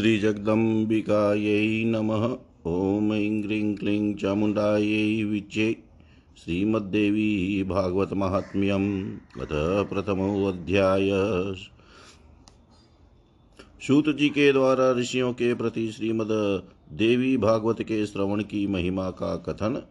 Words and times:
श्रीजगदम्बिकायै 0.00 1.84
नमः। 1.84 2.22
ॐ 2.66 3.12
ऐं 3.12 3.42
ग्रीं 3.42 3.74
क्लीं 3.74 4.14
चामुण्डायै 4.14 5.24
विच्ये 5.24 5.76
श्रीमद्देवी 6.36 7.64
भागवतमाहात्म्यम् 7.64 8.86
अथ 9.40 9.52
प्रथमोऽध्याय। 9.90 11.10
सूत 13.86 14.16
जी 14.16 14.28
के 14.28 14.52
द्वारा 14.52 14.92
ऋषियों 14.92 15.32
के 15.32 15.54
प्रति 15.54 15.92
श्रीमद 15.92 16.28
देवी 16.92 17.36
भागवत 17.36 17.82
के 17.82 18.06
श्रवण 18.06 18.42
की 18.42 18.66
महिमा 18.66 19.10
का 19.10 19.36
कथन 19.36 19.82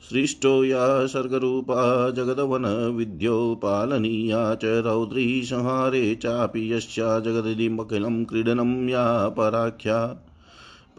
सृष्टो 0.00 0.64
या 0.64 1.06
सर्गरूपा 1.06 2.10
जगदवनविद्यो 2.10 3.60
पालनीया 3.62 4.54
च 4.54 4.64
रौद्री 4.64 5.42
संहारे 5.42 6.14
चापि 6.14 6.72
यस्या 6.72 7.20
जगदिमखिलं 7.20 8.24
क्रीडनं 8.24 8.88
या 8.88 9.28
पराख्या। 9.28 10.26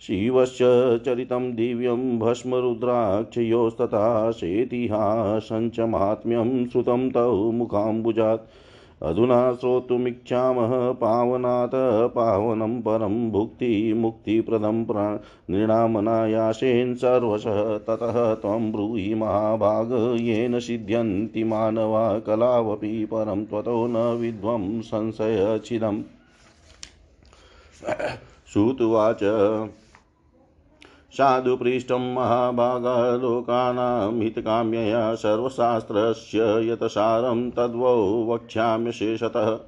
शिवश्च 0.00 0.58
चरितं 1.04 1.54
दिव्यं 1.54 2.18
भस्मरुद्राक्षयोस्तथा 2.18 4.30
सेतिहासञ्च 4.30 5.80
माहात्म्यं 5.80 6.68
श्रुतं 6.68 7.10
तौ 7.10 7.50
मुखाम्बुजात्। 7.50 8.40
अधुना 9.02 9.54
श्रोतुमिच्छामः 9.54 10.92
पावनात् 10.92 12.14
पावनं 12.14 12.80
परं 12.80 13.30
भुक्तिमुक्तिप्रदं 13.30 14.86
नृणामनायासेन 15.50 16.94
सर्वशः 16.94 17.78
ततः 17.78 18.34
त्वं 18.34 18.72
ब्रूहि 18.72 19.14
महाभाग 19.14 20.16
येन 20.20 20.60
सिद्ध्यन्ति 20.60 21.44
मानवा 21.44 22.18
कलावपि 22.18 23.04
परं 23.04 23.44
त्वतो 23.44 23.86
न 23.86 24.18
विद्वं 24.18 24.80
संशयचिदम् 24.80 26.02
श्रुतुवाच। 28.52 29.18
साधुपृष्ठं 31.12 32.14
महाभागालोकानां 32.14 34.22
हितकाम्यया 34.22 35.14
सर्वशास्त्रस्य 35.14 36.72
यतसारं 36.72 37.50
तद्वौ 37.50 38.24
वक्ष्याम्य 38.24 38.92
शेषतः। 38.92 39.58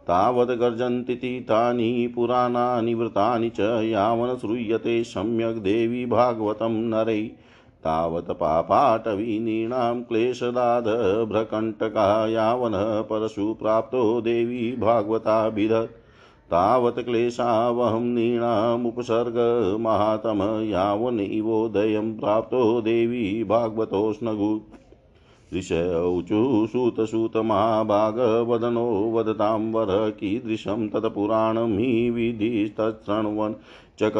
तावत् 0.00 0.50
गर्जन्ति 0.50 1.14
तीर्थानि 1.14 2.12
पुराणानि 2.14 2.94
वृतानि 2.94 3.48
च 3.48 3.80
यावन् 3.84 4.38
श्रूयते 4.38 5.04
सम्यक् 5.04 5.58
देवी 5.58 6.06
भागवतं 6.06 6.68
नरै। 6.68 7.30
तावत् 7.84 8.30
पापाटवीनीणां 8.30 10.02
क्लेशदाधभ्रकण्टका 10.02 12.28
यावन् 12.28 13.02
परशु 13.02 13.54
प्राप्तो 13.54 14.20
देवी 14.20 14.76
भागवताभिधत्। 14.76 15.99
तावत् 16.52 16.98
क्लेशावहं 17.04 18.06
नीणामुपसर्गमातम 18.14 19.02
यावनैवोदयं 20.70 22.08
प्राप्तो 22.16 22.60
देवी 22.80 23.22
भागवतोष्णगु 23.44 24.50
ऋषौचु 25.54 26.40
सूतसूतमहाभागवदनो 26.72 27.52
वदतां 29.12 29.60
वर 29.72 29.92
कीदृशं 30.18 30.88
तत्पुराणं 30.88 31.72
हि 31.78 31.88
विधिस्तच्छृण्वन् 32.10 33.54
चक 34.00 34.16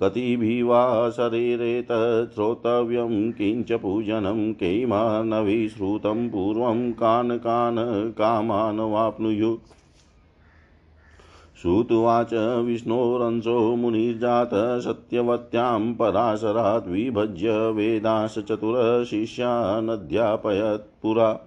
कतिभिवा 0.00 0.82
शरीरेतत् 1.10 2.34
श्रोतव्यं 2.34 3.14
किञ्च 3.32 3.72
पूजनं 3.82 4.40
कैमानविश्रुतं 4.62 6.28
पूर्वं 6.30 6.80
कान् 6.92 7.38
कान् 7.38 7.78
कामान् 8.18 8.80
वाप्नुयुः 8.92 9.56
श्रुत्वाच 11.62 12.64
विष्णोरंशो 12.64 13.76
मुनिर्जातः 13.76 14.78
सत्यवत्यां 14.78 15.94
पराशरात् 15.94 16.88
विभज्य 16.88 17.70
वेदांश 17.70 18.38
चतुरशिष्यानध्यापयत् 18.38 21.02
पुरा 21.02 21.40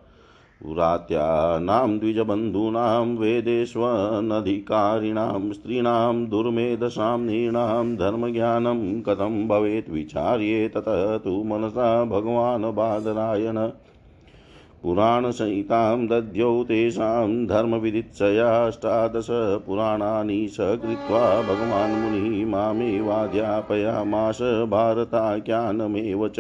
पुरात्यानां 0.64 2.00
द्विजबन्धूनां, 2.00 3.06
वेदेष्वनधिकारिणां, 3.06 5.54
स्त्रीणां, 5.54 6.26
दुर्मेधसां, 6.26 7.20
नृणां, 7.20 7.96
धर्मज्ञानं 7.96 9.02
कथं 9.02 9.48
भवेत् 9.48 9.90
विचार्ये 9.90 10.70
ततः 10.70 11.18
तु 11.18 11.44
मनसा 11.44 12.06
भगवान् 12.06 12.64
बादरायण। 12.64 13.72
पुराणसंहितां 14.84 16.08
दध्यौ 16.08 16.64
तेषां 16.64 17.48
धर्मविदित्सयाष्टादश 17.48 19.28
पुराणानि 19.68 20.48
स 20.48 20.58
कृत्वा 20.60 21.42
भगवान् 21.42 22.02
मुनिः 22.02 22.48
मामेवाध्यापयामास 22.48 24.42
भारताख्यानमेव 24.42 26.28
च। 26.28 26.40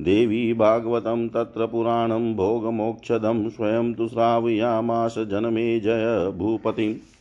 देवी 0.00 0.54
भागवतं 0.54 1.28
तत्र 1.28 1.66
पुराणं 1.66 2.34
भोगमोक्षदं 2.34 3.48
स्वयं 3.48 3.94
तु 3.94 4.08
श्रावयामास 4.08 5.14
जनमे 5.18 5.80
जय 5.80 6.32
भूपतिम्। 6.36 7.13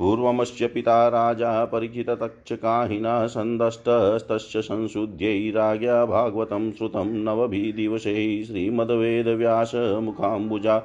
पूर्वमस्य 0.00 0.66
पिता 0.66 1.08
राजा 1.08 1.64
परिचिततक्षकाहिना 1.64 3.26
सन्दष्टस्तस्य 3.26 4.62
संशुद्ध्यै 4.62 5.50
राज्ञा 5.50 6.06
भागवतं 6.06 6.72
श्रुतं 6.72 7.24
नवभिदिवसैः 7.24 8.44
श्रीमद्वेदव्यासमुखाम्बुजा 8.44 10.78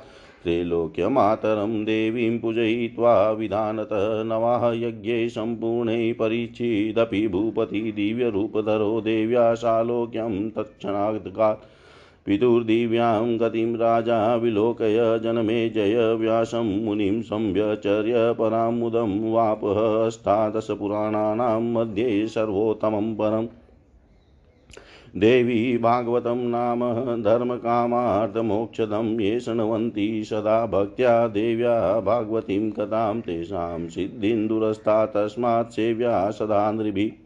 त्रैलोक्यमातरं 0.44 1.86
देवीं 1.86 2.40
पूजयित्वा 2.40 3.32
विधानतः 3.32 4.24
नवाः 4.24 4.74
यज्ञे 4.74 5.30
सम्पूर्णे 5.30 6.14
परिचिदपि 6.14 7.28
भूपति 7.28 7.94
दिव्यरूपधरो 7.96 9.02
देव्या 9.02 9.56
सालोक्यं 9.56 10.50
तत्क्षणात् 10.50 11.28
पितुर्दिव्यां 12.26 13.38
गतिं 13.38 13.76
राजा 13.76 14.36
विलोकय 14.36 15.20
जनमे 15.24 15.70
जय 15.70 16.14
व्यासं 16.14 16.86
मुनिं 16.86 17.22
संव्यचर्य 17.22 18.34
परामुदं 18.34 19.32
वापः 19.32 20.06
अष्टादशपुराणानां 20.06 21.62
मध्ये 21.62 22.28
सर्वोत्तमं 22.28 23.16
परम्। 23.16 23.48
देवी 25.18 25.78
भागवतं 25.78 26.38
नाम 26.38 26.80
धर्मकामार्थमोक्षदं 27.24 29.20
ये 29.20 29.40
शृण्वन्ति 29.40 30.24
सदा 30.26 30.66
भक्त्या 30.66 31.28
देव्या 31.28 32.00
भागवतीं 32.00 32.72
कथां 32.72 33.22
तेषां 33.22 33.88
सिद्धिन्दुरस्ता 33.88 35.06
तस्मात् 35.06 35.72
सेव्या 35.72 36.32
सदा 36.32 36.72
नृभिः। 36.72 37.25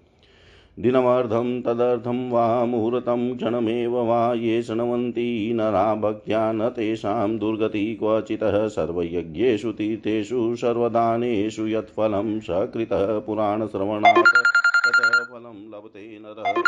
दिनमर्धं 0.79 1.61
तदर्थं 1.61 2.31
वा 2.31 2.65
मुहूर्तं 2.65 3.37
क्षणमेव 3.37 3.97
वा 3.97 4.33
ये 4.33 4.63
शृण्वन्ति 4.63 5.51
नरा 5.55 5.95
भक्त्या 5.95 6.51
न 6.51 6.69
तेषां 6.69 7.37
दुर्गति 7.37 7.95
क्वचितः 7.95 8.67
सर्वयज्ञेषु 8.67 9.71
तीर्थेषु 9.71 10.55
सर्वदानेषु 10.55 11.67
यत्फलं 11.67 12.39
सकृतः 12.39 13.19
पुराणश्रवणात् 13.19 14.17
ततः 14.17 15.23
फलं 15.23 15.69
लभते 15.69 16.19
नरः। 16.19 16.61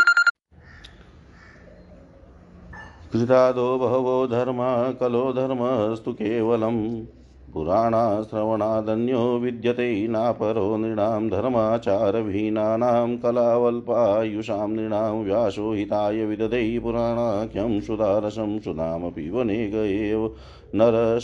कृतादो 3.14 3.78
बहवो 3.78 4.28
धर्मा, 4.28 4.92
कलो 4.92 5.34
धर्मस्तु 5.34 6.14
केवलम् 6.14 7.21
पुराणाश्रवणादन्यो 7.54 9.38
विद्यते 9.38 10.08
नापरो 10.08 10.78
नृणां 10.78 11.30
धर्माचारविहीनानां 11.30 13.18
कलावल्पायुषां 13.18 14.70
नृणां 14.70 15.14
व्यासो 15.24 15.72
हिताय 15.74 16.26
विदधे 16.26 16.80
पुराणाख्यं 16.80 17.82
सुधारसं 17.82 18.60
सुधामपि 18.60 19.30
वनेग 19.30 19.76
एव। 19.76 20.32
नरः 20.76 21.20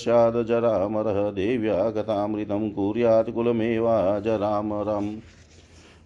देव्या 1.32 1.90
कथामृतं 1.92 2.70
कुर्यात् 2.70 3.32
कुलमेवाजरामरम्। 3.32 5.10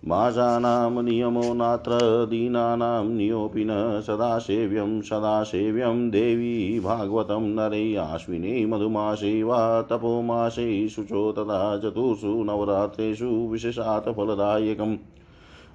भाषाणां 0.07 1.03
नियमो 1.03 1.53
नात्र 1.53 1.98
दीनानां 2.30 3.06
नियोऽपि 3.06 3.65
न 3.65 4.01
सदा 4.01 4.38
सेव्यं 4.39 5.01
सदा 5.01 5.44
सेव्यं 5.44 6.09
देवी 6.09 6.80
भागवतं 6.80 7.42
नरे 7.42 7.95
आश्विने 7.95 8.65
मधुमासे 8.65 9.44
वा 9.44 9.81
तपोमासे 9.81 10.89
शुचो 10.89 11.31
तथा 11.31 11.77
चतुर्षु 11.77 12.44
नवरात्रेषु 12.44 13.25
विशेषात् 13.25 14.09
फलदायकम्। 14.09 14.98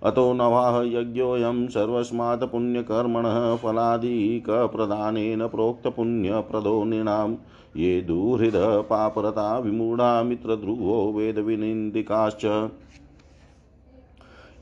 अतो 0.02 0.32
नवाः 0.32 0.82
यज्ञोऽयं 0.82 1.66
सर्वस्मात् 1.68 2.44
पुण्यकर्मणः 2.44 3.56
फलादिकप्रदानेन 3.56 5.46
प्रोक्तपुण्यप्रदो 5.46 6.84
नृणां 6.84 7.34
ये 7.76 8.00
दुहृद 8.00 8.56
पापरता 8.90 9.58
विमूढा 9.58 10.22
मित्रध्रुवो 10.22 11.12
वेदविनिन्दिकाश्च। 11.12 12.46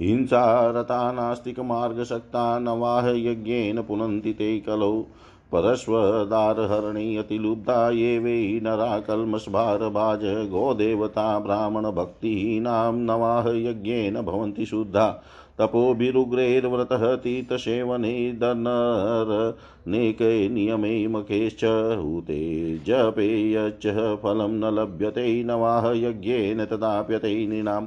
हिंसारता 0.01 1.13
नास्तिकमार्गशक्ता 1.13 2.59
नवाह, 2.59 3.09
यज्ञेन, 3.09 3.83
पुनन्ति 3.83 4.33
ते 4.33 4.61
कलौ। 4.61 5.07
परश्वदारहरणे 5.53 7.17
अतिलुब्धा, 7.17 7.91
ये 7.91 8.19
वै, 8.19 8.61
नरा 8.63 9.01
कल्मषभारभाज 9.01 10.21
गोदेवता 10.25 11.39
ब्राह्मणभक्तीनां 11.39 12.95
नवाह, 12.95 13.49
यज्ञेन 13.49 14.23
भवन्ति 14.23 14.67
शुद्धा। 14.67 15.23
तपोभिरुग्रैर्व्रतः 15.59 17.17
तीर्थसेवने 17.17 18.33
दनरनेके 18.33 20.49
नियमे 20.49 21.09
मखेश्च 21.09 22.01
हुते, 22.05 22.79
जपे, 22.79 23.53
यच्च, 23.53 24.19
फलं 24.23 24.49
न 24.49 24.65
लभ्यते, 24.65 25.45
नवाह, 25.45 25.91
यज्ञेन 25.91 26.65
तदाप्यते 26.65 27.47
नृणाम् 27.47 27.87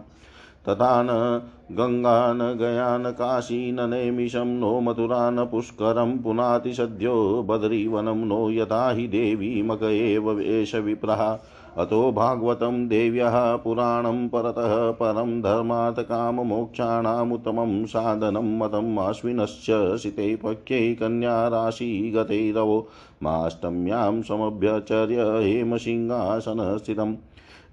तथा 0.69 1.03
न 1.03 1.41
गङ्गा 1.71 2.33
न 2.33 2.57
गया 2.57 2.97
न 2.97 3.11
काशी 3.11 3.71
न 3.71 3.89
नैमिषं 3.89 4.47
नो 4.47 4.79
मथुरा 4.79 5.29
न 5.29 5.45
पुष्करं 5.45 6.17
पुनाति 6.17 6.73
सद्यो 6.73 7.43
बद्रीवनं 7.43 8.27
नो 8.27 8.51
यथा 8.51 8.91
हि 8.91 9.07
देवी 9.07 9.61
मक 9.61 9.83
एव 9.83 10.41
एष 10.41 10.75
विप्रः 10.75 11.39
अतो 11.77 12.11
भागवतं 12.11 12.87
देव्यः 12.87 13.55
पुराणं 13.55 14.27
परतः 14.27 14.91
परं 14.91 15.41
धर्मार्थकाममोक्षाणामुत्तमं 15.41 17.85
साधनं 17.85 18.57
मतम् 18.57 18.99
अश्विनश्च 18.99 19.97
शिते 19.97 20.35
पक्ष्यै 20.35 20.93
कन्याराशि 20.93 22.11
गतैरवो 22.15 22.87
माष्टम्यां 23.23 24.21
समभ्यचर्य 24.21 25.41
हेमसिंहासनस्थितम्। 25.43 27.15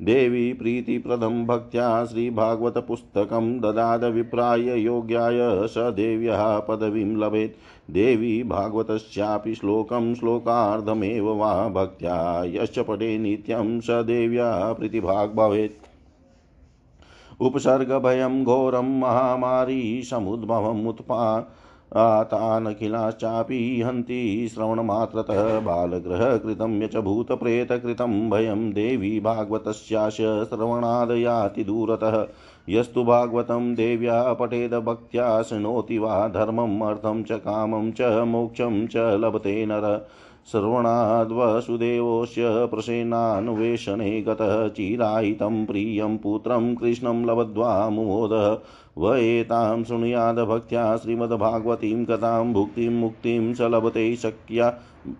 देवी 0.03 0.53
प्रीतिप्रदं 0.53 1.47
भक्त्या 1.47 2.05
श्रीभागवतपुस्तकं 2.05 3.61
ददाद 3.61 4.05
विप्राय 4.05 4.81
योग्याय 4.81 5.67
स 5.67 5.75
देव्यः 5.79 6.59
पदवीं 6.59 7.17
लभेत्। 7.17 7.93
देवी 7.93 8.43
भागवतस्यापि 8.43 9.55
श्लोकं 9.55 10.15
श्लोकार्धमेव 10.15 11.29
वा 11.35 11.69
भक्त्या 11.69 12.45
यश्च 12.45 12.79
पठे 12.79 13.19
नित्यं 13.19 13.81
स 13.81 13.87
देव्या 13.91 14.73
प्रीतिभाग् 14.73 15.69
उपसर्गभयं 17.41 18.45
घोरं 18.45 19.01
महामारी 19.01 20.03
समुद्भवम् 20.03 20.87
उत्पा 20.87 21.41
तानखिलाश्चापि 21.97 23.83
हन्ति 23.87 24.49
श्रवणमात्रतः 24.55 25.61
बालगृहकृतं 25.61 26.83
यच 26.83 26.97
भूतप्रेतकृतं 26.97 28.31
भयं 28.31 28.73
देवी 28.73 29.21
भागवतस्याश 29.21 30.17
श्रवणादयाति 30.17 31.65
दूरतः। 31.65 32.27
यस्तु 32.69 33.05
भागवतं 33.05 33.75
देव्या 33.75 34.33
पठेद 34.33 34.75
भक्त्या 34.75 35.43
शृणोति 35.43 35.99
वा 35.99 36.29
धर्मम् 36.29 36.83
अर्थं 36.83 37.23
च 37.23 37.33
कामं 37.33 37.93
च 37.93 38.03
मोक्षं 38.27 38.87
च 38.87 38.97
लभते 38.97 39.67
नर। 39.67 40.09
श्रवणाद्वसुदेवोऽस्य 40.51 42.43
प्रसेनान्वेषणे 42.67 44.21
गतः 44.21 44.69
चिरायितं 44.69 45.67
प्रियं 45.67 46.19
पुत्रं 46.19 46.75
कृष्णं 46.75 47.25
लब्ध्वा 47.25 47.91
मुमोदः। 47.91 48.59
व 48.99 49.15
एतां 49.15 49.85
शृणुयादभक्त्या 49.85 50.97
श्रीमद्भागवतीं 50.97 52.05
कथां 52.05 52.53
भुक्तिं 52.53 52.91
मुक्तिं 52.91 53.55
स 53.55 53.61
लभते 53.61 54.17
शक्या 54.17 54.69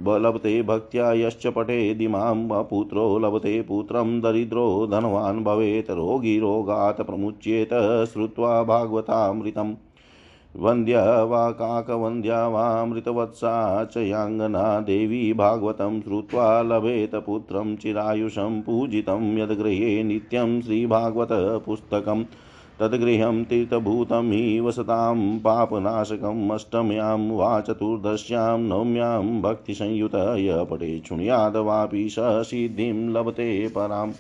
लभते 0.01 0.63
भक्त्या 0.63 1.13
यश्च 1.13 1.47
पठेदिमां 1.47 2.63
पुत्रो 2.65 3.19
लभते 3.19 3.61
पुत्रं 3.63 4.21
दरिद्रो 4.21 4.87
धनवान् 4.87 5.45
भवेत्, 5.45 5.91
रोगी 5.91 6.39
रोगात् 6.39 7.01
प्रमुच्येत 7.01 7.75
श्रुत्वा 8.13 8.63
भागवतामृतम्। 8.63 9.75
वन्द्या 10.57 11.23
वा 11.23 11.51
काकवन्द्या 11.51 12.49
वामृतवत्सा 12.49 13.85
च 13.85 13.97
याङ्गना 13.97 14.81
देवी 14.81 15.33
भागवतं 15.33 16.01
श्रुत्वा 16.01 16.63
लभेत 16.63 17.15
पुत्रं 17.15 17.77
चिरायुषं 17.77 18.61
पूजितं 18.63 19.39
यद्गृहे 19.39 20.03
नित्यं 20.03 20.61
श्रीभागवतपुस्तकम्। 20.61 22.25
तद्गृहं 22.81 23.45
तीर्थभूतं 23.45 24.33
हि 24.33 24.61
वसतां 24.61 25.39
पापनाशकम् 25.39 26.51
अष्टम्यां 26.51 27.31
वा 27.31 27.61
चतुर्दश्यां 27.61 28.59
नवम्यां 28.61 29.43
भक्तिसंयुत 29.43 30.15
य 30.15 30.67
पटे 30.71 31.03
शृणुयादवापि 31.09 32.09
स 32.09 32.17
सिद्धिं 32.21 33.11
लभते 33.11 33.69
पराम्। 33.69 34.13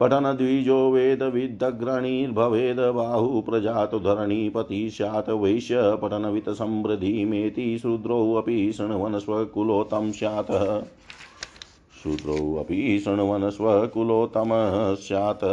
पठनद्विजो 0.00 0.90
वेदविदग्रणीर्भवेद 0.90 2.80
बाहु 2.80 3.40
प्रजातु 3.40 3.98
धरणीपति 3.98 4.90
स्यात् 4.90 5.30
वैश्य 5.30 5.74
पठनवित्तसमृद्धिमेति 6.02 7.78
शूद्रोऽपि 7.78 8.72
शृण्वन् 8.72 9.20
स्वकुलोतं 9.20 10.12
स्यात्। 10.12 10.84
शूद्रोऽपि 12.02 12.98
शृण्वन् 13.04 13.50
स्वकुलोत्तमः 13.50 14.94
स्यात्। 14.94 15.44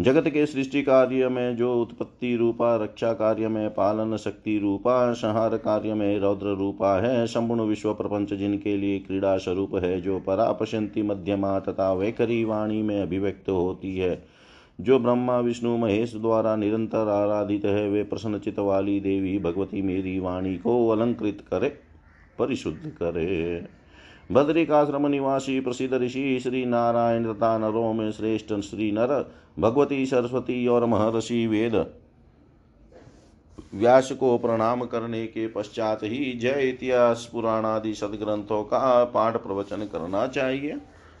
जगत 0.00 0.28
के 0.28 0.46
सृष्टि 0.46 0.82
कार्य 0.82 1.28
में 1.28 1.56
जो 1.56 1.82
उत्पत्ति 1.82 2.36
रूपा, 2.36 2.76
रक्षा 2.76 3.12
कार्य 3.12 3.48
में, 3.48 3.74
पालन 3.74 4.16
शक्ति 4.16 4.58
रूपा, 4.58 5.12
संहार 5.12 5.56
कार्य 5.56 5.94
में 5.94 6.18
रौद्र 6.18 6.46
रूपा 6.46 7.00
है, 7.00 7.26
संपूर्ण 7.26 7.60
विश्व 7.60 7.94
प्रपंच 7.94 8.34
जिनके 8.34 8.76
लिए 8.76 8.98
क्रीड़ा 8.98 9.36
स्वरूप 9.36 9.74
है, 9.74 10.00
जो 10.00 10.18
परापशंति 10.18 11.02
मध्यमा 11.02 11.60
तथा 11.60 11.92
वैखरी 11.92 12.44
वाणी 12.44 12.82
में 12.82 13.02
अभिव्यक्त 13.02 13.48
होती 13.48 13.96
है। 13.96 14.26
जो 14.80 14.98
ब्रह्मा, 14.98 15.40
विष्णु, 15.40 15.76
महेश 15.76 16.16
द्वारा 16.16 16.56
निरंतर 16.56 17.08
आराधित 17.08 17.64
है, 17.64 17.88
वे 17.88 18.04
प्रसन्नचित 18.04 18.58
वाली 18.58 19.00
देवी 19.00 19.38
भगवती 19.38 19.82
मेरी 19.82 20.18
वाणी 20.18 20.56
को 20.56 20.88
अलंकृत 20.88 21.44
करे, 21.50 21.68
परिशुद्ध 22.38 22.88
करे। 22.88 23.66
बद्रिकाश्रम 24.32 25.06
निवासी 25.06 25.60
प्रसिद्ध 25.60 25.94
ऋषि 25.94 26.40
श्री 26.42 26.64
नारायण 26.64 27.32
तथा 27.32 27.58
नरों 27.58 27.92
में 27.92 28.12
श्रेष्ठ 28.12 28.54
श्री 28.54 28.92
नर 28.92 29.32
भगवती 29.58 30.06
सरस्वती 30.06 30.66
और 30.66 30.84
महर्षि 30.84 31.46
वेद 31.46 31.86
व्यास 33.74 34.12
को 34.12 34.38
प्रणाम 34.38 34.84
करने 34.84 35.26
के 35.26 35.46
पश्चात 35.48 36.00
ही 36.02 36.38
जय 36.38 36.68
इतिहास 36.68 37.28
पुराण 37.32 37.64
आदि 37.64 37.94
सदग्रंथों 37.94 38.62
का 38.62 39.04
पाठ 39.04 39.36
प्रवचन 39.36 39.76
करना 39.76 40.26
चाहिए। 40.26 40.76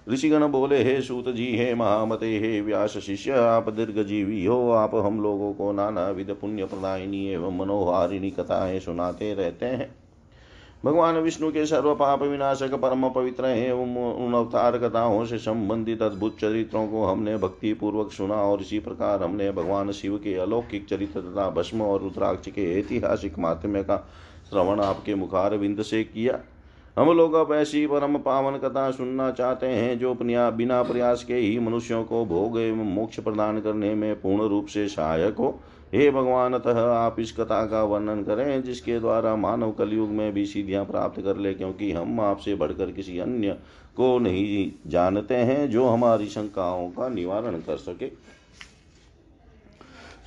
ऋषिगण 0.08 0.48
बोले, 0.48 0.82
हे 0.82 1.00
सूत 1.00 1.28
जी, 1.28 1.56
हे 1.56 1.74
महामते, 1.74 2.38
हे 2.38 2.60
व्यास 2.60 2.98
शिष्य, 2.98 3.32
आप 3.32 3.70
दीर्घ 3.70 3.98
जीवी 3.98 4.44
हो। 4.44 4.70
आप 4.70 4.94
हम 4.94 5.20
लोगों 5.20 5.52
को 5.54 5.72
नाना 5.72 6.08
विध 6.10 6.30
पुण्य, 6.30 6.64
प्रदायिनी 6.64 7.28
एवं 7.28 7.58
मनोहारिणी 7.58 8.30
कथाएँ 8.30 8.80
सुनाते 8.80 9.34
रहते 9.34 9.66
हैं। 9.66 10.03
भगवान 10.84 11.16
विष्णु 11.16 11.50
के 11.50 11.64
सर्व 11.66 11.94
पाप 11.94 12.22
विनाशक 12.22 12.74
परम 12.74 13.08
पवित्र 13.08 13.46
एवं 13.46 13.94
उन 14.24 14.34
अवतार 14.34 14.76
कथाओं 14.78 15.24
से 15.26 15.38
संबंधित 15.38 16.02
अद्भुत 16.02 16.36
चरित्रों 16.38 16.86
को 16.88 17.04
हमने 17.04 17.36
भक्ति 17.36 17.72
पूर्वक 17.72 18.10
सुना 18.12 18.34
और 18.34 18.60
इसी 18.60 18.78
प्रकार 18.78 19.22
हमने 19.22 19.50
भगवान 19.52 19.92
शिव 19.92 20.16
के 20.16 20.34
अलौकिक 20.34 20.86
चरित्र 20.86 21.20
तथा 21.20 21.48
भस्म 21.50 21.82
और 21.82 22.00
रुद्राक्ष 22.00 22.48
के 22.48 22.70
ऐतिहासिक 22.78 23.38
माध्यम 23.38 23.82
का 23.82 23.96
श्रवण 24.50 24.80
आपके 24.80 25.14
मुखार 25.14 25.56
बिंद 25.58 25.82
से 25.82 26.02
किया। 26.04 26.38
हम 26.96 27.10
लोग 27.12 27.34
अब 27.34 27.52
ऐसी 27.52 27.86
परम 27.86 28.18
पावन 28.18 28.58
कथा 28.58 28.90
सुनना 28.90 29.30
चाहते 29.30 29.66
हैं 29.66 29.98
जो 29.98 30.14
बिना 30.14 30.82
प्रयास 30.82 31.24
के 31.24 31.34
ही 31.34 31.58
मनुष्यों 31.58 32.02
को 32.04 32.24
भोग 32.26 32.58
एवं 32.60 32.92
मोक्ष 32.94 33.20
प्रदान 33.20 33.60
करने 33.60 33.94
में 33.94 34.14
पूर्ण 34.20 34.48
रूप 34.48 34.66
से 34.66 34.86
सहायक 34.88 35.38
हो। 35.38 35.58
हे 35.94 36.10
भगवान, 36.10 36.54
अतः 36.54 36.78
आप 36.82 37.16
इस 37.20 37.32
कथा 37.32 37.66
का 37.66 37.82
वर्णन 37.82 38.22
करें, 38.22 38.62
जिसके 38.62 38.98
द्वारा 39.00 39.36
मानव 39.36 39.70
कलयुग 39.70 40.08
में 40.08 40.32
भी 40.32 40.46
सीधियाँ 40.46 40.84
प्राप्त 40.84 41.20
कर 41.20 41.36
ले, 41.36 41.54
क्योंकि 41.54 41.92
हम 41.92 42.20
आपसे 42.20 42.54
बढ़कर 42.54 42.90
किसी 42.90 43.18
अन्य 43.18 43.52
को 43.96 44.18
नहीं 44.18 44.72
जानते 44.86 45.34
हैं 45.34 45.70
जो 45.70 45.86
हमारी 45.86 46.26
शंकाओं 46.26 46.88
का 46.88 47.08
निवारण 47.08 47.58
कर 47.60 47.76
सके। 47.76 48.08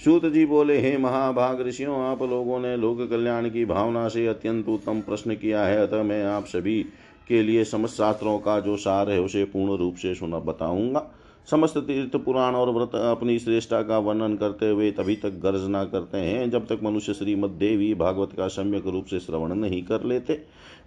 सूत 0.03 0.25
जी 0.25 0.45
बोले, 0.45 0.79
हे 0.79 0.97
महाभाग 0.97 1.61
ऋषियों, 1.61 1.99
आप 2.05 2.21
लोगों 2.21 2.59
ने 2.59 2.75
लोक 2.77 3.09
कल्याण 3.09 3.49
की 3.49 3.65
भावना 3.65 4.07
से 4.07 4.27
अत्यंत 4.27 4.69
उत्तम 4.69 5.01
प्रश्न 5.01 5.35
किया 5.35 5.65
है। 5.65 5.87
अतः 5.87 6.03
मैं 6.03 6.23
आप 6.25 6.45
सभी 6.45 6.81
के 7.27 7.43
लिए 7.43 7.63
समस्त 7.63 7.97
शास्त्रों 7.97 8.39
का 8.39 8.59
जो 8.59 8.77
सार 8.77 9.09
है, 9.09 9.21
उसे 9.21 9.43
पूर्ण 9.43 9.77
रूप 9.77 9.95
से 9.95 10.15
सुना, 10.15 10.39
बताऊँगा। 10.39 11.11
समस्त 11.47 11.77
तीर्थ 11.77 12.15
पुराण 12.15 12.55
और 12.55 12.69
व्रत 12.69 12.95
अपनी 12.95 13.37
श्रेष्ठा 13.39 13.81
का 13.81 13.97
वर्णन 13.97 14.35
करते 14.35 14.69
हुए 14.69 14.89
तभी 14.91 15.15
तक 15.15 15.39
गर्जना 15.43 15.83
करते 15.83 16.17
हैं, 16.17 16.49
जब 16.49 16.65
तक 16.67 16.79
मनुष्य 16.83 17.13
श्रीमद 17.13 17.49
देवी 17.49 17.93
भागवत 17.93 18.33
का 18.37 18.47
सम्यक 18.47 18.87
रूप 18.87 19.05
से 19.05 19.19
श्रवण 19.19 19.53
नहीं 19.53 19.81
कर 19.83 20.03
लेते। 20.03 20.39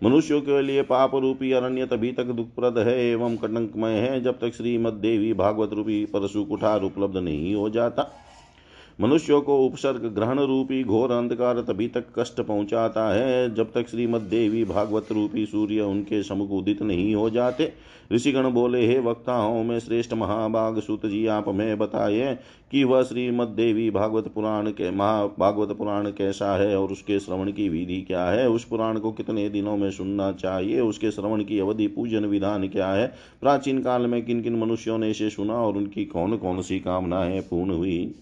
मनुष्यों 0.04 0.40
के 0.40 0.60
लिए 0.62 0.82
पाप 0.82 1.14
रूपी 1.14 1.52
अरण्य 1.52 1.86
तभी 1.86 2.12
तक 2.12 2.24
दुखप्रद 2.24 2.78
है 2.78 2.98
एवं 3.02 3.36
कटंकमय 3.36 3.92
है, 3.92 4.20
जब 4.22 4.38
तक 4.38 4.54
श्रीमद 4.54 4.92
देवी 4.92 5.32
भागवत 5.32 5.72
रूपी 5.72 6.04
परशु 6.04 6.44
कुठार 6.44 6.82
उपलब्ध 6.82 7.16
नहीं 7.16 7.54
हो 7.54 7.70
जाता। 7.70 8.10
मनुष्यों 9.00 9.40
को 9.40 9.66
उपसर्ग 9.66 10.00
ग्रहण 10.00 10.40
रूपी 10.40 10.85
घोर 10.85 11.12
अंधकार 11.12 11.61
तभी 11.61 11.88
तक 11.88 12.04
कष्ट 12.19 12.40
पहुंचाता 12.40 13.14
है, 13.14 13.54
जब 13.54 13.73
तक 13.73 13.88
श्रीमद 13.88 14.21
देवी 14.21 14.64
भागवत 14.64 15.12
रूपी 15.12 15.47
सूर्य 15.47 15.80
उनके 15.80 16.23
समुख 16.23 16.50
उदित 16.50 16.83
नहीं 16.83 17.14
हो 17.14 17.30
जाते। 17.30 17.73
ऋषिगण 18.12 18.50
बोले, 18.50 18.87
हे 18.87 18.99
वक्ता 18.99 19.11
वक्ताओं, 19.11 19.64
में 19.64 19.78
श्रेष्ठ 19.78 20.12
महाभाग 20.12 20.80
सुत 20.80 21.07
जी, 21.07 21.26
आप 21.26 21.49
में 21.49 21.78
बताए 21.78 22.38
कि 22.71 22.85
वह 22.85 23.02
श्रीमद 23.02 23.49
देवी 23.49 23.90
भागवत 23.90 24.28
पुराण 24.28 24.71
के, 24.71 24.90
महा, 24.90 25.26
भागवत 25.26 25.76
पुराण 25.76 26.07
कैसा 26.07 26.57
है 26.57 26.76
और 26.76 26.88
उसके 26.88 27.21
श्रवण 27.21 27.52
की 27.52 27.69
विधि 27.69 28.00
क्या 28.02 28.25
है? 28.25 28.49
उस 28.49 28.64
पुराण 28.64 28.99
को 28.99 29.12
कितने 29.12 29.49
दिनों 29.49 29.76
में 29.76 29.90
सुनना 29.90 30.33
चाहिए? 30.33 30.80
उसके 30.80 31.11
श्रवण 31.11 31.45
की 31.45 31.59
अवधि, 31.59 31.87
पूजन 31.87 32.25
विधान 32.25 32.69
क्या 32.69 32.88
है? 32.88 33.12
प्राचीन 33.40 33.83
काल 33.83 34.02
में 34.02 34.25
किन 34.25 34.42
किन 34.42 34.59
मनुष्यों 34.59 34.99
ने 34.99 35.11
इसे 35.11 35.30
सुना 35.30 35.54
और 35.54 35.76
उनकी 35.76 36.04
कौन 36.04 36.37
कौन 36.37 36.62
सी 36.62 36.80
कामनाएँ 36.80 37.40
पूर्ण 37.40 37.71
हुई? 37.71 38.14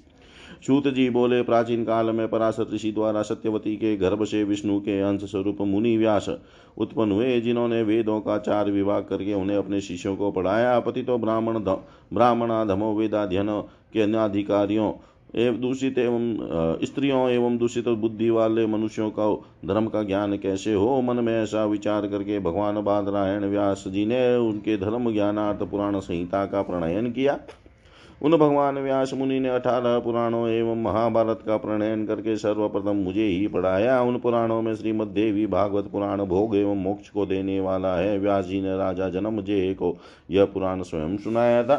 सूत 0.63 0.89
जी 0.89 1.09
बोले, 1.11 1.43
प्राचीन 1.43 1.85
काल 1.85 2.11
में 2.11 2.27
पराशर 2.29 2.67
ऋषि 2.75 2.91
द्वारा 2.93 3.23
सत्यवती 3.23 3.75
के 3.77 3.97
गर्भ 3.97 4.25
से 4.25 4.43
विष्णु 4.45 4.79
के 4.81 5.01
अंश 5.01 5.25
स्वरूप 5.25 5.61
मुनि 5.63 5.97
व्यास 5.97 6.29
उत्पन्न 6.79 7.13
हुए, 7.13 7.41
जिन्होंने 7.41 7.83
वेदों 7.83 8.21
का 8.21 8.39
चार 8.39 8.71
विभाग 8.71 9.05
करके 9.05 9.35
उन्हें 9.35 9.57
अपने 9.57 9.81
शिष्यों 9.81 10.17
को 10.17 10.31
पढ़ाया। 10.31 10.79
पति 10.81 11.03
तो 11.03 11.19
ब्राह्मण 11.19 11.59
ब्राह्मणाधमो 11.59 12.93
वेदाध्यन 12.95 13.61
के 13.93 14.03
अधिकारियों 14.19 14.93
एवं 15.37 15.61
दूषित 15.61 15.99
एवं 15.99 16.79
स्त्रियों 16.85 17.29
एवं 17.31 17.57
दूषित 17.59 17.89
बुद्धि 17.89 18.29
वाले 18.31 18.67
मनुष्यों 18.67 19.11
का 19.11 19.27
धर्म 19.65 19.87
का 19.87 20.03
ज्ञान 20.03 20.37
कैसे 20.37 20.75
हो? 20.75 21.01
मन 21.03 21.17
में 21.17 21.33
ऐसा 21.35 21.65
विचार 21.67 22.07
करके 22.07 22.39
भगवान 22.39 22.83
बादरायण 22.83 23.45
व्यास 23.45 23.85
जी 23.89 24.07
ने 24.07 24.37
उनके 24.39 24.77
धर्म 24.77 25.13
ज्ञानार्थ 25.13 25.63
पुराण 25.63 25.99
संहिता 26.01 26.45
का 26.47 26.63
प्रणयन 26.63 27.11
किया। 27.13 27.39
उन 28.23 28.37
भगवान 28.37 28.79
व्यास 28.79 29.13
मुनि 29.15 29.39
ने 29.41 29.49
अठारह 29.49 29.99
पुराणों 29.99 30.49
एवं 30.49 30.83
महाभारत 30.83 31.43
का 31.47 31.57
प्रणयन 31.57 32.05
करके 32.07 32.37
सर्वप्रथम 32.37 32.97
मुझे 32.97 33.25
ही 33.25 33.47
पढ़ाया। 33.47 34.01
उन 34.01 34.19
पुराणों 34.19 34.61
में 34.63 34.75
श्रीमद 34.77 35.09
देवी 35.09 35.47
भागवत 35.47 35.85
पुराण 35.85 36.25
भोग 36.25 36.57
एवं 36.57 36.77
मोक्ष 36.77 37.09
को 37.09 37.27
देने 37.27 37.61
वाला 37.61 37.95
है। 37.97 38.19
व्यास 38.19 38.45
जी 38.45 38.61
ने 38.61 38.77
राजा 38.77 39.09
जन्म 39.09 39.41
जय 39.43 39.75
को 39.75 39.97
यह 40.31 40.45
पुराण 40.45 40.83
स्वयं 40.83 41.17
सुनाया 41.19 41.63
था। 41.63 41.77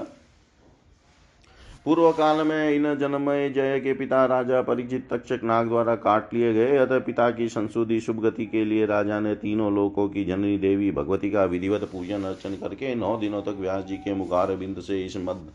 पूर्व 1.85 2.11
काल 2.11 2.45
में 2.47 2.69
इन 2.69 2.95
जन्मय 2.95 3.49
जय 3.49 3.79
के 3.79 3.93
पिता 3.93 4.25
राजा 4.25 4.61
परिचित 4.61 5.07
तक्षक 5.13 5.43
नाग 5.43 5.67
द्वारा 5.67 5.95
काट 5.95 6.33
लिए 6.33 6.53
गए। 6.53 6.77
अतः 6.77 6.99
पिता 6.99 7.29
की 7.31 7.47
संशुद्धि 7.49 7.99
शुभ 7.99 8.19
गति 8.19 8.45
के 8.45 8.63
लिए 8.65 8.85
राजा 8.85 9.19
ने 9.19 9.33
तीनों 9.35 9.73
लोकों 9.75 10.07
की 10.09 10.23
जननी 10.25 10.57
देवी 10.57 10.91
भगवती 10.91 11.31
का 11.31 11.43
विधिवत 11.45 11.83
पूजन 11.91 12.23
अर्चन 12.23 12.55
करके 12.55 12.93
नौ 12.95 13.15
दिनों 13.17 13.41
तक 13.41 13.57
व्यास 13.59 13.83
जी 13.83 13.97
के 13.97 14.13
मुखार 14.13 14.55
बिंद 14.55 14.79
से 14.79 15.05
इस 15.05 15.17
मध्य 15.17 15.51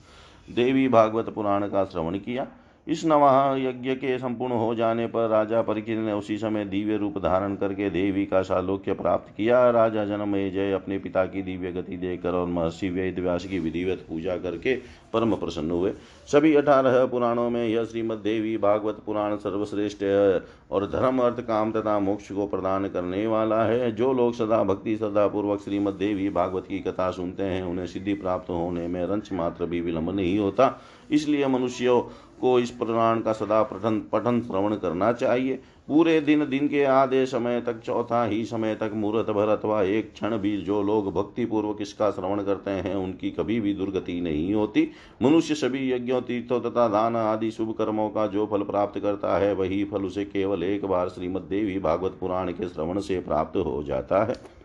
देवी 0.50 0.88
भागवत 0.88 1.28
पुराण 1.28 1.68
का 1.68 1.84
श्रवण 1.84 2.18
किया। 2.18 2.46
इस 2.88 3.04
नवाह 3.04 3.56
यज्ञ 3.56 3.94
के 3.94 4.18
संपूर्ण 4.18 4.52
हो 4.52 4.74
जाने 4.74 5.06
पर 5.06 5.28
राजा 5.28 5.60
परिचित 5.62 5.98
ने 5.98 6.12
उसी 6.12 6.36
समय 6.38 6.64
दिव्य 6.64 6.96
रूप 6.96 7.18
धारण 7.18 7.54
करके 7.54 7.88
देवी 7.90 8.24
का 8.26 8.42
सालोक्य 8.42 8.92
प्राप्त 8.92 9.36
किया। 9.36 9.70
राजा 9.70 10.04
जनम 10.04 10.34
जय 10.50 10.72
अपने 10.72 10.98
पिता 10.98 11.24
की 11.24 11.42
दिव्य 11.42 11.72
गति 11.72 11.96
देकर 11.96 12.34
और 12.34 12.46
महर्षि 12.46 12.88
वेद 12.88 13.18
व्यास 13.18 13.44
की 13.44 13.58
विधिवत 13.58 14.04
पूजा 14.08 14.36
करके 14.36 14.74
परम 15.12 15.34
प्रसन्न 15.34 15.70
हुए। 15.70 15.92
सभी 16.32 16.54
अठारह 16.54 17.04
पुराणों 17.06 17.48
में 17.50 17.66
यह 17.68 17.84
श्रीमद 17.84 18.18
देवी 18.18 18.56
भागवत 18.56 19.00
पुराण 19.06 19.36
सर्वश्रेष्ठ 19.36 20.02
है 20.02 20.42
और 20.70 20.86
धर्म, 20.86 21.18
अर्थ, 21.18 21.40
काम 21.40 21.72
तथा 21.72 21.98
मोक्ष 21.98 22.30
को 22.32 22.46
प्रदान 22.46 22.88
करने 22.88 23.26
वाला 23.26 23.64
है। 23.64 23.90
जो 23.92 24.12
लोग 24.12 24.34
सदा 24.34 24.62
भक्ति 24.62 24.96
सदा 24.96 25.26
पूर्वक 25.28 25.60
श्रीमद 25.60 25.94
देवी 25.94 26.28
भागवत 26.28 26.66
की 26.68 26.78
कथा 26.78 27.10
सुनते 27.10 27.42
हैं, 27.42 27.62
उन्हें 27.62 27.86
सिद्धि 27.86 28.14
प्राप्त 28.14 28.50
होने 28.50 28.86
में 28.88 29.04
रंच 29.06 29.32
मात्र 29.32 29.66
भी 29.66 29.80
विलंब 29.80 30.10
नहीं 30.10 30.38
होता। 30.38 30.80
इसलिए 31.10 31.46
मनुष्यों 31.46 32.00
को 32.44 32.58
इस 32.60 32.70
पुराण 32.70 33.20
का 33.20 33.32
सदा 33.32 33.62
पठन 33.62 34.00
पठन 34.12 34.40
श्रवण 34.40 34.74
करना 34.76 35.12
चाहिए। 35.12 35.58
पूरे 35.88 36.20
दिन 36.20 36.44
दिन 36.48 36.68
के 36.68 36.82
आधे 36.84 37.24
समय 37.26 37.60
तक, 37.60 37.80
चौथा 37.80 38.24
ही 38.24 38.44
समय 38.44 38.74
तक 38.74 38.90
मुहूर्त 38.94 39.30
भर 39.30 39.48
अथवा 39.48 39.82
एक 39.82 40.12
क्षण 40.12 40.36
भी 40.38 40.56
जो 40.58 40.82
लोग 40.82 41.12
भक्ति 41.12 41.44
पूर्वक 41.44 41.78
इसका 41.80 42.10
श्रवण 42.10 42.42
करते 42.42 42.70
हैं, 42.70 42.94
उनकी 42.94 43.30
कभी 43.30 43.60
भी 43.60 43.74
दुर्गति 43.74 44.20
नहीं 44.20 44.54
होती। 44.54 44.88
मनुष्य 45.22 45.54
सभी 45.54 45.90
यज्ञों, 45.92 46.20
तीर्थों 46.20 46.60
तथा 46.60 46.88
दान 46.88 47.16
आदि 47.16 47.50
शुभ 47.50 47.74
कर्मों 47.78 48.08
का 48.10 48.26
जो 48.26 48.46
फल 48.46 48.62
प्राप्त 48.62 49.00
करता 49.00 49.38
है, 49.38 49.52
वही 49.54 49.84
फल 49.84 50.04
उसे 50.04 50.24
केवल 50.24 50.62
एक 50.62 50.84
बार 50.84 51.08
श्रीमद 51.08 51.42
देवी 51.42 51.78
भागवत 51.78 52.16
पुराण 52.20 52.52
के 52.52 52.68
श्रवण 52.68 53.00
से 53.00 53.20
प्राप्त 53.20 53.56
हो 53.56 53.82
जाता 53.82 54.24
है। 54.24 54.63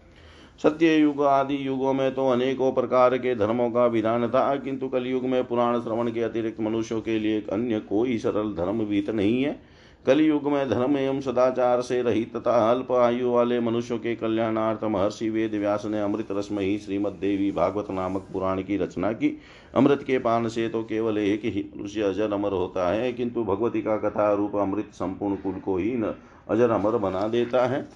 सत्य 0.59 0.95
युग 0.95 1.21
आदि 1.23 1.57
युगों 1.67 1.93
में 1.93 2.13
तो 2.15 2.27
अनेकों 2.29 2.71
प्रकार 2.71 3.17
के 3.17 3.35
धर्मों 3.35 3.69
का 3.71 3.85
विधान 3.87 4.27
था, 4.27 4.55
किंतु 4.55 4.87
कलयुग 4.87 5.25
में 5.25 5.43
पुराण 5.43 5.79
श्रवण 5.79 6.11
के 6.11 6.21
अतिरिक्त 6.21 6.59
मनुष्यों 6.61 6.99
के 7.01 7.17
लिए 7.19 7.41
अन्य 7.51 7.79
कोई 7.79 8.17
सरल 8.17 8.53
धर्म 8.55 8.83
भीत 8.85 9.09
नहीं 9.09 9.43
है। 9.43 9.59
कलयुग 10.05 10.47
में 10.47 10.69
धर्म 10.69 10.97
एवं 10.97 11.19
सदाचार 11.21 11.81
से 11.81 12.01
रहित 12.01 12.35
तथा 12.35 12.51
अल्प 12.71 12.91
आयु 12.91 13.31
वाले 13.31 13.59
मनुष्यों 13.59 13.97
के 13.99 14.15
कल्याणार्थ 14.15 14.83
महर्षि 14.85 15.29
वेद 15.29 15.55
व्यास 15.55 15.85
ने 15.85 16.01
अमृत 16.01 16.27
रसमयी 16.31 16.77
श्रीमद 16.77 17.17
देवी 17.21 17.51
भागवत 17.51 17.91
नामक 17.91 18.27
पुराण 18.33 18.61
की 18.61 18.77
रचना 18.77 19.11
की। 19.13 19.29
अमृत 19.75 20.03
के 20.03 20.19
पान 20.19 20.47
से 20.47 20.67
तो 20.69 20.83
केवल 20.83 21.17
एक 21.17 21.45
ही 21.45 21.65
मनुष्य 21.75 22.01
अजर 22.01 22.33
अमर 22.33 22.53
होता 22.53 22.89
है, 22.89 23.11
किंतु 23.13 23.43
भगवती 23.43 23.81
का 23.81 23.97
कथा 23.99 24.31
रूप 24.33 24.55
अमृत 24.57 24.93
संपूर्ण 24.93 25.35
कुल 25.35 25.59
को 25.61 25.77
ही 25.77 25.95
न 25.95 26.13
अजर 26.49 26.71
अमर 26.71 26.97
बना 26.99 27.27
देता 27.27 27.65
है। 27.67 27.87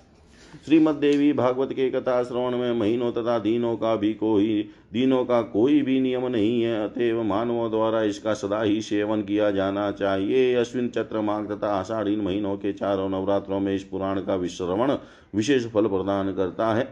श्रीमद 0.53 0.95
देवी 0.95 1.31
भागवत 1.33 1.71
के 1.73 1.89
कथा 1.89 2.21
श्रवण 2.23 2.57
में 2.57 2.73
महीनों 2.73 3.11
तथा 3.11 3.37
दिनों 3.39 3.75
का 3.77 3.95
भी 3.95 4.13
कोई, 4.13 4.69
दिनों 4.93 5.23
का 5.25 5.41
कोई 5.41 5.81
भी 5.81 5.99
नियम 6.01 6.27
नहीं 6.27 6.61
है, 6.61 6.83
अतएव 6.83 7.21
मानवों 7.23 7.69
द्वारा 7.71 8.01
इसका 8.03 8.33
सदा 8.33 8.61
ही 8.61 8.81
सेवन 8.81 9.21
किया 9.21 9.49
जाना 9.51 9.89
चाहिए। 9.91 10.53
अश्विन 10.55 10.87
चत्र 10.89 11.21
माघ 11.21 11.45
तथा 11.51 11.69
आषाढ़ीन 11.69 12.21
महीनों 12.21 12.55
के 12.57 12.73
चारों 12.73 13.09
नवरात्रों 13.09 13.59
में 13.59 13.73
इस 13.75 13.83
पुराण 13.83 14.21
का 14.21 14.35
विश्रवण 14.35 14.97
विशेष 15.35 15.65
फल 15.65 15.87
प्रदान 15.87 16.33
करता 16.33 16.73
है। 16.73 16.87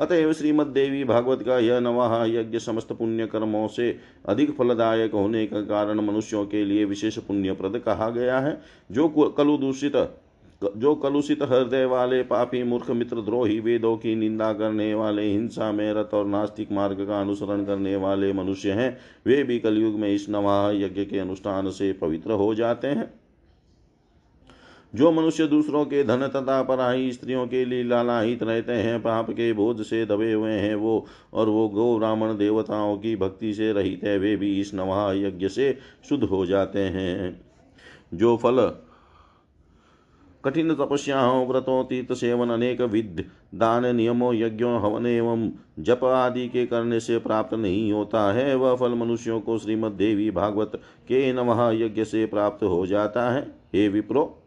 अतएव 0.00 0.32
श्रीमद 0.32 0.66
देवी 0.66 1.04
भागवत 1.04 1.42
का 1.42 1.58
यह 1.58 1.80
नवाह 1.80 2.24
यज्ञ 2.26 2.58
समस्त 2.58 2.92
पुण्य 2.92 3.26
कर्मों 3.26 3.66
से 3.68 3.96
अधिक 4.28 4.50
फलदायक 4.50 5.12
होने 5.12 5.46
का 5.46 5.60
कारण 5.60 6.00
मनुष्यों 6.00 6.44
के 6.46 6.64
लिए 6.64 6.84
विशेष 6.84 7.18
पुण्यप्रद 7.18 7.78
कहा 7.78 8.10
गया 8.10 8.38
है, 8.38 8.60
जो 8.90 9.08
कलु 9.08 9.56
दूषित 9.56 9.96
जो 10.76 10.94
कलुषित 10.94 11.42
हृदय 11.42 11.84
वाले 11.84 12.22
पापी 12.22 12.62
मूर्ख 12.62 12.90
मित्र 12.90 13.16
द्रोही 13.16 13.60
वेदों 13.60 13.96
की 13.96 14.14
निंदा 14.14 14.52
करने 14.52 14.94
वाले, 14.94 15.32
हिंसा 15.32 15.72
में 15.72 15.92
रत 15.92 16.10
और 16.14 16.26
नास्तिक 16.26 16.72
मार्ग 16.72 17.06
का 17.06 17.20
अनुसरण 17.20 17.64
करने 17.64 17.96
वाले 17.96 18.32
मनुष्य 18.32 18.70
हैं, 18.70 18.98
वे 19.26 19.42
भी 19.42 19.58
कलयुग 19.58 19.94
में 19.94 20.08
इस 20.08 20.30
नवाह 20.30 20.70
यज्ञ 20.70 21.04
के 21.04 21.18
अनुष्ठान 21.18 21.70
से 21.70 21.92
पवित्र 21.92 22.32
हो 22.32 22.54
जाते 22.54 22.86
हैं। 22.86 23.20
जो 24.94 25.12
मनुष्य 25.12 25.46
दूसरों 25.46 25.84
के 25.84 26.04
धन 26.04 26.26
तथा 26.26 26.62
पराही 26.62 27.12
स्त्रियों 27.12 27.46
के 27.46 27.64
लिए 27.64 27.84
लालाहित 27.84 28.42
रहते 28.42 28.72
हैं, 28.72 29.02
पाप 29.02 29.30
के 29.30 29.52
बोझ 29.52 29.80
से 29.80 30.06
दबे 30.06 30.32
हुए 30.32 30.52
हैं 30.52 30.74
वो, 30.74 31.06
और 31.32 31.48
वो 31.48 31.68
गो 31.68 31.98
ब्राह्मण 31.98 32.36
देवताओं 32.36 32.98
की 32.98 33.16
भक्ति 33.16 33.54
से 33.54 33.72
रहित 33.72 34.00
है, 34.04 34.18
वे 34.18 34.36
भी 34.36 34.60
इस 34.60 34.74
नवाह 34.74 35.12
यज्ञ 35.12 35.48
से 35.48 35.78
शुद्ध 36.08 36.24
हो 36.24 36.46
जाते 36.46 36.78
हैं। 36.78 37.40
जो 38.14 38.36
फल 38.36 38.85
कठिन 40.46 40.74
तपस्याओं 40.74 41.48
व्रतों 41.48 41.84
तीर्थ 41.84 42.12
सेवन 42.12 42.50
अनेक 42.50 42.80
विध 42.80 43.24
दान 43.54 43.96
नियमों 43.96 44.34
यज्ञों 44.34 44.80
हवन 44.80 45.06
एवं 45.06 45.50
जप 45.78 46.04
आदि 46.04 46.48
के 46.48 46.66
करने 46.66 47.00
से 47.00 47.18
प्राप्त 47.18 47.54
नहीं 47.54 47.92
होता 47.92 48.32
है। 48.32 48.54
वह 48.54 48.76
फल 48.76 48.94
मनुष्यों 48.94 49.40
को 49.40 49.58
श्रीमद 49.58 49.92
देवी 49.92 50.30
भागवत 50.30 50.72
के 50.76 51.32
नमः 51.32 51.70
यज्ञ 51.70 52.04
से 52.04 52.26
प्राप्त 52.26 52.64
हो 52.64 52.86
जाता 52.86 53.30
है। 53.30 53.42
हे 53.74 53.88
विप्रो! 53.88 54.42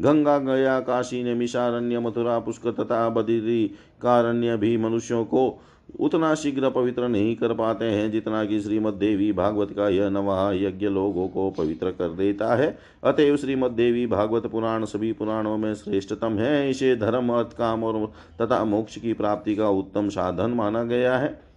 गंगा, 0.00 0.38
गया, 0.38 0.80
काशी 0.80 1.24
ने 1.24 1.34
मिशारण्य 1.34 1.98
मथुरा, 1.98 2.38
पुष्कर 2.38 2.70
तथा 2.70 3.08
बदिरी 3.08 3.70
कारण्य 4.02 4.56
भी 4.56 4.76
मनुष्यों 4.76 5.24
को 5.24 5.62
उतना 6.00 6.34
शीघ्र 6.34 6.70
पवित्र 6.70 7.08
नहीं 7.08 7.36
कर 7.36 7.52
पाते 7.52 7.84
हैं 7.84 8.10
जितना 8.10 8.44
कि 8.44 8.60
श्रीमद 8.60 8.94
देवी 8.94 9.32
भागवत 9.32 9.72
का 9.72 9.88
यह 9.88 10.08
नवा 10.08 10.52
यज्ञ 10.52 10.86
लोगों 10.86 11.28
को 11.28 11.50
पवित्र 11.50 11.90
कर 11.90 12.08
देता 12.08 12.54
है। 12.54 12.78
अतएव 13.04 13.36
श्रीमद 13.36 13.70
देवी 13.70 14.06
भागवत 14.06 14.46
पुराण 14.46 14.84
सभी 14.84 15.12
पुराणों 15.12 15.56
में 15.56 15.74
श्रेष्ठतम 15.74 16.38
है। 16.38 16.70
इसे 16.70 16.96
धर्म 16.96 17.32
अर्थ 17.32 17.56
काम 17.56 17.84
और 17.84 18.12
तथा 18.42 18.64
मोक्ष 18.64 18.98
की 18.98 19.12
प्राप्ति 19.12 19.56
का 19.56 19.68
उत्तम 19.68 20.08
साधन 20.08 20.50
माना 20.50 20.82
गया 20.82 21.16
है। 21.16 21.47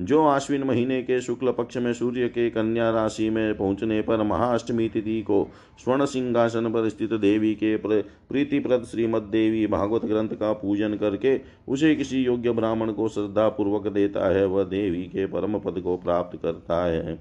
जो 0.00 0.26
आश्विन 0.26 0.62
महीने 0.62 1.02
के 1.02 1.20
शुक्ल 1.20 1.52
पक्ष 1.52 1.76
में 1.76 1.92
सूर्य 1.92 2.28
के 2.28 2.50
कन्या 2.50 2.90
राशि 2.90 3.30
में 3.30 3.56
पहुँचने 3.56 4.00
पर 4.02 4.22
महाअष्टमी 4.22 4.88
तिथि 4.88 5.22
को 5.22 5.50
स्वर्ण 5.84 6.04
सिंहासन 6.04 6.72
पर 6.72 6.88
स्थित 6.88 7.12
देवी 7.12 7.54
के 7.54 7.76
प्रीतिप्रद 7.76 8.84
श्रीमद 8.84 9.22
देवी 9.22 9.66
भागवत 9.66 10.04
ग्रंथ 10.04 10.28
का 10.28 10.52
पूजन 10.52 10.94
करके 10.94 11.40
उसे 11.68 11.94
किसी 11.94 12.22
योग्य 12.22 12.52
ब्राह्मण 12.52 12.92
को 12.92 13.08
श्रद्धा 13.08 13.48
पूर्वक 13.48 13.86
देता 13.92 14.28
है, 14.34 14.44
वह 14.46 14.64
देवी 14.64 15.02
के 15.02 15.26
परम 15.26 15.58
पद 15.58 15.80
को 15.80 15.96
प्राप्त 15.96 16.38
करता 16.42 16.84
है। 16.86 17.18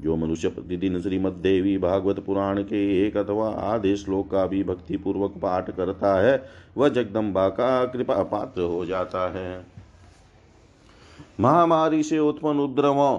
जो 0.00 0.16
मनुष्य 0.16 0.48
प्रतिदिन 0.48 1.00
श्रीमद 1.00 1.32
देवी 1.32 1.78
भागवत 1.78 2.18
पुराण 2.18 2.62
के 2.62 3.06
एक 3.06 3.16
अथवा 3.16 3.48
आधे 3.48 3.96
श्लोक 3.96 4.30
का 4.30 4.46
भी 4.46 4.64
भक्तिपूर्वक 4.64 5.34
पाठ 5.42 5.70
करता 5.70 6.20
है, 6.20 6.42
वह 6.76 6.88
जगदम्बा 6.88 7.48
का 7.48 7.84
कृपा 7.84 8.22
पात्र 8.22 8.62
हो 8.62 8.84
जाता 8.86 9.28
है। 9.32 9.73
महामारी 11.40 12.02
से 12.02 12.18
उत्पन्न 12.18 12.60
उद्रवों 12.60 13.16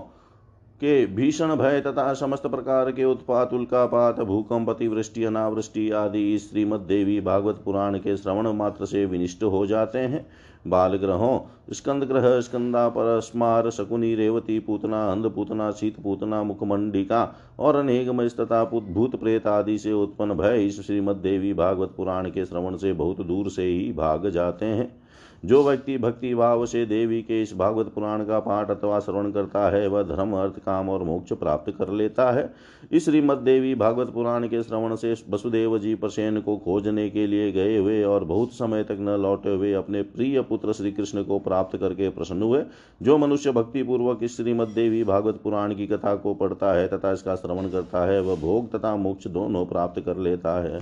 के 0.81 1.05
भीषण 1.05 1.55
भय 1.55 1.81
तथा 1.81 2.13
समस्त 2.13 2.47
प्रकार 2.47 2.91
के 2.91 3.03
उत्पात, 3.03 3.53
उल्कापात, 3.53 4.19
भूकंप, 4.19 4.69
अतिवृष्टि, 4.69 5.23
अनावृष्टि 5.23 5.89
आदि 5.91 6.37
श्रीमद 6.37 6.79
देवी 6.79 7.19
भागवत 7.21 7.61
पुराण 7.65 7.97
के 7.97 8.17
श्रवण 8.17 8.47
मात्र 8.47 8.85
से 8.85 9.05
विनिष्ट 9.05 9.43
हो 9.43 9.65
जाते 9.67 9.99
हैं। 9.99 10.25
बाल 10.67 10.95
ग्रहों 10.95 11.39
स्कंद 11.73 12.03
ग्रह 12.03 12.39
स्कंदा 12.41 12.87
पर 12.89 13.19
स्मार, 13.19 13.69
शकुनी, 13.69 14.15
रेवती, 14.15 14.59
पूतना 14.59 15.11
अंध 15.11 15.25
पूतना 15.25 15.71
शीत 15.71 15.99
पूतना 15.99 16.43
मुखमंडिका 16.43 17.35
और 17.59 17.75
अनेक 17.75 18.09
मज 18.09 18.35
तथा 18.35 18.63
भूत 18.65 19.15
प्रेत 19.15 19.47
आदि 19.47 19.77
से 19.77 19.93
उत्पन्न 19.93 20.33
भय 20.33 20.65
इस 20.65 20.85
श्रीमद 20.87 21.15
देवी 21.15 21.53
भागवत 21.53 21.93
पुराण 21.97 22.29
के 22.29 22.45
श्रवण 22.45 22.77
से 22.77 22.93
बहुत 22.93 23.21
दूर 23.21 23.49
से 23.49 23.63
ही 23.63 23.91
भाग 23.93 24.29
जाते 24.29 24.65
हैं। 24.65 25.04
जो 25.43 25.63
व्यक्ति 25.63 25.97
भक्ति 25.97 26.33
भाव 26.35 26.65
से 26.65 26.85
देवी 26.85 27.21
के 27.21 27.41
इस 27.41 27.53
भागवत 27.55 27.91
पुराण 27.95 28.23
का 28.25 28.39
पाठ 28.39 28.69
अथवा 28.71 28.99
श्रवण 28.99 29.31
करता 29.31 29.69
है, 29.69 29.87
वह 29.87 30.03
धर्म, 30.03 30.33
अर्थ, 30.33 30.57
काम 30.59 30.89
और 30.89 31.03
मोक्ष 31.03 31.33
प्राप्त 31.33 31.71
कर 31.71 31.89
लेता 31.89 32.31
है। 32.31 32.53
इस 32.91 33.05
श्रीमद 33.05 33.37
देवी 33.37 33.73
भागवत 33.75 34.09
पुराण 34.09 34.47
के 34.47 34.61
श्रवण 34.63 34.95
से 34.95 35.13
वसुदेव 35.29 35.77
जी 35.79 35.93
प्रसेन 35.95 36.39
को 36.41 36.57
खोजने 36.57 37.09
के 37.09 37.27
लिए 37.27 37.51
गए 37.51 37.77
हुए 37.77 38.03
और 38.03 38.23
बहुत 38.23 38.53
समय 38.53 38.83
तक 38.83 38.97
न 38.99 39.17
लौटे 39.19 39.53
हुए 39.55 39.73
अपने 39.73 40.01
प्रिय 40.01 40.41
पुत्र 40.41 40.73
श्री 40.73 40.91
कृष्ण 40.91 41.23
को 41.23 41.39
प्राप्त 41.39 41.77
करके 41.77 42.09
प्रसन्न 42.09 42.43
हुए। 42.43 42.63
जो 43.01 43.17
मनुष्य 43.17 43.51
भक्तिपूर्वक 43.51 44.23
इस 44.23 44.35
श्रीमद 44.37 44.67
देवी 44.67 45.03
भागवत 45.03 45.39
पुराण 45.43 45.75
की 45.75 45.87
कथा 45.87 46.15
को 46.15 46.33
पढ़ता 46.33 46.73
है 46.73 46.87
तथा 46.87 47.11
इसका 47.11 47.35
श्रवण 47.35 47.69
करता 47.69 48.05
है, 48.05 48.21
वह 48.21 48.35
भोग 48.35 48.71
तथा 48.75 48.95
मोक्ष 48.95 49.27
दोनों 49.27 49.65
प्राप्त 49.65 50.01
कर 50.01 50.17
लेता 50.17 50.61
है। 50.63 50.81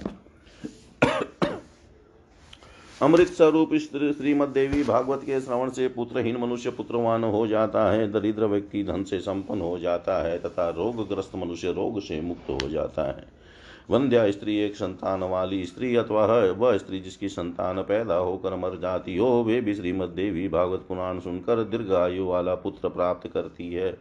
अमृत 3.04 3.28
स्वरूप 3.28 3.74
श्रीमद 3.76 4.48
देवी 4.48 4.84
भागवत 4.84 5.22
के 5.24 5.42
श्रवण 5.42 5.70
से 5.70 5.88
पुत्रहीन 5.88 6.38
मनुष्य 6.38 6.70
पुत्रवान 6.70 7.24
हो 7.24 7.48
जाता 7.48 7.92
है, 7.92 8.12
दरिद्र 8.12 8.46
व्यक्ति 8.46 8.84
धन 8.84 9.04
से 9.04 9.20
संपन्न 9.20 9.62
हो 9.62 9.80
जाता 9.80 10.24
है, 10.24 10.38
तथा 10.40 10.70
रोगग्रस्त 10.70 11.36
मनुष्य 11.36 11.72
रोग 11.72 12.02
से 12.02 12.22
मुक्त 12.22 12.50
हो 12.50 12.70
जाता 12.70 13.04
है। 13.04 13.26
वंध्या 13.90 14.32
स्त्री 14.32 14.58
एक 14.58 14.76
संतान 14.76 15.24
वाली 15.24 15.66
स्त्री 15.66 15.96
अथवा 15.96 16.26
वह 16.52 16.78
स्त्री 16.78 17.00
जिसकी 17.00 17.30
संतान 17.30 17.82
पैदा 17.82 18.16
होकर 18.16 18.56
मर 18.56 18.80
जाती 18.80 19.18
हो, 19.18 19.44
वे 19.44 19.62
भी 19.62 19.76
श्रीमद 19.76 20.10
देवी 20.10 20.48
भागवत 20.48 20.86
पुराण 20.88 21.20
सुनकर 21.20 21.64
दीर्घायु 21.64 22.26
वाला 22.26 22.56
पुत्र 22.56 22.90
प्राप्त 22.90 23.28
करती 23.28 23.74
है। 23.74 23.98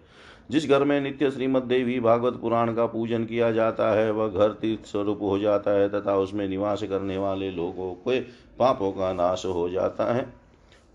जिस 0.50 0.68
घर 0.68 0.84
में 0.84 1.00
नित्य 1.00 1.30
श्रीमद 1.30 1.62
देवी 1.62 2.00
भागवत 2.00 2.34
पुराण 2.40 2.74
का 2.74 2.86
पूजन 2.86 3.24
किया 3.24 3.52
जाता 3.52 3.92
है, 3.92 4.10
वह 4.10 4.28
घर 4.28 4.52
तीर्थ 4.52 4.86
स्वरूप 4.86 5.18
हो 5.22 5.38
जाता 5.38 5.70
है 5.70 5.88
तथा 5.88 6.16
उसमें 6.16 6.48
निवास 6.48 6.82
करने 6.82 7.18
वाले 7.18 7.50
लोगों 7.50 7.94
के 7.94 8.20
पापों 8.58 8.92
का 8.92 9.12
नाश 9.12 9.42
हो 9.46 9.68
जाता 9.68 10.14
है। 10.14 10.32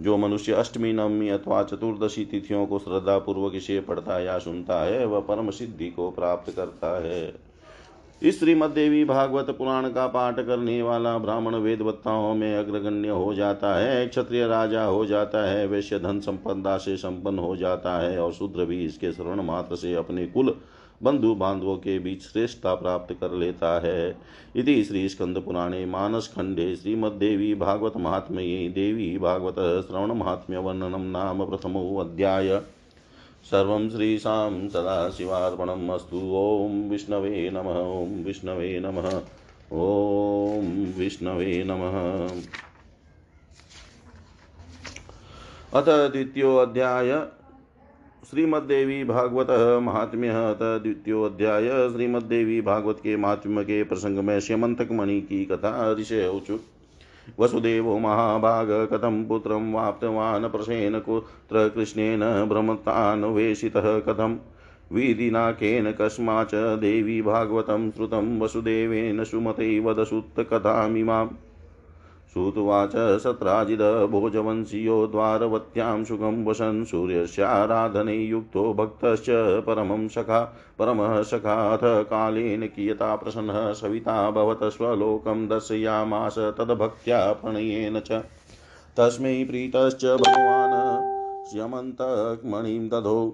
जो 0.01 0.17
मनुष्य 0.17 0.53
अष्टमी, 0.53 0.93
नवमी 0.93 1.29
अथवा 1.29 1.63
चतुर्दशी 1.63 2.25
तिथियों 2.25 2.65
को 2.67 2.79
श्रद्धापूर्वक 2.79 3.55
इसे 3.55 3.79
पढ़ता 3.79 4.19
या 4.19 4.39
सुनता 4.39 4.83
है, 4.83 5.05
वह 5.05 5.19
परम 5.19 5.49
सिद्धि 5.49 5.89
को 5.89 6.11
प्राप्त 6.11 6.55
करता 6.55 7.03
है। 7.03 7.46
इस 8.21 8.43
भागवत 9.07 9.49
पुराण 9.49 9.89
का 9.89 10.07
पाठ 10.07 10.39
करने 10.39 10.81
वाला 10.81 11.17
ब्राह्मण 11.17 11.55
वेदवत्ताओं 11.55 12.35
में 12.35 12.55
अग्रगण्य 12.55 13.09
हो 13.09 13.33
जाता 13.33 13.75
है, 13.75 14.07
क्षत्रिय 14.07 14.47
राजा 14.47 14.83
हो 14.83 15.05
जाता 15.05 15.49
है, 15.49 15.67
वैश्य 15.67 15.99
धन 15.99 16.19
संपदा 16.19 16.77
से 16.77 16.97
संपन्न 16.97 17.39
हो 17.39 17.55
जाता 17.55 17.99
है 17.99 18.19
और 18.19 18.33
शूद्र 18.33 18.65
भी 18.65 18.85
इसके 18.85 19.11
श्रवण 19.11 19.41
मात्र 19.41 19.75
से 19.75 19.93
अपने 19.93 20.25
कुल 20.27 20.55
बंधु 21.03 21.35
बांधवों 21.35 21.75
के 21.77 21.99
बीच 21.99 22.23
श्रेष्ठता 22.23 22.75
प्राप्त 22.75 23.13
कर 23.13 23.31
लेता 23.31 23.79
है। 23.79 24.17
इति 24.55 24.83
श्री 24.83 25.09
स्कंद 25.09 25.37
पुराणे 25.37 25.85
मानस 25.85 26.33
खंडे 26.35 26.75
श्रीमद्देवी 26.75 27.55
भागवत 27.55 27.97
महात्म्ये 27.97 28.69
देवी 28.69 29.17
भागवत 29.17 29.55
श्रवण 29.87 30.11
महात्म्य 30.11 30.57
वर्णनम 30.57 31.01
नाम 31.01 31.45
प्रथमो 31.45 31.97
अध्याय। 31.97 32.61
सर्वं 33.43 33.89
श्रीशां 33.89 34.69
सदाशिवार्पणम् 34.69 35.89
ॐ 35.89 36.89
विष्णवे 36.89 37.49
नमः, 37.49 37.79
ॐ 37.79 38.23
विष्णवे 38.23 38.79
नमः, 38.79 39.09
ॐ 39.73 40.85
विष्णवे 40.97 41.63
नमः। 41.67 42.27
अथ 45.73 46.11
द्वितीयोऽध्याय 46.11 47.27
श्रीमद्देवी 48.29 49.03
भागवत 49.03 49.47
महात्म्य। 49.83 50.29
द्वितीयोध्याय 50.33 51.89
श्रीमद्देवी 51.89 52.61
भागवत 52.61 52.97
के 53.03 53.15
महात्म्य 53.17 53.63
के 53.63 53.83
प्रसंग 53.83 54.17
में 54.17 54.39
श्यमंतक 54.39 54.91
मणि 54.91 55.21
की 55.21 55.45
कथा 55.45 55.93
ऋषय 55.93 56.27
उचु 56.27 56.59
वसुदेवो 57.39 57.97
महाभाग 57.97 58.67
कथं 58.71 59.27
पुत्रं 59.27 59.73
वाप्तवान् 59.73 60.45
प्रसेन 60.45 60.99
कुत्र 60.99 61.69
कृष्णेन 61.69 62.45
भ्रमतान्वेषितः 62.49 63.99
कथं? 63.99 64.39
विधिनाकेन 64.91 65.91
कस्माच 65.91 66.51
देवी 66.55 67.21
भागवतं 67.21 67.91
श्रुतं 67.91 68.39
वसुदेवेन 68.39 69.23
सुमते 69.23 69.79
वदसुत्तकथामिमाम् 69.79 71.29
श्रुत्वाच 72.37 72.91
सत्राजिद 72.95 73.81
भोजवंशीयो 74.11 75.07
द्वारवत्यां 75.07 76.03
सुखं 76.03 76.45
वसन् 76.45 76.85
सूर्यस्याराधने 76.85 78.15
युक्तो 78.15 78.73
भक्तश्च 78.73 79.25
परमं 79.65 80.07
सखा 80.07 80.57
परमः 80.79 81.21
सखाथ 81.21 81.79
कालेन 81.83 82.67
कियता 82.67 83.15
प्रसन्नः 83.15 83.73
सविता 83.73 84.31
भवत 84.31 84.63
स्वलोकं 84.63 85.47
दर्शयामास 85.47 86.37
तद्भक्त्या 86.37 87.33
प्रणयेन 87.33 87.99
च। 87.99 88.11
तस्मै 88.97 89.43
प्रीतश्च 89.43 90.05
भगवान्। 90.05 91.47
श्यमन्तमणिं 91.51 92.87
दधौ। 92.87 93.31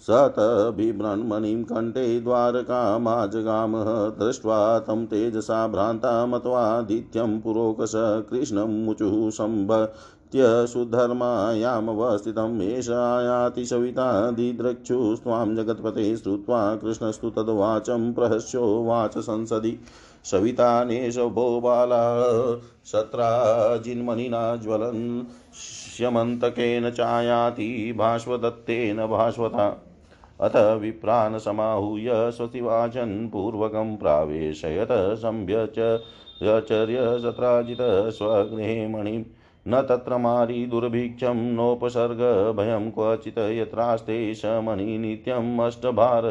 स 0.00 0.10
तबिभ्रन्मणिं 0.10 1.64
कण्ठे 1.64 2.20
द्वारकामाजगामः 2.20 3.84
दृष्ट्वा 4.08 4.78
तं 4.78 5.06
तेजसा 5.06 5.68
भ्रान्ता 5.68 6.26
मत्वादित्यं 6.26 7.40
पुरोकश 7.40 7.92
कृष्णं 8.30 8.84
मुचुः 8.84 9.30
आयाति 12.92 13.64
सविता 13.64 14.30
दिद्रक्षुस्त्वां 14.30 15.56
जगत्पते 15.56 16.16
श्रुत्वा 16.16 16.76
कृष्णस्तु 16.76 17.30
तद्वाचं 17.30 18.12
प्रहस्योवाच 18.12 19.18
संसदि। 19.18 19.78
सविता 20.24 20.84
नेशभो 20.84 21.60
बाला 21.60 22.24
सत्राजिन्मणिना 22.84 24.56
ज्वलन्। 24.56 25.22
श्यमन्तकेन 25.96 26.90
चायाति 26.90 27.94
भास्वदत्तेन 27.98 29.06
भास्वता 29.06 29.86
अथ 30.40 30.56
विप्रान् 30.80 31.38
समाहूय 31.38 32.08
स्वतिवाचन् 32.30 33.28
पूर्वकं 33.28 33.96
प्रावेशयत 33.96 34.88
सत्राजितः 37.22 38.10
स्वगृहे 38.10 38.88
मणिं। 38.88 39.22
न 39.68 39.82
तत्र 39.82 40.16
मारी 40.16 40.66
दुर्भिक्षं 40.66 41.36
नोपसर्गभयं 41.54 42.90
क्वचित् 42.90 43.38
यत्रास्ते 43.38 44.34
स 44.34 44.42
मणि 44.46 44.98
नित्यम् 44.98 45.60
अष्टभार 45.60 46.24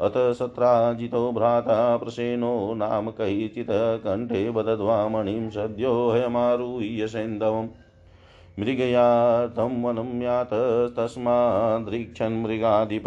अथ 0.00 0.12
सत्राजितो 0.16 1.32
भ्राता 1.32 1.96
प्रसेनो 1.96 2.74
नाम 2.74 3.10
कैचित् 3.10 3.70
कण्ठे 4.04 4.50
बदध्वा 4.50 5.08
मणिं 5.08 5.50
सद्यो 5.50 6.10
हयमारुह्य 6.10 7.08
सैन्धवम् 7.08 7.68
मृगया 8.60 9.46
तं 9.46 9.82
वनं 9.82 10.22
यातस्तस्मादृक्षन् 10.22 12.42
मृगाधिप। 12.42 13.04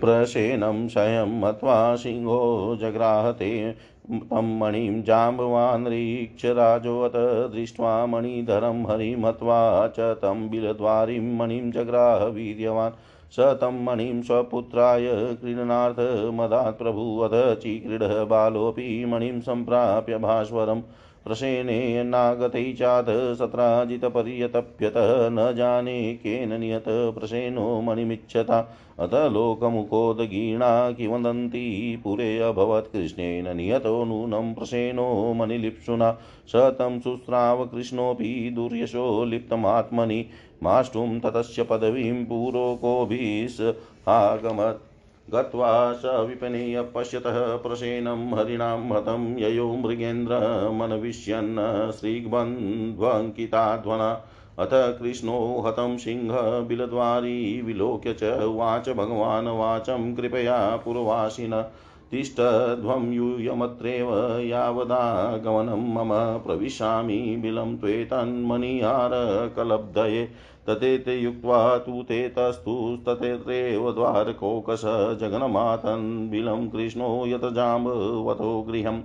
प्रसेनं 0.00 0.88
स्वयं 0.88 1.40
मत्वा 1.40 1.96
सिंहो 1.96 2.76
जग्राहते, 2.80 3.74
तं 4.12 4.58
मणिं 4.58 5.02
जाम्बवानरीक्षराजोऽत 5.02 7.12
दृष्ट्वा 7.54 8.06
मणिधरं 8.06 8.90
हरिमत्वा 8.90 9.88
च 9.88 10.00
तं 10.00 10.50
बिलद्वारिं 10.50 11.36
मणिं 11.36 11.70
जग्राह 11.70 12.24
वीर्यवान्। 12.24 12.92
स 13.30 13.40
तं 13.40 13.84
मणिं 13.84 14.22
स्वपुत्राय 14.22 15.34
क्रीडनार्थमदात् 15.34 16.78
प्रभुवध 16.78 17.30
चिक्रीडः 17.34 18.24
बालोऽपि 18.24 19.04
मणिं 19.04 19.40
सम्प्राप्य 19.40 20.18
भास्वरम्। 20.18 20.82
प्रसेनेनागतै 21.24 22.72
चाथ 22.72 23.34
सत्राजितपर्यतप्यत, 23.34 24.94
न 25.32 25.54
जाने 25.56 26.14
केन 26.14 26.60
नियत 26.60 26.84
प्रसेनो 26.88 27.80
मणिमिच्छता। 27.80 28.76
अथ 28.98 29.14
लोकमुखोदगीर्णा 29.14 30.90
किवदन्ती 30.90 31.96
पुरे 31.96 32.38
अभवत्। 32.38 32.92
कृष्णेन 32.92 33.56
नियतो 33.56 34.04
नूनं 34.04 34.54
प्रसेनो 34.54 35.32
मणिलिप्सुना। 35.32 36.18
स 36.46 36.52
तं 36.56 37.00
शुश्राव 37.00 37.66
कृष्णोऽपि 37.66 38.50
दुर्यशो 38.54 39.24
लिप्तमात्मनि। 39.24 40.26
माष्टुं 40.62 41.20
ततस्य 41.20 41.62
पदवीं 41.62 42.24
पुरोकोभिस् 42.24 43.72
आगमत्। 44.08 44.89
गत्वा 45.34 45.92
स 45.92 46.00
विपणीय 46.04 46.88
पश्यतः 46.94 47.56
प्रसेनं 47.56 48.34
हरिणां 48.34 48.90
हतं 48.90 49.38
ययो 49.38 49.76
मृगेन्द्रमनविष्यन् 49.76 51.92
श्रीग्बन्ध्वङ्किताध्वना 51.92 54.24
अथ 54.58 54.70
कृष्णो 54.72 55.64
हतं 55.66 55.96
सिंहबिलद्वारी 55.96 57.60
विलोक्य 57.60 58.12
च 58.12 58.42
उवाच 58.42 58.88
भगवान् 58.88 59.48
वाचं 59.48 60.14
कृपया 60.14 60.76
पुरवासिन। 60.76 61.64
तिष्ठध्वं 62.10 63.12
यूयमत्रैव 63.12 64.38
यावदागमनं 64.38 65.94
मम 65.94 66.38
प्रविशामि 66.38 67.38
बिलं 67.42 67.76
त्वेतन्मणिहारकलब्धये 67.76 70.28
ततेते 70.66 71.18
युक्त्वा 71.18 71.78
तु 71.78 72.02
ते 72.02 72.28
तस्तु 72.28 72.98
ततेत्रैव 73.06 73.92
द्वारकोकश 73.92 75.18
जगन्मातन् 75.20 76.30
बिलं 76.30 76.68
कृष्णो 76.68 77.26
यतजाम्बवतो 77.26 78.66
गृहम्। 78.68 79.00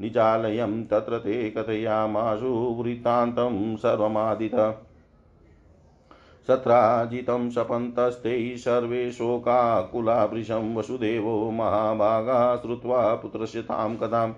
निजालयं 0.00 0.84
तत्र 0.84 1.18
ते 1.18 1.50
कथयामाशु 1.50 2.46
वृत्तान्तं 2.46 3.76
सर्वमादित। 3.76 4.54
सत्राजितं 6.46 7.50
सपन्तस्ते 7.50 8.56
सर्वे 8.56 9.10
शोकाकुलाभृशं 9.12 10.74
वसुदेवो 10.74 11.50
महाभागा 11.50 12.56
श्रुत्वा 12.56 13.14
पुत्रस्य 13.14 13.62
तां 13.62 13.96
कथाम्। 13.96 14.34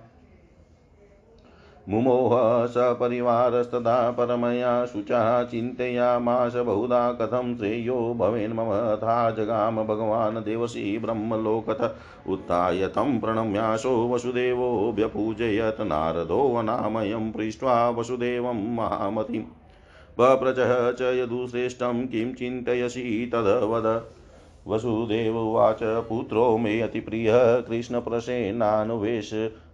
मुमोह 1.89 2.67
सपरिवारस्तदा 2.67 4.11
परमया 4.11 4.87
शुचः 4.87 5.43
चिन्तयामाश 5.45 6.57
बहुधा 6.57 7.13
कथं 7.13 7.57
श्रेयो 7.57 8.15
भवेन् 8.19 8.53
मम 8.53 8.97
था 8.97 9.31
जगाम 9.31 9.85
भगवान् 9.85 10.45
देवसी 10.45 10.99
ब्रह्मलोकत 10.99 11.97
उत्थाय 12.29 12.87
तं 12.87 13.21
प्रणम्याशो 13.21 14.09
वसुदेवोऽभ्यपूजयत् 14.09 15.81
नारदोऽनामयं 15.81 17.33
पृष्ट्वा 17.33 17.91
वसुदेवं 17.91 18.75
महामतिम् 18.77 19.45
पप्रचः 20.21 20.93
च 20.93 21.03
यदुश्रेष्ठं 21.03 22.07
किं 22.07 22.35
चिन्तयसि 22.35 23.31
तद्वद। 23.35 24.07
वसुदेव 24.69 25.39
उवाच, 25.39 25.79
पुत्रो 25.83 26.59
मे 26.59 26.81
अतिप्रियः 26.81 27.61
कृष्णप्रसेनानुवेश 27.61 29.31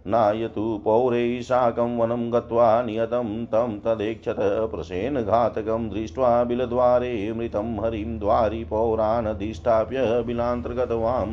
नायतु 0.07 0.81
पौरैः 0.85 1.41
साकं 1.41 1.97
वनं 1.97 2.33
गत्वा 2.33 2.81
नियतं 2.81 3.45
तं 3.45 3.79
तदेक्षत 3.79 4.35
प्रसेनघातकं 4.71 5.89
दृष्ट्वा 5.89 6.43
बिलद्वारे 6.43 7.31
मृतं 7.33 7.75
हरिं 7.85 8.17
द्वारि 8.19 8.63
पौरानधिष्ठाप्य 8.63 10.23
बिलान्तर्गतवां 10.27 11.25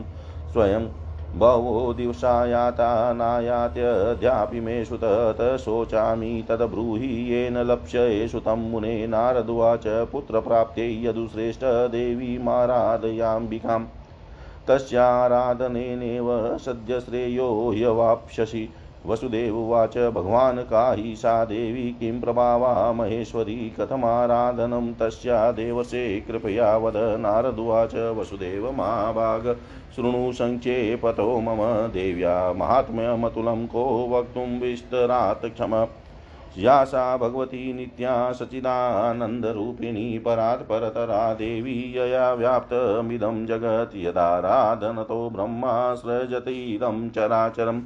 स्वयं 0.53 0.89
बहवो 1.39 1.93
दिवसा 1.95 2.47
याता 2.47 3.13
नायात्यद्यापि 3.13 4.61
मे 4.61 4.85
सुत 4.85 5.05
शोचामि 5.61 6.45
तद्ब्रूहि 6.49 7.13
येन 7.31 7.57
लप्स्येषु 7.63 8.41
तं 8.41 8.71
मुने 8.71 9.07
नारदुवाच 9.07 9.87
पुत्रप्राप्त्यै 10.13 10.91
यदुश्रेष्ठ 11.05 11.65
तस्याराधनेनेव 14.69 16.59
सद्यश्रेयो 16.59 17.71
ह्यवाप्स्यसि। 17.77 18.69
वसुदेव 19.07 19.57
उवाच, 19.57 19.99
भगवान् 19.99 20.59
काहि 20.59 21.17
सा 21.17 21.45
देवी 21.45 21.97
किं 22.01 22.21
प्रभावा? 22.21 22.93
महेश्वरी 22.93 23.75
कथमाराधनं 23.81 24.95
तस्या 24.95 25.53
देवसे, 25.53 26.21
कृपया 26.21 26.77
वद। 26.77 26.93
नारदुवाच 26.97 27.95
वसुदेव 27.95 28.73
महाभाग। 28.73 29.61
शृणु 29.97 30.33
सङ्क्षेपतो 30.33 31.41
मम 31.41 31.57
देव्या। 31.89 32.53
माहात्म्यमतुलं 32.53 33.67
को 33.67 34.09
वक्तुं 34.11 34.61
विस्तरात् 34.61 35.47
क्षम। 35.47 35.87
या 36.59 36.85
सा 36.85 37.17
भगवती 37.17 37.73
नित्या 37.73 38.33
सचिदानन्दरूपिणी 38.33 40.19
परात् 40.19 40.63
परतरा 40.63 41.35
देवी 41.35 41.95
यया 41.97 42.33
व्याप्तमिदं 42.33 43.47
जगत् 43.47 43.97
यदाराधनतो 43.97 45.31
ब्रह्मा 45.31 45.95
सृजतीदं 45.95 47.11
चराचरम् 47.11 47.83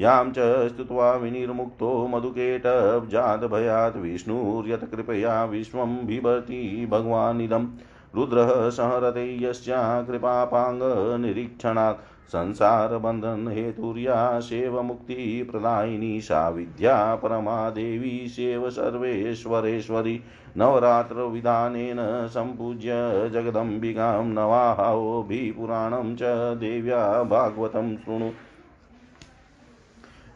यां 0.00 0.32
च 0.32 0.68
स्तुत्वा 0.68 1.12
विनिर्मुक्तो 1.12 2.08
मधुकेटब्जाद्भयात् 2.08 3.96
विष्णुर्यत्कृपया 3.96 5.44
विश्वं 5.44 6.06
बिभर्ति 6.06 6.88
भगवानिदं। 6.90 7.66
रुद्रः 8.14 8.70
संहरते 8.70 9.44
यस्या 9.44 10.02
कृपापाङ्गनिरीक्षणात्। 10.02 11.96
संसारबन्धनहेतुर्या 12.32 14.40
सेवमुक्तिप्रदायिनी 14.40 16.20
सा 16.20 16.48
विद्या 16.48 17.14
परमा 17.14 17.70
देवी 17.70 18.28
सेव 18.28 18.70
सर्वेश्वरेश्वरी 18.70 20.20
नवरात्रविधानेन 20.56 22.28
सम्पूज्य 22.28 22.90
जगदम्बिकां 23.32 24.24
नवाहोभिपुराणं 24.24 26.16
च 26.16 26.56
देव्या 26.56 27.22
भागवतं 27.22 27.96
शृणु। 27.96 28.30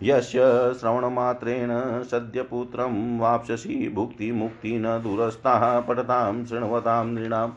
यस्य 0.03 0.75
श्रवणमात्रेण 0.81 2.03
सद्यपुत्रं 2.03 3.19
वाप्स्यसि 3.19 3.93
भुक्तिमुक्ति 3.95 4.79
न 4.79 5.03
दूरस्थाः 5.03 5.81
पठतां, 5.81 6.45
शृण्वतां 6.45 7.07
नृणाम् 7.07 7.53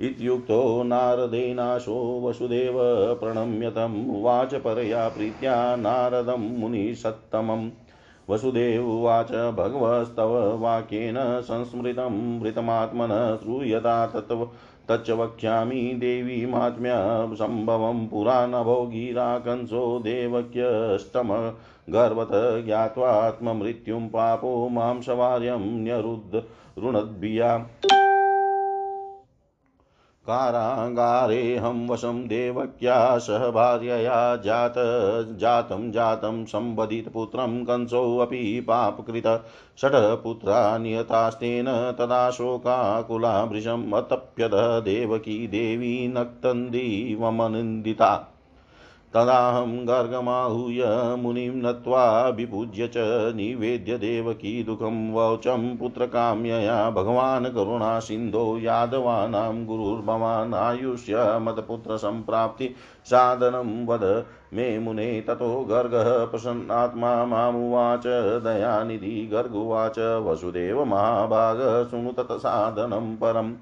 इत्युक्तो 0.00 0.82
नारदेनाशो 0.82 2.20
वसुदेव 2.24 2.74
प्रणम्यतम् 3.14 4.16
उवाच 4.16 4.54
परया 4.54 5.08
प्रीत्या 5.08 5.76
नारदं 5.76 6.58
मुनिसत्तमम्। 6.58 7.70
वसुदेव 8.30 8.90
उवाच, 8.90 9.32
भगवस्तव 9.32 10.58
वाक्येन 10.58 11.14
संस्मृतं 11.18 12.40
मृतमात्मनः 12.40 13.36
श्रूयता 13.36 14.06
तत्व 14.06 14.48
तच्च 14.88 15.10
वक्ष्यामि 15.10 15.80
देवी 15.96 16.46
मात्म्यसम्भवं 16.46 18.06
पुरा 18.06 18.46
नभो 18.46 18.86
गिरा 18.86 19.38
कंसो 19.38 19.98
देवक्यष्टम 19.98 21.28
गर्वत 21.90 22.28
ज्ञात्वात्ममृत्युं 22.64 24.00
पापो 24.00 24.68
माँ 24.68 25.00
सवार्यं 25.00 25.86
ऋणद्भिया। 26.78 27.66
कारागारेऽहं 30.28 31.88
वशं 31.88 32.26
देवक्या 32.26 33.18
सह 33.18 33.50
भार्यया 33.50 34.36
जात, 34.36 34.74
जातं 35.36 35.92
जातं 35.92 36.44
सम्बधितपुत्रं 36.44 37.64
कंसोऽपि 37.64 38.60
पापकृत। 38.60 39.44
षट्पुत्रा 39.80 40.78
नियतास्तेन 40.78 41.94
तदा 41.98 42.30
शोकाकुलाभृशम् 42.30 43.92
अतप्यद 43.92 44.84
देवकी 44.84 45.46
देवी 45.46 46.08
नक्तन्दीवमनिन्दिता। 46.08 48.27
तदाहं 49.14 49.88
गर्गमाहूय 49.88 51.16
मुनिं 51.16 51.50
नत्वा 51.50 52.28
विपूज्य 52.28 52.86
च 52.86 52.92
निवेद्य 53.36 53.98
देवकी 53.98 54.64
दुःखं 54.64 55.12
वौचं 55.12 55.76
पुत्रकाम्यया 55.76 56.90
भगवान् 56.90 57.46
करुणासिन्धो 57.46 58.58
यादवानां 58.58 59.64
गुरुर्भवान् 59.64 60.54
आयुष्यमतपुत्रसम्प्राप्ति 60.54 62.70
साधनं 63.04 63.86
वद। 63.86 64.24
मे 64.54 64.78
मुने 64.78 65.20
ततो 65.20 65.60
गर्गः 65.60 66.24
प्रसन्नात्मा 66.24 67.24
मामुवाच 67.24 68.44
दयानिधि 68.44 69.30
गर्गुवाच 69.32 69.98
वसुदेव 69.98 70.84
महाभाग 70.84 71.88
शृणु 71.90 72.12
तत्साधनं 72.12 73.16
परम्। 73.16 73.54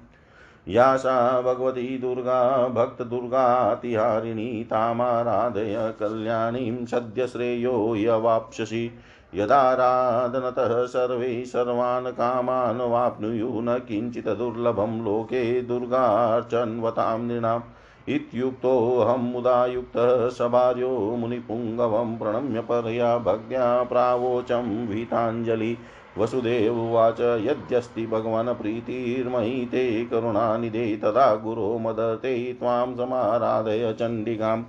या 0.67 0.97
सा 0.97 1.41
भगवती 1.41 1.97
दुर्गा 1.97 2.67
भक्तदुर्गातिहारिणी 2.67 4.63
तामाराधय 4.63 5.93
कल्याणीं 5.99 6.85
सद्यश्रेयो 6.85 7.95
यवाप्स्यसि। 7.95 8.91
यदाराधनतः 9.35 10.85
सर्वे 10.85 11.45
सर्वान् 11.45 12.11
कामान् 12.11 12.81
वाप्नुयुः 12.81 13.61
न 13.61 13.77
किञ्चित् 13.77 14.27
दुर्लभं 14.27 15.03
लोके 15.03 15.61
दुर्गार्चन्वतां 15.61 17.19
नृणाम् 17.19 17.61
इत्युक्तोऽहं 18.09 19.31
मुदायुक्तः 19.31 20.29
सभार्यो 20.29 20.89
मुनिपुङ्गवं 21.17 22.17
प्रणम्य 22.17 22.61
परया 22.61 23.17
भक्त्या 23.17 23.83
प्रावोचं 23.83 24.87
वीताञ्जलि 24.87 25.77
वसुदेव 26.17 26.79
उवाच, 26.79 27.21
यद्यस्ति 27.21 28.07
भगवान् 28.07 28.49
प्रीतिर्मयि 28.49 29.65
ते 29.65 30.05
करुणानिधे 30.05 30.97
तदा 30.97 31.35
गुरो 31.35 31.79
मदते 31.79 32.53
त्वां 32.53 32.95
समाराधय 32.95 33.93
चण्डिकाम्। 33.93 34.63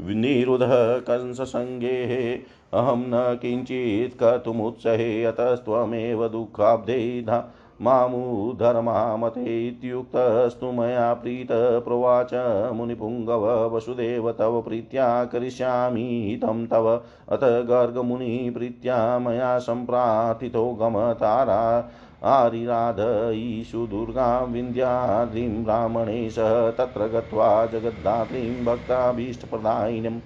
निरुधः 0.00 0.98
कंससङ्गेः 0.98 2.38
अहं 2.78 2.98
न 2.98 3.38
किञ्चित् 3.42 4.18
कर्तुमुत्सहे, 4.18 5.24
अतस्त्वमेव 5.24 6.28
दुःखाब्धे 6.28 7.24
मामुधर्मामते 7.82 9.68
इत्युक्तस्तु 9.68 10.72
मया 10.72 11.14
प्रीत 11.14 11.48
प्रोवाच 11.52 12.34
मुनिपुङ्गव 12.74 13.74
वसुदेव 13.76 14.32
तव 14.32 14.60
प्रीत्या 14.60 15.24
करिष्यामि 15.24 16.40
तं 16.42 16.66
तव। 16.66 17.02
अथ 17.28 17.40
गर्गमुनिप्रीत्या 17.42 19.18
मया 19.18 19.58
सम्प्रार्थितो 19.58 20.72
गमतारा। 20.72 21.90
आरिराध 22.22 23.32
ईशु 23.34 23.86
दुर्गां 23.86 24.52
विन्द्याद्रिं 24.52 25.64
ब्राह्मणे 25.64 26.30
सह 26.30 26.70
तत्र 26.70 27.06
गत्वा 27.06 27.66
जगद्धात्रीं 27.66 28.64
भक्ताभीष्टप्रदायिनीम्। 28.64 30.20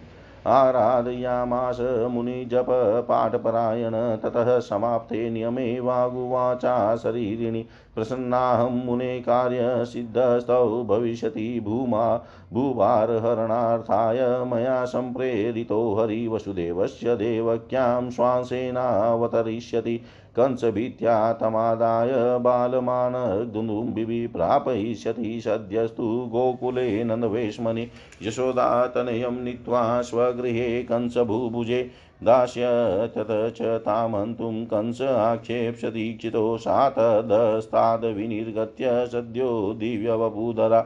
आराधयामास 0.46 1.78
मुनिजप 2.10 2.66
पाठपरायण, 3.08 3.92
ततः 4.16 4.58
समाप्ते 4.58 5.30
नियमे 5.30 5.80
वागुवाचा 5.80 6.96
शरीरिणि 6.96 7.64
प्रसन्नाहं 7.94 8.84
मुने 8.84 9.20
कार्यसिद्धस्तौ 9.20 10.84
भविष्यति 10.84 11.60
भूमा 11.64 12.26
भूभारहरणार्थाय 12.52 14.44
मया 14.52 14.84
सम्प्रेरितो 14.84 15.94
हरिवसुदेवस्य 15.94 17.16
देवक्यां 17.16 18.10
श्वासेनावतरिष्यति 18.10 20.00
कंसभीत्या 20.36 21.32
तमादाय 21.32 22.12
बालमानदुन्दुम्बिः 22.38 24.12
प्रापयिष्यति 24.32 25.40
सद्यस्तु 25.40 26.06
गोकुले 26.32 27.04
नन्दवेश्मनि 27.04 27.88
यशोदातनयं 28.22 29.42
नीत्वा 29.44 29.82
स्वगृहे 30.02 30.82
कंसभुभुजे 30.82 31.82
दास्यत्यत 32.24 33.30
च 33.56 33.76
तामन्तुं 33.86 34.64
कंस 34.64 35.02
आक्षेप्स्यदीक्षितो 35.02 36.56
सा 36.58 36.88
तदस्ताद्विनिर्गत्य 36.98 38.90
सद्यो 39.12 39.50
दिव्यवभूधरा 39.78 40.80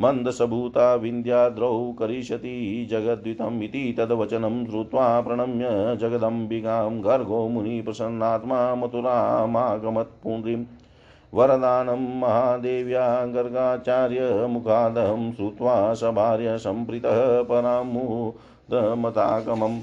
मन्दसभूता 0.00 0.94
विन्द्याद्रौ 0.94 1.96
करिष्यति 1.98 2.88
जगद्वितम् 2.90 3.62
इति 3.62 3.94
तद्वचनं 3.98 4.66
श्रुत्वा 4.66 5.20
प्रणम्य 5.20 5.96
जगदम्बिकां 5.96 7.04
गर्गो 7.04 7.48
मुनिप्रसन्नात्मा 7.48 8.74
मथुरामागमत्पुण्ड्रीम् 8.74 10.64
वरदानं 11.34 12.20
महादेव्या 12.20 13.26
गर्गाचार्यमुखादहं 13.26 15.32
श्रुत्वा 15.32 15.94
सभार्य 15.94 16.58
सम्प्रीतः 16.58 17.42
परामुदमतागमम्। 17.42 19.80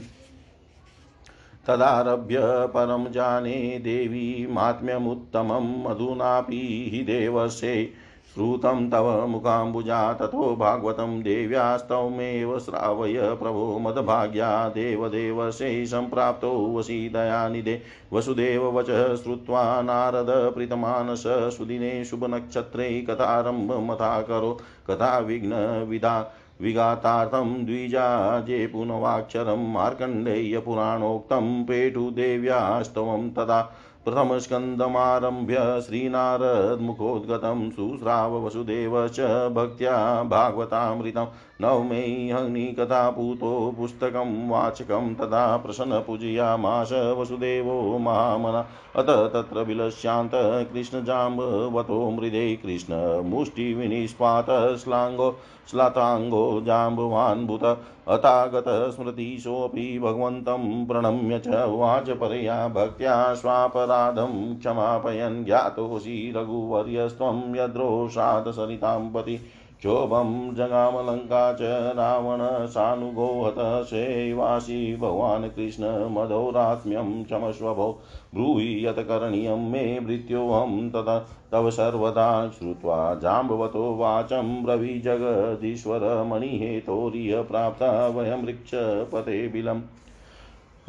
तदारभ्य 1.68 2.42
परं 2.44 3.12
जाने 3.12 3.80
देवी 3.80 4.48
मात्म्यमुत्तमम् 4.52 5.86
अधुनापि 5.86 6.90
हि 6.94 7.04
देवस्य 7.04 7.90
श्रुतं 8.36 8.90
तव 8.90 9.06
मुखाम्बुजा 9.28 9.98
ततो 10.14 10.56
भागवतं 10.56 11.20
देव्यास्तवमेव 11.24 12.58
श्रावय 12.60 13.20
प्रभो 13.36 13.78
मदभाग्या 13.80 14.48
देवदेवशै 14.70 15.86
सम्प्राप्तो 15.86 16.52
वशी 16.74 16.98
दयानिधे 17.10 17.82
वसुदेव 18.14 18.66
वचः 18.78 19.16
श्रुत्वा 19.16 19.64
नारद 19.82 20.32
प्रीतमानस 20.56 21.24
सुदिने 21.58 21.94
शुभनक्षत्रे 22.06 22.90
कथारम्भमथा 23.10 24.20
करो 24.22 24.52
कथाविघ्नविधा 24.90 26.20
विघातार्थं 26.62 27.54
द्विजाजे 27.66 28.66
पुनवाक्षरं 28.68 29.66
मार्कण्डेयपुराणोक्तं 29.72 31.64
पेटुदेव्यास्तवं 31.64 33.30
तदा 33.30 33.62
प्रथमस्कन्दमारभ्य 34.06 35.58
श्रीनारदमुखोद्गतं 35.86 37.70
शुश्राव 37.72 38.36
वसुदेव 38.46 39.08
च 39.08 39.20
भक्त्या 39.54 39.96
भागवतामृतं 40.24 41.26
नवमेऽहनिकथापूतो 41.62 43.76
पुस्तकं, 43.78 44.50
वाचकं 44.50 45.16
तदा 45.16 45.58
प्रसन्नपूजयामास 45.58 46.94
वसुदेवो 46.94 47.98
महामना 47.98 48.68
अत 48.96 49.34
तत्र 49.34 49.62
विलस्यान्त 49.62 50.32
कृष्णजाम्बवतो 50.74 52.12
मृदे 52.12 52.56
कृष्णमुष्टिविनिष्पात 52.56 54.46
श्लाङ्गो, 54.84 55.40
श्लाताङ्गो 55.72 56.64
जाम्बवान् 56.66 57.48
भूत 57.48 57.86
अतागतस्मृतिशोऽपि 58.08 60.00
भगवन्तं 60.00 60.86
प्रणम्य 60.86 61.40
च 61.40 61.48
उवाच 61.48 62.10
परया 62.10 62.68
भक्त्या 62.68 63.34
स्वापराधं 63.34 64.60
क्षमापयन् 64.60 65.46
ज्ञातोऽसि 65.46 66.34
रघुवर्यस्त्वं 66.36 67.56
यद्रोषात् 67.56 68.50
सरितां 68.50 69.12
पति 69.12 69.40
क्षोभं 69.86 70.30
जगामलङ्का 70.56 71.42
च 71.54 71.68
रावणसानुगो 71.98 73.28
हतः 73.44 73.82
सेवासि 73.82 74.78
भगवान् 75.02 75.50
कृष्ण 75.50 75.92
मधौरात्म्यं 76.10 77.12
क्षमस्वभो 77.24 77.92
ब्रूहि 78.36 78.86
यत् 78.86 79.00
करणीयं 79.00 79.70
मे 79.72 79.84
मृत्योऽहं 80.00 80.90
तदा 80.90 81.18
तव 81.52 81.70
सर्वदा 81.70 82.28
श्रुत्वा 82.50 82.98
जाम्बवतो 83.16 83.84
वाचं 83.96 84.64
ब्रवीजगदीश्वर 84.64 86.08
मणिहेतोरिय 86.24 87.42
प्राप्ता 87.42 87.92
वयं 88.08 88.46
ऋक्षपते 88.48 89.48
बिलम् 89.48 89.82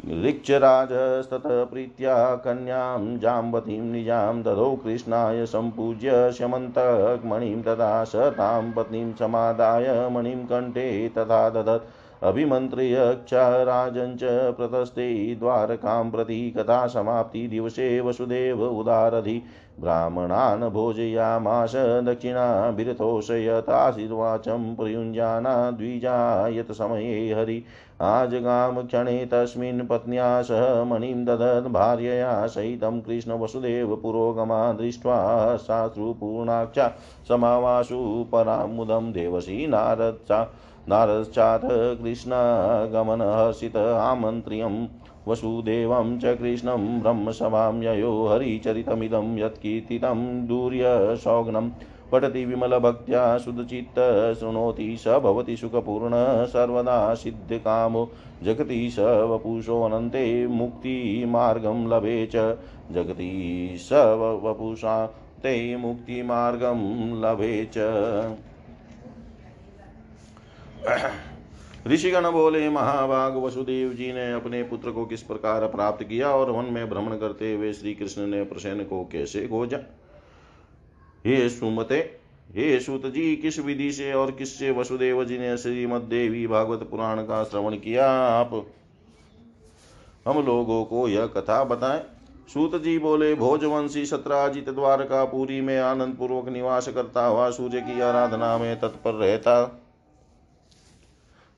ऋक्षराजस्ततः 0.05 1.63
प्रीत्या 1.63 2.35
कन्यां 2.35 3.17
जाम्बतीं 3.19 3.81
निजां 3.81 4.41
ददौ 4.41 4.75
कृष्णाय 4.75 5.45
सम्पूज्य 5.45 6.31
शमन्तमणिं 6.31 7.61
तदा 7.61 8.03
स 8.03 8.15
तां 8.15 8.71
पत्नीं 8.71 9.13
समादाय 9.13 10.09
मणिं 10.09 10.45
कण्ठे 10.45 11.09
तथा 11.09 11.49
ददत्। 11.49 12.23
अभिमन्त्र्यक्षा 12.23 13.63
राजञ्च 13.63 14.19
प्रतस्ते 14.57 15.35
द्वारकां 15.35 16.11
प्रति 16.11 16.53
कथा 16.57 16.87
समाप्तिदिवसे 16.87 18.01
वसुदेव 18.01 18.63
उदारधि। 18.63 19.41
ब्राह्मणान् 19.79 20.69
भोजयामास 20.69 21.71
दक्षिणाभिरतोषयताशीर्वाचं 22.05 24.75
प्रयुञ्जाना 24.75 25.71
द्विजायत 25.71 26.71
समये 26.71 27.33
हरि। 27.33 27.63
आजगाम 28.01 28.81
क्षणे 28.81 29.25
तस्मिन् 29.25 29.87
पत्न्या 29.87 30.41
सह 30.41 30.83
मणिं 30.83 31.25
ददत् 31.25 31.73
भार्यया 31.73 32.47
सहितं 32.47 33.01
कृष्णवसुदेव 33.01 33.95
पुरोगमा 33.95 34.73
दृष्ट्वा 34.73 35.57
साश्रुपूर्णाक्षा 35.57 36.91
समावासु 37.27 38.25
परामुदं 38.31 39.11
देवसी 39.11 39.67
नारद 39.67 40.47
नारश्चाथ 40.89 41.59
कृष्णगमनहर्षित 42.01 43.77
आमन्त्र्यं 43.77 44.87
वसुदेवं 45.27 46.17
च 46.19 46.37
कृष्णं 46.37 46.99
ब्रह्मसभां 47.01 47.83
ययो 47.83 48.27
हरिचरितमिदं 48.27 49.37
यत्कीर्तितं 49.37 50.47
दूर्यसौघ्नम् 50.47 51.71
पठति 52.11 52.45
विमलभक्त्या 52.45 53.37
शुद्धचित्त 53.37 53.99
शृणोति 54.39 54.97
स 54.97 55.07
भवति 55.07 55.57
सुखपूर्ण 55.57 56.11
सर्वदा 56.45 57.13
सिद्धकामो। 57.13 58.07
जगति 58.43 58.89
स 58.91 58.99
वपुषोऽनन्ते 58.99 60.25
मुक्तिमार्गं 60.47 61.87
लभे 61.87 62.25
च। 62.25 62.57
जगति 62.91 63.31
स 63.79 63.93
वपुषा 64.43 65.05
ते 65.43 65.75
मुक्तिमार्गं 65.77 66.79
लभे 67.21 67.65
च। 67.65 67.77
ऋषिगण 71.87 72.31
बोले 72.31 72.69
महाभाग 72.69 73.37
वसुदेव 73.37 73.93
जी 73.93 74.13
ने 74.13 74.33
अपने 74.33 74.63
पुत्र 74.63 74.91
को 74.91 75.05
किस 75.05 75.21
प्रकार 75.21 75.67
प्राप्त 75.67 76.03
किया 76.03 76.29
और 76.29 76.51
वन 76.51 76.65
में 76.65 76.89
भ्रमण 76.89 77.17
करते 77.17 77.53
हुए 77.53 77.73
श्री 77.73 77.93
कृष्ण 77.93 78.27
ने 78.27 78.43
प्रसन्न 78.43 78.83
को 78.83 79.09
कैसे 79.11 79.47
खोजा? 79.47 79.77
हे 81.25 81.49
सुमते, 81.49 82.19
हे 82.51 82.79
सुत 82.79 83.05
जी 83.05 83.35
किस 83.35 83.59
विधि 83.59 83.91
से 83.91 84.13
और 84.13 84.31
किससे 84.31 84.71
वसुदेव 84.71 85.25
जी 85.25 85.37
ने 85.37 85.57
श्रीमद 85.57 86.01
देवी 86.01 86.47
भागवत 86.47 86.87
पुराण 86.91 87.21
का 87.21 87.43
श्रवण 87.43 87.75
किया? 87.75 88.11
आप, 88.11 88.67
हम 90.27 90.45
लोगों 90.45 90.85
को 90.85 91.07
यह 91.07 91.25
कथा 91.25 91.63
बताएँ। 91.63 92.03
सूत 92.53 92.83
जी 92.83 92.99
बोले, 92.99 93.35
भोजवंशी 93.35 94.05
सत्राजित 94.05 94.69
द्वारकापुरी 94.69 95.61
में 95.61 95.79
आनंद 95.79 96.15
पूर्वक 96.15 96.49
निवास 96.49 96.87
करता 96.87 97.25
हुआ 97.25 97.49
सूर्य 97.49 97.81
की 97.81 98.01
आराधना 98.01 98.57
में 98.57 98.79
तत्पर 98.79 99.11
रहता। 99.11 99.83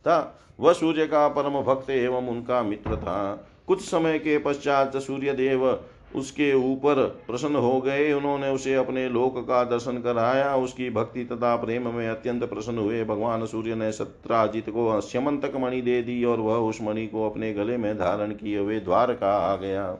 था। 0.02 0.40
वह 0.60 0.74
सूर्य 0.74 1.06
का 1.08 1.28
परम 1.28 1.62
भक्त 1.62 1.90
एवं 1.90 2.28
उनका 2.28 2.62
मित्र 2.64 2.96
था। 2.96 3.48
कुछ 3.68 3.82
समय 3.82 4.20
के 4.20 4.38
पश्चात 4.38 4.98
सूर्य 4.98 5.34
देव 5.34 5.80
उसके 6.16 6.54
ऊपर 6.54 7.04
प्रसन्न 7.28 7.56
हो 7.56 7.80
गए। 7.82 8.12
उन्होंने 8.14 8.50
उसे 8.50 8.74
अपने 8.76 9.08
लोक 9.10 9.38
का 9.48 9.64
दर्शन 9.64 9.98
कराया। 9.98 10.56
उसकी 10.56 10.90
भक्ति 10.90 11.24
तथा 11.26 11.56
प्रेम 11.56 11.94
में 11.94 12.08
अत्यंत 12.10 12.44
प्रसन्न 12.44 12.78
हुए। 12.78 13.04
भगवान 13.04 13.46
सूर्य 13.46 13.76
ने 13.76 13.92
सत्राजित 13.92 14.70
को 14.70 15.02
स्यमंतक 15.02 15.56
मणि 15.56 15.82
दे 15.82 16.02
दी 16.02 16.24
और 16.24 16.40
वह 16.40 16.56
उस 16.56 16.82
मणि 16.82 17.08
को 17.08 17.30
अपने 17.30 17.54
गले 17.54 17.78
में 17.78 17.96
धारण 17.96 18.32
किए 18.32 18.58
हुए 18.58 18.80
द्वारका 18.80 19.38
आ 19.38 19.56
गया। 19.56 19.98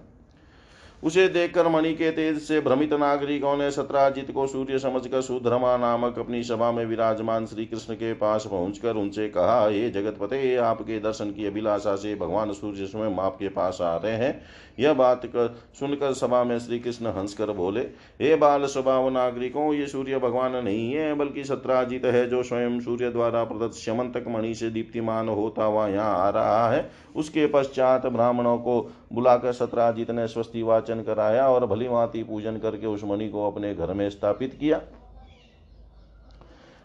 उसे 1.04 1.28
देखकर 1.28 1.68
मणि 1.68 1.94
के 1.94 2.10
तेज 2.12 2.40
से 2.42 2.60
भ्रमित 2.62 2.94
नागरिकों 2.94 3.56
ने 3.58 3.70
सत्राजित 3.72 4.32
को 4.32 4.48
सूर्य 4.48 4.80
समझकर 4.80 5.22
सुधर्मा 5.22 5.76
नामक 5.78 6.20
अपनी 6.20 6.44
सभा 6.44 6.72
में 6.72 6.86
विराजमान 6.86 7.46
श्री 7.46 7.66
कृष्ण 7.66 7.94
के 7.94 8.14
पास 8.14 8.46
पहुंचकर 8.46 8.96
उनसे 8.96 9.28
कहा 9.30 9.68
ये 9.68 9.90
जगत 9.90 10.18
पते 10.22 10.56
आपके 10.56 11.00
दर्शन 11.00 11.32
की 11.32 11.46
अभिलाषा 11.46 11.96
से 11.96 12.16
भगवान 12.16 12.52
सूर्य 12.54 12.86
स्वयं 12.86 13.16
आपके 13.20 13.50
पास 13.50 13.78
आ 13.82 13.96
रहे 13.96 14.16
हैं। 14.16 14.42
यह 14.80 14.94
बात 14.94 15.26
कर 15.26 15.56
सुनकर 15.80 16.14
सभा 16.14 16.44
में 16.44 16.58
श्री 16.60 16.80
कृष्ण 16.80 17.08
हंसकर 17.08 17.52
बोले, 17.52 17.82
हे 18.22 18.36
बाल 18.36 18.66
स्वभाव 18.66 19.10
नागरिकों, 19.10 19.74
ये 19.74 19.88
सूर्य 19.88 20.20
भगवान 20.20 20.56
नहीं 20.56 20.92
है, 20.94 21.14
बल्कि 21.14 21.44
सत्राजित 21.44 22.06
है 22.06 22.28
जो 22.30 22.44
स्वयं 22.44 22.80
सूर्य 22.80 23.10
द्वारा 23.10 23.44
प्रदत्त 23.44 23.78
शमंतक 23.78 24.26
मणि 24.28 24.54
से 24.56 24.70
दीप्तिमान 24.70 25.30
होता 25.30 25.64
हुआ 25.64 25.88
यहाँ 25.88 26.18
आ 26.18 26.30
रहा 26.30 26.70
है। 26.70 26.90
उसके 27.20 27.46
पश्चात 27.48 28.06
ब्राह्मणों 28.08 28.58
को 28.58 28.80
बुलाकर 29.14 29.54
सत्राजित 29.54 30.12
ने 30.12 30.28
स्वस्ति 30.28 30.64
वाचन 30.64 31.02
कराया 31.04 31.48
और 31.50 31.66
भलीभांति 31.66 32.24
पूजन 32.24 32.58
करके 32.58 32.88
उस 32.88 33.04
मणि 33.04 33.30
को 33.30 33.48
अपने 33.48 33.74
घर 33.76 33.94
में 33.94 34.10
स्थापित 34.10 34.58
किया। 34.60 34.82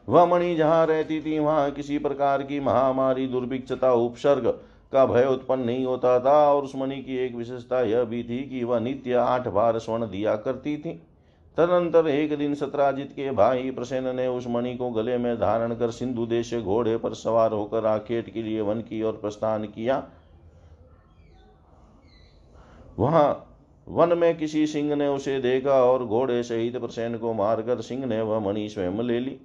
वह 0.09 0.25
मणि 0.27 0.55
जहाँ 0.55 0.87
रहती 0.87 1.21
थी, 1.21 1.39
वहाँ 1.39 1.71
किसी 1.71 1.99
प्रकार 1.99 2.43
की 2.43 2.61
महामारी, 2.61 3.27
दुर्भिक्षता, 3.27 3.93
उपसर्ग 3.93 4.47
का 4.93 5.05
भय 5.07 5.25
उत्पन्न 5.27 5.65
नहीं 5.65 5.85
होता 5.85 6.19
था 6.21 6.37
और 6.53 6.65
उस 6.65 6.75
मणि 6.77 6.97
की 6.97 7.17
एक 7.17 7.35
विशेषता 7.35 7.81
यह 7.83 8.05
भी 8.05 8.23
थी 8.23 8.39
कि 8.49 8.63
वह 8.65 8.81
नित्य 8.81 9.15
आठ 9.15 9.49
बार 9.49 9.79
स्वर्ण 9.79 10.11
दिया 10.11 10.35
करती 10.37 10.77
थी। 10.77 10.93
तदनंतर 11.59 12.09
एक 12.09 12.37
दिन 12.39 12.55
सत्राजित 12.55 13.13
के 13.13 13.31
भाई 13.31 13.71
प्रसेन 13.71 14.15
ने 14.17 14.27
उस 14.29 14.47
मणि 14.49 14.75
को 14.77 14.91
गले 14.91 15.17
में 15.19 15.35
धारण 15.37 15.75
कर 15.75 15.91
सिंधु 15.91 16.27
देश 16.27 16.55
घोड़े 16.55 16.97
पर 16.97 17.15
सवार 17.15 17.53
होकर 17.53 17.87
आखेट 17.87 18.33
के 18.33 18.43
लिए 18.43 18.61
वन 18.61 18.81
की 18.81 19.03
ओर 19.03 19.13
प्रस्थान 19.13 19.65
किया। 19.67 20.03
वहाँ 22.99 23.51
वन 23.87 24.17
में 24.19 24.37
किसी 24.37 24.67
सिंह 24.67 24.95
ने 24.97 25.09
उसे 25.09 25.39
देखा 25.41 25.83
और 25.85 26.05
घोड़े 26.05 26.43
सहित 26.43 26.77
प्रसेन 26.77 27.17
को 27.19 27.33
मारकर 27.35 27.81
सिंह 27.81 28.05
ने 28.07 28.21
वह 28.21 28.39
मणि 28.41 28.69
स्वयं 28.69 29.03
ले 29.03 29.19
ली। 29.21 29.37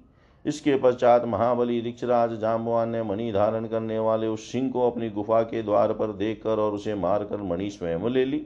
इसके 0.45 0.75
पश्चात 0.75 1.25
महाबली 1.25 1.81
ऋक्षराज 1.81 2.39
जाम्बवान 2.39 2.89
ने 2.89 3.01
मणि 3.03 3.31
धारण 3.31 3.65
करने 3.67 3.99
वाले 3.99 4.27
उस 4.27 4.51
सिंह 4.51 4.69
को 4.71 4.89
अपनी 4.91 5.09
गुफा 5.09 5.41
के 5.41 5.62
द्वार 5.63 5.93
पर 5.93 6.13
देखकर 6.13 6.59
और 6.59 6.73
उसे 6.73 6.95
मारकर 6.95 7.41
मणि 7.41 7.69
स्वयं 7.69 8.09
ले 8.09 8.25
ली। 8.25 8.45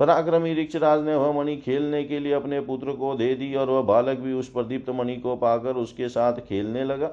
पराक्रमी 0.00 0.54
ऋक्षराज 0.54 1.00
ने 1.00 1.14
वह 1.14 1.32
मणि 1.32 1.56
खेलने 1.56 2.02
के 2.04 2.18
लिए 2.18 2.32
अपने 2.32 2.60
पुत्र 2.60 2.92
को 2.92 3.14
दे 3.14 3.34
दी 3.34 3.54
और 3.54 3.70
वह 3.70 3.82
बालक 3.82 4.18
भी 4.18 4.32
उस 4.32 4.48
प्रदीप्त 4.48 4.90
मणि 4.90 5.16
को 5.16 5.36
पाकर 5.36 5.76
उसके 5.76 6.08
साथ 6.08 6.40
खेलने 6.40 6.84
लगा। 6.84 7.12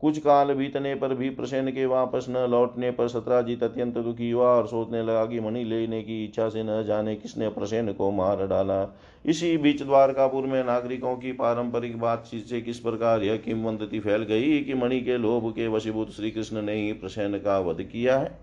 कुछ 0.00 0.18
काल 0.18 0.52
बीतने 0.54 0.94
पर 0.94 1.14
भी 1.14 1.28
प्रसेन 1.30 1.70
के 1.70 1.84
वापस 1.86 2.26
न 2.30 2.46
लौटने 2.50 2.90
पर 2.90 3.08
सत्राजीत 3.08 3.62
अत्यंत 3.62 3.98
दुखी 3.98 4.30
हुआ 4.30 4.48
और 4.48 4.66
सोचने 4.66 5.02
लगा 5.02 5.24
कि 5.26 5.40
मणि 5.40 5.64
लेने 5.64 6.02
की 6.02 6.24
इच्छा 6.24 6.48
से 6.48 6.62
न 6.62 6.82
जाने 6.86 7.14
किसने 7.16 7.48
प्रसेन 7.48 7.92
को 7.92 8.10
मार 8.10 8.46
डाला। 8.46 8.80
इसी 9.24 9.56
बीच 9.56 9.82
द्वारकापुर 9.82 10.46
में 10.46 10.62
नागरिकों 10.64 11.16
की 11.16 11.32
पारंपरिक 11.32 11.98
बातचीत 12.00 12.44
से 12.46 12.60
किस 12.60 12.78
प्रकार 12.78 13.22
यह 13.22 13.36
किमवंती 13.36 14.00
फैल 14.00 14.22
गई 14.22 14.60
कि 14.60 14.74
मणि 14.74 15.00
के 15.00 15.16
लोभ 15.18 15.50
के 15.52 15.68
वशीभूत 15.68 16.10
श्री 16.10 16.30
कृष्ण 16.30 16.62
ने 16.62 16.74
ही 16.74 16.92
प्रसेन 16.92 17.38
का 17.38 17.58
वध 17.60 17.82
किया 17.82 18.18
है। 18.18 18.38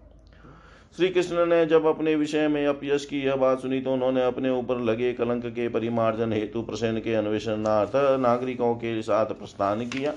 श्री 0.97 1.09
कृष्ण 1.09 1.45
ने 1.45 1.65
जब 1.65 1.85
अपने 1.85 2.15
विषय 2.15 2.47
में 2.47 2.65
अपयश 2.67 3.05
की 3.05 3.21
यह 3.21 3.35
बात 3.35 3.61
सुनी 3.61 3.79
तो 3.81 3.93
उन्होंने 3.93 4.23
अपने 4.23 4.49
ऊपर 4.49 4.79
लगे 4.81 5.13
कलंक 5.13 5.45
के 5.45 5.69
परिमार्जन 5.69 6.33
हेतु 6.33 6.61
प्रसेन 6.61 6.99
के 6.99 7.13
अन्वेषणार्थ 7.13 7.91
नागरिकों 8.21 8.75
के 8.75 9.01
साथ 9.01 9.25
प्रस्थान 9.25 9.85
किया। 9.87 10.13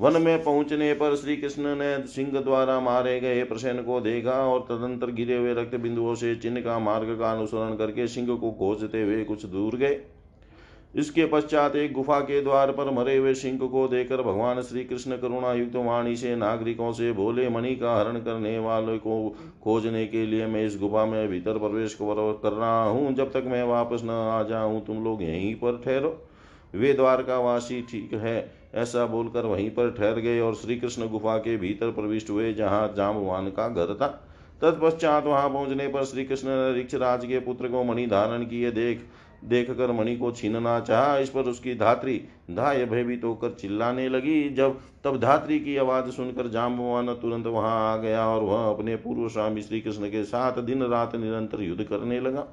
वन 0.00 0.20
में 0.22 0.42
पहुँचने 0.44 0.92
पर 0.94 1.14
श्री 1.16 1.36
कृष्ण 1.36 1.74
ने 1.76 2.06
सिंह 2.06 2.30
द्वारा 2.34 2.78
मारे 2.80 3.18
गए 3.20 3.42
प्रसेन 3.44 3.82
को 3.82 4.00
देखा 4.00 4.32
और 4.44 4.60
तदंतर 4.60 5.10
गिरे 5.12 5.36
हुए 5.36 5.52
रक्त 5.54 5.74
बिंदुओं 5.76 6.14
से 6.14 6.34
चिन्ह 6.34 6.60
का 6.60 6.78
मार्ग 6.78 7.08
का 7.18 7.32
अनुसरण 7.32 7.74
करके 7.76 8.06
सिंह 8.08 8.28
को 8.28 8.50
खोजते 8.50 9.02
हुए 9.02 9.22
कुछ 9.24 9.44
दूर 9.46 9.76
गए। 9.76 10.00
इसके 10.94 11.24
पश्चात 11.26 11.76
एक 11.76 11.92
गुफा 11.92 12.18
के 12.20 12.40
द्वार 12.40 12.70
पर 12.72 12.90
मरे 12.90 13.16
हुए 13.16 13.34
सिंह 13.34 13.58
को 13.60 13.86
देखकर 13.88 14.22
भगवान 14.22 14.60
श्री 14.62 14.84
कृष्ण 14.84 15.16
करुणा 15.16 15.52
युक्त 15.52 15.76
वाणी 15.76 16.16
से 16.16 16.34
नागरिकों 16.36 16.92
से 16.92 17.10
बोले, 17.12 17.48
मणि 17.48 17.74
का 17.74 17.96
हरण 17.96 18.18
करने 18.20 18.58
वाले 18.58 18.96
को 18.98 19.18
खोजने 19.64 20.06
के 20.06 20.24
लिए 20.26 20.46
मैं 20.46 20.64
इस 20.66 20.78
गुफा 20.78 21.04
में 21.06 21.28
भीतर 21.28 21.58
प्रवेश 21.58 21.96
कर 22.00 22.52
रहा 22.52 22.82
हूँ। 22.84 23.12
जब 23.14 23.32
तक 23.32 23.44
मैं 23.46 23.62
वापस 23.64 24.02
न 24.04 24.10
आ 24.10 24.42
जाऊँ, 24.44 24.80
तुम 24.86 25.04
लोग 25.04 25.22
यहीं 25.22 25.54
पर 25.54 25.80
ठहरो। 25.84 26.16
वे 26.74 26.92
द्वारकावासी 26.92 27.80
ठीक 27.82 28.14
है। 28.14 28.59
ऐसा 28.74 29.06
बोलकर 29.06 29.46
वहीं 29.46 29.70
पर 29.70 29.90
ठहर 29.90 30.14
गए 30.14 30.40
और 30.40 30.54
श्री 30.54 30.76
कृष्ण 30.76 31.08
गुफा 31.08 31.36
के 31.38 31.56
भीतर 31.56 31.90
प्रविष्ट 31.90 32.30
हुए, 32.30 32.52
जहाँ 32.54 32.94
जामवान 32.96 33.48
का 33.48 33.68
घर 33.68 33.94
था। 33.94 34.08
तत्पश्चात 34.62 35.24
वहाँ 35.24 35.50
पहुँचने 35.50 35.88
पर 35.88 36.04
श्री 36.04 36.24
कृष्ण 36.24 36.48
ने 36.48 36.98
राज 36.98 37.24
के 37.24 37.40
पुत्र 37.40 37.68
को 37.68 37.84
मणि 37.84 38.06
धारण 38.06 38.42
किए 38.42 38.70
देख 38.70 39.06
देख 39.44 39.70
कर 39.70 39.92
मणि 39.92 40.16
को 40.16 40.32
छीनना 40.32 40.80
चाहा। 40.80 41.18
इस 41.18 41.30
पर 41.30 41.40
उसकी 41.40 41.74
धात्री 41.74 42.22
धाय 42.50 42.84
भयभीत 42.84 43.24
होकर 43.24 43.50
चिल्लाने 43.50 44.08
लगी। 44.08 44.48
जब, 44.50 44.80
तब 45.04 45.20
धात्री 45.20 45.60
की 45.60 45.76
आवाज़ 45.76 46.10
सुनकर 46.10 46.48
जाम्बवान 46.48 47.14
तुरंत 47.14 47.46
वहाँ 47.46 47.92
आ 47.92 47.96
गया 47.96 48.26
और 48.26 48.42
वह 48.42 48.70
अपने 48.70 48.96
पूर्व 48.96 49.28
स्वामी 49.28 49.62
श्री 49.62 49.80
कृष्ण 49.80 50.06
के 50.06 50.24
साथ 50.24 50.60
दिन 50.60 50.82
रात 50.82 51.16
निरंतर 51.16 51.62
युद्ध 51.62 51.84
करने 51.84 52.20
लगा। 52.20 52.46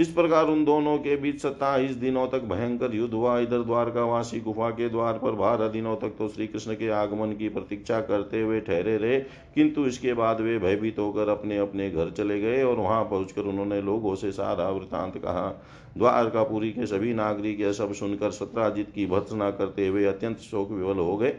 इस 0.00 0.08
प्रकार 0.08 0.46
उन 0.46 0.64
दोनों 0.64 0.96
के 0.98 1.16
बीच 1.16 1.40
सत्ताईस 1.42 1.90
दिनों 1.96 2.26
तक 2.28 2.42
भयंकर 2.50 2.94
युद्ध 2.94 3.12
हुआ। 3.14 3.38
इधर 3.38 3.62
द्वारकावासी 3.62 4.38
गुफा 4.40 4.68
के 4.70 4.88
द्वार 4.88 5.18
पर 5.18 5.32
बारह 5.32 5.68
दिनों 5.68 5.96
तक 5.96 6.14
तो 6.18 6.28
श्री 6.28 6.46
कृष्ण 6.46 6.74
के 6.74 6.88
आगमन 6.90 7.32
की 7.32 7.48
प्रतीक्षा 7.48 8.00
करते 8.02 8.40
हुए 8.42 8.60
ठहरे 8.60 8.96
रहे, 8.96 9.18
किंतु 9.54 9.84
इसके 9.86 10.14
बाद 10.14 10.40
वे 10.40 10.58
भयभीत 10.58 10.98
होकर 10.98 11.28
अपने 11.28 11.58
अपने 11.58 11.90
घर 11.90 12.10
चले 12.10 12.40
गए 12.40 12.62
और 12.62 12.76
वहाँ 12.76 13.02
पहुंचकर 13.04 13.42
उन्होंने 13.42 13.82
लोगों 13.82 14.14
से 14.14 14.32
सारा 14.32 14.68
वृतांत 14.70 15.18
कहा। 15.18 15.48
द्वारकापुरी 15.96 16.70
के 16.70 16.86
सभी 16.86 17.14
नागरिक 17.14 17.60
यह 17.60 17.72
सब 17.72 17.92
सुनकर 17.94 18.30
सत्राजित 18.30 18.90
की 18.90 19.06
भर्सना 19.06 19.50
करते 19.52 19.86
हुए 19.86 20.04
अत्यंत 20.06 20.38
शोक 20.40 20.70
विवल 20.70 20.98
हो 20.98 21.16
गए। 21.16 21.36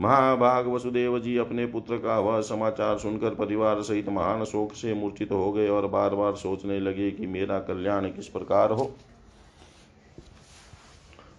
महाभाग 0.00 0.66
वसुदेव 0.66 1.18
जी 1.18 1.36
अपने 1.36 1.66
पुत्र 1.66 1.96
का 1.96 2.18
वह 2.18 2.40
समाचार 2.40 2.98
सुनकर 2.98 3.34
परिवार 3.34 3.82
सहित 3.82 4.08
महान 4.08 4.44
शोक 4.44 4.72
से 4.72 4.94
मूर्छित 4.94 5.32
हो 5.32 5.52
गए 5.52 5.68
और 5.68 5.86
बार 5.86 6.14
बार 6.14 6.34
सोचने 6.34 6.80
लगे 6.80 7.10
कि 7.10 7.26
मेरा 7.26 7.58
कल्याण 7.58 8.06
किस 8.06 8.28
प्रकार 8.28 8.70
हो। 8.70 8.90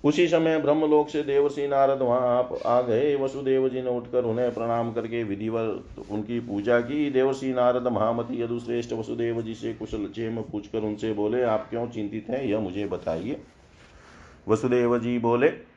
उसी 0.03 0.27
समय 0.27 0.57
ब्रह्मलोक 0.59 1.09
से 1.09 1.23
देवर्षि 1.23 1.67
नारद 1.67 2.01
वहाँ 2.01 2.37
आप 2.37 2.53
आ 2.65 2.81
गए। 2.81 3.15
वसुदेव 3.15 3.69
जी 3.69 3.81
ने 3.81 3.89
उठकर 3.89 4.23
उन्हें 4.23 4.53
प्रणाम 4.53 4.91
करके 4.93 5.23
विधिवत 5.23 5.83
उनकी 6.11 6.39
पूजा 6.39 6.79
की। 6.79 7.09
देवर्षि 7.09 7.53
नारद 7.53 7.87
महामती 7.87 8.41
यदुश्रेष्ठ 8.41 8.93
वसुदेव 8.93 9.41
जी 9.41 9.55
से 9.55 9.73
कुशल 9.73 10.05
चेम 10.05 10.41
पूछकर 10.41 10.79
उनसे 10.79 11.13
बोले, 11.13 11.43
आप 11.43 11.67
क्यों 11.69 11.87
चिंतित 11.87 12.29
हैं? 12.29 12.43
यह 12.43 12.59
मुझे 12.59 12.85
बताइए। 12.85 13.41
वसुदेव 14.47 14.97
जी 14.99 15.19
बोले 15.19 15.70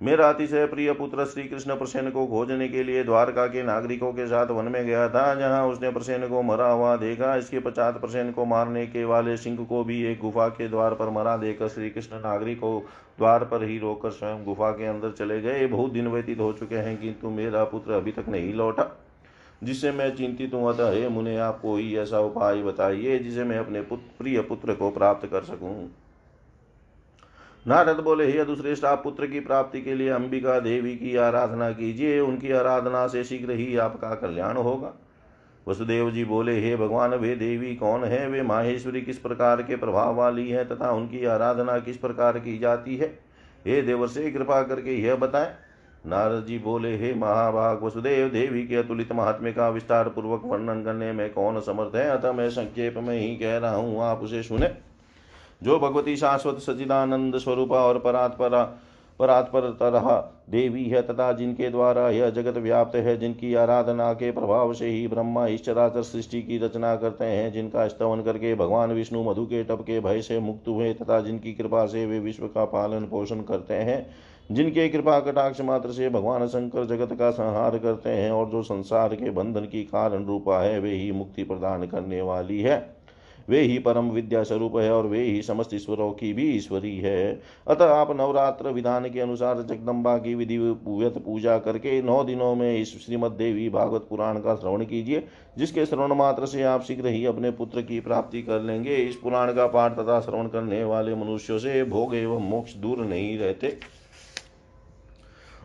मेरा 0.00 0.28
अतिशय 0.28 0.66
प्रिय 0.66 0.92
पुत्र 0.92 1.24
श्री 1.26 1.42
कृष्ण 1.44 1.74
प्रसेन 1.76 2.10
को 2.10 2.26
खोजने 2.26 2.68
के 2.68 2.82
लिए 2.82 3.02
द्वारका 3.04 3.46
के 3.46 3.62
नागरिकों 3.62 4.12
के 4.12 4.26
साथ 4.26 4.46
वन 4.48 4.64
में 4.64 4.84
गया 4.86 5.08
था, 5.08 5.34
जहाँ 5.34 5.66
उसने 5.68 5.90
प्रसेन 5.90 6.26
को 6.28 6.42
मरा 6.42 6.68
हुआ 6.68 6.94
देखा। 6.96 7.34
इसके 7.36 7.58
पश्चात 7.60 8.00
प्रसेन 8.00 8.30
को 8.32 8.44
मारने 8.44 8.86
के 8.86 9.04
वाले 9.04 9.36
सिंह 9.36 9.64
को 9.64 9.82
भी 9.84 10.02
एक 10.04 10.20
गुफा 10.20 10.48
के 10.50 10.68
द्वार 10.68 10.94
पर 10.94 11.10
मरा 11.10 11.36
देखकर 11.36 11.68
श्री 11.68 11.90
कृष्ण 11.90 12.20
नागरिकों 12.20 12.78
द्वार 13.18 13.44
पर 13.44 13.64
ही 13.64 13.78
रोककर 13.78 14.10
स्वयं 14.10 14.44
गुफा 14.44 14.70
के 14.70 14.86
अंदर 14.86 15.12
चले 15.18 15.40
गए। 15.40 15.66
बहुत 15.66 15.92
दिन 15.92 16.08
व्यतीत 16.08 16.40
हो 16.40 16.52
चुके 16.52 16.76
हैं 16.76 16.96
किंतु 17.00 17.30
मेरा 17.32 17.64
पुत्र 17.66 17.92
अभी 17.92 18.12
तक 18.12 18.28
नहीं 18.28 18.54
लौटा 18.54 18.90
जिससे 19.62 19.92
मैं 19.92 20.14
चिंतित 20.16 20.54
हूँ। 20.54 20.68
अतः 20.68 20.92
हे 20.92 21.08
मुने 21.08 21.38
आप 21.42 21.60
कोई 21.62 21.94
ऐसा 21.98 22.20
उपाय 22.22 22.62
बताइए 22.62 23.18
जिसे 23.18 23.44
मैं 23.44 23.58
अपने 23.58 23.80
पुत्र 23.82 24.18
प्रिय 24.18 24.40
पुत्र 24.42 24.74
को 24.74 24.90
प्राप्त 24.90 25.26
कर 25.26 25.44
सकूँ। 25.44 25.90
नारद 27.66 28.00
बोले, 28.00 28.32
हे 28.32 28.38
अदुश्रेष्ठ 28.38 28.84
आप 28.84 29.04
पुत्र 29.04 29.26
की 29.26 29.40
प्राप्ति 29.40 29.82
के 29.82 29.94
लिए 29.94 30.08
अंबिका 30.08 30.60
देवी 30.60 30.96
की 30.96 31.16
आराधना 31.16 31.70
कीजिए, 31.70 32.20
उनकी 32.20 32.52
आराधना 32.52 33.06
से 33.06 33.24
शीघ्र 33.24 33.50
ही 33.50 33.76
आपका 33.76 34.14
कल्याण 34.14 34.56
होगा। 34.56 34.92
वसुदेव 35.68 36.10
जी 36.10 36.24
बोले, 36.24 36.60
हे 36.60 36.76
भगवान, 36.76 37.14
वे 37.14 37.36
देवी 37.36 37.76
कौन 37.76 38.04
है? 38.04 38.28
वे 38.28 38.42
माहेश्वरी 38.42 39.00
किस 39.00 39.18
प्रकार 39.18 39.62
के 39.62 39.76
प्रभाव 39.76 40.14
वाली 40.14 40.50
है 40.50 40.64
तथा 40.64 40.90
उनकी 40.90 41.24
आराधना 41.24 41.78
किस 41.78 41.96
प्रकार 41.96 42.38
की 42.38 42.58
जाती 42.58 42.96
है? 42.96 43.18
हे 43.66 43.82
देवर 43.82 44.06
से 44.06 44.30
कृपा 44.30 44.62
करके 44.62 45.02
यह 45.02 45.14
बताएँ। 45.14 45.54
नारद 46.06 46.44
जी 46.44 46.58
बोले, 46.58 46.96
हे 46.96 47.14
महाभाग, 47.14 47.82
वसुदेव, 47.82 48.28
देवी 48.28 48.66
के 48.66 48.76
अतुलित 48.76 49.12
महात्म्य 49.12 49.52
का 49.52 49.68
विस्तार 49.68 50.08
पूर्वक 50.08 50.42
वर्णन 50.44 50.82
करने 50.82 51.12
में 51.12 51.32
कौन 51.32 51.60
समर्थ 51.60 51.96
है? 51.96 52.10
अतः 52.10 52.32
मैं 52.32 52.50
संक्षेप 52.50 52.94
में 52.98 53.18
ही 53.20 53.36
कह 53.36 53.58
रहा 53.58 53.74
हूँ, 53.74 54.02
आप 54.02 54.20
उसे 54.20 54.42
सुने। 54.42 54.87
जो 55.62 55.78
भगवती 55.78 56.16
शाश्वत 56.16 56.58
सचिदानंद 56.58 57.38
स्वरूप 57.38 57.72
और 57.72 57.98
परात्परा 57.98 58.62
परात्पर 59.20 59.60
तरह 59.80 60.32
देवी 60.50 60.84
है 60.84 61.00
तथा 61.02 61.32
जिनके 61.32 61.68
द्वारा 61.70 62.08
यह 62.10 62.30
जगत 62.30 62.56
व्याप्त 62.56 62.96
है, 62.96 63.16
जिनकी 63.18 63.54
आराधना 63.54 64.12
के 64.12 64.30
प्रभाव 64.30 64.72
से 64.72 64.88
ही 64.88 65.06
ब्रह्मा 65.08 65.46
इस 65.46 65.64
चराचर 65.64 66.02
सृष्टि 66.02 66.42
की 66.42 66.58
रचना 66.58 66.94
करते 66.96 67.24
हैं, 67.24 67.52
जिनका 67.52 67.86
स्तवन 67.88 68.22
करके 68.22 68.54
भगवान 68.54 68.92
विष्णु 68.92 69.22
मधु 69.24 69.44
के 69.44 69.62
टप 69.64 69.80
के 69.80 69.98
भय 70.00 70.22
से 70.22 70.38
मुक्त 70.38 70.68
हुए 70.68 70.92
तथा 70.94 71.20
जिनकी 71.20 71.52
कृपा 71.52 71.84
से 71.86 72.06
वे 72.06 72.18
विश्व 72.18 72.46
का 72.46 72.64
पालन 72.64 73.06
पोषण 73.06 73.40
करते 73.40 73.74
हैं, 73.74 74.06
जिनके 74.50 74.88
कृपा 74.88 75.18
कटाक्ष 75.20 75.60
मात्र 75.60 75.92
से 75.92 76.08
भगवान 76.08 76.46
शंकर 76.46 76.84
जगत 76.86 77.16
का 77.18 77.30
संहार 77.30 77.78
करते 77.78 78.10
हैं 78.10 78.30
और 78.30 78.50
जो 78.50 78.62
संसार 78.62 79.14
के 79.14 79.30
बंधन 79.30 79.60
की 79.60 79.82
कारण 79.84 80.24
रूपा 80.24 80.60
है, 80.60 80.78
वे 80.80 80.94
ही 80.94 81.10
मुक्ति 81.12 81.44
प्रदान 81.44 81.86
करने 81.86 82.22
वाली 82.22 82.60
है। 82.60 82.97
वे 83.48 83.60
ही 83.60 83.78
परम 83.78 84.10
विद्या 84.10 84.42
स्वरूप 84.42 84.76
है 84.76 84.90
और 84.92 85.06
वे 85.06 85.22
ही 85.22 85.42
समस्त 85.42 85.74
ईश्वरों 85.74 86.10
की 86.12 86.32
भी 86.32 86.48
ईश्वरी 86.50 86.96
है। 86.98 87.40
अतः 87.66 87.92
आप 87.92 88.10
नवरात्र 88.10 88.70
विधान 88.70 89.08
के 89.10 89.20
अनुसार 89.20 89.62
जगदम्बा 89.62 90.16
की 90.18 90.34
विधि 90.34 90.58
पूजा 90.84 91.58
करके 91.58 92.00
नौ 92.02 92.22
दिनों 92.24 92.54
में 92.54 92.76
इस 92.76 92.96
श्रीमद 93.06 93.32
देवी 93.32 93.68
भागवत 93.70 94.06
पुराण 94.10 94.38
का 94.38 94.54
श्रवण 94.54 94.84
कीजिए, 94.84 95.24
जिसके 95.58 95.86
श्रवण 95.86 96.14
मात्र 96.14 96.46
से 96.46 96.62
आप 96.62 96.82
शीघ्र 96.82 97.06
ही 97.06 97.24
अपने 97.26 97.50
पुत्र 97.52 97.82
की 97.82 98.00
प्राप्ति 98.00 98.42
कर 98.42 98.60
लेंगे। 98.60 98.96
इस 98.96 99.16
पुराण 99.16 99.52
का 99.52 99.66
पाठ 99.68 99.98
तथा 99.98 100.20
श्रवण 100.20 100.48
करने 100.48 100.82
वाले 100.84 101.14
मनुष्यों 101.16 101.58
से 101.58 101.82
भोग 101.84 102.14
एवं 102.14 102.48
मोक्ष 102.50 102.74
दूर 102.76 102.98
नहीं 102.98 103.38
रहते। 103.38 103.76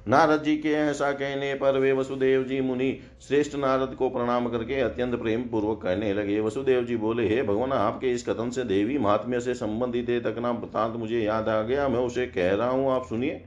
नारद 0.08 0.42
जी 0.44 0.56
के 0.58 0.70
ऐसा 0.70 1.12
कहने 1.12 1.54
पर 1.54 1.78
वे 1.80 1.92
वसुदेव 1.92 2.44
जी 2.44 2.60
मुनि 2.62 2.92
श्रेष्ठ 3.28 3.56
नारद 3.56 3.94
को 3.96 4.10
प्रणाम 4.10 4.50
करके 4.50 4.80
अत्यंत 4.80 5.16
प्रेम 5.16 5.42
पूर्वक 5.42 5.82
कहने 5.84 6.14
लगे। 6.14 6.40
वसुदेव 6.40 6.84
जी 6.84 6.96
बोले, 6.96 7.28
हे 7.28 7.44
भगवान, 7.44 7.72
आपके 7.72 8.12
इस 8.12 8.28
कथन 8.30 8.50
से 8.50 8.64
देवी 8.64 8.98
महात्म्य 8.98 9.40
से 9.40 9.54
संबंधित 9.54 10.10
तक 10.24 10.40
नाम 10.40 10.58
वृतांत 10.58 10.96
मुझे 10.96 11.20
याद 11.20 11.50
आ 11.50 11.62
गया। 11.62 11.88
मैं 11.88 12.00
उसे 12.00 12.26
कह 12.28 12.54
रहा 12.54 12.70
हूँ, 12.70 12.92
आप 12.92 13.06
सुनिए। 13.06 13.42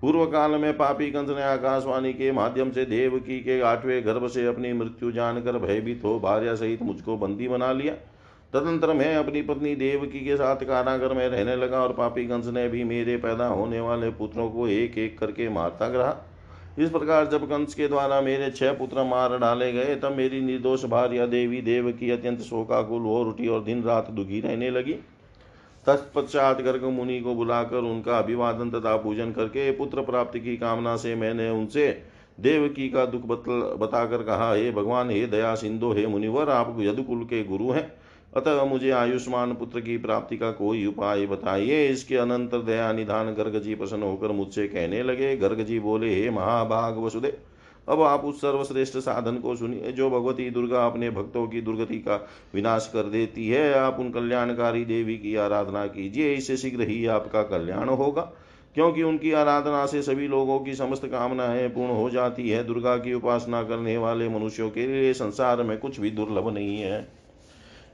पूर्व 0.00 0.24
काल 0.26 0.50
में 0.50 0.76
पापी 0.76 1.10
कंस 1.10 1.28
ने 1.28 1.42
आकाशवाणी 1.42 2.12
के 2.12 2.32
माध्यम 2.32 2.70
से 2.70 2.84
देवकी 2.84 3.38
के 3.40 3.60
आठवें 3.60 4.04
गर्भ 4.06 4.26
से 4.28 4.46
अपनी 4.46 4.72
मृत्यु 4.72 5.10
जानकर 5.12 5.58
भयभीत 5.58 6.00
हो 6.04 6.18
भार्या 6.20 6.54
सहित 6.54 6.82
मुझको 6.82 7.16
बंदी 7.16 7.48
बना 7.48 7.72
लिया। 7.72 7.94
तदंतर 8.52 8.92
मैं 8.92 9.14
अपनी 9.16 9.42
पत्नी 9.42 9.74
देवकी 9.74 10.20
के 10.20 10.36
साथ 10.36 10.64
कारागर 10.64 11.12
में 11.12 11.28
रहने 11.28 11.54
लगा 11.56 11.78
और 11.78 11.92
पापी 11.92 12.26
कंस 12.26 12.46
ने 12.46 12.68
भी 12.68 12.82
मेरे 12.84 13.16
पैदा 13.16 13.46
होने 13.46 13.80
वाले 13.80 14.10
पुत्रों 14.10 14.48
को 14.50 14.66
एक 14.68 14.98
एक 14.98 15.18
करके 15.18 15.48
मारता 15.48 15.86
रहा 15.86 16.16
इस 16.78 16.90
प्रकार 16.90 17.26
जब 17.26 17.44
कंस 17.48 17.74
के 17.74 17.88
द्वारा 17.88 18.20
मेरे 18.20 18.50
छह 18.50 18.72
पुत्र 18.72 19.04
मार 19.04 19.36
डाले 19.38 19.72
गए, 19.72 19.94
तब 19.94 20.12
मेरी 20.12 20.40
निर्दोष 20.40 20.84
भार्या 20.84 21.26
देवी 21.26 21.60
देव 21.62 21.90
की 21.92 22.10
अत्यंत 22.10 22.40
शोकाकुल 22.40 23.02
हो 23.02 23.18
उठी 23.22 23.48
और 23.48 23.62
दिन 23.64 23.82
रात 23.82 24.10
दुखी 24.10 24.40
रहने 24.40 24.70
लगी। 24.70 24.92
तत्पश्चात 25.86 26.60
गर्ग 26.60 26.84
मुनि 26.84 27.20
को 27.20 27.34
बुलाकर 27.34 27.76
उनका 27.76 28.18
अभिवादन 28.18 28.70
तथा 28.70 28.96
पूजन 28.96 29.32
करके 29.32 29.70
पुत्र 29.72 30.02
प्राप्ति 30.02 30.40
की 30.40 30.56
कामना 30.56 30.96
से 30.96 31.14
मैंने 31.14 31.50
उनसे 31.50 31.88
देवकी 32.38 32.88
का 32.88 33.04
दुख 33.06 33.22
बताकर 33.78 34.22
कहा, 34.22 34.52
हे 34.54 34.70
भगवान, 34.70 35.10
हे 35.10 35.26
दया 35.26 35.54
सिंधु, 35.54 35.92
हे 35.92 36.06
मुनिवर, 36.06 36.50
आप 36.50 36.76
यदुकुल 36.80 37.24
के 37.24 37.42
गुरु 37.44 37.70
हैं। 37.70 37.90
अतः 38.32 38.64
मुझे 38.64 38.90
आयुष्मान 38.90 39.52
पुत्र 39.54 39.80
की 39.80 39.96
प्राप्ति 39.98 40.36
का 40.36 40.50
कोई 40.50 40.84
उपाय 40.86 41.26
बताइए। 41.26 41.86
इसके 41.88 42.16
अनंतर 42.16 42.58
दया 42.58 42.92
निधान 42.92 43.32
गर्ग 43.34 43.58
जी 43.60 43.74
प्रसन्न 43.74 44.02
होकर 44.02 44.32
मुझसे 44.32 44.66
कहने 44.68 45.02
लगे 45.02 45.36
गर्ग 45.36 45.60
जी 45.60 45.78
बोले, 45.80 46.14
हे 46.14 46.30
महाभाग 46.30 46.98
वसुदेव, 46.98 47.36
अब 47.88 48.02
आप 48.02 48.24
उस 48.24 48.40
सर्वश्रेष्ठ 48.40 48.96
साधन 48.96 49.36
को 49.36 49.54
सुनिए, 49.56 49.92
जो 49.92 50.10
भगवती 50.10 50.48
दुर्गा 50.50 50.86
अपने 50.86 51.10
भक्तों 51.10 51.46
की 51.46 51.60
दुर्गति 51.60 51.98
का 51.98 52.16
विनाश 52.54 52.90
कर 52.92 53.02
देती 53.02 53.48
है। 53.48 53.72
आप 53.74 53.96
उन 54.00 54.10
कल्याणकारी 54.10 54.84
देवी 54.84 55.16
की 55.18 55.34
आराधना 55.36 55.86
कीजिए, 55.86 56.34
इससे 56.34 56.56
शीघ्र 56.56 56.82
ही 56.82 57.06
आपका 57.06 57.42
कल्याण 57.42 57.88
होगा, 57.88 58.22
क्योंकि 58.74 59.02
उनकी 59.02 59.32
आराधना 59.32 59.86
से 59.86 60.02
सभी 60.02 60.28
लोगों 60.28 60.58
की 60.60 60.74
समस्त 60.74 61.06
कामनाएँ 61.06 61.68
पूर्ण 61.68 61.92
हो 61.92 62.10
जाती 62.10 62.48
है। 62.48 62.64
दुर्गा 62.64 62.96
की 62.96 63.14
उपासना 63.14 63.62
करने 63.62 63.96
वाले 63.98 64.28
मनुष्यों 64.28 64.70
के 64.70 64.86
लिए 64.86 65.12
संसार 65.12 65.62
में 65.62 65.78
कुछ 65.78 66.00
भी 66.00 66.10
दुर्लभ 66.10 66.48
नहीं 66.54 66.78
है। 66.78 67.21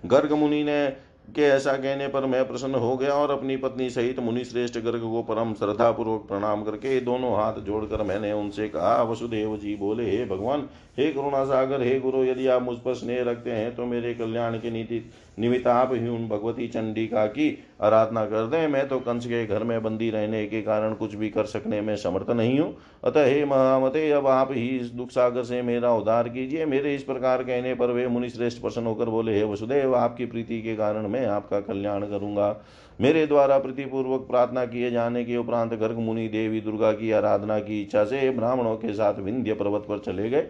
गर्ग 0.07 0.33
मुनि 0.33 0.63
ने 0.65 0.87
के 1.29 1.43
ऐसा 1.43 1.73
कहने 1.73 2.07
पर 2.09 2.27
मैं 2.27 2.47
प्रसन्न 2.49 2.75
हो 2.75 2.97
गया 2.97 3.13
और 3.13 3.31
अपनी 3.31 3.57
पत्नी 3.57 3.89
सहित 3.91 4.19
मुनि 4.19 4.45
श्रेष्ठ 4.45 4.79
गर्ग 4.79 5.01
को 5.01 5.23
परम 5.23 5.53
श्रद्धा 5.55 5.91
पूर्वक 5.91 6.25
प्रणाम 6.29 6.63
करके 6.65 7.01
दोनों 7.01 7.35
हाथ 7.37 7.61
जोड़कर 7.61 8.03
मैंने 8.03 8.33
उनसे 8.33 8.69
कहा, 8.69 9.03
वसुदेव 9.03 9.57
जी, 9.57 9.75
बोले, 9.77 10.11
हे 10.11 10.25
भगवान, 10.25 10.69
हे 10.99 11.13
करुणा 11.13 11.45
सागर 11.45 11.83
हे 11.83 11.99
गुरु, 12.01 12.25
यदि 12.25 12.47
आप 12.47 12.63
मुझ 12.63 12.79
पर 12.79 12.95
स्नेह 12.95 13.23
रखते 13.23 13.51
हैं 13.51 13.75
तो 13.77 13.87
मेरे 13.87 14.15
कल्याण 14.15 14.59
की 14.59 14.71
नीति 14.71 15.05
निमित्त 15.39 15.67
आप 15.67 15.93
ही 15.93 16.09
उन 16.09 16.27
भगवती 16.29 16.67
चंडिका 16.69 17.27
की 17.27 17.49
आराधना 17.83 18.25
कर 18.25 18.47
दें। 18.47 18.67
मैं 18.69 18.87
तो 18.89 18.99
कंस 19.01 19.27
के 19.27 19.45
घर 19.47 19.65
में 19.65 19.83
बंदी 19.83 20.11
रहने 20.11 20.45
के 20.47 20.63
कारण 20.63 20.95
कुछ 20.95 21.15
भी 21.15 21.29
कर 21.29 21.45
सकने 21.47 21.81
में 21.81 21.95
समर्थ 21.97 22.31
नहीं 22.31 22.59
हूँ। 22.61 22.75
अतः 23.05 23.27
हे 23.27 23.45
महामते, 23.45 24.11
अब 24.11 24.27
आप 24.27 24.53
ही 24.53 24.67
इस 24.69 24.91
दुख 24.91 25.11
सागर 25.11 25.43
से 25.43 25.63
मेरा 25.63 25.93
उद्धार 25.93 26.29
कीजिए। 26.29 26.67
मेरे 26.67 26.95
इस 26.95 27.03
प्रकार 27.03 27.43
कहने 27.43 27.75
पर 27.75 27.91
वे 27.91 28.07
मुनि 28.09 28.29
श्रेष्ठ 28.29 28.63
प्रसन्न 28.63 28.87
होकर 28.87 29.09
बोले, 29.09 29.37
हे 29.37 29.45
वसुदेव, 29.45 29.95
आपकी 29.97 30.27
प्रीति 30.27 30.61
के 30.63 30.77
कारण 30.77 31.09
मैं 31.09 31.27
आपका 31.27 31.61
कल्याण 31.61 32.07
करूँगा। 32.07 32.55
मेरे 32.99 33.27
द्वारा 33.27 33.59
प्रीतिपूर्वक 33.59 34.21
प्रार्थना 34.21 34.65
किए 34.65 34.91
जाने 34.91 35.25
के 35.25 35.37
उपरांत 35.37 35.75
गर्ग 35.75 35.99
मुनि 35.99 36.29
देवी 36.29 36.61
दुर्गा 36.61 36.93
की 36.93 37.11
आराधना 37.13 37.59
की 37.59 37.81
इच्छा 37.83 38.05
से 38.05 38.31
ब्राह्मणों 38.31 38.77
के 38.77 38.93
साथ 38.93 39.21
विंध्य 39.21 39.55
पर्वत 39.55 39.87
पर 39.89 39.99
चले 39.99 40.29
गए। 40.31 40.47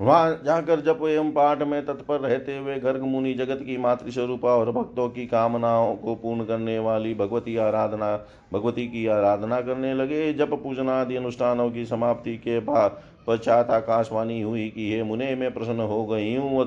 वहाँ 0.00 0.40
जाकर 0.44 0.80
जप 0.80 0.98
एवं 1.02 1.30
पाठ 1.30 1.62
में 1.62 1.84
तत्पर 1.86 2.20
रहते 2.20 2.56
हुए 2.58 2.78
गर्ग 2.78 3.02
मुनि 3.02 3.32
जगत 3.34 3.58
की 3.62 3.76
मातृस्वरूपा 3.76 4.48
और 4.48 4.70
भक्तों 4.72 5.08
की 5.08 5.26
कामनाओं 5.26 5.96
को 5.96 6.14
पूर्ण 6.14 6.44
करने 6.44 6.78
वाली 6.78 7.14
भगवती 7.14 7.56
आराधना, 7.56 8.16
भगवती 8.52 8.86
की 8.86 9.06
आराधना 9.06 9.60
करने 9.60 9.94
लगे। 9.94 10.32
जप 10.34 10.54
पूजना 10.54 11.00
आदि 11.00 11.16
अनुष्ठानों 11.16 11.70
की 11.70 11.84
समाप्ति 11.86 12.36
के 12.36 12.60
बाद 12.60 13.02
पश्चात 13.26 13.70
आकाशवाणी 13.70 14.40
हुई 14.40 14.68
कि, 14.68 14.92
हे 14.92 15.02
मुने, 15.02 15.34
मैं 15.34 15.54
प्रसन्न 15.54 15.80
हो 15.80 16.06
गई 16.06 16.34
हूँ। 16.34 16.62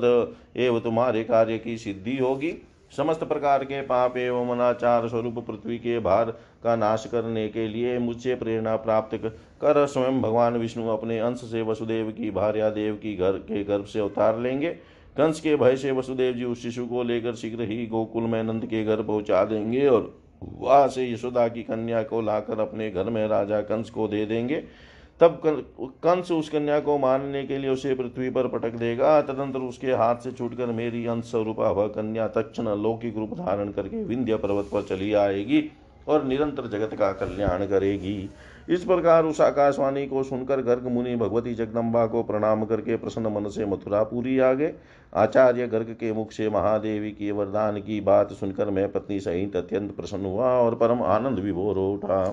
एवं 0.57 0.79
तुम्हारे 0.79 1.23
कार्य 1.23 1.57
की 1.57 1.77
सिद्धि 1.77 2.17
होगी। 2.17 2.51
समस्त 2.97 3.23
प्रकार 3.23 3.63
के 3.63 3.81
पाप 3.81 4.17
एवं 4.17 4.49
अनाचार 4.49 5.07
स्वरूप 5.07 5.37
पृथ्वी 5.47 5.77
के 5.77 5.99
भार 5.99 6.31
का 6.63 6.75
नाश 6.75 7.07
करने 7.11 7.47
के 7.49 7.67
लिए 7.67 7.97
मुझसे 7.99 8.35
प्रेरणा 8.35 8.75
प्राप्त 8.75 9.15
कर 9.61 9.85
स्वयं 9.85 10.21
भगवान 10.21 10.57
विष्णु 10.57 10.87
अपने 10.87 11.19
अंश 11.19 11.37
से 11.51 11.61
वसुदेव 11.61 12.11
की 12.11 12.31
भार्या 12.31 12.69
देव 12.69 12.95
की 12.95 13.15
घर 13.15 13.37
के 13.47 13.63
गर्भ 13.63 13.85
से 13.85 14.01
उतार 14.01 14.39
लेंगे। 14.39 14.69
कंस 15.17 15.39
के 15.39 15.55
भय 15.55 15.75
से 15.75 15.91
वसुदेव 15.91 16.33
जी 16.33 16.43
उस 16.43 16.61
शिशु 16.63 16.85
को 16.85 17.03
लेकर 17.03 17.35
शीघ्र 17.35 17.63
ही 17.63 17.85
गोकुल 17.87 18.23
में 18.23 18.43
नंद 18.43 18.65
के 18.65 18.83
घर 18.83 19.01
पहुँचा 19.01 19.43
देंगे 19.45 19.87
और 19.87 20.13
वहाँ 20.43 20.87
से 20.87 21.11
यशोदा 21.11 21.47
की 21.47 21.63
कन्या 21.63 22.03
को 22.03 22.21
लाकर 22.21 22.59
अपने 22.59 22.89
घर 22.91 23.09
में 23.09 23.27
राजा 23.27 23.61
कंस 23.61 23.89
को 23.89 24.07
दे 24.07 24.25
देंगे। 24.25 24.63
तब 25.19 25.41
कंस 26.03 26.31
उस 26.31 26.49
कन्या 26.49 26.79
को 26.79 26.97
मारने 26.97 27.43
के 27.43 27.57
लिए 27.57 27.69
उसे 27.69 27.93
पृथ्वी 27.95 28.29
पर 28.29 28.47
पटक 28.47 28.75
देगा। 28.77 29.21
तदंतर 29.21 29.59
उसके 29.59 29.91
हाथ 29.93 30.15
से 30.15 30.31
छूटकर 30.31 30.71
मेरी 30.73 31.05
अंश 31.07 31.25
स्वरूपा 31.25 31.69
वह 31.71 31.87
कन्या 31.87 32.27
तक्षण 32.27 32.67
लौकिक 32.81 33.17
रूप 33.17 33.33
धारण 33.37 33.71
करके 33.71 34.03
विंध्य 34.03 34.37
पर्वत 34.37 34.69
पर 34.73 34.81
चली 34.81 35.13
आएगी 35.15 35.63
और 36.07 36.23
निरंतर 36.23 36.67
जगत 36.69 36.95
का 36.95 37.11
कल्याण 37.13 37.65
करेगी। 37.67 38.29
इस 38.69 38.83
प्रकार 38.83 39.25
उस 39.25 39.41
आकाशवाणी 39.41 40.05
को 40.07 40.23
सुनकर 40.23 40.61
गर्ग 40.61 40.87
मुनि 40.87 41.15
भगवती 41.15 41.53
जगदम्बा 41.55 42.05
को 42.07 42.23
प्रणाम 42.23 42.63
करके 42.65 42.95
प्रसन्न 42.97 43.27
मन 43.27 43.49
से 43.49 43.65
मथुरापुरी 43.65 44.37
आ 44.39 44.53
गए। 44.53 44.73
आचार्य 45.13 45.67
गर्ग 45.67 45.95
के 45.99 46.11
मुख 46.13 46.31
से 46.31 46.49
महादेवी 46.49 47.11
की 47.11 47.31
वरदान 47.31 47.77
की 47.77 47.99
बात 48.01 48.31
सुनकर 48.33 48.69
मैं 48.69 48.91
पत्नी 48.91 49.19
सहित 49.19 49.55
अत्यंत 49.55 49.95
प्रसन्न 49.95 50.25
हुआ 50.25 50.49
और 50.51 50.75
परम 50.75 51.03
आनंद 51.03 51.39
विभोर 51.39 51.77
उठा। 51.79 52.25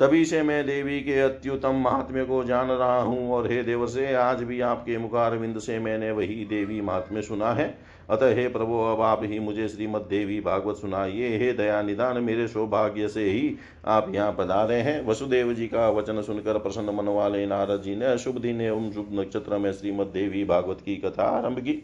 तभी 0.00 0.24
से 0.24 0.42
मैं 0.42 0.64
देवी 0.66 1.00
के 1.00 1.18
अत्युतम 1.20 1.74
महात्म्य 1.74 2.24
को 2.24 2.42
जान 2.44 2.68
रहा 2.68 3.00
हूँ 3.00 3.32
और 3.32 3.50
हे 3.52 3.62
देव 3.62 3.86
से, 3.86 4.14
आज 4.14 4.42
भी 4.42 4.60
आपके 4.60 4.96
मुखारविंद 4.98 5.58
से 5.58 5.78
मैंने 5.78 6.10
वही 6.10 6.44
देवी 6.44 6.80
महात्म्य 6.80 7.22
सुना 7.22 7.52
है। 7.52 7.68
अतः 8.10 8.34
हे 8.34 8.48
प्रभु, 8.48 8.78
अब 8.86 9.00
आप 9.00 9.20
ही 9.24 9.38
मुझे 9.38 9.68
श्रीमद 9.68 10.06
देवी 10.10 10.40
भागवत 10.40 10.76
सुनाइए। 10.76 11.36
हे 11.38 11.52
दया 11.52 11.82
निदान, 11.82 12.22
मेरे 12.24 12.48
सौभाग्य 12.48 13.08
से 13.08 13.28
ही 13.30 13.54
आप 13.84 14.10
यहाँ 14.14 14.32
पधारे 14.38 14.80
हैं। 14.80 15.06
वसुदेव 15.06 15.54
जी 15.54 15.66
का 15.66 15.88
वचन 15.90 16.22
सुनकर 16.22 16.58
प्रसन्न 16.58 16.94
मन 16.94 17.08
वाले 17.08 17.46
नारद 17.46 17.82
जी 17.82 17.96
ने 17.96 18.18
शुभ 18.18 18.38
दिन 18.38 18.60
एवं 18.60 18.90
शुभ 18.92 19.08
नक्षत्र 19.12 19.58
में 19.58 19.72
श्रीमद 19.72 20.06
देवी 20.06 20.44
भागवत 20.44 20.80
की 20.84 20.96
कथा 20.96 21.28
आरंभ 21.38 21.58
की। 21.58 21.82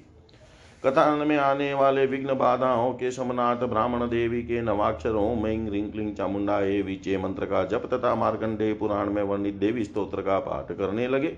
कथा 0.84 1.14
में 1.16 1.36
आने 1.36 1.72
वाले 1.74 2.04
विघ्न 2.06 2.34
बाधाओं 2.34 2.92
के 2.92 3.10
समनाथ 3.10 3.66
ब्राह्मण 3.66 4.06
देवी 4.08 4.42
के 4.42 4.60
नवाक्षरों 4.62 5.34
में 5.34 5.70
रिंकलिंग 5.70 6.14
चामुंडा, 6.14 6.58
ए 6.60 6.82
विचे 6.82 7.16
मंत्र 7.18 7.46
का 7.46 7.64
जप 7.64 7.88
तथा 7.94 8.14
मार्कंडे 8.14 8.72
पुराण 8.72 9.10
में 9.10 9.22
वर्णित 9.22 9.54
देवी 9.54 9.84
स्त्रोत्र 9.84 10.22
का 10.22 10.38
पाठ 10.38 10.72
करने 10.72 11.08
लगे। 11.08 11.28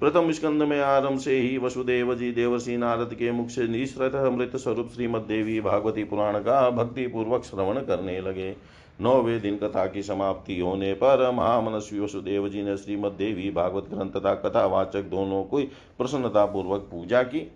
प्रथम 0.00 0.30
स्कंद 0.32 0.62
में 0.62 0.80
आरंभ 0.80 1.18
से 1.18 1.38
ही 1.38 1.56
वसुदेव 1.58 2.14
जी 2.14 2.30
देवर्षि 2.32 2.76
नारद 2.76 3.14
के 3.14 3.30
मुख 3.30 3.48
से 3.48 3.66
निश्रत 3.68 4.14
अमृत 4.14 4.56
स्वरूप 4.56 4.90
श्रीमद 4.94 5.22
देवी 5.22 5.60
भागवती 5.60 6.04
पुराण 6.04 6.38
का 6.38 6.68
भक्ति 6.70 7.06
पूर्वक 7.06 7.44
श्रवण 7.44 7.80
करने 7.80 8.20
लगे। 8.20 8.54
नौवे 9.00 9.38
दिन 9.40 9.56
कथा 9.56 9.86
की 9.86 10.02
समाप्ति 10.02 10.58
होने 10.60 10.92
पर 10.94 11.30
महामनस्वी 11.30 12.00
वसुदेव 12.00 12.48
जी 12.48 12.62
ने 12.62 12.76
श्रीमद 12.76 13.12
देवी 13.12 13.50
भागवत 13.50 13.88
ग्रंथ 13.90 14.10
तथा 14.10 14.34
कथावाचक 14.34 15.02
दोनों 15.10 15.42
को 15.44 15.60
प्रसन्नता 15.98 16.44
पूर्वक 16.46 16.88
पूजा 16.90 17.22
की। 17.22 17.50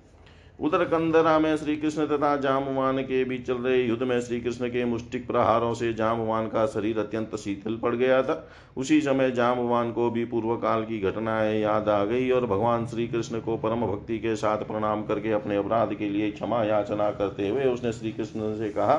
उधर 0.60 0.84
कंदरा 0.84 1.38
में 1.38 1.56
श्री 1.56 1.76
कृष्ण 1.76 2.06
तथा 2.06 2.36
जामवान 2.36 2.98
के 2.98 3.24
बीच 3.24 3.46
चल 3.46 3.54
रहे 3.54 3.82
युद्ध 3.82 4.02
में 4.02 4.20
श्री 4.20 4.40
कृष्ण 4.40 4.68
के 4.68 4.84
मुष्टिक 4.84 5.26
प्रहारों 5.26 5.74
से 5.74 5.92
जामवान 5.94 6.46
का 6.46 6.66
शरीर 6.66 6.98
अत्यंत 6.98 7.36
शीतल 7.36 7.76
पड़ 7.76 7.94
गया 7.94 8.22
था। 8.22 8.48
उसी 8.76 9.00
समय 9.00 9.30
जामवान 9.30 9.92
को 9.92 10.10
भी 10.10 10.24
पूर्व 10.24 10.56
काल 10.56 10.84
की 10.84 11.00
घटनाएँ 11.00 11.60
याद 11.60 11.88
आ 11.88 12.04
गई 12.04 12.30
और 12.30 12.46
भगवान 12.46 12.86
श्री 12.86 13.08
कृष्ण 13.08 13.40
को 13.40 13.56
परम 13.56 13.86
भक्ति 13.86 14.18
के 14.18 14.36
साथ 14.36 14.58
प्रणाम 14.58 15.02
करके 15.02 15.32
अपने 15.32 15.56
अपराध 15.56 15.94
के 15.94 16.08
लिए 16.08 16.30
क्षमा 16.30 16.64
याचना 16.64 17.10
करते 17.10 17.48
हुए 17.48 17.64
उसने 17.64 17.92
श्री 17.92 18.12
कृष्ण 18.12 18.56
से 18.58 18.70
कहा 18.70 18.96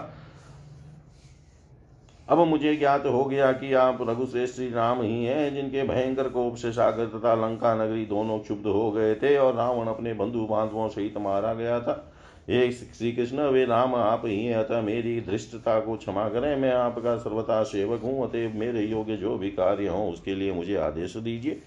अब 2.30 2.40
मुझे 2.40 2.76
ज्ञात 2.76 3.06
हो 3.06 3.24
गया 3.26 3.52
कि 3.52 3.74
आप 3.74 3.98
रघुश्रेष्ठ 4.02 4.56
श्री 4.56 4.70
राम 4.70 5.02
ही 5.02 5.24
हैं, 5.26 5.54
जिनके 5.56 5.84
भयंकर 5.84 6.30
कोप 6.30 6.56
से 6.56 6.72
सागर 6.72 7.06
तथा 7.08 7.34
लंका 7.36 7.74
नगरी 7.76 8.06
दोनों 8.06 8.40
क्षुब्ध 8.40 8.66
हो 8.68 8.92
गए 8.92 9.14
थे 9.16 9.36
और 9.38 9.54
रावण 9.56 9.88
अपने 9.88 10.14
बंधु 10.14 10.46
बांधवों 10.46 10.88
सहित 10.90 11.18
मारा 11.18 11.54
गया 11.54 11.80
था। 11.80 12.14
ये 12.50 12.72
श्री 12.72 13.12
कृष्ण 13.12 13.48
वे 13.50 13.64
राम 13.66 13.96
आप 13.96 14.22
ही 14.26 14.46
हैं, 14.46 14.56
अतः 14.56 14.82
मेरी 14.82 15.20
धृष्टता 15.22 15.80
को 15.80 15.96
क्षमा 15.96 16.28
करें। 16.30 16.56
मैं 16.56 16.72
आपका 16.72 17.16
सर्वथा 17.18 17.62
सेवक 17.64 18.02
हूँ 18.02 18.24
अतः 18.24 18.54
मेरे 18.54 18.82
योग्य 18.82 19.16
जो 19.18 19.38
भी 19.38 19.50
कार्य 19.52 19.88
हो, 19.88 20.08
उसके 20.10 20.36
लिए 20.36 20.52
मुझे 20.52 20.76
आदेश 20.78 21.16
दीजिए। 21.18 21.62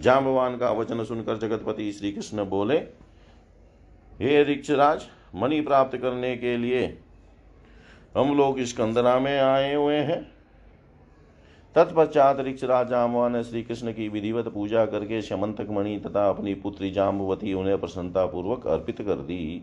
जाम्बवान 0.00 0.56
का 0.56 0.70
वचन 0.70 1.04
सुनकर 1.04 1.36
जगतपति 1.38 1.90
श्री 1.92 2.12
कृष्ण 2.12 2.44
बोले, 2.46 2.76
हे 4.18 4.42
ऋक्षराज, 4.44 5.06
मणि 5.34 5.60
प्राप्त 5.60 5.96
करने 5.96 6.36
के 6.36 6.56
लिए 6.56 6.86
हम 8.16 8.36
लोग 8.36 8.58
इस 8.58 8.72
कंदरा 8.72 9.18
में 9.18 9.38
आए 9.38 9.74
हुए 9.74 9.96
हैं। 9.96 10.22
तत्पश्चात 11.74 12.40
ऋक्ष 12.40 12.64
राजा 12.64 13.28
ने 13.28 13.42
श्री 13.44 13.62
कृष्ण 13.62 13.92
की 13.92 14.08
विधिवत 14.08 14.48
पूजा 14.48 14.84
करके 14.86 15.22
शमंतक 15.22 15.66
मणि 15.70 15.96
तथा 15.98 16.28
अपनी 16.28 16.54
पुत्री 16.54 16.90
जाम्बवती 16.90 17.54
उन्हें 17.54 17.78
प्रसन्नता 17.80 18.26
पूर्वक 18.26 18.66
अर्पित 18.66 19.02
कर 19.02 19.14
दी। 19.14 19.62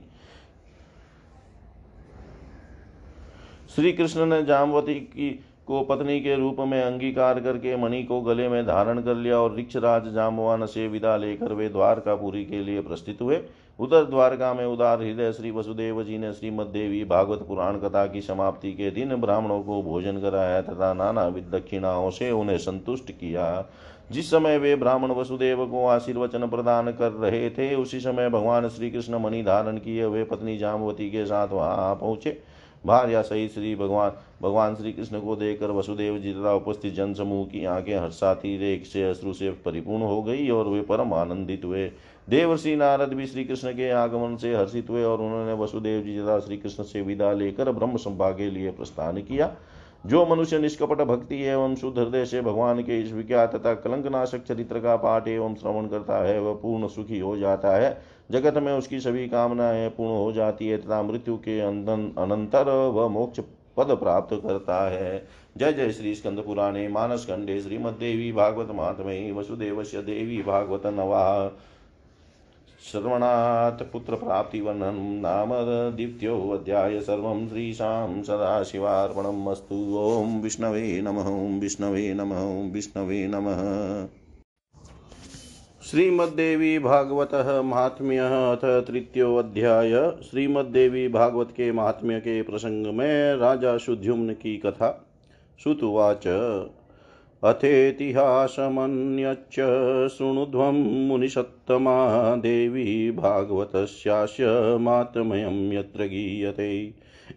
श्री 3.75 3.91
कृष्ण 3.93 4.25
ने 4.25 4.43
जामवती 4.43 4.93
की, 4.93 5.29
को 5.67 5.81
पत्नी 5.81 6.19
के 6.19 6.35
रूप 6.35 6.59
में 6.59 6.81
अंगीकार 6.83 7.39
करके 7.39 7.75
मणि 7.77 8.03
को 8.03 8.21
गले 8.21 8.49
में 8.49 8.65
धारण 8.65 9.01
कर 9.01 9.15
लिया 9.15 9.39
और 9.39 9.57
ऋक्षराज 9.57 10.13
जामवान 10.13 10.65
से 10.65 10.87
विदा 10.87 11.17
लेकर 11.17 11.53
वे 11.53 11.69
द्वारकापुरी 11.69 12.45
के 12.45 12.63
लिए 12.63 12.81
प्रस्थित 12.81 13.21
हुए। 13.21 13.35
उधर 13.79 14.03
द्वारका 14.03 14.53
में 14.53 14.65
उदार 14.65 15.01
हृदय 15.01 15.31
श्री 15.31 15.51
वसुदेव 15.51 16.03
जी 16.03 16.17
ने 16.17 16.31
श्रीमद 16.33 16.67
देवी 16.67 17.03
भागवत 17.03 17.43
पुराण 17.47 17.77
कथा 17.77 18.05
की 18.05 18.21
समाप्ति 18.21 18.71
के 18.73 18.89
दिन 18.91 19.15
ब्राह्मणों 19.15 19.61
को 19.63 19.81
भोजन 19.83 20.19
कराया 20.19 20.61
तथा 20.61 20.93
नाना 20.93 21.27
विद 21.27 21.49
दक्षिणाओं 21.53 22.09
से 22.09 22.31
उन्हें 22.31 22.57
संतुष्ट 22.57 23.11
किया। 23.11 23.65
जिस 24.11 24.29
समय 24.31 24.57
वे 24.57 24.75
ब्राह्मण 24.75 25.11
वसुदेव 25.11 25.65
को 25.65 25.85
आशीर्वचन 25.85 26.47
प्रदान 26.47 26.91
कर 26.91 27.11
रहे 27.11 27.49
थे, 27.49 27.73
उसी 27.75 27.99
समय 27.99 28.29
भगवान 28.29 28.67
श्री 28.69 28.91
कृष्ण 28.91 29.19
मणि 29.19 29.43
धारण 29.43 29.77
किए 29.77 30.03
हुए 30.03 30.23
पत्नी 30.23 30.57
जामवती 30.57 31.09
के 31.09 31.25
साथ 31.25 31.47
वहाँ 31.47 31.95
पहुँचे। 31.95 32.37
भार्या 32.85 33.21
सहित 33.21 33.53
श्री 33.53 33.75
भगवान 33.75 34.11
भगवान 34.41 34.75
श्री 34.75 34.91
कृष्ण 34.93 35.19
को 35.19 35.35
देखकर 35.35 35.71
वसुदेव 35.71 36.17
जी 36.17 36.33
तथा 36.33 36.53
उपस्थित 36.53 36.93
जन 36.93 37.13
समूह 37.13 37.45
की 37.45 37.63
आँखें 37.65 37.97
हर्षाती 37.99 38.57
रेख 38.57 38.85
से 38.85 39.09
अश्रु 39.09 39.33
से 39.33 39.51
परिपूर्ण 39.65 40.03
हो 40.03 40.21
गई 40.23 40.49
और 40.49 40.67
वे 40.67 40.81
परम 40.81 41.13
आनंदित 41.13 41.65
हुए। 41.65 41.89
देवर्षि 42.27 42.75
नारद 42.75 43.13
भी 43.13 43.25
श्री 43.27 43.43
कृष्ण 43.43 43.71
के 43.71 43.89
आगमन 43.89 44.35
से 44.35 44.53
हर्षित 44.55 44.89
हुए 44.89 45.03
और 45.03 45.21
उन्होंने 45.21 45.53
वसुदेव 45.53 46.01
जी 46.03 46.19
तथा 46.19 46.39
श्री 46.39 46.57
कृष्ण 46.57 46.83
से 46.83 47.01
विदा 47.01 47.31
लेकर 47.31 47.71
ब्रह्म 47.71 47.97
संभा 47.97 48.29
के 48.31 48.49
लिए 48.49 48.71
प्रस्थान 48.71 49.21
किया। 49.21 49.51
जो 50.05 50.25
मनुष्य 50.25 50.59
निष्कपट 50.59 51.01
भक्ति 51.01 51.41
एवं 51.43 51.75
शुद्ध 51.75 51.97
हृदय 51.99 52.25
से 52.25 52.41
भगवान 52.41 52.81
के 52.81 52.99
इस 53.01 53.11
विज्ञात 53.13 53.55
तथा 53.55 53.73
कलंकनाशक 53.73 54.43
चरित्र 54.43 54.79
का 54.79 54.95
पाठ 54.95 55.27
एवं 55.27 55.55
श्रवण 55.55 55.87
करता 55.87 56.17
है, 56.25 56.39
वह 56.41 56.53
पूर्ण 56.53 56.87
सुखी 56.87 57.19
हो 57.19 57.37
जाता 57.37 57.75
है। 57.75 57.97
जगत 58.31 58.57
में 58.57 58.71
उसकी 58.73 58.99
सभी 58.99 59.27
कामनाएँ 59.27 59.89
पूर्ण 59.89 60.11
हो 60.11 60.31
जाती 60.31 60.67
है 60.67 60.77
तथा 60.77 61.01
मृत्यु 61.03 61.37
के 61.37 61.59
अनंतर 61.59 62.69
वह 62.87 63.07
मोक्ष 63.07 63.39
पद 63.77 63.91
प्राप्त 63.93 64.35
करता 64.35 64.89
है। 64.89 65.25
जय 65.57 65.73
जय 65.73 65.91
श्री 65.91 66.13
स्कंद 66.15 66.39
पुराणे 66.39 66.87
मानस 66.87 67.25
खंडे, 67.25 67.59
श्रीमद्देवी 67.61 68.31
भागवत 68.31 68.67
महात्मे 68.71 69.31
वसुदेव 69.31 69.81
देवी 69.95 70.41
भागवत 70.43 70.85
नवा 70.87 71.57
श्रवणात् 72.91 73.81
पुत्रप्राप्तिवर्णनं 73.93 74.99
नाम 75.21 75.49
द्वितीयोऽध्याय 75.95 76.99
सर्वं 76.99 77.47
श्रीशां 77.49 78.23
सदाशिवार्पणम् 78.23 79.47
अस्तु। 79.47 79.75
ॐ 79.97 80.41
विष्णवे 80.41 81.01
नमः 81.01 81.59
विष्णवे 81.59 82.13
नमः 82.13 82.71
विष्णवे 82.73 83.27
नमः। 83.27 83.59
श्रीमद्देवी 85.81 86.79
भागवत 86.79 87.35
महात्म्य 87.65 88.17
अथ 88.17 88.65
तृतीयोऽध्याय। 88.87 89.91
श्रीमद्देवी 90.31 91.07
भागवत 91.07 91.51
के 91.51 91.71
महात्म्य 91.71 92.19
के 92.19 92.41
प्रसंग 92.41 92.87
में 92.87 93.35
राजा 93.35 93.77
शुद्युम्न 93.77 94.33
की 94.33 94.57
कथा। 94.57 95.07
श्रुतुवाच 95.63 96.27
अथेतिहासमन्यच्च 97.43 99.55
शृणुध्वं 100.17 101.07
मुनिषत्तमा 101.07 102.35
देवी 102.35 103.11
भागवतस्यास्य 103.11 104.77
मात्मयं 104.77 105.73
यत्र 105.73 106.03
गीयते। 106.03 106.93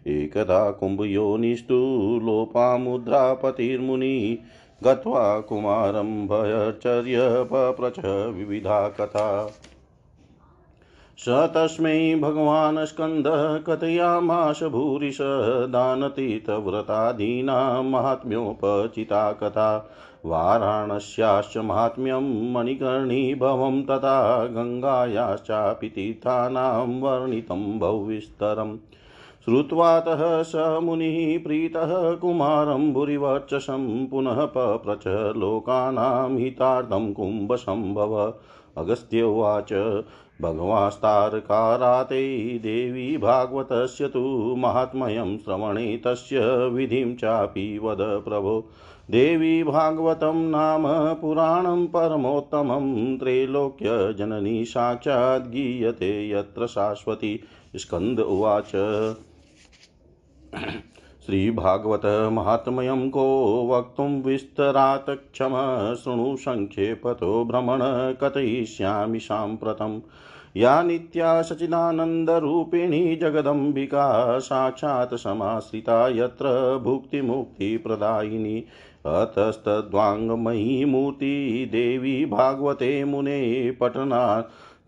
एकदा 0.07 0.71
कुम्भयोनिस्तु 0.71 2.19
लोपामुद्रापतिर्मुनि 2.23 4.39
गत्वा 4.83 5.39
कुमारं 5.39 6.27
भयचर्य 6.27 7.17
पप्रच 7.21 8.35
विविधा 8.35 8.89
कथा। 8.89 9.57
स 11.25 11.29
तस्मै 11.29 12.19
भगवान् 12.21 12.85
स्कन्दः 12.85 13.57
कथयामाश 13.57 14.63
भूरिश 14.63 15.17
दानतीतव्रतादीनां 15.69 17.83
माहात्म्योपचिता 17.83 19.31
कथा 19.31 19.91
वाराणस्याश्च 20.25 21.57
माहात्म्यं 21.57 22.53
मणिकर्णीभवं 22.53 23.83
तथा 23.83 24.45
गङ्गायाश्चापि 24.45 25.89
तीर्थानां 25.89 27.01
वर्णितं 27.01 27.79
बहुविस्तरम् 27.79 28.77
श्रुत्वातः 29.45 30.43
स 30.43 30.79
मुनिः 30.83 31.43
प्रीतः 31.43 32.15
कुमारं 32.15 32.93
भूरिवर्चसं 32.93 34.07
पुनः 34.07 34.45
पप्रच 34.45 35.33
लोकानां 35.37 36.37
हितार्थं 36.37 37.13
कुम्भसम्भव। 37.13 38.33
अगस्त्य 38.77 39.21
उवाच 39.21 39.73
भगवास्तारकाराते 40.41 42.37
देवी 42.57 43.17
भागवतस्य 43.17 44.07
तु 44.07 44.19
महात्म्यं 44.57 45.37
श्रवणे 45.37 45.97
तस्य 45.97 46.39
विधिं 46.67 47.15
चापि 47.15 47.79
वद 47.83 47.97
प्रभो। 47.99 48.69
देवी 49.11 49.63
भागवतं 49.63 50.49
नाम 50.49 51.13
पुराणं 51.13 51.87
परमोत्तमं 51.87 53.17
त्रैलोक्यजननी 53.17 54.65
साक्षात् 54.65 55.47
गीयते 55.47 56.29
यत्र 56.29 56.67
शाश्वती। 56.67 57.39
स्कन्द 57.75 58.19
उवाच। 58.19 58.71
श्रीभागवत 61.25 62.29
महात्म्यं 62.33 63.09
को 63.09 63.67
वक्तुं 63.71 64.21
विस्तरात् 64.21 65.09
क्षम, 65.09 65.51
शृणु 66.03 66.35
सङ्क्षेपतो 66.37 67.45
भ्रमण 67.45 67.79
कथयिष्यामि 68.13 69.19
साम्प्रतम्। 69.19 69.99
या 70.57 70.81
नित्या 70.81 71.41
सचिदानन्दरूपिणी 71.41 73.15
जगदम्बिका 73.15 74.39
साक्षात् 74.39 75.15
समाश्रिता 75.15 76.07
यत्र 76.07 76.77
भुक्तिमुक्तिप्रदायिनी। 76.83 78.65
अतस्तद्वाङ्गमयी 79.05 80.85
मूर्ति 80.85 81.69
देवी 81.71 82.25
भागवते 82.25 83.03
मुने 83.03 83.71
पठना 83.71 84.41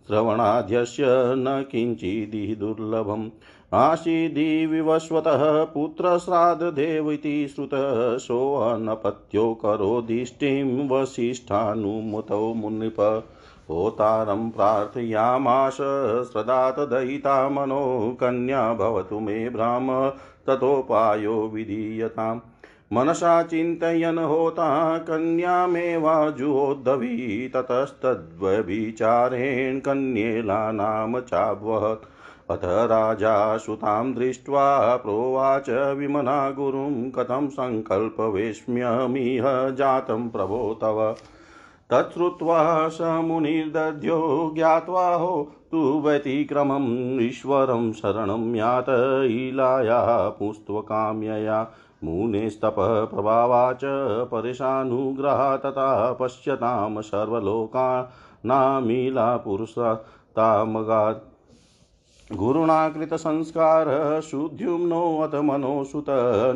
श्रवणाध्यस्य 0.08 1.04
न 1.36 1.66
किञ्चिदिह 1.72 2.56
दुर्लभम्। 2.56 3.30
आसीदिविवस्वतः 3.74 5.64
पुत्रश्राद्धदेव 5.64 7.12
इति 7.12 7.48
श्रुतः 7.48 8.18
सोऽनपत्यो 8.18 9.54
करोदिष्टिं 9.54 10.90
वसिष्ठानुमुतौ 10.90 12.54
मुनिप। 12.54 12.96
होतारं 13.70 14.50
प्रार्थयामास 14.50 15.78
श्रदात 16.32 16.80
दयिता 16.80 17.50
मनो 17.50 18.18
कन्या 18.20 18.74
भवतु 18.74 19.20
मे 19.20 19.50
ब्राह्म 19.50 20.12
ततोपायो 20.48 21.52
विधीयताम्। 21.54 22.40
मनसा 22.94 23.44
चिन्तयन् 23.44 24.20
होता 24.20 24.98
कन्यामेवाजुहोद्धवी 24.98 27.52
ततस्तद्व्यभिचारेण 27.56 29.80
कन्येला 29.80 30.72
नाम 30.72 31.20
चाभवत् 31.20 32.06
अथ 32.52 32.60
राजा 32.64 33.58
सुतां 33.58 34.14
दृष्ट्वा 34.14 34.96
प्रोवाच 34.96 35.70
विमना 35.70 36.52
गुरुं, 36.52 37.12
कथं 37.12 37.48
सङ्कल्पवेश्म्यमिह 37.48 39.70
जातं 39.70 40.30
प्रभो 40.30 40.78
तव। 40.82 41.16
तच्छ्रुत्वा 41.94 42.90
स 42.90 42.98
मुनिर्दध्यो 43.02 44.52
ज्ञात्वा 44.56 45.16
हो 45.16 45.52
तु 45.72 45.78
व्यतिक्रमम् 45.78 47.22
ईश्वरं 47.22 47.94
शरणं 47.94 48.56
यात 48.56 48.86
इलाया 48.90 50.30
पुस्त्वकाम्यया 50.30 51.68
मुनेस्तपः 52.04 53.06
प्रभावाच 53.06 53.80
परेशानुग्रहा 54.32 55.58
तथा 55.58 56.14
पश्यतां 56.14 57.02
सर्वलोकानामीला 57.02 59.38
गुरुणा 62.32 62.90
कृतसंस्कारः 62.90 64.20
शुद्ध्युम्नोऽथ 64.20 65.36
मनोसुत 65.36 66.06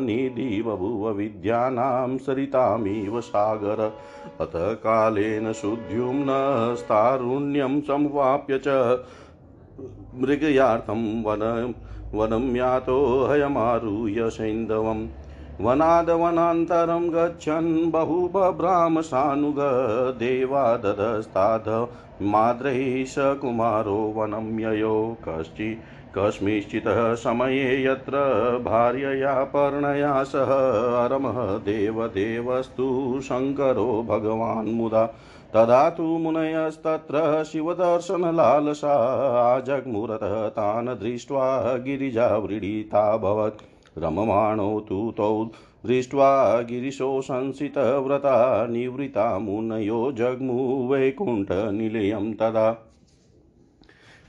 निधि 0.00 0.62
बभूव 0.62 1.10
विद्यानां 1.10 2.18
सरितामिव 2.18 3.20
सागर। 3.20 3.92
अत 4.40 4.52
कालेन 4.56 5.52
शुद्युम्नस्तारुण्यं 5.52 7.80
संवाप्य 7.80 8.60
च 8.66 8.98
मृगयार्थं 10.14 11.22
वन, 11.22 11.74
वनं 12.14 12.56
यातोऽयमारुह्य 12.56 14.30
सैन्धवम् 14.30 15.08
वनादवनान्तरं 15.60 17.08
गच्छन् 17.12 17.90
बहुबभ्रामसानुगदेवा 17.90 20.76
ददस्ताद 20.76 21.68
माद्रैः 22.32 23.04
स 23.04 23.14
कुमारो 23.40 23.96
वनं 24.16 24.58
ययो 24.60 24.96
कश्चि 25.24 25.70
कस्मिंश्चित् 26.16 26.88
समये 27.22 27.84
यत्र 27.84 28.20
भार्यया 28.64 29.32
पर्णया 29.54 30.22
सह 30.24 30.52
अरमः 31.04 31.40
देवदेवस्तु 31.66 32.88
शङ्करो 33.28 33.86
भगवान् 34.08 34.74
मुदा 34.74 35.04
तदा 35.54 35.88
तु 35.90 36.02
मुनयस्तत्र 36.18 37.44
शिवदर्शनलालसा 37.52 38.94
जग्मुरतः 39.68 40.36
तान् 40.58 40.98
दृष्ट्वा 41.00 41.48
गिरिजाव्रीडिताभवत् 41.86 43.67
रममाणौ 43.98 44.80
तु 44.80 45.14
तौ 45.16 45.50
दृष्ट्वा 45.86 46.60
गिरिशो 46.60 47.20
संसितव्रता 47.20 48.66
निवृता 48.66 49.38
मुनयो 49.38 50.12
जग्मु 50.12 50.92
वैकुण्ठनिलयं 50.92 52.32
तदा। 52.32 52.84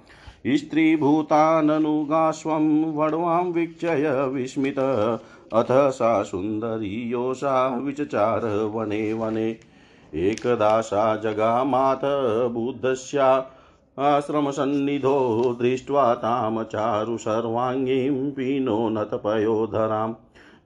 स्त्रीभूताननुगाश्वं 0.46 2.94
वड्वां 2.94 3.44
वीक्षय 3.44 4.30
विस्मित। 4.32 4.74
अथ 5.52 5.66
सा 5.70 6.22
सुन्दरी 6.22 7.10
योषा 7.10 7.68
विचचार 7.68 8.46
वने 8.46 9.12
वने। 9.12 9.56
एकदा 10.14 10.80
सा 10.80 11.16
जगामाथ 11.16 12.48
बुद्धस्या 12.48 13.46
आश्रमसन्निधो 13.98 15.56
दृष्ट्वा 15.60 16.14
तां 16.14 16.64
चारु 16.64 17.18
सर्वाङ्गीं 17.18 18.30
पीनोन्नतपयोधराम् 18.30 20.14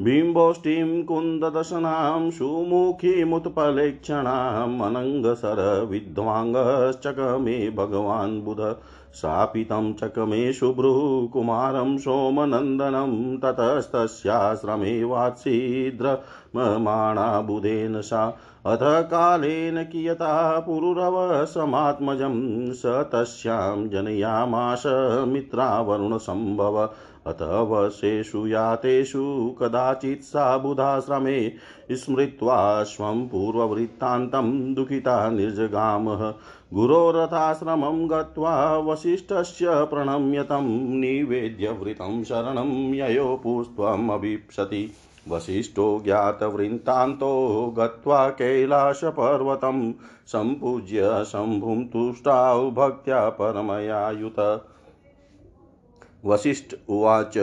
बिम्बोष्ठीं 0.03 1.05
कुन्ददशनां 1.05 2.31
सुमुखीमुत्पलेक्षणाम् 2.31 4.81
अनङ्गसरविद्वाङ्गश्चकमे 4.81 7.70
भगवान् 7.70 8.43
बुध। 8.43 8.77
शापितं 9.15 9.93
चकमे 9.93 10.53
शुभ्रुः 10.53 11.33
कुमारं 11.33 11.99
सोमनन्दनं 11.99 13.37
ततस्तस्याश्रमे 13.37 15.05
वात्सीद्रममाणा 15.05 17.41
बुधेन 17.41 18.01
सा 18.01 18.39
अथ 18.67 18.79
कालेन 18.83 19.85
कियता 19.85 20.61
पुरुरवसमात्मजं 20.61 22.73
स 22.73 23.05
तस्यां 23.12 23.89
जनयामास 23.89 24.83
मित्रावरुणसम्भव 25.29 26.89
अथ 27.27 27.43
वशेषु 27.43 28.47
यातेषु 28.47 29.57
कदाचित् 29.61 30.23
सा 30.23 30.59
बुधाश्रमे 30.59 31.53
स्मृत्वा 31.93 32.82
स्वं 32.82 33.28
पूर्ववृत्तान्तं 33.28 34.74
दुःखिता 34.74 35.30
निर्जगामः। 35.30 36.30
गुरोरथाश्रमं 36.74 38.11
गत्वा 38.11 38.78
वसिष्ठस्य 38.78 39.66
प्रणम्य 39.70 40.43
तं 40.43 40.64
निवेद्य 41.01 41.70
वृतं 41.70 42.24
शरणं 42.24 42.95
ययो 42.95 43.41
पुस्त्वमभीप्सति 43.43 44.91
वसिष्ठो 45.28 46.01
ज्ञातवृन्तान्तो 46.05 47.74
गत्वा 47.78 48.28
कैलासपर्वतं 48.28 49.93
सम्पूज्य 50.26 51.24
शम्भुं 51.24 51.85
तुष्टाौ 51.85 52.70
भक्त्या 52.70 53.28
परमयायुत। 53.28 54.66
वसिष्ठ 56.24 56.74
उवाच 56.89 57.39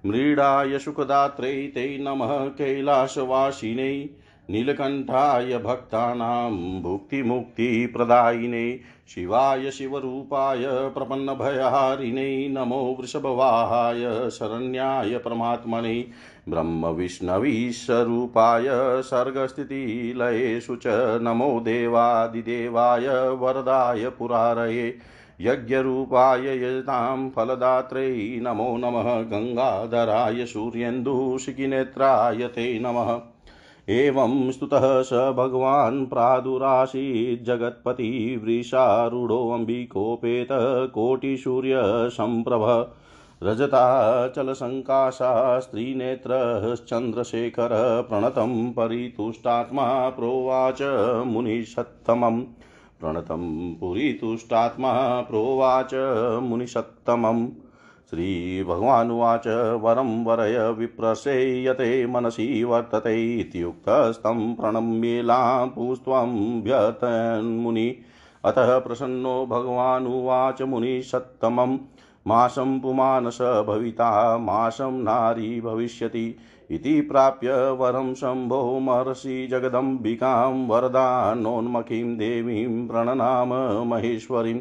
मृडाय 0.07 0.78
सुखदात्रै 0.78 1.53
ते 1.68 1.86
नमः 1.99 2.34
कैलासवासिनै 2.59 3.95
नीलकण्ठाय 4.49 5.59
भक्तानां 5.59 6.53
भुक्तिमुक्तिप्रदायिने 6.82 8.62
शिवाय 9.09 9.70
शिवरूपाय 9.70 10.64
प्रपन्नभयहारिणे 10.95 12.26
नमो 12.49 12.80
वृषभवाहाय 13.01 14.05
शरण्याय 14.30 15.18
परमात्मने 15.18 15.95
ब्रह्मविष्णवीश्वरूपाय 16.51 19.03
सर्गस्थितिलयेषु 19.03 20.76
च 20.76 21.18
नमो 21.22 21.61
देवादिदेवाय 21.61 23.28
वरदाय 23.28 24.09
पुरारये 24.09 24.98
यज्ञरूपाय 25.40 26.64
यजतां 26.64 27.30
फलदात्रे 27.30 28.40
नमो 28.42 28.76
नमः। 28.76 29.22
गङ्गाधराय 29.22 30.46
सूर्येन्दुशिखिनेत्राय 30.46 32.36
ते 32.36 32.78
नमः। 32.78 33.20
एवं 33.88 34.51
स्तुतः 34.51 35.03
स 35.03 35.12
भगवान् 35.12 36.07
प्रादुरासीज्जगत्पति 36.07 38.40
वृषारूढोऽम्बिकोपेत 38.44 40.48
कोटिसूर्यसम्प्रभ। 40.94 42.94
रजताचलसङ्काशा 43.43 45.59
स्त्रीनेत्रश्चन्द्रशेखर 45.59 48.05
प्रणतं 48.09 48.72
परितुष्टात्मा, 48.72 50.09
प्रोवाच 50.09 50.78
मुनिषत्तमम्। 51.26 52.43
प्रणतं 53.01 53.74
पुरीतुष्टात्मा, 53.74 55.20
प्रोवाच 55.20 55.91
मुनिसत्तमम् 56.43 57.49
श्रीभगवानुवाच 58.11 59.78
वरं 59.82 60.24
वरय 60.24 60.72
विप्रसे 60.72 61.64
यते 61.64 62.07
मनसि 62.07 62.64
वर्तते 62.64 63.38
इत्युक्तस्तं 63.38 64.55
प्रणम्येलां 64.55 65.68
पूस्त्वं 65.68 66.62
व्यतन्मुनि 66.62 67.97
अतः 68.45 68.78
प्रसन्नो 68.78 69.47
भगवानुवाच 69.47 70.62
मुनिसत्तमं 70.62 71.78
मासं 72.27 72.79
पुमानस 72.81 73.39
भविता 73.66 74.37
मासं 74.39 75.03
नारी 75.03 75.61
भविष्यति 75.61 76.35
इति 76.71 77.01
प्राप्य 77.01 77.53
वरं 77.71 78.14
शम्भो 78.14 78.79
महर्षि 78.81 79.47
जगदम्बिकां 79.51 80.66
वरदानोन्मखीं 80.68 82.16
देवीं 82.16 82.87
प्रणनाम 82.89 83.55
महेश्वरीम् 83.89 84.61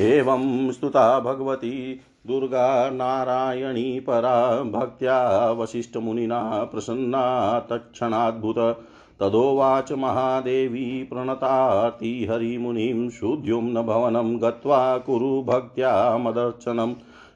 एवं 0.00 0.72
स्तुता 0.72 1.20
भगवती 1.20 2.00
दुर्गा 2.26 2.90
नारायणी 2.90 4.00
परा 4.00 4.62
भक्त्या 4.62 5.50
वसिष्ठमुनिना 5.50 6.64
प्रसन्ना 6.64 7.66
तत्क्षणाद्भुत 7.70 8.84
तदोवाच 9.20 9.92
महादेवी 9.92 11.02
प्रणताति 11.02 12.28
हरिमुनिं 12.30 13.10
शुद्ध्युम्न 13.10 13.82
भवनं 13.82 14.42
गत्वा 14.42 14.98
कुरु 14.98 15.42
भक्त्या 15.42 16.18
मदर्चनं। 16.18 16.94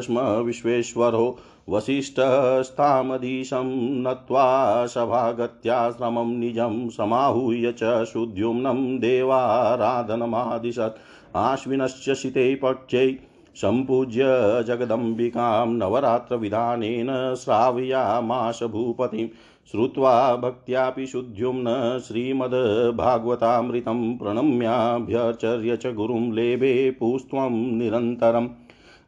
स्म 0.00 0.20
विश्वेश्वरो। 0.20 1.38
वसिष्ठस्तामधीशं 1.68 4.02
नत्वा 4.02 4.86
सभागत्याश्रमं 4.86 6.38
निजं 6.38 6.88
समाहूय 6.88 7.74
च 7.82 8.04
शुद्ध्युम्नं 8.04 8.98
देवाराधनमादिशत्। 8.98 10.98
आश्विनश्च 11.36 12.14
शिते 12.14 12.54
पक्षै 12.54 13.18
सम्पूज्य 13.54 14.24
जगदम्बिकां 14.66 15.68
नवरात्रविधानेन 15.68 17.34
श्रावयामाश 17.34 18.62
भूपतिं। 18.62 19.28
श्रुत्वा 19.72 20.36
भक्त्यापि 20.36 21.06
शुद्ध्युम्न 21.06 22.00
श्रीमद्भागवतामृतं 22.08 24.18
प्रणम्याभ्यचर्य 24.18 25.76
च 25.76 25.86
गुरुं 25.86 26.32
लेभे 26.32 26.90
पूस्त्वं 26.90 27.50
निरन्तरम्। 27.50 28.48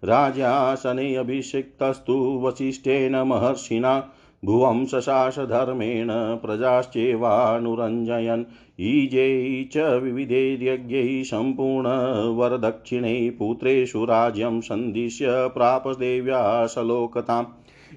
राजासने 0.05 1.17
अभिषिक्तस्तु 1.17 2.41
वसिष्ठेन 2.45 3.17
महर्षिणा, 3.17 4.09
भुवं 4.45 4.87
शशासधर्मेण 4.87 6.09
प्रजाश्चेवानुरञ्जयन्। 6.13 8.45
ईजै 8.81 9.69
च 9.73 9.77
विविधैर्यज्ञैः 9.77 11.23
सम्पूर्णवरदक्षिणैः 11.23 13.39
पुत्रेषु 13.39 14.05
राज्यं 14.05 14.61
सन्दिश्य 14.61 15.27
प्रापदेव्या 15.29 16.67
सलोकताम्। 16.67 17.47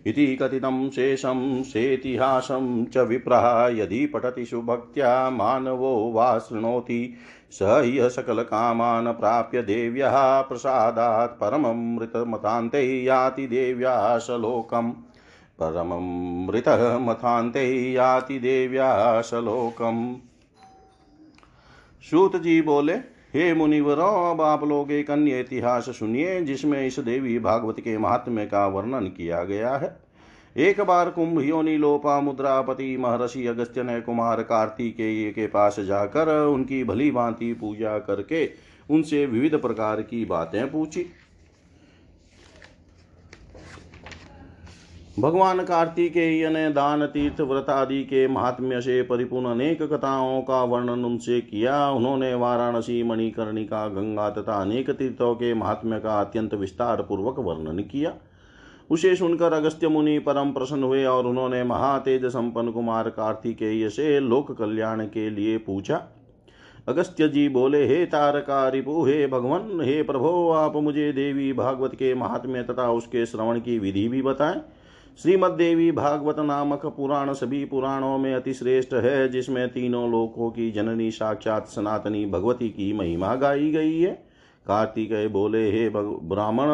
इति 0.07 0.35
कथितं 0.35 0.89
शेषं 0.89 1.63
सेतिहासं 1.63 2.85
च 2.85 2.97
विप्रः 2.97 3.67
यदि 3.67 4.05
पठति 4.05 4.45
सुभक्त्या 4.45 5.29
मानवो 5.29 6.11
वा 6.11 6.39
शृणोति। 6.39 7.13
स 7.51 7.59
ह्य 7.61 8.09
सकलकामान् 8.09 9.07
प्राप्य 9.07 9.61
देव्याः 9.61 10.41
प्रसादात् 10.41 11.31
परममृतमतान्ते 11.31 13.03
याति 13.03 13.47
देव्या 13.47 14.17
सलोकम् 14.17 14.91
परममृतः 15.61 16.99
याति 17.91 18.39
देव्या 18.39 19.21
सूत 22.11 22.35
जी 22.35 22.61
बोले, 22.61 22.93
हे 23.33 23.53
मुनिवरों, 23.53 24.31
अब 24.31 24.41
आप 24.41 24.63
लोग 24.63 24.91
एक 24.91 25.11
अन्य 25.11 25.39
इतिहास 25.39 25.85
सुनिए, 25.89 26.41
जिसमें 26.41 26.87
इस 26.87 26.99
देवी 26.99 27.39
भागवत 27.39 27.79
के 27.79 27.97
महात्म्य 27.97 28.45
का 28.45 28.67
वर्णन 28.67 29.05
किया 29.05 29.43
गया 29.43 29.75
है। 29.75 30.06
एक 30.57 30.79
बार 30.81 31.09
कुंभ 31.09 31.41
योनि 31.41 31.77
लोपा 31.77 32.19
मुद्रापति 32.19 32.97
महर्षि 32.97 33.45
अगस्त्य 33.47 33.83
ने 33.83 33.99
कुमार 34.01 34.41
कार्तिकेय 34.41 35.31
के 35.31 35.47
पास 35.47 35.79
जाकर 35.79 36.29
उनकी 36.45 36.83
भली 36.83 37.09
भांति 37.11 37.53
पूजा 37.53 37.97
करके 37.99 38.49
उनसे 38.89 39.25
विविध 39.25 39.55
प्रकार 39.55 40.01
की 40.01 40.23
बातें 40.25 40.71
पूछी। 40.71 41.05
भगवान 45.19 45.63
कार्तिकेय 45.63 46.49
ने 46.49 46.69
दान, 46.69 47.05
तीर्थ, 47.05 47.41
व्रत 47.41 47.69
आदि 47.69 48.03
के 48.03 48.27
महात्म्य 48.27 48.81
से 48.81 49.01
परिपूर्ण 49.01 49.45
अनेक 49.45 49.81
कथाओं 49.83 50.41
का 50.41 50.63
वर्णन 50.63 51.05
उनसे 51.05 51.39
किया। 51.41 51.89
उन्होंने 51.89 52.33
वाराणसी, 52.33 53.01
मणिकर्णिका, 53.03 53.87
गंगा 53.87 54.29
तथा 54.29 54.61
अनेक 54.61 54.89
तीर्थों 54.89 55.33
के 55.35 55.53
महात्म्य 55.53 55.99
का 55.99 56.19
अत्यंत 56.21 56.53
विस्तार 56.53 57.01
पूर्वक 57.01 57.39
वर्णन 57.39 57.79
किया। 57.81 58.13
उसे 58.89 59.15
सुनकर 59.15 59.53
अगस्त्य 59.53 59.88
मुनि 59.88 60.17
परम 60.19 60.51
प्रसन्न 60.51 60.83
हुए 60.83 61.03
और 61.05 61.25
उन्होंने 61.25 61.63
महातेज 61.63 62.25
संपन्न 62.25 62.71
कुमार 62.71 63.09
कार्तिकेय 63.09 63.89
से 63.89 64.19
लोक 64.19 64.51
कल्याण 64.51 65.03
के 65.05 65.29
लिए 65.29 65.57
पूछा, 65.57 66.01
अगस्त्य 66.88 67.27
जी 67.27 67.47
बोले, 67.49 67.85
हे 67.88 68.05
तारका 68.05 68.67
रिपु 68.69 69.03
हे 69.05 69.25
भगवान, 69.27 69.79
हे 69.81 70.01
प्रभो, 70.03 70.49
आप 70.51 70.75
मुझे 70.75 71.11
देवी 71.13 71.51
भागवत 71.53 71.95
के 71.95 72.13
महात्म्य 72.15 72.63
तथा 72.63 72.91
उसके 72.91 73.25
श्रवण 73.25 73.59
की 73.59 73.77
विधि 73.79 74.07
भी 74.07 74.21
बताएँ। 74.21 74.61
श्रीमद 75.19 75.51
देवी 75.51 75.91
भागवत 75.91 76.39
नामक 76.39 76.85
पुराण 76.88 77.31
सभी 77.33 77.63
पुराणों 77.65 78.17
में 78.17 78.33
अति 78.33 78.53
श्रेष्ठ 78.53 78.93
है, 78.93 79.27
जिसमें 79.29 79.67
तीनों 79.69 80.09
लोकों 80.11 80.49
की 80.49 80.69
जननी 80.71 81.09
साक्षात 81.11 81.67
सनातनी 81.67 82.25
भगवती 82.25 82.69
की 82.69 82.91
महिमा 82.93 83.33
गाई 83.35 83.71
गई 83.71 83.99
है। 83.99 84.11
कार्तिकेय 84.65 85.27
बोले, 85.27 85.69
हे 85.71 85.89
ब्राह्मण 85.89 86.67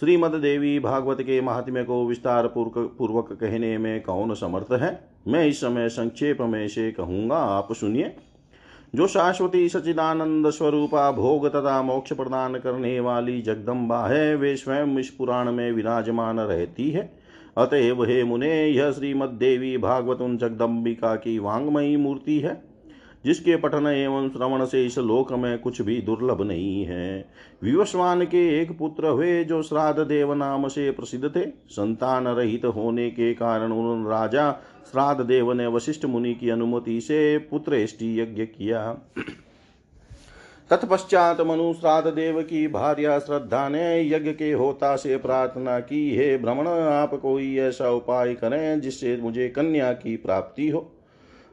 श्रीमद 0.00 0.30
देवी 0.30 0.78
भागवत 0.78 1.20
के 1.20 1.40
महात्म्य 1.40 1.84
को 1.84 2.06
विस्तार 2.06 2.46
पूर्वक 2.46 3.32
कहने 3.32 3.78
में 3.78 4.02
कौन 4.02 4.34
समर्थ 4.34 4.72
है? 4.72 5.08
मैं 5.28 5.46
इस 5.46 5.60
समय 5.60 5.88
संक्षेप 5.88 6.38
में 6.40 6.68
से 6.68 6.92
कहूँगा। 6.92 7.36
आप 7.36 7.72
सुनिए। 7.72 8.16
जो 8.94 9.06
शाश्वती 9.06 9.68
सचिदानंद 9.68 10.50
स्वरूपा 10.50 11.12
भोग 11.12 11.48
तथा 11.48 11.82
मोक्ष 11.82 12.12
प्रदान 12.12 12.54
करने 12.54 13.00
वाली 13.00 13.42
जगदम्बा 13.42 14.06
है, 14.06 14.36
वे 14.36 14.56
स्वयं 14.56 14.98
इस 14.98 15.10
पुराण 15.10 15.52
में 15.52 15.72
विराजमान 15.72 16.40
रहती 16.40 16.90
है। 16.90 17.14
अतएव 17.58 18.04
हे 18.04 18.24
मुने, 18.24 18.66
यह 18.66 18.90
श्रीमद 18.90 19.28
देवी 19.28 19.78
भागवत 19.78 20.20
उन 20.20 20.36
जगदम्बिका 20.36 21.16
की 21.16 21.38
वांगमयी 21.38 21.96
मूर्ति 21.96 22.38
है। 22.38 22.73
जिसके 23.24 23.56
पठन 23.56 23.86
एवं 23.86 24.28
श्रवण 24.28 24.64
से 24.64 24.86
इस 24.86 24.98
लोक 24.98 25.32
में 25.32 25.58
कुछ 25.58 25.82
भी 25.82 26.00
दुर्लभ 26.00 26.42
नहीं 26.42 26.84
है। 26.84 27.28
विवस्वान 27.62 28.24
के 28.24 28.62
एक 28.62 28.78
पुत्र 28.78 29.08
हुए 29.08 29.44
जो 29.44 29.62
श्राद्ध 29.62 30.00
देव 30.00 30.34
नाम 30.34 30.68
से 30.68 30.90
प्रसिद्ध 30.90 31.36
थे। 31.36 31.46
संतान 31.68 32.28
रहित 32.28 32.64
होने 32.64 33.10
के 33.10 33.34
कारण 33.34 33.72
उन 33.72 34.06
राजा 34.06 34.52
श्राद्ध 34.92 35.24
देव 35.24 35.52
ने 35.52 35.66
वशिष्ठ 35.66 36.04
मुनि 36.04 36.34
की 36.34 36.50
अनुमति 36.50 37.00
से 37.00 37.38
पुत्र 37.38 37.74
यज्ञ 38.02 38.44
किया। 38.44 38.98
तत्पश्चात 40.70 41.40
मनु 41.40 41.72
श्राद्ध 41.72 42.10
देव 42.10 42.42
की 42.42 42.68
भार्या 42.68 43.18
श्रद्धा 43.18 43.68
ने 43.68 44.08
यज्ञ 44.08 44.32
के 44.32 44.52
होता 44.52 44.96
से 44.96 45.16
प्रार्थना 45.16 45.80
की, 45.80 46.16
हे 46.16 46.38
भ्रमण 46.38 46.66
आप 46.68 47.14
कोई 47.14 47.56
ऐसा 47.56 47.90
उपाय 47.90 48.34
करें 48.34 48.80
जिससे 48.80 49.16
मुझे 49.16 49.48
कन्या 49.48 49.92
की 49.92 50.16
प्राप्ति 50.16 50.68
हो? 50.68 50.93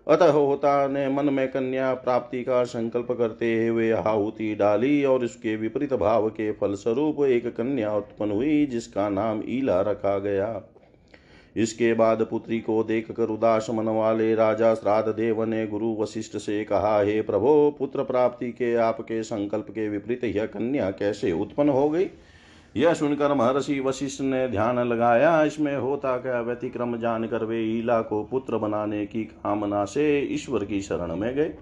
अतः 0.08 0.32
होता 0.32 0.88
ने 0.88 1.10
मन 1.10 1.34
में 1.34 1.48
कन्या 1.48 1.94
प्राप्ति 1.94 2.44
का 2.44 2.64
संकल्प 2.64 3.08
करते 3.12 3.68
हुए 3.68 3.92
आहुति 3.92 4.56
डाली 4.56 5.04
और 5.06 5.26
उसके 5.26 5.56
विपरीत 5.56 5.94
भाव 5.94 6.30
के 6.30 6.52
फलस्वरूप 6.52 7.24
एक 7.24 7.56
कन्या 7.56 7.96
उत्पन्न 7.96 8.32
हुई, 8.32 8.66
जिसका 8.66 9.10
नाम 9.10 9.44
ईला 9.46 9.82
रखा 9.82 10.20
गया। 10.20 10.62
इसके 11.56 11.94
बाद 11.94 12.28
पुत्री 12.30 12.60
को 12.60 12.84
देख 12.84 13.12
कर 13.12 13.24
उदास 13.24 13.68
मन 13.70 13.86
वाले 13.86 14.36
राजा 14.36 14.74
श्राद्ध 14.74 15.10
देव 15.10 15.44
ने 15.44 15.68
गुरु 15.68 15.94
वशिष्ठ 15.94 16.38
से 16.38 16.64
कहा, 16.64 17.02
हे 17.02 17.22
प्रभो, 17.22 17.76
पुत्र 17.80 18.04
प्राप्ति 18.04 18.52
के 18.52 18.76
आपके 18.76 19.24
संकल्प 19.24 19.66
के 19.70 19.90
विपरीत 19.90 20.24
यह 20.24 20.46
कन्या 20.46 20.92
कैसे 20.92 21.32
उत्पन्न 21.32 21.70
हो 21.70 21.90
गई? 21.90 22.06
यह 22.76 22.94
सुनकर 22.94 23.34
महर्षि 23.34 23.80
वशिष्ठ 23.80 24.22
ने 24.22 24.48
ध्यान 24.48 24.80
लगाया, 24.80 25.44
इसमें 25.44 25.76
होता 25.78 26.18
क्या, 26.18 26.42
व्यतिक्रम 26.42 26.98
जानकर 26.98 27.44
वे 27.46 27.62
ईला 27.64 28.02
को 28.02 28.24
पुत्र 28.24 28.58
बनाने 28.58 29.06
की 29.06 29.24
कामना 29.24 29.86
से 29.86 30.20
ईश्वर 30.20 30.66
की 30.66 30.82
शरण 30.82 31.16
में 31.16 31.36
गए। 31.36 31.54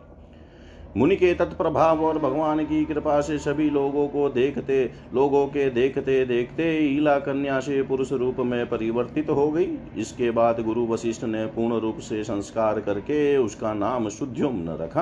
मुनि 0.97 1.15
के 1.15 1.33
तत्प्रभाव 1.33 2.03
और 2.05 2.17
भगवान 2.19 2.63
की 2.65 2.85
कृपा 2.85 3.21
से 3.21 3.37
सभी 3.37 3.69
लोगों 3.69 4.07
को 4.07 4.29
देखते, 4.29 4.91
लोगों 5.13 5.45
के 5.47 5.69
देखते 5.69 6.25
देखते 6.25 6.77
ईला 6.79 7.19
कन्या 7.19 7.59
से 7.59 7.81
पुरुष 7.83 8.11
रूप 8.11 8.39
में 8.39 8.69
परिवर्तित 8.69 9.29
हो 9.29 9.49
गई। 9.51 9.67
इसके 9.97 10.31
बाद 10.31 10.59
गुरु 10.59 10.85
वशिष्ठ 10.87 11.23
ने 11.23 11.45
पूर्ण 11.45 11.79
रूप 11.79 11.97
से 11.99 12.23
संस्कार 12.23 12.79
करके 12.79 13.37
उसका 13.37 13.73
नाम 13.73 14.09
शुद्ध्युम्न 14.09 14.77
रखा। 14.81 15.01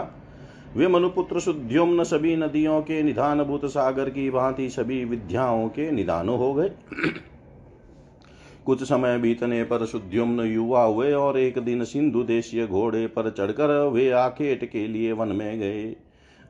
वे 0.76 0.88
मनुपुत्र 0.88 1.40
शुद्ध्युम्न 1.40 2.04
सभी 2.04 2.36
नदियों 2.36 2.82
के 2.82 3.04
निधान 3.04 3.44
भूत 3.44 3.66
सागर 3.66 4.10
की 4.10 4.30
भांति 4.30 4.70
सभी 4.70 5.06
विद्याओं 5.06 5.68
के 5.70 5.92
निदान 5.92 6.30
हो 6.30 6.54
गए। 6.54 6.72
कुछ 8.66 8.84
समय 8.84 9.18
बीतने 9.18 9.64
पर 9.64 9.86
शुद्ध्युम्न 9.86 10.46
युवा 10.46 10.84
हुए 10.84 11.12
और 11.14 11.40
एक 11.40 11.60
दिन 11.60 11.84
सिंधु 11.84 12.24
देशीय 12.24 12.68
घोड़े 12.68 13.08
पर 13.08 13.30
चढ़कर 13.30 13.72
वे 13.88 14.10
आखेट 14.12 14.70
के 14.72 14.88
लिए 14.88 15.12
वन 15.12 15.28
में 15.28 15.60
गए। 15.60 15.96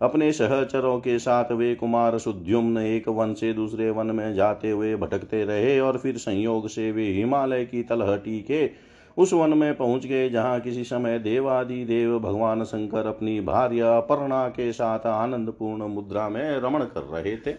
अपने 0.01 0.31
सहचरों 0.31 0.99
के 0.99 1.19
साथ 1.19 1.51
वे 1.51 1.75
कुमार 1.75 2.17
शुद्ध्युम्न 2.17 2.77
एक 2.77 3.07
वन 3.09 3.33
से 3.33 3.53
दूसरे 3.53 3.89
वन 3.89 4.07
में 4.07 4.33
जाते 4.33 4.71
हुए 4.71 4.95
भटकते 4.95 5.43
रहे 5.45 5.79
और 5.79 5.97
फिर 5.97 6.17
संयोग 6.17 6.67
से 6.67 6.91
वे 6.91 7.07
हिमालय 7.07 7.65
की 7.65 7.83
तलहटी 7.83 8.39
के 8.41 8.86
उस 9.17 9.33
वन 9.33 9.57
में 9.57 9.75
पहुँच 9.77 10.05
गए, 10.05 10.29
जहाँ 10.29 10.59
किसी 10.59 10.83
समय 10.83 11.19
देवादि 11.19 11.83
देव 11.85 12.17
भगवान 12.19 12.63
शंकर 12.63 13.05
अपनी 13.05 13.39
भार्य 13.41 13.81
अपर्णा 13.97 14.47
के 14.49 14.71
साथ 14.73 15.05
आनंद 15.05 15.49
पूर्ण 15.49 15.87
मुद्रा 15.87 16.27
में 16.29 16.59
रमण 16.59 16.83
कर 16.85 17.01
रहे 17.03 17.35
थे। 17.37 17.55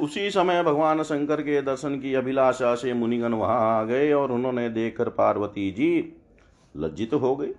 उसी 0.00 0.30
समय 0.30 0.62
भगवान 0.62 1.02
शंकर 1.02 1.40
के 1.40 1.60
दर्शन 1.62 1.98
की 2.00 2.14
अभिलाषा 2.14 2.74
से 2.74 2.92
मुनिगण 2.92 3.34
वहाँ 3.34 3.80
आ 3.80 3.82
गए 3.84 4.12
और 4.12 4.32
उन्होंने 4.32 4.68
देखकर 4.68 5.08
पार्वती 5.08 5.70
जी 5.70 6.12
लज्जित 6.74 7.14
हो 7.14 7.34
गई। 7.36 7.52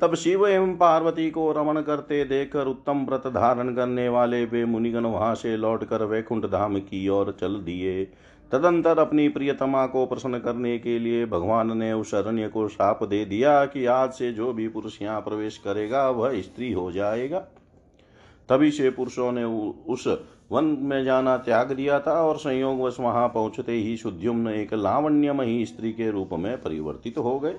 तब 0.00 0.14
शिव 0.14 0.46
एवं 0.48 0.74
पार्वती 0.76 1.30
को 1.30 1.50
रमण 1.52 1.80
करते 1.82 2.24
देखकर 2.24 2.66
उत्तम 2.66 3.04
व्रत 3.04 3.26
धारण 3.26 3.74
करने 3.74 4.08
वाले 4.08 4.44
वे 4.44 4.64
मुनिगण 4.64 5.06
वहाँ 5.06 5.34
से 5.34 5.56
लौटकर 5.56 6.02
वैकुंठ 6.02 6.44
धाम 6.44 6.78
की 6.78 7.08
ओर 7.08 7.36
चल 7.40 7.54
दिए। 7.56 8.04
तदंतर 8.52 8.98
अपनी 8.98 9.28
प्रियतमा 9.28 9.86
को 9.86 10.04
प्रसन्न 10.06 10.38
करने 10.38 10.78
के 10.78 10.98
लिए 10.98 11.24
भगवान 11.26 11.76
ने 11.78 11.92
उस 11.92 12.14
अरण्य 12.14 12.48
को 12.48 12.66
साप 12.68 13.02
दे 13.04 13.24
दिया 13.24 13.64
कि 13.64 13.84
आज 13.86 14.12
से 14.12 14.32
जो 14.32 14.52
भी 14.52 14.68
पुरुष 14.68 15.00
यहाँ 15.02 15.20
प्रवेश 15.20 15.58
करेगा, 15.58 16.08
वह 16.10 16.40
स्त्री 16.40 16.72
हो 16.72 16.90
जाएगा। 16.92 17.38
तभी 18.48 18.70
से 18.70 18.90
पुरुषों 18.90 19.32
ने 19.32 19.44
उस 19.44 20.06
वन 20.52 20.64
में 20.80 21.04
जाना 21.04 21.36
त्याग 21.36 21.72
दिया 21.72 21.98
था 22.00 22.12
और 22.22 22.36
संयोगवश 22.36 22.96
वहाँ 23.00 23.28
पहुँचते 23.28 23.72
ही 23.72 23.96
शुद्युम्न 23.96 24.48
एक 24.48 24.74
लावण्यमयी 24.74 25.64
स्त्री 25.66 25.92
के 25.92 26.10
रूप 26.10 26.30
में 26.32 26.56
परिवर्तित 26.62 27.18
हो 27.18 27.38
गए। 27.40 27.54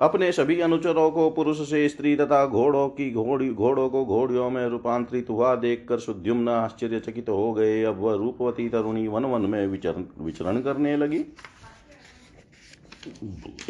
अपने 0.00 0.30
सभी 0.32 0.60
अनुचरों 0.60 1.10
को 1.10 1.28
पुरुष 1.30 1.60
से 1.70 1.88
स्त्री 1.88 2.14
तथा 2.16 2.44
घोड़ों 2.46 2.88
की 2.88 3.10
घोड़ी 3.10 3.48
घोड़ों 3.50 3.88
को 3.88 4.04
घोड़ियों 4.04 4.48
में 4.50 4.66
रूपांतरित 4.68 5.30
हुआ 5.30 5.54
देखकर 5.54 5.98
शुद्युम्न 5.98 6.48
आश्चर्यचकित 6.48 7.28
हो 7.28 7.52
गए। 7.52 7.82
अब 7.84 7.98
वह 7.98 8.14
रूपवती 8.14 8.68
तरुणी 8.68 9.06
वन 9.08 9.24
वन 9.24 9.42
में 9.42 9.66
विचरण 9.66 10.04
विचरण 10.20 10.60
करने 10.60 10.96
लगी। 10.96 11.24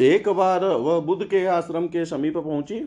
एक 0.01 0.29
बार 0.29 0.65
वह 0.65 0.99
बुद्ध 0.99 1.23
के 1.23 1.45
आश्रम 1.45 1.87
के 1.87 2.05
समीप 2.05 2.37
पहुँची। 2.37 2.81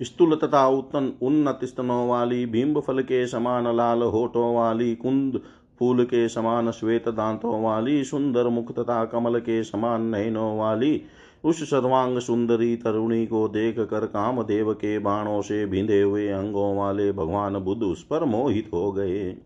स्थूल 0.00 0.34
तथा 0.36 0.66
उत्तन 0.68 1.12
उन्नत 1.22 1.60
स्तनों 1.64 2.08
वाली 2.08 2.44
बिंब 2.46 2.80
फल 2.80 3.02
के 3.02 3.26
समान 3.26 3.76
लाल 3.76 4.02
होठों 4.02 4.54
वाली, 4.54 4.94
कुंद 4.94 5.40
फूल 5.78 6.04
के 6.04 6.28
समान 6.28 6.70
श्वेत 6.70 7.08
दांतों 7.08 7.62
वाली, 7.62 8.04
सुंदर 8.04 8.48
मुख 8.48 8.72
तथा 8.72 9.04
कमल 9.04 9.38
के 9.40 9.62
समान 9.64 10.02
नयनों 10.02 10.58
वाली 10.58 11.02
उस 11.44 11.62
सर्वांग 11.70 12.18
सुंदरी 12.18 12.76
तरुणी 12.76 13.26
को 13.26 13.48
देख 13.48 13.78
कर 13.80 14.06
कामदेव 14.06 14.72
के 14.72 14.98
बाणों 14.98 15.40
से 15.42 15.64
भिंदे 15.66 16.00
हुए 16.02 16.28
अंगों 16.28 16.76
वाले 16.76 17.12
भगवान 17.12 17.58
बुद्ध 17.58 17.82
उस 17.82 18.02
पर 18.02 18.24
मोहित 18.24 18.70
हो 18.72 18.90
गए। 18.92 19.36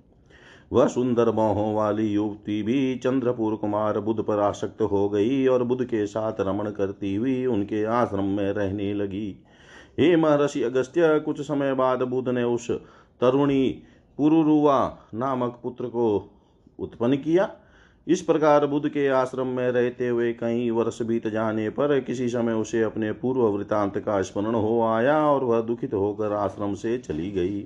वह 0.73 0.87
सुंदर 0.87 1.31
मोहों 1.31 1.75
वाली 1.75 2.07
युवती 2.07 2.63
भी 2.63 2.95
चंद्रपुर 2.97 3.55
कुमार 3.57 4.01
बुद्ध 4.01 4.23
पर 4.23 4.39
आसक्त 4.39 4.83
हो 4.83 5.09
गई 5.09 5.47
और 5.47 5.65
बुद्ध 5.65 5.85
के 5.85 6.07
साथ 6.07 6.41
रमण 6.41 6.71
करती 6.71 7.15
हुई 7.15 7.45
उनके 7.47 7.85
आश्रम 7.85 8.25
में 8.25 8.53
रहने 8.53 8.93
लगी। 8.95 9.37
हे 10.01 10.17
महर्षि 10.17 10.63
अगस्त्य, 10.63 11.19
कुछ 11.21 11.41
समय 11.41 11.75
बाद 11.75 12.03
बुद्ध 12.03 12.29
ने 12.29 12.43
उस 12.45 12.71
तरुणी 13.21 13.83
पुरुरुवा 14.19 14.99
नामक 15.15 15.61
पुत्र 15.63 15.87
को 15.87 16.31
उत्पन्न 16.79 17.17
किया। 17.17 17.45
इस 18.07 18.23
प्रकार 18.23 18.67
बुद्ध 18.67 18.89
के 18.89 19.07
आश्रम 19.09 19.47
में 19.47 19.71
रहते 19.71 20.09
हुए 20.09 20.33
कई 20.33 20.71
वर्ष 20.71 21.03
बीत 21.03 21.27
जाने 21.29 21.69
पर 21.71 22.01
किसी 22.01 22.29
समय 22.29 22.53
उसे 22.53 22.83
अपने 22.83 23.13
पूर्व 23.13 23.41
वृतांत 23.41 23.99
का 23.99 24.21
स्मरण 24.23 24.55
हो 24.55 24.81
आया 24.83 25.17
और 25.27 25.45
वह 25.45 25.61
दुखित 25.61 25.95
होकर 25.95 26.33
आश्रम 26.33 26.75
से 26.75 26.99
चली 26.99 27.31
गई। 27.31 27.65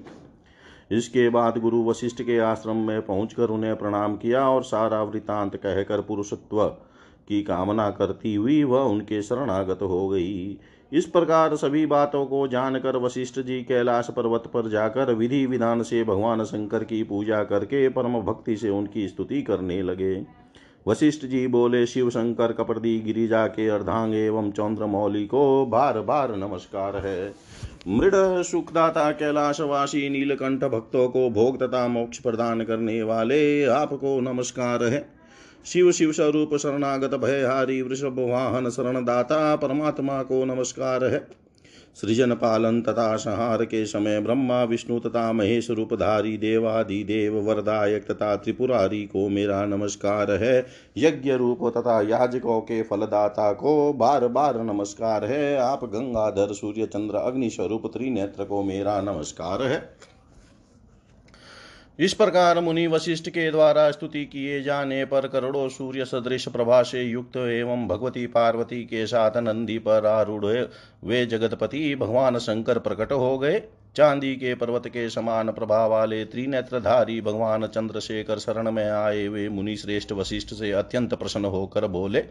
इसके 0.90 1.28
बाद 1.28 1.58
गुरु 1.58 1.82
वशिष्ठ 1.84 2.22
के 2.22 2.38
आश्रम 2.38 2.76
में 2.76 3.00
पहुंचकर 3.02 3.50
उन्हें 3.50 3.76
प्रणाम 3.76 4.16
किया 4.16 4.48
और 4.48 4.62
सारा 4.62 5.02
वृतांत 5.02 5.56
कहकर 5.56 6.00
पुरुषत्व 6.00 6.64
की 7.28 7.42
कामना 7.42 7.90
करती 7.90 8.34
हुई 8.34 8.62
वह 8.64 8.80
उनके 8.80 9.22
शरणागत 9.22 9.82
हो 9.82 10.08
गई। 10.08 10.58
इस 10.92 11.06
प्रकार 11.06 11.56
सभी 11.56 11.86
बातों 11.86 12.26
को 12.26 12.48
जानकर 12.48 12.96
वशिष्ठ 12.96 13.40
जी 13.40 13.62
कैलाश 13.62 14.10
पर्वत 14.10 14.42
पर 14.54 14.68
जाकर 14.68 15.12
विधि 15.14 15.46
विधान 15.46 15.82
से 15.82 16.04
भगवान 16.04 16.44
शंकर 16.44 16.84
की 16.84 17.02
पूजा 17.02 17.42
करके 17.44 17.88
परम 17.88 18.20
भक्ति 18.20 18.56
से 18.56 18.70
उनकी 18.70 19.08
स्तुति 19.08 19.42
करने 19.42 19.82
लगे। 19.82 20.26
वशिष्ठ 20.88 21.26
जी 21.26 21.46
बोले, 21.46 21.86
शिव 21.86 22.10
शंकर 22.10 22.52
कपड़ी 22.52 23.00
गिरिजा 23.00 23.46
के 23.46 23.68
अर्धांग 23.68 24.14
एवं 24.14 24.50
चंद्रमौली 24.50 25.26
को 25.26 25.66
बार 25.66 26.00
बार 26.00 26.36
नमस्कार 26.36 26.96
है। 26.96 27.34
मृड 27.88 28.12
सुखदाता 28.42 29.10
कैलाशवासी, 29.10 30.08
नीलकंठ 30.08 30.64
भक्तों 30.64 31.08
को 31.08 31.30
भोग 31.30 31.62
तथा 31.62 31.88
मोक्ष 31.88 32.18
प्रदान 32.18 32.62
करने 32.62 33.02
वाले 33.02 33.64
आपको 33.64 34.20
नमस्कार 34.20 34.84
है। 34.84 35.17
शिव 35.66 35.92
शिव 35.92 36.12
स्वरूप 36.12 36.56
शरणागत 36.56 37.14
भयहारी 37.14 37.82
वृषभ 37.82 38.16
वाहन 38.18 38.70
शरणदाता, 38.70 39.56
परमात्मा 39.56 40.22
को 40.22 40.44
नमस्कार 40.44 41.04
है। 41.04 41.26
सृजन 41.94 42.34
पालन 42.34 42.82
तथा 42.82 43.16
संहार 43.16 43.64
के 43.64 43.86
समय 43.86 44.20
ब्रह्मा, 44.20 44.64
विष्णु 44.64 44.98
तथा 44.98 45.32
महेश 45.32 45.70
रूपधारी 45.70 46.36
देवादि 46.36 47.04
देव 47.04 47.36
वरदायक 47.36 48.10
तथा 48.10 48.36
त्रिपुरारी 48.36 49.06
को 49.06 49.28
मेरा 49.28 49.66
नमस्कार 49.66 50.30
है। 50.30 50.66
यज्ञ 50.96 51.32
रूप 51.32 51.58
तथा 51.76 52.00
याजकों 52.02 52.60
के 52.60 52.82
फलदाता 52.82 53.52
को 53.52 53.92
बार 53.92 54.28
बार 54.28 54.62
नमस्कार 54.62 55.24
है। 55.24 55.56
आप 55.56 55.84
गंगाधर, 55.84 56.52
सूर्य, 56.52 56.86
चंद्र, 56.86 57.16
अग्नि 57.16 57.50
स्वरूप, 57.50 57.86
त्रिनेत्र 57.86 58.44
को 58.44 58.62
मेरा 58.62 59.00
नमस्कार 59.00 59.62
है। 59.62 60.07
इस 61.98 62.12
प्रकार 62.14 62.60
मुनि 62.60 62.86
वशिष्ठ 62.86 63.28
के 63.28 63.50
द्वारा 63.50 63.90
स्तुति 63.90 64.24
किए 64.24 64.62
जाने 64.62 65.04
पर 65.04 65.26
करोड़ों 65.28 65.68
सूर्य 65.68 66.04
सदृश 66.04 66.48
प्रभा 66.48 66.82
से 66.82 67.02
युक्त 67.02 67.36
एवं 67.36 67.86
भगवती 67.88 68.26
पार्वती 68.26 68.84
के 68.84 69.06
साथ 69.06 69.36
नंदी 69.36 69.78
पर 69.78 70.06
आरूढ़ 70.06 70.46
वे 71.04 71.26
जगतपति 71.26 71.94
भगवान 71.94 72.38
शंकर 72.38 72.78
प्रकट 72.78 73.12
हो 73.12 73.38
गए। 73.38 73.62
चांदी 73.96 74.36
के 74.36 74.54
पर्वत 74.54 74.86
के 74.86 75.10
समान 75.10 75.50
प्रभाव 75.50 75.90
वाले 75.90 76.24
त्रिनेत्रधारी 76.24 77.20
भगवान 77.20 77.66
चंद्रशेखर 77.66 78.38
शरण 78.38 78.70
में 78.70 78.90
आए 78.90 79.28
वे 79.28 79.48
मुनि 79.48 79.76
श्रेष्ठ 79.76 80.12
वशिष्ठ 80.12 80.54
से 80.54 80.72
अत्यंत 80.72 81.14
प्रसन्न 81.14 81.44
होकर 81.44 81.86
बोले, 81.86 82.24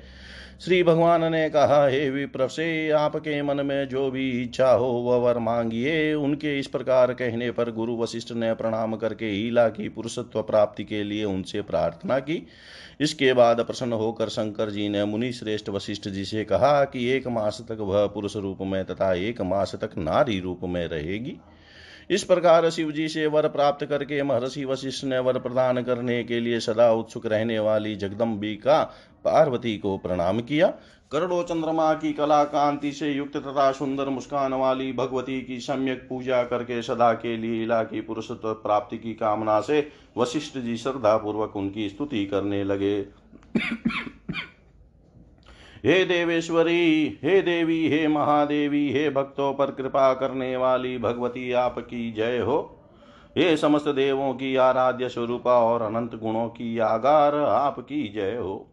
श्री 0.62 0.84
भगवान 0.84 1.32
ने 1.32 1.50
कहा, 1.50 1.88
हे 1.88 2.10
विप्र, 2.10 2.48
से 2.48 2.90
आपके 2.90 3.42
मन 3.42 3.66
में 3.66 3.88
जो 3.88 4.12
भी 4.12 4.44
इच्छा 4.44 4.72
हो, 4.72 4.88
वह 4.88 5.18
वर 5.18 5.38
मांगिए। 5.38 6.14
उनके 6.14 6.60
इस 6.60 6.68
प्रकार 6.68 7.14
कहने 7.14 7.52
पर 7.52 7.72
गुरु 7.72 7.98
वशिष्ठ 7.98 8.32
ने 8.32 8.54
प्रणाम 8.54 8.96
करके 8.96 9.26
हीला 9.26 9.68
की 9.70 9.90
पुरुषत्व 9.90 10.42
प्राप्ति 10.42 10.84
के 10.84 11.04
लिए 11.04 11.24
उनसे 11.24 11.62
प्रार्थना 11.62 12.20
की। 12.20 12.48
इसके 13.00 13.34
बाद 13.34 13.62
प्रसन्न 13.62 13.94
होकर 13.94 14.30
शंकर 14.30 14.70
जी 14.70 14.90
ने 14.90 15.06
मुनि 15.06 15.32
श्रेष्ठ 15.32 15.70
वशिष्ठ 15.70 16.08
जी 16.10 16.26
से 16.26 16.44
कहा 16.44 16.84
कि 16.84 17.08
एक 17.10 17.28
मास 17.28 17.62
तक 17.70 17.78
वह 17.80 18.08
पुरुष 18.08 18.36
रूप 18.36 18.58
में 18.62 18.84
तथा 18.86 19.14
एक 19.14 19.42
मास 19.42 19.76
तक 19.76 19.98
नारी 19.98 20.40
रूप 20.40 20.60
में 20.64 20.88
रहेगी। 20.88 21.38
इस 22.10 22.24
प्रकार 22.24 22.70
शिव 22.70 22.92
जी 22.92 23.08
से 23.08 23.26
वर 23.28 23.48
प्राप्त 23.48 23.86
करके 23.86 24.24
महर्षि 24.24 24.66
वशिष्ठ 24.66 25.06
ने 25.06 25.20
वर 25.20 25.40
प्रदान 25.40 25.82
करने 25.84 26.24
के 26.24 26.40
लिए 26.40 26.60
सदा 26.60 26.92
उत्सुक 26.92 27.26
रहने 27.26 27.60
वाली 27.60 27.96
जगदम्बी 27.96 28.56
का 28.56 28.84
पार्वती 29.26 29.78
को 29.78 29.98
प्रणाम 29.98 30.40
किया। 30.40 30.74
करोड़ों 31.12 31.44
चंद्रमा 31.44 31.94
की 31.94 32.14
कला 32.14 32.44
कांति 32.44 32.92
से 32.92 33.12
युक्त 33.12 33.38
तथा 33.38 33.72
सुंदर 33.72 34.10
मुस्कान 34.10 34.54
वाली 34.54 34.94
भगवती 34.94 35.42
की 35.42 35.60
सम्यक 35.60 36.06
पूजा 36.10 36.44
करके 36.44 36.82
सदा 36.82 37.14
के 37.14 37.38
लिए 37.38 37.64
इला 37.64 37.84
की 37.84 38.02
पुरुषत्व 38.02 38.54
प्राप्ति 38.54 38.98
की 38.98 39.14
कामना 39.14 39.60
से 39.62 39.92
वशिष्ठ 40.18 40.58
जी 40.58 40.78
श्रद्धा 40.78 41.18
पूर्वक 41.18 41.56
उनकी 41.56 41.90
स्तुति 41.90 42.26
करने 42.26 42.64
लगे। 42.64 43.06
हे 45.86 46.06
देवेश्वरी, 46.06 47.20
हे 47.24 47.42
देवी, 47.42 47.90
हे 47.90 48.08
महादेवी, 48.08 48.92
हे 48.92 49.10
भक्तों 49.10 49.54
पर 49.54 49.72
कृपा 49.72 50.14
करने 50.14 50.58
वाली 50.58 50.98
भगवती 50.98 51.52
आपकी 51.52 52.12
जय 52.12 52.38
हो। 52.38 52.80
हे 53.38 53.58
समस्त 53.58 53.88
देवों 53.88 54.34
की 54.34 54.56
आराध्य 54.56 55.10
स्वरूपा 55.10 55.54
और 55.54 55.82
अनंत 55.82 56.16
गुणों 56.16 56.50
की 56.50 56.80
आगार 56.80 57.36
आपकी 57.36 58.08
जय 58.08 58.36
हो। 58.36 58.68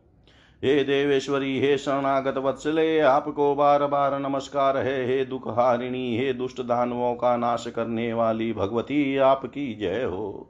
हे 0.65 0.85
देवेश्वरी, 0.85 1.61
हे 1.61 1.79
शरणागत 1.79 2.39
वत्सले, 2.39 3.01
आपको 3.01 3.55
बार 3.55 3.87
बार 3.87 4.19
नमस्कार 4.19 4.77
है, 4.77 5.07
हे 5.07 5.25
दुख 5.25 5.49
हारिणी 5.49 6.19
हे 6.19 6.33
दुष्ट 6.33 6.62
दानवों 6.62 7.15
का 7.15 7.37
नाश 7.37 7.67
करने 7.77 8.12
वाली 8.12 8.53
भगवती, 8.53 9.17
आपकी 9.17 9.75
जय 9.75 10.03
हो। 10.03 10.49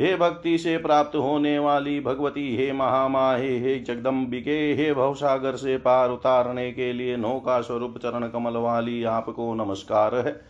हे 0.00 0.16
भक्ति 0.16 0.58
से 0.58 0.78
प्राप्त 0.78 1.16
होने 1.16 1.58
वाली 1.58 2.00
भगवती, 2.00 2.56
हे 2.56 2.72
महामाहे, 2.72 3.58
हे 3.58 3.78
जगदम्बिके, 3.78 4.74
हे 4.74 4.94
भवसागर 4.94 5.56
से 5.56 5.76
पार 5.76 6.10
उतारने 6.10 6.72
के 6.72 6.92
लिए 6.92 7.16
नौका 7.16 7.60
स्वरूप 7.60 7.98
चरण 7.98 8.28
कमल 8.28 8.56
वाली, 8.56 9.04
आपको 9.04 9.54
नमस्कार 9.54 10.14
है। 10.14 10.49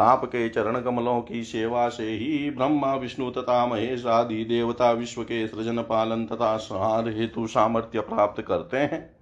आपके 0.00 0.48
चरण 0.48 0.80
कमलों 0.80 1.20
की 1.22 1.44
सेवा 1.44 1.88
से 1.88 2.10
ही 2.10 2.50
ब्रह्मा, 2.50 2.94
विष्णु 2.94 3.30
तथा 3.30 3.66
महेश 3.66 4.06
आदि 4.06 4.44
देवता 4.44 4.90
विश्व 4.90 5.22
के 5.22 5.46
सृजन 5.48 5.78
पालन 5.78 6.26
तथा 6.26 6.56
संहार 6.56 7.08
हेतु 7.08 7.46
सामर्थ्य 7.46 8.00
प्राप्त 8.00 8.42
करते 8.42 8.76
हैं। 8.76 9.20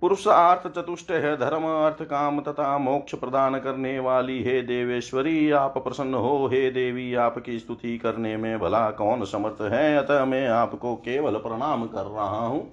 पुरुषार्थ 0.00 0.78
चतुष्ट 0.78 1.10
है, 1.10 1.36
धर्म 1.36 1.64
अर्थ 1.64 2.02
काम 2.02 2.40
तथा 2.40 2.78
मोक्ष 2.78 3.14
प्रदान 3.14 3.58
करने 3.58 3.98
वाली 3.98 4.42
हे 4.42 4.62
देवेश्वरी, 4.62 5.50
आप 5.50 5.78
प्रसन्न 5.78 6.14
हो 6.14 6.46
हे 6.46 6.70
देवी, 6.70 7.14
आपकी 7.14 7.58
स्तुति 7.58 7.98
करने 7.98 8.36
में 8.36 8.58
भला 8.58 8.90
कौन 8.90 9.24
समर्थ 9.24 9.62
है? 9.62 9.96
अतः 9.96 10.24
मैं 10.24 10.48
आपको 10.48 10.94
केवल 10.96 11.32
प्रणाम 11.32 11.86
कर 11.86 12.02
रहा 12.02 12.46
हूँ। 12.46 12.70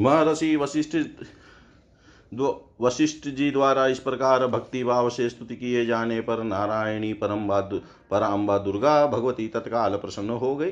महर्षि 0.00 0.56
वशिष्ठ 0.56 0.96
वशिष्ठ 2.80 3.28
जी 3.28 3.50
द्वारा 3.50 3.86
इस 3.86 3.98
प्रकार 3.98 4.46
भक्ति 4.46 4.84
भाव 4.84 5.10
से 5.10 5.28
स्तुति 5.28 5.56
किए 5.56 5.86
जाने 5.86 6.20
पर 6.20 6.42
नारायणी 6.42 7.12
परम 7.12 7.48
पराम्बा 8.10 8.58
दुर्गा 8.58 9.06
भगवती 9.06 9.48
तत्काल 9.48 9.96
प्रसन्न 9.96 10.30
हो 10.30 10.56
गई। 10.56 10.70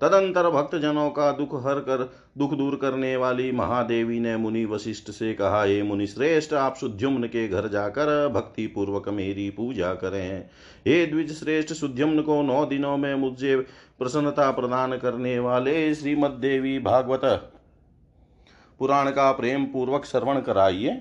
तदंतर 0.00 0.50
भक्तजनों 0.50 1.10
का 1.10 1.32
दुख 1.32 1.66
हर 1.66 1.74
कर 1.74 2.12
दुख 2.38 2.54
दूर 2.54 2.76
करने 2.76 3.16
वाली 3.16 3.52
महादेवी 3.52 4.20
ने 4.20 4.36
मुनि 4.36 4.64
वशिष्ठ 4.64 5.10
से 5.10 5.34
कहा, 5.34 5.64
हे 5.64 5.82
मुनि 5.82 6.06
श्रेष्ठ, 6.06 6.52
आप 6.52 6.76
सुद्युम्न 6.76 7.26
के 7.26 7.48
घर 7.48 7.68
जाकर 7.68 8.28
भक्ति 8.28 8.66
पूर्वक 8.66 9.08
मेरी 9.08 9.50
पूजा 9.50 9.94
करें। 9.94 10.48
हे 10.86 11.06
द्विज 11.06 11.32
श्रेष्ठ, 11.40 11.72
सुद्युम्न 11.72 12.22
को 12.22 12.42
नौ 12.42 12.66
दिनों 12.66 12.96
में 12.96 13.14
मुझे 13.14 13.56
प्रसन्नता 13.98 14.50
प्रदान 14.50 14.96
करने 14.98 15.38
वाले 15.38 15.94
श्रीमद 15.94 16.30
देवी 16.30 16.78
भागवत 16.78 17.49
पुराण 18.80 19.10
का 19.10 19.30
प्रेम 19.32 19.64
पूर्वक 19.64 20.04
श्रवण 20.04 20.40
कराइए। 20.40 21.00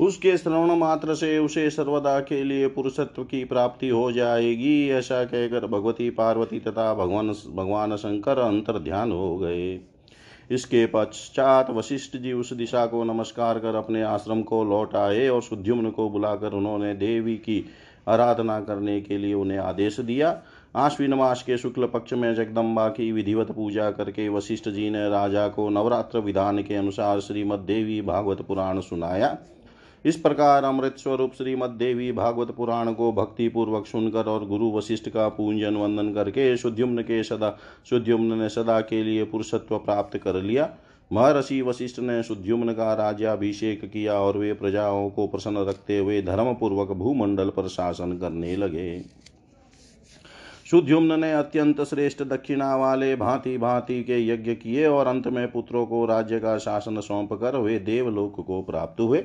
उसके 0.00 0.36
श्रवण 0.36 0.74
मात्र 0.76 1.14
से 1.14 1.38
उसे 1.38 1.68
सर्वदा 1.70 2.18
के 2.20 2.42
लिए 2.44 2.68
पुरुषत्व 2.68 3.22
की 3.24 3.44
प्राप्ति 3.44 3.88
हो 3.88 4.10
जाएगी, 4.12 4.88
ऐसा 4.88 5.22
कहकर 5.24 5.66
भगवती, 5.66 6.10
पार्वती 6.10 6.60
तथा 6.60 6.94
भगवान 6.94 7.28
भगवान 7.28 7.96
शंकर 7.96 8.38
अंतर 8.38 8.78
ध्यान 8.78 9.12
हो 9.12 9.36
गए। 9.38 9.80
इसके 10.50 10.86
पश्चात 10.86 11.70
वशिष्ठ 11.70 12.16
जी 12.16 12.32
उस 12.32 12.52
दिशा 12.52 12.86
को 12.86 13.04
नमस्कार 13.04 13.58
कर 13.58 13.74
अपने 13.74 14.02
आश्रम 14.02 14.42
को 14.42 14.64
लौट 14.64 14.94
आए 14.96 15.28
और 15.28 15.42
सुद्युम्न 15.42 15.90
को 15.90 16.08
बुलाकर 16.10 16.52
उन्होंने 16.52 16.94
देवी 16.94 17.34
की 17.36 17.64
आराधना 18.08 18.60
करने 18.60 19.00
के 19.00 19.18
लिए 19.18 19.34
उन्हें 19.34 19.58
आदेश 19.58 20.00
दिया। 20.00 20.30
आश्विन 20.76 21.14
मास 21.14 21.42
के 21.42 21.56
शुक्ल 21.58 21.86
पक्ष 21.86 22.12
में 22.12 22.34
जगदम्बा 22.34 22.88
की 22.88 23.10
विधिवत 23.12 23.50
पूजा 23.50 23.90
करके 23.90 24.28
वशिष्ठ 24.28 24.68
जी 24.68 24.90
ने 24.90 25.08
राजा 25.10 25.46
को 25.48 25.68
नवरात्र 25.68 26.18
विधान 26.18 26.62
के 26.62 26.74
अनुसार 26.74 27.20
श्रीमद 27.20 27.58
देवी 27.58 28.00
भागवत 28.02 28.42
पुराण 28.42 28.80
सुनाया। 28.80 29.36
इस 30.04 30.16
प्रकार 30.16 30.64
अमृत 30.64 30.98
स्वरूप 30.98 31.32
श्रीमद 31.34 31.70
देवी 31.70 32.10
भागवत 32.12 32.50
पुराण 32.50 32.92
को 32.92 33.12
भक्ति 33.12 33.48
पूर्वक 33.48 33.86
सुनकर 33.86 34.24
और 34.24 34.46
गुरु 34.46 34.70
वशिष्ठ 34.72 35.08
का 35.08 35.28
पूजन 35.28 35.76
वंदन 35.76 36.12
करके 36.14 36.56
सुद्युम्न 36.56 37.02
के 37.02 37.22
सदा 37.22 37.56
सुद्युम्न 37.90 38.38
ने 38.38 38.48
सदा 38.48 38.80
के 38.80 39.02
लिए 39.04 39.24
पुरुषत्व 39.24 39.78
प्राप्त 39.78 40.18
कर 40.18 40.42
लिया। 40.42 40.70
महर्षि 41.10 41.62
वशिष्ठ 41.62 42.00
ने 42.00 42.22
सुद्युम्न 42.22 42.72
का 42.72 42.94
राज्याभिषेक 42.94 43.84
किया 43.84 44.14
और 44.14 44.38
वे 44.38 44.52
प्रजाओं 44.52 45.10
को 45.10 45.26
प्रसन्न 45.26 45.58
रखते 45.58 45.98
हुए 45.98 46.22
धर्मपूर्वक 46.22 46.88
भूमंडल 46.88 47.48
पर 47.48 47.68
शासन 47.68 48.18
करने 48.18 48.56
लगे। 48.56 49.25
सुद्युम्न 50.66 51.18
ने 51.20 51.32
अत्यंत 51.32 51.80
श्रेष्ठ 51.80 52.22
दक्षिणा 52.22 52.74
वाले 52.76 53.14
भांति 53.16 53.56
भांति 53.58 54.02
के 54.04 54.18
यज्ञ 54.28 54.54
किए 54.54 54.86
और 54.86 55.06
अंत 55.06 55.26
में 55.26 55.50
पुत्रों 55.52 55.84
को 55.86 56.04
राज्य 56.06 56.38
का 56.38 56.56
शासन 56.58 57.00
सौंप 57.00 57.32
कर 57.32 57.56
वे 57.56 57.78
देवलोक 57.78 58.40
को 58.46 58.60
प्राप्त 58.62 59.00
हुए। 59.00 59.18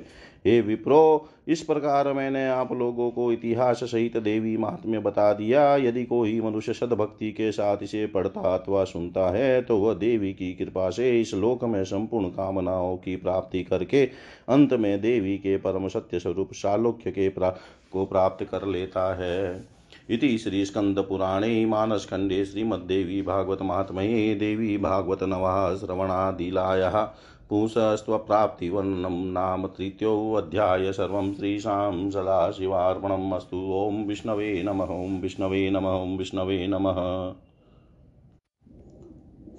हे 0.46 0.60
विप्रो, 0.62 1.30
इस 1.48 1.62
प्रकार 1.62 2.12
मैंने 2.14 2.48
आप 2.50 2.72
लोगों 2.74 3.10
को 3.12 3.32
इतिहास 3.32 3.84
सहित 3.84 4.18
देवी 4.18 4.56
महात्म्य 4.58 5.00
बता 5.00 5.32
दिया। 5.34 5.76
यदि 5.78 6.04
कोई 6.06 6.40
मनुष्य 6.42 6.74
सदभक्ति 6.74 7.32
के 7.32 7.52
साथ 7.52 7.84
इसे 7.84 8.06
पढ़ता 8.08 8.56
अथवा 8.56 8.84
सुनता 8.84 9.30
है 9.30 9.62
तो 9.62 9.78
वह 9.78 9.94
देवी 9.94 10.34
की 10.34 10.54
कृपा 10.54 10.90
से 10.90 11.20
इस 11.22 11.34
लोक 11.34 11.64
में 11.64 11.84
संपूर्ण 11.84 12.30
कामनाओं 12.30 12.96
की 12.98 13.16
प्राप्ति 13.16 13.64
करके 13.64 14.06
अंत 14.50 14.74
में 14.74 15.02
देवी 15.02 15.38
के 15.38 15.58
परम 15.58 15.88
सत्य 15.88 16.20
स्वरूप 16.20 16.54
शालोक्य 16.54 17.12
के 17.12 17.30
प्रा 17.30 17.56
को 17.92 18.06
प्राप्त 18.06 18.46
कर 18.46 18.68
लेता 18.68 19.14
है। 19.16 19.71
इति 20.12 20.38
श्रीस्कन्दपुराणे 20.38 21.66
मानसखण्डे 21.66 22.46
श्रीमद्देवी 22.46 23.22
भागवतमात्मये 23.22 24.36
देवी 24.36 24.78
भागवतनवः 24.78 25.76
श्रवणादिलायः 25.76 27.04
पुंसस्त्वप्राप्तिवर्णनं 27.50 29.32
नाम 29.32 29.68
तृतीयोऽध्याय 29.68 30.92
सर्वं 30.92 31.34
श्रीशां 31.34 32.12
सदाशिवार्पणम् 32.12 33.34
अस्तु। 33.34 33.58
ॐ 33.58 34.04
विष्णवे 34.08 34.64
नमः, 34.64 34.86
ॐ 34.86 35.22
विष्णवे 35.22 35.70
नमः, 35.70 35.90
ॐ 35.90 36.18
विष्णवे 36.18 36.68
नमः। 36.68 37.34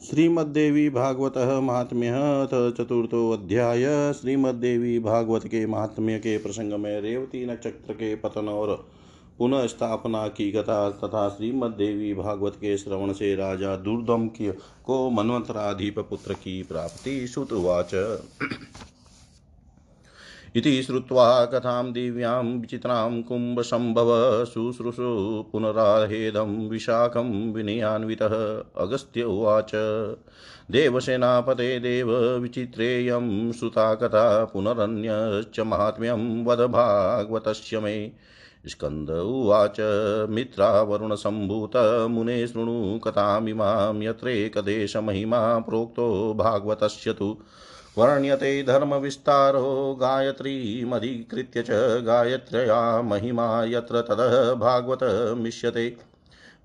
श्रीमद्देवी 0.02 0.90
भागवत 0.90 1.38
महात्म्य 1.62 2.08
अथ 2.08 2.76
चतुर्थोध्याय 2.76 4.12
श्रीमद्देवी 4.12 4.98
भागवत 4.98 5.46
के 5.46 5.66
महात्म्य 5.66 6.18
के 6.18 6.38
प्रसंग 6.38 6.72
में 6.72 7.00
रेवती 7.00 7.46
नक्षत्र 7.46 7.92
के 7.92 8.14
पतन 8.14 8.48
और 8.48 8.91
पुनः 9.42 9.66
स्थापना 9.66 10.28
की 10.28 10.52
कथा 10.52 10.90
तथा 10.90 11.28
श्रीमद 11.28 11.70
देवी 11.70 12.14
भागवत 12.14 12.52
के 12.56 12.78
श्रवण 12.78 13.12
से 13.12 13.36
राजा 13.36 13.76
दुर्दम 13.76 14.28
की 14.28 14.52
को 14.84 15.10
मनवंतराधिप 15.10 15.98
पुत्र 15.98 16.34
की 16.34 16.62
प्राप्ति 16.62 17.26
श्रुतवाच 17.26 17.94
इति 20.56 20.82
श्रुत्वा 20.82 21.44
कथां 21.44 21.92
दिव्यां 21.92 22.44
विचित्रां 22.44 23.22
कुम्भसम्भव 23.22 24.44
शुश्रूषु 24.44 25.44
पुनराहेदं 25.52 26.68
विशाखं 26.68 27.52
विनयान्वितः। 27.52 28.64
अगस्त्य 28.76 29.22
उवाच। 29.22 29.70
देवसेनापते 30.70 31.80
देव 31.80 32.12
विचित्रेयं 32.16 33.52
श्रुता 33.52 33.94
कथा 33.94 34.44
पुनरन्यश्च 34.44 35.60
माहात्म्यं 35.60 36.44
वद 36.44 36.58
भागवतस्य 36.58 37.80
मे। 37.80 38.31
स्कन्द 38.68 39.10
उवाच 39.10 39.76
मित्रावरुणसम्भूतमुने 40.30 42.46
शृणु 42.46 42.98
कथामिमां 42.98 44.02
यत्रेकदेशमहिमा 44.02 45.58
प्रोक्तो 45.58 46.34
भागवतस्य 46.34 47.12
तु। 47.12 47.36
वर्ण्यते 47.98 48.62
धर्मविस्तारो 48.62 49.98
गायत्रीमधिकृत्य 50.00 51.62
च 51.62 52.02
गायत्र्या 52.06 53.02
महिमा 53.02 53.64
यत्र 53.64 54.00
ततः 54.00 54.54
भागवतमिष्यते 54.54 55.96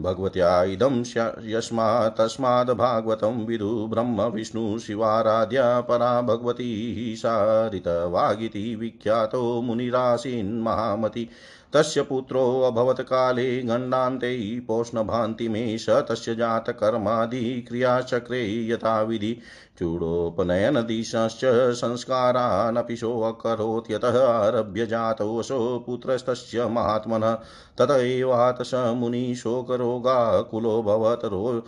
भगवत्या 0.01 0.63
इदं 0.63 1.03
यस्मात् 1.45 2.17
तस्माद् 2.17 2.69
भागवतं 2.69 3.45
विदु 3.45 3.87
ब्रह्म, 3.89 4.21
विष्णु 4.21 4.79
परा 4.91 6.21
भगवती 6.21 7.13
सारितवागिति 7.17 8.75
विख्यातो 8.75 9.61
मुनिरासीन्महामति 9.61 11.29
तस्य 11.73 12.01
पुत्रोऽभवत् 12.01 13.01
काले 13.01 13.61
गण्डान्ते 13.61 14.59
पोष्णभान्ति 14.59 15.49
मे 15.49 15.77
स 15.77 15.89
तस्य 15.89 16.35
जातकर्मादिक्रियाचक्रे 16.35 18.67
यथाविधि 18.67 19.37
चूडोपनयनदिशश्च 19.79 21.41
संस्कारानपि 21.75 22.95
सोऽकरोत् 22.95 23.91
यतः 23.91 24.27
आरभ्य 24.27 24.85
जातोऽसौ 24.85 25.79
पुत्रस्तस्य 25.79 26.67
महात्मनः। 26.67 27.37
तत 27.77 27.91
एवात 27.91 28.57
स 28.61 28.93
मुनिशोकरोगाकुलोऽभवत् 28.95 31.25
रो 31.25 31.63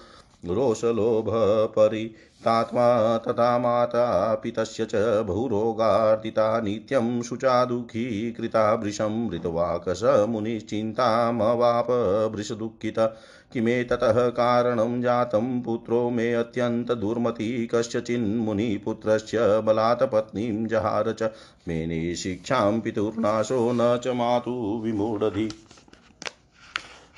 रोषलोभपरितात्मा 0.45 3.17
तथा 3.17 3.57
मातापि 3.57 4.51
तस्य 4.51 4.85
च 4.85 5.23
बहुरोगार्दिता 5.27 6.59
नित्यं 6.59 7.21
शुचा 7.21 7.65
दुःखी 7.65 8.31
कृता 8.31 8.73
वृषं 8.73 9.29
मृतवाकस 9.29 10.25
मुनिश्चिन्तामवाप 10.29 11.87
वृषदुःखित 12.35 13.15
किमेततः 13.53 14.27
कारणं 14.27 15.01
जातं 15.01 15.61
पुत्रो 15.61 16.09
मे 16.09 16.33
अत्यन्तदुर्मति 16.33 17.69
कस्यचिन्मुनिपुत्रस्य 17.75 19.61
बलात् 19.61 20.03
पत्नीं 20.03 20.67
जहार 20.67 21.13
च। 21.13 21.31
मेने 21.67 22.15
शिक्षां 22.15 22.79
पितुर्नाशो 22.79 23.71
न 23.71 23.99
च 24.03 24.07
मातु 24.07 24.81
विमूढधि। 24.85 25.49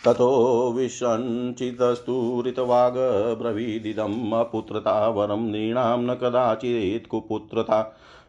ततो 0.05 0.73
विशञ्चितस्तु 0.77 2.43
ऋतवागब्रवीदिदम् 2.47 4.33
अपुत्रता 4.33 5.09
वरं 5.09 5.51
नृणां 5.51 6.01
न 6.01 6.13
कदाचित् 6.13 7.07
कुपुत्रता। 7.07 7.81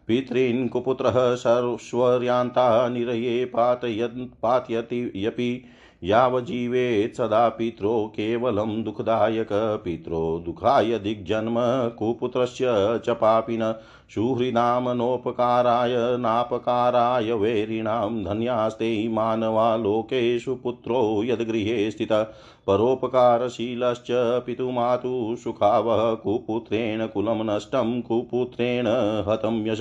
पितॄन् 0.07 0.69
कुपुत्रः 0.69 1.35
सर्वस्वर्यान्ता 1.35 2.89
निरये 2.89 3.45
पातयन् 3.45 4.27
पातयति 4.43 5.13
यपि 5.17 5.65
यावजीवेत् 6.05 7.17
सदा 7.17 7.49
पित्रो 7.49 8.07
केवलं 8.07 8.83
दुःखदायक 8.83 9.49
पित्रो 9.85 10.43
दुःखाय 10.47 10.99
दिग्जन्म 10.99 11.55
कुपुत्रस्य 11.99 12.67
च 13.07 13.11
पापिन 13.11 13.75
सुहृदामनोपकाराय 14.15 15.95
नापकाराय 15.97 17.33
वैरिणां 17.33 18.25
धन्यास्ते 18.25 19.09
मानवा 19.09 19.77
लोकेषु 19.77 20.55
पुत्रो 20.55 21.25
यद्गृहे 21.25 21.91
स्थितः। 21.91 22.23
परोपकारशीलश्च 22.67 24.07
पितुमातु 24.47 25.37
सुखावः 25.45 26.15
कुपुत्रेण 26.15 27.07
कुलं 27.07 27.57
नष्टं, 27.57 28.03
कुपुत्रेण 28.03 28.87
हतं 29.29 29.67
यश, 29.67 29.79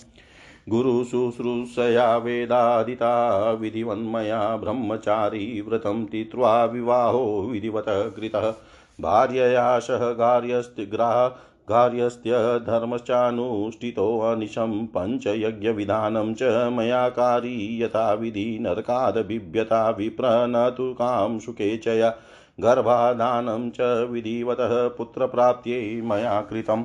गुरुशुश्रूषया 0.69 2.17
वेदादिता 2.17 3.51
विधिवन्मया 3.51 4.57
ब्रह्मचारी 4.57 5.61
व्रतं 5.61 6.05
तीत्वा 6.05 6.65
विवाहो 6.65 7.49
विधिवत 7.51 7.85
कृतः। 7.87 8.53
भार्यया 9.01 9.79
सह 9.79 10.11
गार्यस्तिग्राह 10.11 11.47
कार्यस्य 11.67 12.59
धर्मश्चानुष्ठितोऽनिशं 12.59 14.85
पञ्चयज्ञविधानं 14.85 16.33
च 16.33 16.69
मया 16.73 17.09
कारी 17.09 17.83
यथाविधि 17.83 18.57
नरकादबिभ्यता 18.61 19.89
विप्र 19.89 20.23
न 20.25 20.73
तु 20.77 20.93
कां 20.93 21.39
सुखे 21.39 21.77
चया। 21.77 22.15
गर्भाधानं 22.59 23.69
च 23.69 24.07
विधिवतः 24.11 24.87
पुत्रप्राप्त्यै 24.87 26.01
मया 26.01 26.41
कृतम्। 26.41 26.83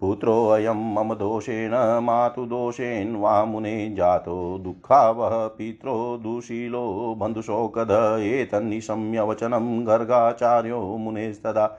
पुत्रोऽयं 0.00 0.94
मम 0.94 1.14
दोषेण 1.14 2.02
मातुदोषेण 2.02 3.16
वा 3.16 3.44
मुने 3.44 3.94
जातो 3.94 4.58
दुःखावः, 4.58 5.48
पित्रो 5.48 6.20
दुशीलो 6.22 7.14
बन्धुशोकद 7.18 8.18
एतन्निशम्यवचनं 8.22 9.86
गर्गाचार्यो 9.86 10.96
मुनेस्तदा 10.96 11.78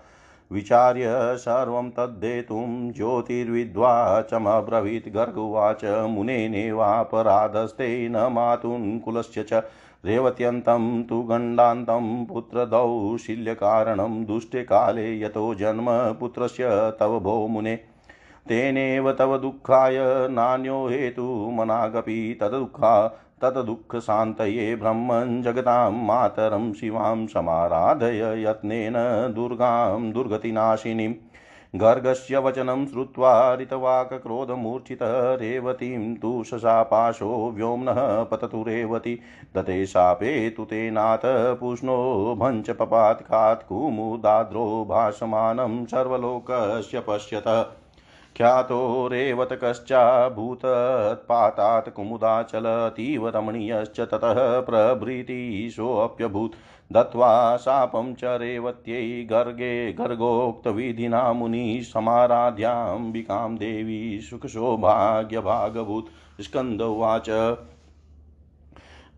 विचार्य 0.52 1.38
सर्वं 1.38 1.90
तद्देतुं 1.90 2.92
ज्योतिर्विद्वाचमब्रवीत् 2.92 5.10
गर्गुवाच 5.10 6.08
मुनेनेवापराधस्ते 6.10 8.10
न 8.10 8.30
मातुन्कुलस्य 8.32 9.44
च 9.44 9.64
रेवत्यन्तं 10.06 11.04
तु 11.04 11.22
गण्डान्तं 11.22 12.26
पुत्रदौशिल्यकारणं 12.26 14.26
दुष्टे 14.26 15.20
यतो 15.20 15.56
जन्म 15.56 16.14
पुत्रस्य 16.14 16.94
तव 17.00 17.20
भो 17.20 17.48
मुने। 17.48 17.95
तेनेव 18.50 19.12
तव 19.12 19.38
दुःखाय 19.38 19.98
नान्यो 20.28 20.88
हेतुमनागपि 20.88 22.38
तद्दुःखा 22.42 23.08
तद्दुःखशान्तये 23.42 24.76
ब्रह्मन् 24.76 25.44
जगतां 25.44 25.92
मातरं 25.92 26.74
शिवां 26.74 27.28
समाराधय 27.28 28.44
यत्नेन 28.44 28.94
दुर्गां 29.34 30.12
दुर्गतिनाशिनीं। 30.12 31.14
गर्गस्य 31.76 32.38
वचनं 32.38 32.86
श्रुत्वा 32.86 33.56
ऋतवाकक्रोधमूर्छितः 33.56 35.36
रेवतीं 35.36 36.16
तु 36.16 36.44
शशापाशो 36.44 37.52
व्योम्नः 37.56 38.24
पततु 38.24 38.64
रेवती। 38.68 39.20
दते 39.56 39.86
शापे 39.86 40.50
तु 40.50 40.64
तेनाथ 40.64 41.26
पूष्णो 41.56 42.36
भञ्च 42.40 42.70
भाषमानं 44.90 45.86
सर्वलोकस्य 45.86 47.00
पश्यतः। 47.00 47.66
ख्यातो 48.38 49.08
रेवतकश्चाभूतत्पातात् 49.08 51.90
कुमुदाचलतीव 51.90 53.30
रमणीयश्च 53.30 54.00
ततः 54.00 54.62
प्रभृतिशोऽप्यभूत्। 54.62 56.54
दत्त्वा 56.94 57.58
शापं 57.58 58.16
च 58.16 58.20
रेवत्यै 58.24 59.24
गर्गे 59.24 59.94
गर्गोक्तविधिना 59.94 61.34
मुनिसमाराध्याम्बिकां 61.34 63.56
देवी 63.56 64.22
सुखशोभाग्यभागभूत्। 64.22 66.42
स्कन्द 66.42 66.82
उवाच। 66.82 67.30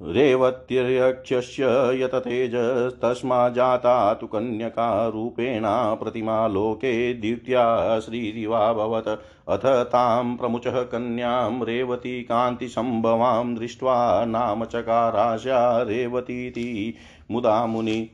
रेवत्यर्यक्षस्य 0.02 1.64
यततेजस्तस्माज्जाता 2.04 4.14
तु 4.14 4.28
कन्यका 4.28 5.08
रूपेणा 5.08 5.94
प्रतिमा 5.94 6.48
लोके 6.48 7.14
द्वितीया 7.14 8.00
श्रीरिवाभवत् 8.00 9.20
अथ 9.50 9.66
तां 9.66 10.36
प्रमुचः 10.36 10.82
कन्यां 10.82 11.64
रेवती 11.64 12.22
कान्तिसम्भवां 12.22 13.56
दृष्ट्वा 13.56 14.26
नाम 14.26 14.66
चकाराशा 14.66 15.82
रेवतीति। 15.82 16.94
मुदा 17.32 17.66
मुनि 17.66 18.10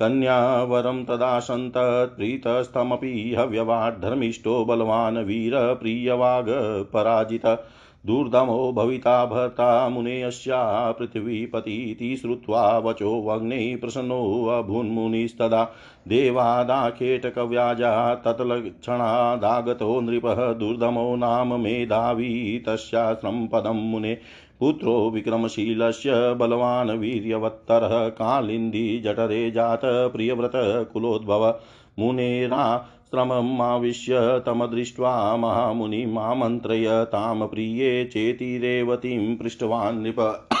कन्यावरं 0.00 1.04
तदाशन्तत्प्रीतस्तमपि 1.04 3.36
हव्यवाट् 3.38 4.02
धर्मिष्ठो 4.02 4.64
बलवान् 4.64 5.16
वीरप्रियवाग् 5.16 6.92
पराजित। 6.92 7.66
दुर्दमो 8.06 8.72
भविता 8.72 9.26
भर्ता 9.26 9.88
मुनेयस्या, 9.88 10.92
पृथिवीपतीति 10.92 12.16
श्रुत्वा 12.16 12.78
वचो 12.78 13.22
वग्ने 13.22 13.76
प्रसन्नोऽभून्मुनिस्तदा 13.76 15.70
देवादाखेटकव्याजा, 16.08 18.14
तत्लक्षणादागतो 18.14 20.00
नृपः। 20.00 20.34
दुर्दमो 20.34 21.16
नाम 21.16 21.60
मेधावी 21.60 22.64
तस्याश्रम 22.66 23.46
पदं 23.46 23.70
मुने। 23.70 24.18
पुत्रो 24.60 25.10
विक्रमशीलस्य 25.10 26.34
बलवान् 26.34 26.90
वीर्यवत्तरः 26.90 28.08
कालिन्दी 28.08 29.00
जठरे 29.00 29.50
जात 29.50 29.80
प्रियव्रत 29.84 30.90
कुलोद्भव। 30.92 31.60
मुनेरा 31.98 32.88
श्रममाविश्य 33.10 34.42
तमदृष्ट्वा 34.46 35.36
महामुनिमामन्त्रय 35.36 37.04
तां 37.04 37.48
प्रिये 37.48 38.04
चेति 38.04 38.58
रेवतीं 38.58 39.36
पृष्टवान् 39.36 40.02
नृप। 40.02 40.48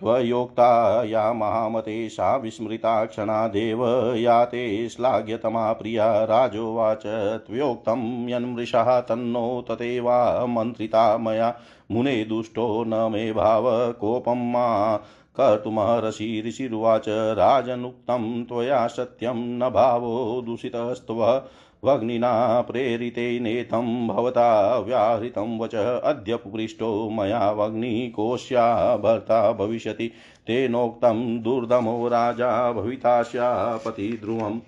त्वयोक्ता 0.00 1.04
या 1.04 1.32
महामते 1.32 2.08
सा 2.08 2.36
विस्मृता 2.36 3.04
क्षणादेव 3.04 3.86
या 4.14 4.44
ते 4.44 4.88
श्लाघ्यतमा 4.88 5.72
प्रिया 5.72 6.24
राजोवाच। 6.24 7.02
त्वयोक्तं 7.46 8.28
यन्मृषः 8.28 9.00
तन्नो 9.00 9.64
तथैवा 9.70 10.46
मन्त्रिता 10.46 11.18
मया। 11.18 11.54
मुने 11.90 12.24
दुष्टो 12.24 12.84
न 12.84 12.94
मे 13.12 13.32
भाव, 13.32 13.92
कोपं 13.92 14.52
मा 14.52 14.96
कर्तुमहर्षि 15.36 16.44
ऋषिरुवाच। 16.46 17.04
राजनुक्तं 17.08 18.44
त्वया 18.44 18.86
सत्यं 18.86 19.34
न 19.34 19.70
भावो, 19.70 20.42
दूषितस्त्व 20.46 21.42
वग्निना 21.84 22.60
प्रेरितेनेथं 22.60 24.08
भवता 24.08 24.78
व्याहृतं 24.78 25.58
वच 25.58 25.74
अद्य 26.04 26.36
पृष्टो 26.36 27.10
मया 27.10 27.50
वग्निकोश्या 27.50 28.96
भर्ता 28.96 29.52
भविष्यति। 29.52 30.06
तेनोक्तं 30.46 31.42
दुर्दमो 31.42 32.08
राजा 32.08 32.72
भवितास्या 32.72 33.76
पतिध्रुवम्। 33.76 34.60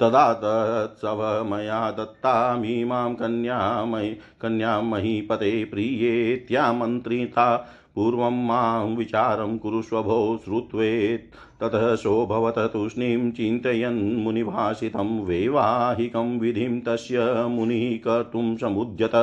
तदा 0.00 0.32
तत्सव 0.32 1.44
मया 1.44 1.90
दत्तामीमां 1.90 3.14
कन्यामयि 3.14 4.10
कन्यां 4.40 4.82
महीपते 4.82 5.64
प्रियेत्यामन्त्रिता 5.64 7.56
पूर्वं 7.94 8.46
माँ 8.46 8.84
विचारं 8.84 9.58
कुरुष्वभो 9.58 10.40
श्रुत्वेत्। 10.44 11.34
ततः 11.60 11.94
सोऽभवत 11.96 12.58
तूष्णीं 12.72 13.30
चिन्तयन् 13.30 14.00
मुनिभाषितं 14.16 15.18
वैवाहिकं 15.26 16.38
विधिं 16.38 16.80
तस्य 16.80 17.44
मुनिः 17.48 17.96
कर्तुं 17.98 18.56
समुद्यत 18.56 19.14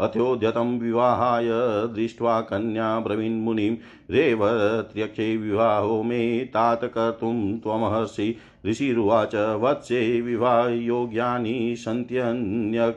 अथोद्यतं 0.00 0.78
विवाहाय 0.78 1.48
दृष्ट्वा 1.94 2.40
कन्या 2.40 2.98
ब्रवीन्मुनिं 3.00 3.74
रेवत्यक्षे 4.10 5.36
विवाहो 5.36 6.02
मे 6.02 6.22
तात 6.44 6.84
कर्तुं 6.84 7.34
त्वमहर्षि 7.58 8.34
ऋषिरुवाच 8.66 9.34
वत्से 9.34 10.20
विवाहयोग्यानि 10.20 11.76
सन्त्यन्य 11.78 12.92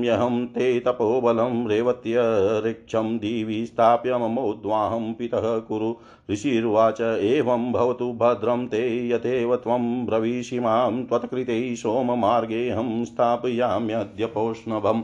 यहं 0.05 0.45
ते 0.45 0.79
तपोबलं 0.79 1.67
रेवत्यरिक्षं 1.67 3.17
दिवि 3.17 3.65
स्थाप्य 3.65 4.17
ममोद्वाहं 4.17 5.13
पितः 5.13 5.59
कुरु 5.59 5.95
ऋषिर्वाच, 6.31 7.01
एवं 7.01 7.71
भवतु 7.71 8.13
भद्रं 8.13 8.67
ते 8.67 9.09
यथेव 9.09 9.55
त्वं 9.55 10.05
ब्रवीषि 10.05 10.59
माँ 10.59 11.05
त्वत्कृते 11.05 11.75
सोममार्गेऽहं 11.75 13.05
स्थापयाम्यद्य 13.05 14.25
पौष्णवम् 14.25 15.03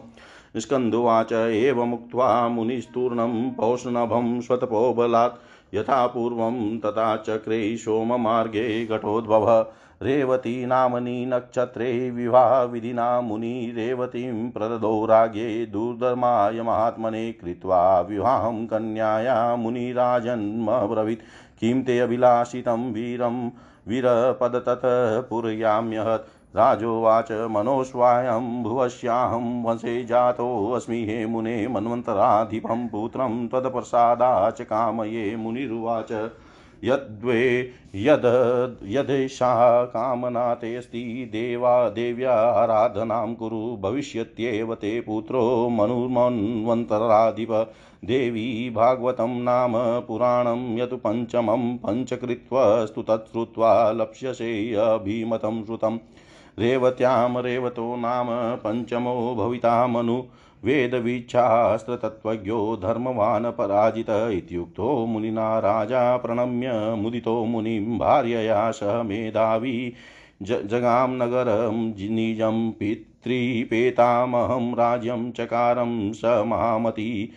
स्कन्दुवाच 0.58 1.32
एवमुक्त्वा 1.32 2.48
मुनिस्तूर्णं 2.48 3.52
पौष्णभं 3.52 4.42
स्वतपोबलात्। 4.42 5.76
यथा 5.76 6.08
पूर्वं 6.08 6.80
तथा 6.80 7.16
चक्रे 7.18 7.78
सोममार्गे 7.78 8.86
घटोद्भव। 8.86 9.66
रेवती 10.02 10.66
नामनि 10.66 11.26
नक्षत्रे 11.26 12.10
विवाहविधिना 12.10 13.22
मुनि 13.22 13.74
रेवतीं 13.76 14.52
प्रददौ 14.52 15.06
राज्ञे 15.06 15.66
दुर्धर्माय 15.66 16.62
महात्मने 16.62 17.32
कृत्वा 17.32 18.02
विवाहं 18.02 18.66
कन्याया 18.66 19.56
मुनिराजन्मब्रवीत्। 19.56 21.22
किं 21.60 21.84
ते 21.84 22.00
अभिलाषितं 22.00 22.92
वीरं 22.94 23.50
वीरपदततः 23.88 25.22
पुरयाम्यहत्। 25.22 26.28
राजोवाच 26.56 27.32
मनोस्वायं 27.32 28.64
भुवस्याहं 28.64 29.64
वंशे 29.64 30.04
जातोऽस्मि 30.04 31.06
हे 31.06 31.26
मुने 31.26 31.68
मन्वन्तराधिपं 31.68 32.88
पुत्रं 32.88 33.48
त्वत्प्रसादा 33.48 34.52
च 34.52 34.62
कामये 34.62 35.36
मुनिरुवाच। 35.36 36.30
यद्वे 36.84 37.70
यद् 37.96 38.86
यदेषा 38.92 39.84
कामना 39.84 40.54
तेऽस्ति 40.54 41.30
देवा 41.32 41.90
देव्याराधनां 41.90 43.34
कुरु, 43.36 43.78
भविष्यत्येव 43.78 44.76
ते 44.76 45.02
पुत्रो 45.02 45.70
मनुर्मन्वन्तराधिप। 45.70 47.52
देवी 48.06 48.70
भागवतं 48.70 49.44
नाम 49.44 49.74
पुराणं 49.76 50.78
यत् 50.78 50.94
पञ्चमं 50.94 51.78
पञ्चकृत्वस्तु 51.78 53.02
लप्स्यसे 54.00 54.74
अभिमतं 54.74 55.64
श्रुतम्। 55.66 55.98
रेवत्यां 56.60 57.42
रेवतो 57.42 57.96
नाम 57.96 58.56
पञ्चमो 58.56 59.36
भविता 59.36 59.88
मनु। 59.88 60.24
वेदवीच्छास्त्रतत्त्वज्ञो 60.64 62.76
धर्मवान् 62.76 63.46
पराजित 63.46 64.06
इत्युक्तो 64.10 65.06
मुनिना 65.06 65.60
राजा 65.60 66.18
प्रणम्य 66.18 66.96
मुदितो 66.98 67.46
मुनिं 67.46 68.00
भार्यया 68.00 68.72
सह 68.72 69.04
मेधावी। 69.04 69.94
जगां 70.44 71.10
नगरं 71.10 72.10
निजं 72.10 72.72
पितृपेतामहं, 72.72 74.74
राज्यं 74.74 75.32
चकारं 75.32 76.14
स 76.14 76.22
महामती। 76.26 77.32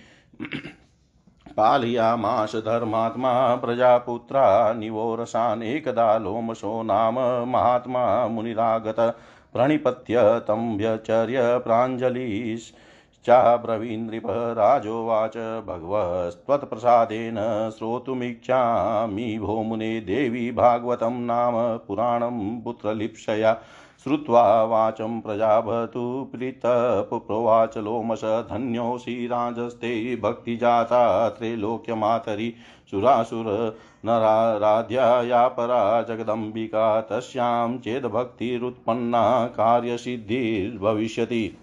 पालयामाश 1.57 2.57
धर्मात्मा 2.57 3.55
प्रजापुत्रा 3.57 4.73
निवोरसान् 4.73 5.63
एकदा 5.63 6.19
लोमशो 6.19 6.83
नाम, 6.83 7.15
महात्मा, 7.49 8.29
मुनिरागत, 8.29 8.97
प्रणिपत्य 9.53 10.15
तं 10.19 10.77
व्यचर्य 10.77 11.59
प्राञ्जलिः 11.59 12.57
चाब्रवीन्द्रिपः 13.27 14.53
राजोवाच, 14.53 15.37
भगवस्त्वत्प्रसादेन, 15.67 17.35
श्रोतुमिच्छामि 17.79 19.39
भो 19.43 19.63
मुने 19.63 20.01
देवी 20.01 20.53
भागवतं 20.53 21.21
नाम, 21.21 21.53
पुराणं 21.77 22.61
पुत्रलिप्सया। 22.61 23.57
श्रुत्वा 24.07 24.65
वाचं 24.65 25.21
प्रजाभतु 25.21 26.29
प्रीतपुप्रोवाच 26.33 27.79
लोमश 27.79 28.21
धन्योऽसि 28.25 29.27
राजस्ते 29.27 30.17
भक्तिजाता 30.17 31.29
त्रैलोक्यमातरि 31.29 32.55
सुरासुर 32.91 33.77
नराराध्या 34.05 35.23
या 35.23 35.49
परा 35.49 36.03
जगदम्बिका 36.03 37.01
तस्यां 37.01 37.79
चेद्भक्तिरुत्पन्ना 37.79 39.47
कार्यसिद्धिर्भविष्यति। 39.47 41.57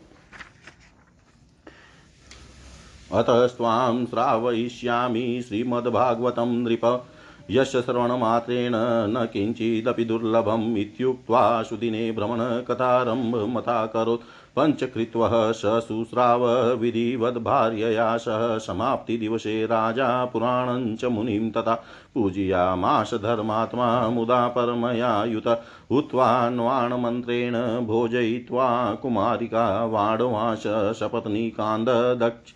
अतस्त्वां 3.13 4.05
श्रावयिष्यामि 4.05 5.41
श्रीमद्भागवतं 5.41 6.63
नृप 6.63 7.05
यस्य 7.51 7.81
श्रवणमात्रेण 7.81 8.71
न 9.13 9.27
किञ्चिदपि 9.33 10.05
दुर्लभम् 10.05 10.77
इत्युक्त्वा 10.77 11.63
सुदिने 11.63 12.11
भ्रमणकथारम्भमताकरोत् 12.11 14.21
पञ्चकृत्वः 14.55 15.51
स 15.51 15.65
शुश्राव 15.87 16.45
विधिवद्भार्यया 16.79 18.17
सह 18.17 18.57
समाप्तिदिवसे 18.57 19.65
राजा 19.65 20.25
पुराणं 20.25 20.95
च 20.95 21.05
मुनिं 21.05 21.51
तथा 21.51 21.75
पूजयामास 22.13 23.13
धर्मात्मा 23.23 24.09
मुदा 24.09 24.47
परमया 24.47 25.25
युत 25.25 25.47
हुत्वान्वाणमन्त्रेण 25.91 27.53
भोजयित्वा 27.87 28.95
कुमारिका 29.01 29.85
वाणवास 29.85 30.63
सपत्नीकान्द 30.99 31.89
दक्ष 32.21 32.53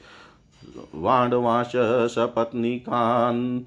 वाण्डवाश 0.95 1.71
सपत्नीकान् 2.15 3.59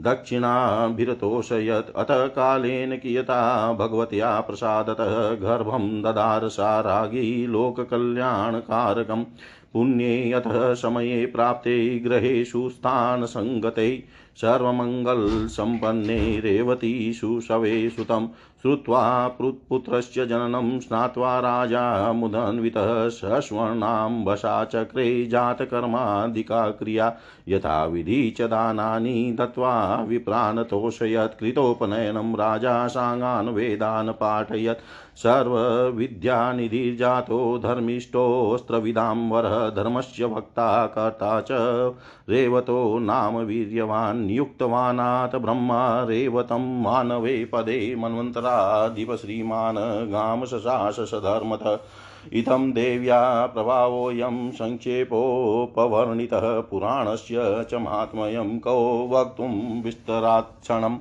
दक्षिणाभिरतोषयत्। 0.00 1.96
अथ 1.96 2.06
कालेन 2.10 2.96
कियता 2.96 3.72
भगवत्या 3.72 4.40
प्रसादतः 4.40 5.30
गर्भं 5.30 6.02
ददार 6.02 6.48
सा 6.48 6.80
रागी 6.80 7.46
लोककल्याणकारकम् 7.46 9.24
पुण्ये 9.72 10.32
अतः 10.32 10.74
समये 10.74 11.26
प्राप्ते 11.26 11.98
ग्रहेषु 11.98 12.68
स्थानसङ्गते 12.68 14.04
सर्वमङ्गलसम्पन्ने 14.36 16.40
रेवतीषु 16.40 17.40
शवे 17.40 17.90
सुतं। 17.90 18.28
श्रुत्वा 18.62 19.28
पुत्रस्य 19.28 20.26
जननं 20.26 20.80
स्नात्वा 20.80 21.38
राजा 21.38 22.12
मुदन्वितः 22.12 23.08
सस्वर्णां 23.08 24.24
वशाचक्रे 24.24 25.26
जातकर्माधिका 25.26 26.70
क्रिया। 26.70 27.16
यथा 27.48 27.84
विधि 27.84 28.30
च 28.30 28.42
दानानि 28.42 29.36
दत्त्वा 29.38 30.04
विप्रान् 30.08 30.64
तोषयत् 30.64 31.40
कृतोपनयनं 31.40 32.34
राजा 32.34 32.86
साङ्गान् 32.86 33.48
वेदान् 33.48 34.10
पाठयत्। 34.10 34.78
सर्वविद्यानिधिर्जातो 35.16 37.58
धर्मिष्ठोऽस्त्रविदां 37.58 39.16
वरः, 39.16 39.70
धर्मस्य 39.70 40.26
भक्ता 40.26 40.86
कर्ता 40.86 41.40
च 41.40 41.48
रेवतो 42.28 42.98
नाम 42.98 43.36
वीर्यवान् 43.36 44.26
नियुक्तवानाथ 44.26 45.38
ब्रह्मा 45.38 46.04
रेवतं 46.04 46.82
मानवे 46.82 47.50
पदे 47.54 47.96
मन्वन्तराधिप 47.96 49.12
श्रीमान् 49.12 50.10
गां 50.10 50.46
शशासधर्मथ 50.46 51.80
इत्थं 52.32 52.72
देव्या 52.72 53.46
प्रभावोऽयं 53.46 54.52
सङ्क्षेपोपवर्णितः 54.52 56.60
पुराणस्य 56.60 57.66
च 57.70 57.74
माहात्म्यं 57.74 58.58
कौ 58.58 59.08
वक्तुं 59.12 59.82
विस्तरात्क्षणम् 59.82 60.98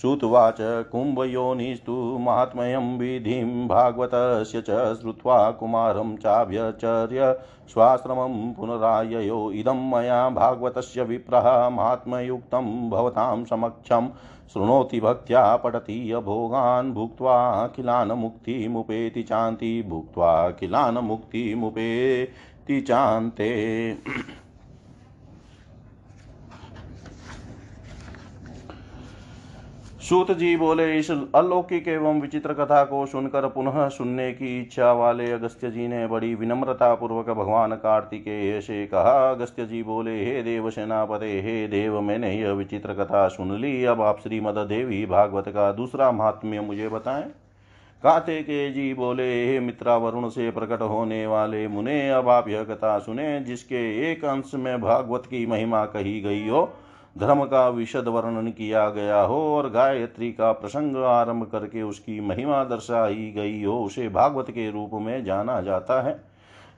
श्रुत्वाच 0.00 0.56
कुम्भयोनिस्तु 0.60 1.92
माहात्म्यं 2.20 2.98
विधिं 2.98 3.68
भागवतस्य 3.68 4.60
च 4.60 4.94
श्रुत्वा 5.00 5.50
कुमारं 5.50 6.16
चाभ्यचर्य 6.16 7.32
स्वाश्रमं 7.68 8.52
पुनराययो। 8.52 9.50
इदं 9.52 9.90
मया 9.90 10.28
भागवतस्य 10.30 11.02
विप्रः 11.02 11.68
महात्म्ययुक्तं 11.68 12.90
भवतां 12.90 13.44
समक्षं 13.44 14.08
शृणोति 14.54 15.00
भक्त्या 15.00 15.56
पठति 15.56 16.10
अभोगान् 16.12 16.92
भुक्त्वा 16.92 17.36
मुक्तिमुपेति 18.14 19.22
चान्ति। 19.22 19.82
भुक्त्वा 19.88 20.32
अखिलान् 20.48 20.98
मुक्तिमुपेति 20.98 22.80
चान्ते। 22.80 23.50
सूत 30.12 30.30
जी 30.32 30.56
बोले, 30.56 30.98
इस 30.98 31.10
अलौकिक 31.10 31.88
एवं 31.88 32.20
विचित्र 32.20 32.52
कथा 32.52 32.84
को 32.84 33.06
सुनकर 33.06 33.48
पुनः 33.48 33.88
सुनने 33.88 34.32
की 34.32 34.60
इच्छा 34.60 34.92
वाले 34.92 35.32
अगस्त्य 35.32 35.70
जी 35.70 35.88
ने 35.88 36.06
बड़ी 36.06 36.34
विनम्रता 36.34 36.94
पूर्वक 36.94 37.30
भगवान 37.30 37.72
कार्तिकेय 37.72 38.60
से 38.60 38.86
कहा। 38.86 39.30
अगस्त्य 39.30 39.64
जी 39.64 39.82
बोले, 39.82 40.24
हे 40.24 40.42
देव 40.42 40.70
सेनापते, 40.70 41.40
हे 41.40 41.68
देव, 41.68 42.00
मैंने 42.00 42.34
यह 42.34 42.50
विचित्र 42.50 42.94
कथा 42.94 43.28
सुन 43.28 43.60
ली। 43.60 43.84
अब 43.84 44.02
आप 44.02 44.20
श्रीमद 44.22 44.54
देवी 44.54 45.06
भागवत 45.06 45.48
का 45.48 45.72
दूसरा 45.72 46.12
महात्म्य 46.12 46.60
मुझे 46.60 46.88
बताएँ। 46.88 47.24
काते 48.02 48.42
के 48.42 48.70
जी 48.70 48.94
बोले, 48.94 49.46
हे 49.46 49.60
मित्रा 49.60 49.96
वरुण 49.96 50.28
से 50.28 50.50
प्रकट 50.50 50.82
होने 50.82 51.26
वाले 51.26 51.68
मुने, 51.68 52.10
अब 52.10 52.28
आप 52.28 52.48
यह 52.48 52.64
कथा 52.64 52.98
सुने, 52.98 53.40
जिसके 53.40 54.12
एक 54.12 54.24
अंश 54.24 54.50
में 54.54 54.80
भागवत 54.80 55.22
की 55.26 55.46
महिमा 55.46 55.84
कही 55.84 56.20
गई 56.20 56.48
हो। 56.48 56.72
धर्म 57.18 57.44
का 57.44 57.68
विशद 57.68 58.08
वर्णन 58.08 58.46
किया 58.48 58.88
गया 58.90 59.20
हो 59.20 59.56
और 59.56 59.70
गायत्री 59.70 60.32
का 60.32 60.52
प्रसंग 60.52 60.96
आरंभ 60.96 61.44
करके 61.44 61.82
उसकी 61.82 62.20
महिमा 62.20 62.64
दर्शाई 62.64 63.32
गई 63.36 63.62
हो, 63.62 63.84
उसे 63.84 64.08
भागवत 64.08 64.50
के 64.50 64.70
रूप 64.70 64.90
में 64.94 65.24
जाना 65.24 65.60
जाता 65.60 66.00
है। 66.02 66.20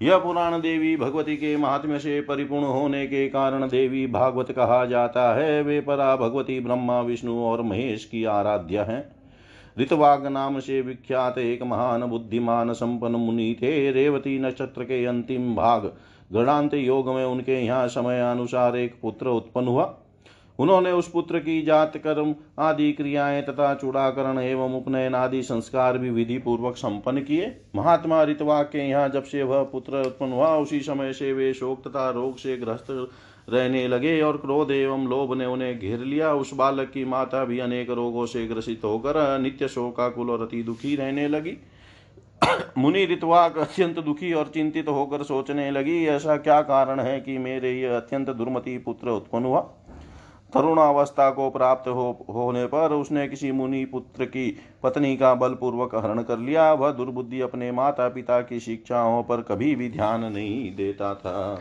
यह 0.02 0.18
पुराण 0.18 0.60
देवी 0.60 0.96
भगवती 0.96 1.36
के 1.36 1.56
महात्म्य 1.56 1.98
से 1.98 2.20
परिपूर्ण 2.20 2.64
होने 2.64 3.06
के 3.06 3.28
कारण 3.28 3.68
देवी 3.68 4.06
भागवत 4.06 4.50
कहा 4.50 4.84
जाता 4.84 5.34
है। 5.34 5.62
वे 5.62 5.80
परा 5.80 6.16
भगवती, 6.16 6.60
ब्रह्मा, 6.60 7.00
विष्णु 7.00 7.38
और 7.44 7.62
महेश 7.62 8.04
की 8.04 8.24
आराध्य 8.24 8.78
है। 8.78 9.12
ऋतवाग 9.78 10.26
नाम 10.26 10.58
से 10.60 10.80
विख्यात 10.80 11.38
एक 11.38 11.62
महान, 11.62 12.04
बुद्धिमान, 12.04 12.72
संपन्न 12.72 13.16
मुनि 13.16 13.56
थे। 13.62 13.90
रेवती 13.92 14.38
नक्षत्र 14.38 14.84
के 14.84 15.04
अंतिम 15.04 15.54
भाग, 15.56 15.92
गणांत 16.32 16.74
योग 16.74 17.08
में 17.08 17.24
उनके 17.24 17.64
यहाँ 17.64 17.88
समय 17.88 18.20
अनुसार 18.20 18.76
एक 18.76 18.98
पुत्र 19.02 19.28
उत्पन्न 19.28 19.68
हुआ। 19.68 19.94
उन्होंने 20.58 20.92
उस 20.92 21.10
पुत्र 21.10 21.38
की 21.38 21.62
जात, 21.62 21.96
कर्म 21.96 22.34
आदि 22.58 22.92
क्रियाएँ 22.92 23.42
तथा 23.42 23.74
चूड़ाकरण 23.74 24.38
एवं 24.38 24.74
उपनयन 24.74 25.14
आदि 25.14 25.42
संस्कार 25.42 25.98
भी 25.98 26.10
विधि 26.10 26.38
पूर्वक 26.38 26.76
संपन्न 26.76 27.20
किए। 27.20 27.60
महात्मा 27.76 28.22
ऋतवा 28.24 28.62
के 28.62 28.88
यहाँ 28.88 29.08
जब 29.08 29.24
से 29.24 29.42
वह 29.42 29.62
पुत्र 29.62 30.06
उत्पन्न 30.06 30.32
हुआ, 30.32 30.56
उसी 30.56 30.80
समय 30.80 31.12
से 31.12 31.32
वे 31.32 31.54
शोक 31.54 31.88
तथा 31.88 32.10
रोग 32.10 32.36
से 32.36 32.56
ग्रस्त 32.56 33.10
रहने 33.48 33.88
लगे 33.88 34.22
और 34.22 34.36
क्रोध 34.36 34.70
एवं 34.70 35.08
लोभ 35.08 35.34
ने 35.34 35.46
उन्हें 35.46 35.78
घेर 35.78 35.98
लिया। 35.98 36.34
उस 36.34 36.54
बालक 36.54 36.90
की 36.90 37.04
माता 37.04 37.44
भी 37.44 37.58
अनेक 37.58 37.90
रोगों 37.90 38.26
से 38.26 38.46
ग्रसित 38.46 38.80
होकर 38.84 39.38
नित्य 39.38 39.68
शोकाकुल 39.68 40.30
और 40.30 40.42
अति 40.42 40.62
दुखी 40.62 40.96
रहने 40.96 41.28
लगी। 41.28 41.56
मुनि 42.78 43.04
ऋतवाक 43.06 43.58
अत्यंत 43.58 43.98
दुखी 43.98 44.32
और 44.32 44.50
चिंतित 44.54 44.88
होकर 44.88 45.22
सोचने 45.22 45.70
लगी, 45.70 46.06
ऐसा 46.06 46.36
क्या 46.36 46.60
कारण 46.60 47.00
है 47.00 47.20
कि 47.20 47.38
मेरे 47.38 47.72
ये 47.72 47.86
अत्यंत 47.86 48.30
दुर्मति 48.30 48.78
पुत्र 48.78 49.10
उत्पन्न 49.10 49.44
हुआ? 49.44 49.70
तरुणावस्था 50.54 51.30
को 51.30 51.48
प्राप्त 51.50 51.88
हो, 51.88 52.26
होने 52.28 52.64
पर 52.66 52.92
उसने 52.92 53.28
किसी 53.28 53.52
मुनि 53.52 53.84
पुत्र 53.84 54.24
की 54.24 54.56
पत्नी 54.82 55.16
का 55.16 55.34
बलपूर्वक 55.34 55.94
हरण 55.94 56.22
कर 56.22 56.38
लिया। 56.38 56.72
वह 56.72 56.90
दुर्बुद्धि 56.90 57.40
अपने 57.40 57.70
माता 57.72 58.08
पिता 58.08 58.40
की 58.40 58.60
शिक्षाओं 58.60 59.22
पर 59.22 59.42
कभी 59.42 59.74
भी 59.74 59.88
ध्यान 59.90 60.24
नहीं 60.24 60.74
देता 60.76 61.14
था। 61.14 61.58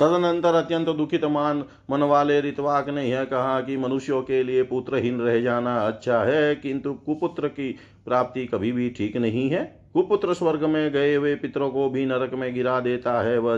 तदनंतर 0.00 0.54
अत्यंत 0.54 0.88
दुखित 0.88 1.24
मान 1.24 1.64
मन 1.90 2.02
वाले 2.02 2.40
ऋतवाक 2.40 2.88
ने 2.88 3.04
यह 3.04 3.24
कहा 3.24 3.60
कि 3.60 3.76
मनुष्यों 3.76 4.22
के 4.22 4.42
लिए 4.42 4.62
पुत्रहीन 4.62 5.20
रह 5.20 5.40
जाना 5.40 5.76
अच्छा 5.76 6.22
है, 6.24 6.54
किंतु 6.54 6.92
कुपुत्र 6.94 7.48
की 7.48 7.70
प्राप्ति 8.04 8.46
कभी 8.46 8.72
भी 8.72 8.88
ठीक 8.90 9.16
नहीं 9.16 9.48
है। 9.50 9.77
कुपुत्र 9.98 10.34
स्वर्ग 10.34 10.64
में 10.64 10.90
गए 10.92 11.14
हुए 11.14 11.34
पितरों 11.34 11.68
को 11.70 11.88
भी 11.90 12.04
नरक 12.06 12.34
में 12.34 12.52
गिरा 12.54 12.78
देता 12.80 13.20
है 13.22 13.38
वह 13.38 13.56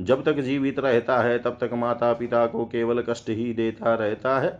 जब 0.00 0.22
तक 0.24 0.40
जीवित 0.40 0.78
रहता 0.78 1.18
है, 1.18 1.38
तब 1.38 1.56
तक 1.60 1.70
माता 1.74 2.12
पिता 2.12 2.46
को 2.46 2.64
केवल 2.64 3.02
कष्ट 3.02 3.30
ही 3.30 3.52
देता 3.54 3.94
रहता 3.94 4.38
है। 4.38 4.58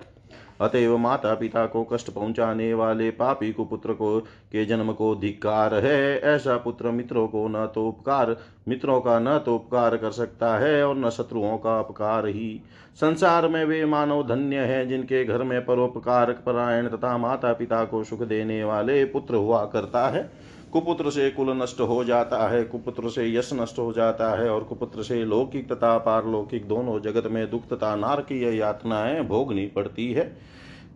अतएव 0.61 0.97
माता 0.97 1.35
पिता 1.35 1.67
को 1.67 1.83
कष्ट 1.85 2.11
पहुँचाने 2.11 2.73
वाले 2.75 3.11
पापी 3.11 3.53
को 3.53 3.65
पुत्र 3.65 3.93
को, 3.93 4.19
के 4.21 4.65
जन्म 4.65 4.93
को 4.93 5.15
धिक्कार 5.17 5.75
है, 5.75 6.19
ऐसा 6.21 6.57
पुत्र 6.57 6.91
मित्रों 6.91 7.27
को 7.29 7.47
न 7.49 7.67
तो 7.75 7.87
उपकार, 7.89 8.37
मित्रों 8.69 9.01
का 9.01 9.19
न 9.19 9.39
तो 9.39 9.55
उपकार 9.57 9.97
कर 9.97 10.11
सकता 10.11 10.57
है, 10.59 10.83
और 10.87 10.97
न 10.97 11.11
शत्रुओं 11.11 11.57
का 11.59 11.79
अपकार 11.79 12.27
ही। 12.27 12.61
संसार 13.01 13.49
में 13.49 13.65
वे 13.65 13.85
मानव 13.85 14.27
धन्य 14.29 14.57
है, 14.57 14.87
जिनके 14.87 15.25
घर 15.25 15.43
में 15.43 15.65
परोपकार 15.65 16.33
परायण 16.47 16.89
तथा 16.89 17.17
माता 17.19 17.53
पिता 17.53 17.85
को 17.85 18.05
सुख 18.05 18.23
देने 18.23 18.65
वाले 18.65 19.05
पुत्र 19.05 19.35
हुआ 19.35 19.65
करता 19.65 20.09
है। 20.09 20.31
कुपुत्र 20.73 21.11
से 21.11 21.31
कुल 21.31 21.51
नष्ट 21.51 21.81
हो 21.81 22.05
जाता 22.05 22.49
है, 22.49 22.65
कुपुत्र 22.65 23.09
से 23.09 23.35
यश 23.35 23.51
नष्ट 23.53 23.79
हो 23.79 23.93
जाता 23.93 24.31
है 24.31 24.51
और 24.51 24.65
कुपुत्र 24.65 25.03
से 25.03 25.25
लौकिक 25.25 25.73
तथा 25.73 25.99
पारलौकिक 25.99 26.69
दोनों 26.69 27.01
जगत 27.01 27.27
में 27.27 27.51
दुख 27.51 27.69
तथा 27.69 27.97
नारकीय 27.97 28.57
यातनाएँ 28.57 29.25
भोगनी 29.25 29.67
पड़ती 29.67 30.13
है। 30.13 30.37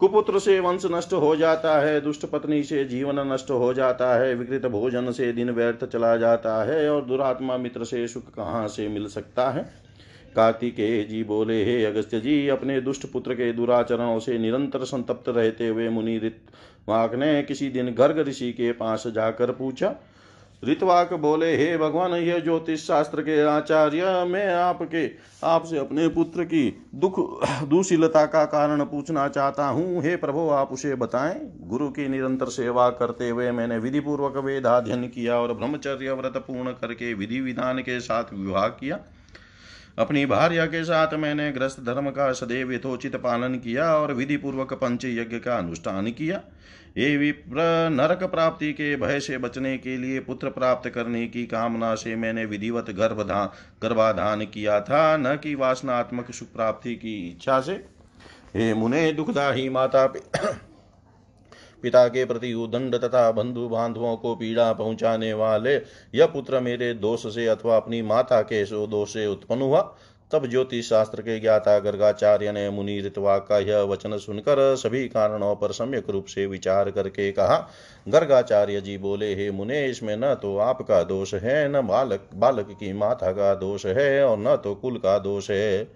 कुपुत्र 0.01 0.39
से 0.39 0.61
वंश 0.61 0.83
नष्ट 0.87 1.13
हो 1.13 1.37
जाता 1.37 1.81
है, 1.81 2.01
दुष्ट 2.01 2.27
पत्नी 2.27 2.63
से 2.63 2.85
जीवन 2.85 3.33
नष्ट 3.33 3.51
हो 3.51 3.75
जाता 3.75 4.15
है, 4.15 4.35
विकृत 4.35 4.67
भोजन 4.67 5.11
से 5.11 5.33
दिन 5.33 5.51
व्यर्थ 5.51 5.85
चला 5.85 6.17
जाता 6.17 6.65
है 6.65 6.91
और 6.91 7.05
दुरात्मा 7.05 7.57
मित्र 7.57 7.85
से 7.85 8.09
सुख 8.09 8.23
कहाँ 8.23 8.69
से 8.69 8.89
मिल 8.89 9.07
सकता 9.07 9.51
है? 9.51 9.83
कार्तिकेय 10.37 11.03
जी 11.03 11.25
बोले, 11.25 11.65
हे 11.65 11.85
अगस्त्य 11.85 12.21
जी, 12.21 12.49
अपने 12.49 12.81
दुष्ट 12.81 13.07
पुत्र 13.07 13.35
के 13.35 13.53
दुराचरणों 13.53 14.19
से 14.19 14.39
निरंतर 14.39 14.85
संतप्त 14.85 15.29
रहते 15.29 15.69
हुए 15.69 15.89
मुनि 15.89 16.19
ऋतवाक 16.83 17.15
ने 17.15 17.43
किसी 17.43 17.69
दिन 17.69 17.91
गर्ग 17.95 18.19
ऋषि 18.19 18.53
के 18.53 18.73
पास 18.73 19.05
जाकर 19.07 19.51
पूछा, 19.51 19.95
ऋतवाक 20.63 21.13
बोले, 21.15 21.57
हे 21.57 21.77
भगवान, 21.79 22.13
यह 22.13 22.39
ज्योतिष 22.39 22.87
शास्त्र 22.87 23.23
के 23.23 23.41
आचार्य, 23.43 24.25
मैं 24.25 24.55
आपके, 24.55 25.07
आपसे 25.45 25.79
अपने 25.79 26.09
पुत्र 26.09 26.45
की 26.45 26.83
दुख 26.95 27.19
दुशीलता 27.65 28.25
का 28.27 28.45
कारण 28.45 28.85
पूछना 28.85 29.29
चाहता 29.29 29.67
हूँ। 29.67 30.03
हे 30.03 30.17
प्रभु, 30.17 30.49
आप 30.51 30.73
उसे 30.73 30.95
बताएँ। 30.95 31.41
गुरु 31.61 31.89
की 31.89 32.09
निरंतर 32.09 32.47
सेवा 32.47 32.89
करते 32.91 33.29
हुए 33.29 33.51
मैंने 33.51 33.79
विधि 33.79 34.01
पूर्वक 34.01 34.37
वेदाध्यन 34.37 35.07
किया 35.07 35.37
और 35.37 35.53
ब्रह्मचर्य 35.55 36.13
व्रत 36.13 36.37
पूर्ण 36.37 36.73
करके 36.73 37.15
विधि 37.15 37.41
विधान 37.41 37.79
के 37.79 38.01
साथ 38.01 38.33
विवाह 38.35 38.69
किया। 38.69 38.99
अपनी 39.99 40.25
भार्या 40.27 40.67
के 40.67 40.83
साथ 40.85 41.15
मैंने 41.15 41.51
ग्रस्त 41.53 41.81
धर्म 41.81 42.11
का 42.11 42.33
सदैव 42.33 42.73
यथोचित 42.73 43.17
पालन 43.17 43.55
किया 43.55 43.95
और 43.97 44.13
विधि 44.13 44.37
पूर्वक 44.37 44.73
पंच 44.75 45.05
यज्ञ 45.05 45.39
का 45.39 45.57
अनुष्ठान 45.59 46.11
किया। 46.11 46.41
ये 46.99 47.17
विप्र 47.17 47.89
नरक 47.93 48.23
प्राप्ति 48.23 48.73
के 48.73 48.97
भय 48.97 49.21
से 49.21 49.39
बचने 49.39 49.77
के 49.79 49.97
लिए 49.97 50.21
पुत्र 50.21 50.51
प्राप्त 50.51 50.89
करने 50.89 51.27
की 51.27 51.47
कामना 51.47 51.95
से 51.95 52.17
मैंने 52.17 52.45
विधिवत 52.45 52.91
गर्भधान 52.91 53.49
गर्भाधान 53.83 54.45
किया 54.45 54.81
था, 54.81 55.17
न 55.17 55.37
कि 55.37 55.55
वासनात्मक 55.55 56.31
सुख 56.31 56.49
प्राप्ति 56.49 56.95
की 56.95 57.17
इच्छा 57.31 57.61
से। 57.61 57.73
हे 58.57 58.75
मुने, 58.75 59.13
दुखदाही 59.13 59.69
माता 59.69 60.07
पिता 61.83 62.07
के 62.09 62.25
प्रति 62.25 62.53
उदंड 62.55 62.97
तथा 62.97 63.31
बंधु 63.33 63.69
बांधवों 63.69 64.17
को 64.17 64.35
पीड़ा 64.35 64.73
पहुँचाने 64.73 65.33
वाले 65.33 65.75
यह 66.15 66.27
पुत्र 66.27 66.61
मेरे 66.61 66.93
दोष 66.95 67.27
से 67.35 67.47
अथवा 67.47 67.77
अपनी 67.77 68.03
माता 68.03 68.41
के 68.43 68.65
दोष 68.87 69.13
से 69.13 69.27
उत्पन्न 69.27 69.63
हुआ। 69.63 69.95
तब 70.33 70.47
ज्योतिष 70.47 70.89
शास्त्र 70.89 71.23
के 71.23 71.39
ज्ञाता 71.41 71.79
गर्गाचार्य 71.79 72.53
ने 72.53 72.69
मुनि 72.71 73.01
ऋतवा 73.01 73.37
का 73.39 73.59
यह 73.59 73.81
वचन 73.81 74.17
सुनकर 74.19 74.77
सभी 74.77 75.07
कारणों 75.09 75.55
पर 75.57 75.73
सम्यक 75.73 76.09
रूप 76.11 76.27
से 76.27 76.47
विचार 76.47 76.91
करके 76.91 77.31
कहा, 77.33 77.57
गर्गाचार्य 78.09 78.81
जी 78.81 78.97
बोले, 78.99 79.35
हे 79.35 79.51
मुने, 79.51 79.85
इसमें 79.87 80.17
न 80.17 80.35
तो 80.35 80.57
आपका 80.59 81.03
दोष 81.03 81.35
है, 81.35 81.69
न 81.69 81.87
बालक 81.87 82.29
बालक 82.35 82.71
की 82.71 82.93
माता 82.93 83.33
का 83.33 83.55
दोष 83.55 83.87
है 83.87 84.25
और 84.25 84.39
न 84.39 84.57
तो 84.57 84.75
कुल 84.75 84.97
का 84.97 85.19
दोष 85.19 85.51
है। 85.51 85.89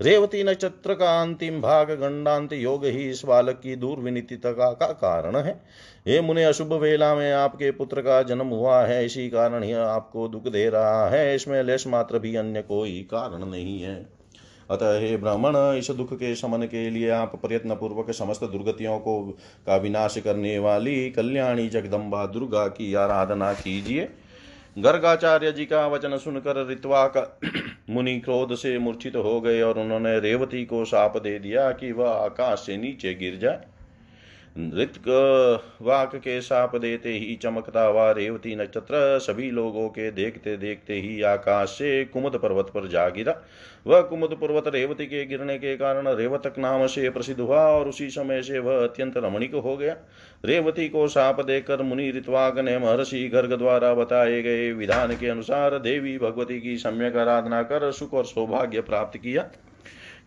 रेवती 0.00 0.42
नक्षत्र 0.44 0.94
का 0.94 1.22
अंतिम 1.22 1.60
भाग 1.60 1.90
गंडांत 1.90 2.52
योग 2.52 2.84
ही 2.84 3.10
इस 3.10 3.22
बालक 3.24 3.60
की 3.62 3.76
दूर 3.76 3.98
विनीतिता 3.98 4.52
का 4.52 4.86
कारण 4.86 5.36
है। 5.36 5.60
हे 6.06 6.20
मुने, 6.20 6.44
अशुभ 6.44 6.72
वेला 6.72 7.14
में 7.14 7.32
आपके 7.32 7.70
पुत्र 7.70 8.00
का 8.00 8.22
जन्म 8.22 8.46
हुआ 8.46 8.82
है, 8.82 9.04
इसी 9.06 9.28
कारण 9.28 9.64
यह 9.64 9.80
आपको 9.80 10.28
दुख 10.28 10.48
दे 10.48 10.68
रहा 10.68 11.08
है। 11.08 11.34
इसमें 11.34 11.62
लेश 11.62 11.86
मात्र 11.86 12.18
भी 12.18 12.36
अन्य 12.36 12.62
कोई 12.62 13.08
कारण 13.10 13.44
नहीं 13.44 13.82
है। 13.82 14.22
अतः 14.70 15.00
हे 15.00 15.16
ब्राह्मण, 15.16 15.76
इस 15.78 15.90
दुख 15.90 16.14
के 16.14 16.34
शमन 16.34 16.62
के 16.62 16.90
लिए 16.90 17.10
आप 17.10 17.42
प्रयत्न 17.46 17.74
पूर्वक 17.74 18.10
समस्त 18.10 18.44
दुर्गतियों 18.44 18.98
को, 18.98 19.38
का 19.66 19.76
विनाश 19.76 20.18
करने 20.18 20.58
वाली 20.58 21.10
कल्याणी 21.10 21.68
जगदम्बा 21.68 22.26
दुर्गा 22.26 22.66
की 22.66 22.94
आराधना 22.94 23.52
कीजिए। 23.52 24.08
गर्गाचार्य 24.78 25.52
जी 25.52 25.64
का 25.66 25.86
वचन 25.86 26.16
सुनकर 26.16 26.66
रित्वा 26.66 27.06
का 27.06 27.40
मुनि 27.90 28.18
क्रोध 28.20 28.54
से 28.54 28.78
मूर्छित 28.78 29.16
हो 29.16 29.40
गए 29.40 29.60
और 29.62 29.78
उन्होंने 29.78 30.20
रेवती 30.20 30.64
को 30.64 30.84
साप 30.84 31.16
दे 31.16 31.38
दिया 31.38 31.70
कि 31.72 31.92
वह 31.92 32.10
आकाश 32.10 32.58
से 32.58 32.76
नीचे 32.76 33.14
गिर 33.14 33.36
जाए। 33.36 33.64
ऋतक 34.56 35.78
वाक 35.82 36.14
के 36.16 36.40
साप 36.40 36.74
देते 36.76 37.12
ही 37.12 37.34
चमकता 37.36 37.82
हुआ 37.82 38.10
रेवती 38.12 38.54
नक्षत्र। 38.56 39.18
सभी 39.18 39.50
लोगों 39.50 39.88
के 39.88 40.10
देखते 40.10 40.56
देखते 40.56 40.94
ही 40.94 41.22
आकाश 41.22 41.68
से 41.68 42.04
कुमुद 42.04 42.36
पर्वत 42.36 42.70
पर 42.74 42.88
जा 42.88 43.08
गिरा। 43.08 43.34
वह 43.86 44.00
कुमुद 44.00 44.34
पर्वत 44.40 44.68
रेवती 44.68 45.06
के 45.06 45.24
गिरने 45.26 45.58
के 45.58 45.76
कारण 45.76 46.08
रेवतक 46.08 46.58
नाम 46.58 46.86
से 46.86 47.08
प्रसिद्ध 47.10 47.40
हुआ 47.40 47.60
और 47.68 47.88
उसी 47.88 48.10
समय 48.10 48.42
से 48.42 48.58
वह 48.58 48.82
अत्यंत 48.84 49.16
रमणीक 49.16 49.54
हो 49.54 49.76
गया। 49.76 49.96
रेवती 50.44 50.88
को 50.88 51.08
साप 51.08 51.40
देकर 51.40 51.82
मुनि 51.82 52.10
ऋतवाक 52.10 52.58
ने 52.58 52.78
महर्षि 52.78 53.28
गर्ग 53.28 53.52
द्वारा 53.52 53.94
बताए 53.94 54.40
गए 54.42 54.72
विधान 54.72 55.16
के 55.16 55.28
अनुसार 55.28 55.78
देवी 55.78 56.18
भगवती 56.18 56.60
की 56.60 56.76
सम्यक 56.78 57.16
आराधना 57.16 57.62
कर 57.62 57.90
सुख 57.92 58.14
और 58.14 58.24
सौभाग्य 58.24 58.80
प्राप्त 58.80 59.18
किया। 59.18 59.50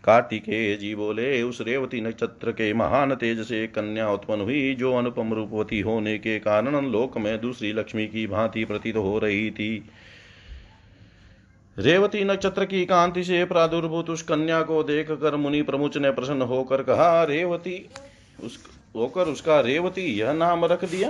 कार्तिकेय 0.05 0.75
जी 0.75 0.95
बोले, 0.95 1.41
उस 1.41 1.61
रेवती 1.61 2.01
नक्षत्र 2.01 2.51
के 2.51 2.73
महान 2.73 3.15
तेज 3.15 3.41
से 3.47 3.67
कन्या 3.67 4.09
उत्पन्न 4.09 4.41
हुई, 4.41 4.75
जो 4.75 4.95
अनुपम 4.95 5.33
रूपवती 5.33 5.79
होने 5.79 6.17
के 6.17 6.39
कारण 6.39 6.91
लोक 6.91 7.17
में 7.17 7.41
दूसरी 7.41 7.73
लक्ष्मी 7.73 8.07
की 8.07 8.27
भांति 8.27 8.65
प्रतीत 8.65 8.95
हो 8.95 9.19
रही 9.19 9.51
थी। 9.51 9.89
रेवती 11.77 12.23
नक्षत्र 12.23 12.65
की 12.65 12.85
कांति 12.85 13.23
से 13.23 13.45
प्रादुर्भूत 13.45 14.09
उस 14.09 14.21
कन्या 14.21 14.61
को 14.61 14.83
देख 14.83 15.11
कर 15.11 15.35
मुनि 15.35 15.61
प्रमुच 15.61 15.97
ने 15.97 16.11
प्रसन्न 16.11 16.41
होकर 16.41 16.83
कहा, 16.83 17.23
रेवती, 17.23 17.89
उस, 18.43 18.65
होकर 18.95 19.23
उसका 19.23 19.59
रेवती 19.59 20.19
यह 20.19 20.33
नाम 20.33 20.65
रख 20.65 20.85
दिया? 20.85 21.09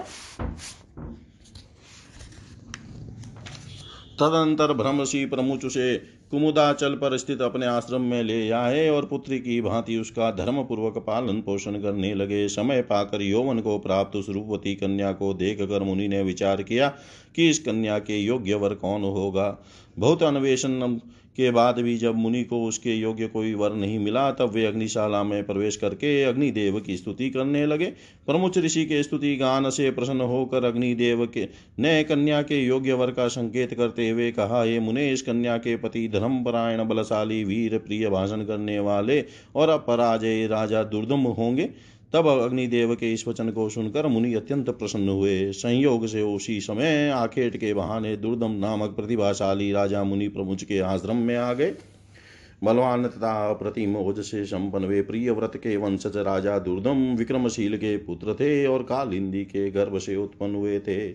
तदंतर 4.19 4.73
ब्रह्मशी 4.73 5.25
प्रमुच 5.25 5.65
से 5.65 6.14
कुमुदाचल 6.31 6.93
पर 6.93 7.17
स्थित 7.17 7.41
अपने 7.41 7.65
आश्रम 7.65 8.01
में 8.01 8.23
ले 8.23 8.49
आए 8.49 8.89
और 8.89 9.05
पुत्री 9.05 9.39
की 9.39 9.61
भांति 9.61 9.97
उसका 9.97 10.31
धर्म 10.31 10.63
पूर्वक 10.63 10.97
पालन 10.97 11.41
पोषण 11.41 11.81
करने 11.81 12.13
लगे। 12.13 12.47
समय 12.47 12.81
पाकर 12.81 13.21
यौवन 13.21 13.59
को 13.59 13.77
प्राप्त। 13.79 14.15
उस 14.15 14.29
रूपवती 14.29 14.75
कन्या 14.75 15.11
को 15.11 15.33
देख 15.33 15.61
कर 15.61 15.83
मुनि 15.83 16.07
ने 16.07 16.21
विचार 16.23 16.63
किया 16.63 16.89
कि 17.35 17.49
इस 17.49 17.59
कन्या 17.59 17.99
के 17.99 18.17
योग्य 18.17 18.55
वर 18.55 18.73
कौन 18.75 19.01
होगा। 19.01 19.57
बहुत 19.99 20.23
अन्वेषण 20.23 20.99
के 21.37 21.51
बाद 21.51 21.79
भी 21.79 21.97
जब 21.97 22.15
मुनि 22.15 22.43
को 22.43 22.63
उसके 22.65 22.93
योग्य 22.93 23.27
कोई 23.27 23.53
वर 23.53 23.73
नहीं 23.73 23.99
मिला, 23.99 24.31
तब 24.31 24.49
वे 24.49 24.65
अग्निशाला 24.65 25.23
में 25.23 25.43
प्रवेश 25.43 25.75
करके 25.75 26.23
अग्निदेव 26.23 26.79
की 26.79 26.97
स्तुति 26.97 27.29
करने 27.29 27.65
लगे। 27.65 27.85
प्रमुख 28.25 28.57
ऋषि 28.57 28.85
के 28.85 29.01
स्तुति 29.03 29.35
गान 29.35 29.69
से 29.69 29.89
प्रसन्न 29.91 30.21
होकर 30.21 30.65
अग्निदेव 30.65 31.25
के, 31.25 31.47
ने 31.79 32.03
कन्या 32.03 32.41
के 32.41 32.63
योग्य 32.65 32.93
वर 32.93 33.11
का 33.11 33.27
संकेत 33.27 33.73
करते 33.73 34.09
हुए 34.09 34.31
कहा 34.31 34.63
ये 34.63 34.79
मुनेश 34.79 35.21
कन्या 35.21 35.57
के 35.57 35.75
पति 35.77 36.07
धर्मपरायण, 36.07 36.83
बलशाली, 36.83 37.43
वीर, 37.43 37.77
प्रिय, 37.77 38.09
भाषण 38.09 38.45
करने 38.45 38.79
वाले 38.79 39.23
और 39.55 39.69
अपराजय 39.69 40.47
राजा 40.47 40.83
दुर्दम 40.83 41.27
होंगे। 41.31 41.69
तब 42.15 42.27
अग्निदेव 42.27 42.95
के 42.95 43.13
इस 43.13 43.27
वचन 43.27 43.49
को 43.49 43.69
सुनकर 43.69 44.07
मुनि 44.07 44.33
अत्यंत 44.33 44.69
प्रसन्न 44.69 45.09
हुए। 45.09 45.51
संयोग 45.51 46.05
से 46.07 46.21
उसी 46.21 46.59
समय 46.61 47.09
आखेट 47.09 47.57
के 47.57 47.73
बहाने 47.73 48.15
दुर्दम 48.17 48.51
नामक 48.51 48.89
प्रतिभाशाली 48.89 49.71
राजा 49.71 50.03
मुनि 50.03 50.27
प्रमुच 50.27 50.63
के 50.63 50.79
आश्रम 50.79 51.15
में 51.15 51.35
आ 51.35 51.53
गए। 51.53 51.73
बलवान 52.63 53.07
तथा 53.07 53.49
अप्रतिम 53.49 53.95
ओज 53.97 54.19
से 54.19 54.45
संपन्न 54.45 54.85
वे 54.85 55.01
प्रिय 55.01 55.31
व्रत 55.31 55.51
के 55.55 55.77
वंशज 55.77 56.17
राजा 56.17 56.59
दुर्दम 56.59 57.03
विक्रमशील 57.15 57.77
के 57.77 57.97
पुत्र 57.97 58.33
थे 58.33 58.65
और 58.65 58.83
कालिंदी 58.83 59.43
के 59.45 59.71
गर्भ 59.71 59.97
से 59.97 60.15
उत्पन्न 60.15 60.55
हुए 60.55 60.79
थे। 60.79 61.09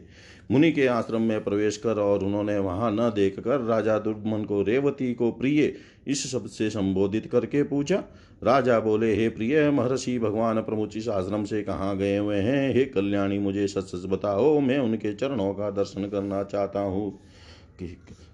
मुनि 0.50 0.72
के 0.72 0.86
आश्रम 0.86 1.22
में 1.22 1.44
प्रवेश 1.44 1.76
कर 1.76 1.98
और 1.98 2.24
उन्होंने 2.24 2.58
वहाँ 2.58 2.90
न 2.92 3.12
देख 3.14 3.40
कर 3.40 3.60
राजा 3.60 3.98
दुर्मन 3.98 4.44
को 4.44 4.62
रेवती 4.62 5.14
को 5.14 5.30
प्रिय 5.30 5.74
इस 6.06 6.32
शब्द 6.32 6.46
से 6.46 6.70
संबोधित 6.70 7.26
करके 7.26 7.62
पूछा, 7.62 8.04
राजा 8.44 8.80
बोले, 8.80 9.16
हे 9.16 9.28
प्रिय 9.28 9.70
महर्षि, 9.70 10.18
भगवान 10.18 10.60
प्रमुख 10.60 10.88
इस 10.96 11.08
आश्रम 11.08 11.44
से 11.44 11.62
कहाँ 11.62 11.96
गए 11.96 12.16
हुए 12.16 12.36
हैं? 12.36 12.74
हे 12.74 12.84
कल्याणी, 12.84 13.38
मुझे 13.38 13.68
सच 13.68 13.84
सच 13.84 14.06
बताओ, 14.06 14.60
मैं 14.60 14.78
उनके 14.78 15.12
चरणों 15.12 15.54
का 15.54 15.70
दर्शन 15.70 16.08
करना 16.08 16.42
चाहता 16.42 16.80
हूँ। 16.80 17.20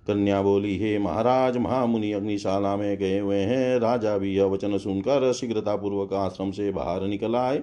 कन्या 0.06 0.42
बोली, 0.42 0.78
हे 0.78 0.98
महाराज, 0.98 1.56
महामुनि 1.56 2.12
अग्निशाला 2.12 2.76
में 2.76 2.98
गए 2.98 3.18
हुए 3.18 3.36
हैं। 3.36 3.78
राजा 3.78 4.18
भी 4.18 4.36
यह 4.36 4.44
वचन 4.44 4.78
सुनकर 4.78 5.32
शीघ्रतापूर्वक 5.32 6.12
आश्रम 6.12 6.50
से 6.50 6.70
बाहर 6.70 7.02
निकल 7.02 7.36
आए। 7.36 7.62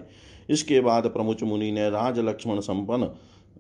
इसके 0.49 0.79
बाद 0.79 1.07
प्रमुच 1.07 1.43
मुनि 1.43 1.71
ने 1.71 1.89
राज 1.89 2.19
लक्ष्मण 2.19 2.59
संपन्न 2.59 3.09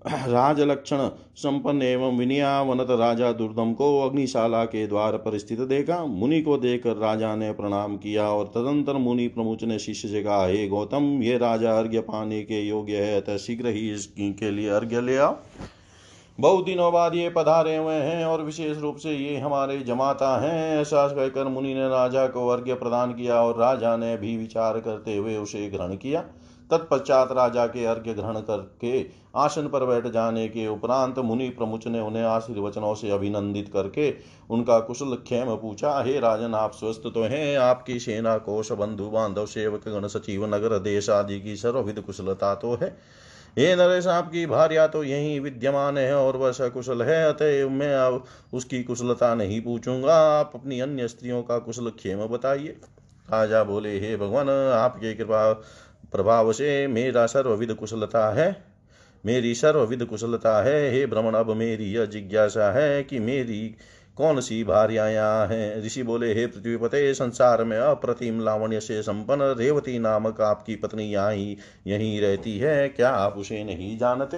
राजलक्षण 0.05 1.07
संपन्न 1.35 1.81
एवं 1.81 2.17
विनयावनत 2.17 2.87
राजा 2.89 3.31
दुर्दम 3.31 3.73
को 3.73 3.87
अग्निशाला 4.01 4.63
के 4.65 4.85
द्वार 4.87 5.17
पर 5.17 5.37
स्थित 5.37 5.59
देखा। 5.59 6.03
मुनि 6.05 6.41
को 6.41 6.57
देखकर 6.57 6.97
राजा 6.97 7.35
ने 7.35 7.51
प्रणाम 7.51 7.95
किया 7.97 8.27
और 8.29 8.45
तदंतर 8.45 8.93
मुनि 8.93 9.27
प्रमुच 9.27 9.63
ने 9.63 9.79
शिष्य 9.79 10.07
से 10.07 10.23
कहा, 10.23 10.45
हे 10.45 10.67
गौतम, 10.67 11.21
ये 11.23 11.37
राजा 11.37 11.77
अर्घ्य 11.77 11.99
पाने 12.01 12.41
के 12.43 12.61
योग्य 12.61 12.97
है, 12.97 13.21
अतः 13.21 13.37
शीघ्र 13.37 13.67
ही 13.67 13.89
इसके 13.91 14.51
लिए 14.51 14.69
अर्घ्य 14.69 15.01
ले 15.01 15.17
आओ। 15.17 15.35
बहुत 16.39 16.65
दिनों 16.65 16.91
बाद 16.93 17.15
ये 17.15 17.29
पधारे 17.29 17.75
हुए 17.77 17.95
हैं 17.95 18.25
और 18.25 18.41
विशेष 18.41 18.77
रूप 18.77 18.95
से 18.95 19.11
ये 19.11 19.37
हमारे 19.37 19.79
जमाता 19.79 20.37
हैं। 20.41 20.79
ऐसा 20.81 21.07
कहकर 21.07 21.47
मुनि 21.47 21.73
ने 21.73 21.87
राजा 21.87 22.27
को 22.27 22.47
अर्घ्य 22.47 22.73
प्रदान 22.73 23.13
किया 23.13 23.41
और 23.41 23.57
राजा 23.57 23.97
ने 23.97 24.15
भी 24.17 24.37
विचार 24.37 24.79
करते 24.79 25.17
हुए 25.17 25.35
उसे 25.37 25.69
ग्रहण 25.69 25.95
किया। 25.95 26.21
तत्पश्चात 26.71 27.31
राजा 27.31 27.65
के 27.65 27.85
अर्घ्य 27.85 28.13
ग्रहण 28.13 28.39
करके 28.41 29.22
आसन 29.35 29.67
पर 29.67 29.85
बैठ 29.85 30.07
जाने 30.07 30.47
के 30.47 30.67
उपरांत 30.67 31.19
मुनि 31.19 31.49
प्रमुच 31.49 31.87
ने 31.87 31.99
उन्हें 31.99 32.23
आशीर्वचनों 32.23 32.95
से 32.95 33.09
अभिनंदित 33.11 33.69
करके 33.73 34.13
उनका 34.49 34.79
कुशल 34.79 35.15
क्षेम 35.15 35.55
पूछा, 35.55 36.01
हे 36.01 36.19
राजन, 36.19 36.53
आप 36.53 36.71
स्वस्थ 36.71 37.01
तो 37.03 37.23
हैं? 37.23 37.57
आपकी 37.57 37.99
सेना, 37.99 38.37
कोष, 38.37 38.71
बंधु, 38.71 39.09
बांधव, 39.09 39.45
सेवक, 39.45 39.87
गण, 39.87 40.07
सचिव, 40.07 40.45
नगर, 40.45 40.77
देश 40.79 41.09
आदि 41.09 41.39
की 41.41 41.55
सर्वविध 41.55 41.99
कुशलता 41.99 42.55
तो 42.55 42.73
है। 42.73 42.97
हे 43.57 43.75
नरेश, 43.75 44.07
आपकी 44.07 44.45
भार्या 44.45 44.87
तो 44.87 45.03
यही 45.03 45.39
विद्यमान 45.39 45.97
है 45.97 46.13
और 46.15 46.37
वह 46.37 46.51
सकुशल 46.51 47.01
है 47.01 47.23
अतः 47.29 47.69
मैं 47.69 47.93
अब 47.95 48.23
उसकी 48.53 48.83
कुशलता 48.83 49.35
नहीं 49.35 49.61
पूछूँगा। 49.61 50.15
आप 50.39 50.51
अपनी 50.55 50.79
अन्य 50.79 51.07
स्त्रियों 51.07 51.43
का 51.43 51.57
कुशल 51.57 51.89
क्षेम 51.89 52.25
बताइए। 52.27 52.75
राजा 53.31 53.63
बोले, 53.63 53.99
हे 53.99 54.17
भगवान, 54.17 54.49
आपके 54.49 55.13
कृपा 55.13 55.51
प्रभाव 56.11 56.51
से 56.53 56.87
मेरा 56.87 57.25
सर्वविध 57.25 57.73
कुशलता 57.73 58.29
है। 58.33 58.72
मेरी 59.25 59.55
सर्वविध 59.55 60.05
कुशलता 60.05 60.63
है, 60.63 60.91
हे 60.91 61.05
भ्रमण 61.05 61.33
अब 61.33 61.51
मेरी 61.51 61.91
यह 61.91 62.05
जिज्ञासा 62.05 62.71
है 62.71 63.03
कि 63.03 63.19
मेरी 63.19 63.75
कौन 64.17 64.39
सी 64.41 64.63
भार्यायाँ 64.63 65.47
हैं? 65.47 65.85
ऋषि 65.85 66.03
बोले, 66.03 66.33
हे 66.33 66.47
पृथ्वीपते, 66.47 67.13
संसार 67.13 67.63
में 67.63 67.77
अप्रतिम 67.77 68.43
लावण्य 68.43 68.79
से 68.79 69.01
संपन्न 69.01 69.55
रेवती 69.57 69.99
नामक 69.99 70.41
आपकी 70.41 70.75
पत्नी 70.75 71.03
यहाँ 71.03 71.33
यहीं 71.33 72.21
रहती 72.21 72.57
है। 72.57 72.89
क्या 72.89 73.09
आप 73.09 73.37
उसे 73.37 73.63
नहीं 73.63 73.97
जानते? 73.97 74.37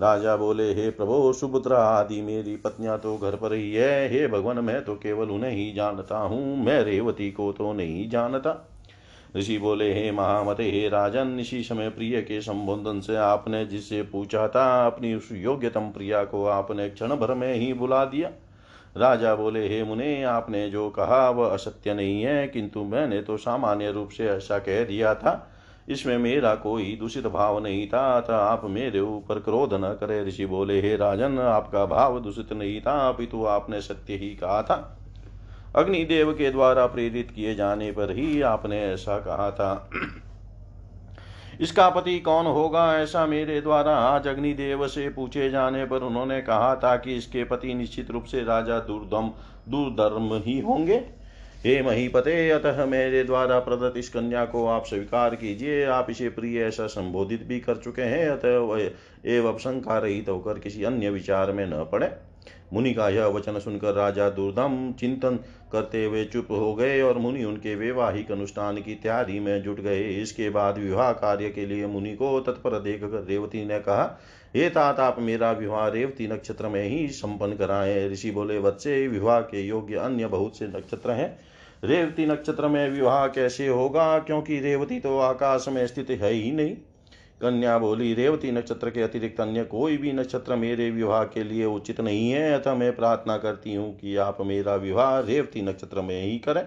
राजा 0.00 0.36
बोले, 0.36 0.74
हे 0.74 0.90
प्रभो, 0.90 1.32
सुपुत्र 1.32 1.72
आदि, 1.72 2.22
मेरी 2.22 2.56
पत्नियाँ 2.56 2.98
तो 2.98 3.18
घर 3.18 3.36
पर 3.36 3.52
ही 3.52 3.74
है। 3.74 4.08
हे 4.12 4.26
भगवान, 4.26 4.58
मैं 4.58 4.84
तो 4.84 4.94
केवल 4.94 5.28
उन्हें 5.28 5.50
ही 5.50 5.72
जानता 5.72 6.18
हूँ। 6.18 6.64
मैं 6.64 6.82
रेवती 6.84 7.30
को 7.30 7.52
तो 7.52 7.72
नहीं 7.72 8.10
जानता। 8.10 8.71
ऋषि 9.36 9.58
बोले, 9.58 9.94
हे 9.94 10.12
महामते, 10.12 10.70
हे 10.70 10.88
राजन, 10.88 11.38
इसी 11.40 11.62
समय 11.62 11.88
प्रिय 11.88 12.22
के 12.22 12.40
संबोधन 12.40 13.00
से 13.00 13.16
आपने 13.16 13.64
जिससे 13.66 14.02
पूछा 14.02 14.48
था, 14.48 14.86
अपनी 14.86 15.14
उस 15.14 15.28
योग्यतम 15.32 15.80
प्रिया 15.80 16.24
को 16.24 16.46
आपने 16.46 16.90
क्षण 16.90 17.08
भर 17.08 17.34
में 17.34 17.54
ही 17.54 17.72
बुला 17.72 18.04
दिया। 18.04 18.30
राजा 18.96 19.34
बोले, 19.34 19.68
हे 19.68 19.84
मुने, 19.84 20.22
आपने 20.22 20.70
जो 20.70 20.90
कहा 20.90 21.30
वह 21.30 21.48
असत्य 21.48 21.94
नहीं 21.94 22.22
है, 22.22 22.48
किंतु 22.48 22.84
मैंने 22.84 23.22
तो 23.22 23.36
सामान्य 23.36 23.90
रूप 23.90 24.08
से 24.08 24.28
ऐसा 24.28 24.58
कह 24.58 24.84
दिया 24.84 25.14
था। 25.14 25.48
इसमें 25.88 26.18
मेरा 26.18 26.54
कोई 26.54 26.96
दूषित 27.00 27.26
भाव 27.26 27.62
नहीं 27.62 27.86
था, 27.88 28.16
अतः 28.18 28.34
आप 28.34 28.64
मेरे 28.64 29.00
ऊपर 29.00 29.38
क्रोध 29.38 29.74
न 29.74 29.96
करे। 30.00 30.24
ऋषि 30.24 30.46
बोले, 30.46 30.80
हे 30.80 30.96
राजन, 30.96 31.38
आपका 31.38 31.86
भाव 31.86 32.20
दूषित 32.20 32.52
नहीं 32.52 32.80
था, 32.80 33.08
अपितु 33.08 33.44
आपने 33.44 33.80
सत्य 33.80 34.14
ही 34.14 34.30
कहा 34.30 34.62
था। 34.62 34.98
अग्निदेव 35.76 36.32
के 36.32 36.50
द्वारा 36.50 36.86
प्रेरित 36.86 37.30
किए 37.30 37.54
जाने 37.54 37.90
पर 37.92 38.10
ही 38.10 38.40
आपने 38.42 38.80
ऐसा 38.82 39.18
कहा 39.18 39.50
था। 39.50 39.90
इसका 41.60 41.88
पति 41.90 42.18
कौन 42.20 42.46
होगा? 42.46 42.98
ऐसा 42.98 43.26
मेरे 43.26 43.60
द्वारा 43.60 43.96
आज 43.96 44.28
अग्निदेव 44.28 44.86
से 44.88 45.08
पूछे 45.08 45.50
जाने 45.50 45.84
पर 45.84 46.02
उन्होंने 46.02 46.40
कहा 46.40 46.74
था 46.76 46.96
कि 46.96 47.16
इसके 47.16 47.44
पति 47.44 47.74
निश्चित 47.74 48.10
रूप 48.10 48.24
से 48.24 48.44
राजा 48.44 48.78
दुर्दम, 48.78 49.28
दुर्धर्म 49.68 50.42
ही 50.46 50.58
होंगे। 50.60 50.96
हे 51.64 51.82
महीपते, 51.82 52.50
अतः 52.50 52.84
मेरे 52.84 53.24
द्वारा 53.24 53.58
प्रदत्त 53.58 53.98
इस 53.98 54.08
कन्या 54.08 54.44
को 54.44 54.66
आप 54.66 54.86
स्वीकार 54.86 55.34
कीजिए। 55.34 55.84
आप 55.84 56.06
इसे 56.10 56.28
प्रिय 56.28 56.62
ऐसा 56.62 56.86
संबोधित 56.86 57.42
भी 57.42 57.60
कर 57.60 57.76
चुके 57.76 58.02
हैं, 58.02 58.28
अतः 58.28 59.30
एवं 59.30 59.58
शंका 59.58 59.98
रहित 59.98 60.28
होकर 60.28 60.58
किसी 60.58 60.84
अन्य 60.84 61.10
विचार 61.10 61.52
में 61.52 61.66
न 61.66 61.84
पड़े। 61.92 62.31
मुनि 62.72 62.94
का 62.94 63.08
यह 63.08 63.26
वचन 63.26 63.58
सुनकर 63.58 63.92
राजा 63.94 64.30
दुर्दम 64.30 64.92
चिंतन 64.92 65.38
करते 65.72 66.04
हुए 66.04 66.24
चुप 66.24 66.46
हो 66.50 66.74
गए 66.74 67.00
और 67.02 67.18
मुनि 67.18 67.44
उनके 67.44 67.74
वैवाहिक 67.74 68.32
अनुष्ठान 68.32 68.76
की 68.76 68.94
तैयारी 68.94 69.40
में 69.40 69.62
जुट 69.62 69.80
गए। 69.80 70.02
इसके 70.02 70.50
बाद 70.50 70.78
विवाह 70.78 71.12
कार्य 71.12 71.50
के 71.50 71.66
लिए 71.66 71.86
मुनि 71.86 72.14
को 72.14 72.40
तत्पर 72.40 72.80
देख 72.80 73.00
कर 73.00 73.26
रेवती 73.28 73.64
ने 73.64 73.78
कहा, 73.78 74.20
हे 74.56 74.70
तात, 74.70 75.00
आप 75.00 75.16
मेरा 75.20 75.52
विवाह 75.52 75.88
रेवती 75.88 76.26
नक्षत्र 76.28 76.68
में 76.68 76.88
ही 76.88 77.08
संपन्न 77.08 77.56
कराए। 77.56 78.08
ऋषि 78.08 78.30
बोले, 78.30 78.58
वत्से, 78.58 79.08
विवाह 79.08 79.40
के 79.40 79.60
योग्य 79.60 79.96
अन्य 79.96 80.26
बहुत 80.26 80.58
से 80.58 80.66
नक्षत्र 80.66 81.10
हैं। 81.10 81.38
रेवती 81.84 82.26
नक्षत्र 82.26 82.68
में 82.68 82.90
विवाह 82.90 83.26
कैसे 83.26 83.68
होगा? 83.68 84.18
क्योंकि 84.18 84.60
रेवती 84.60 85.00
तो 85.00 85.18
आकाश 85.18 85.68
में 85.68 85.86
स्थित 85.86 86.10
है 86.10 86.32
ही 86.32 86.52
नहीं। 86.52 86.76
कन्या 87.42 87.76
बोली, 87.78 88.12
रेवती 88.14 88.50
नक्षत्र 88.50 88.90
के 88.90 89.02
अतिरिक्त 89.02 89.40
अन्य 89.40 89.64
कोई 89.64 89.96
भी 89.96 90.12
नक्षत्र 90.12 90.56
मेरे 90.56 90.90
विवाह 90.90 91.24
के 91.24 91.44
लिए 91.44 91.64
उचित 91.64 92.00
नहीं 92.00 92.30
है। 92.30 92.52
अतः 92.54 92.74
मैं 92.74 92.94
प्रार्थना 92.96 93.36
करती 93.36 93.74
हूँ 93.74 93.96
कि 93.98 94.16
आप 94.16 94.40
मेरा 94.40 94.74
विवाह 94.74 95.18
रेवती 95.20 95.62
नक्षत्र 95.62 96.02
में 96.02 96.22
ही 96.22 96.38
करें। 96.38 96.64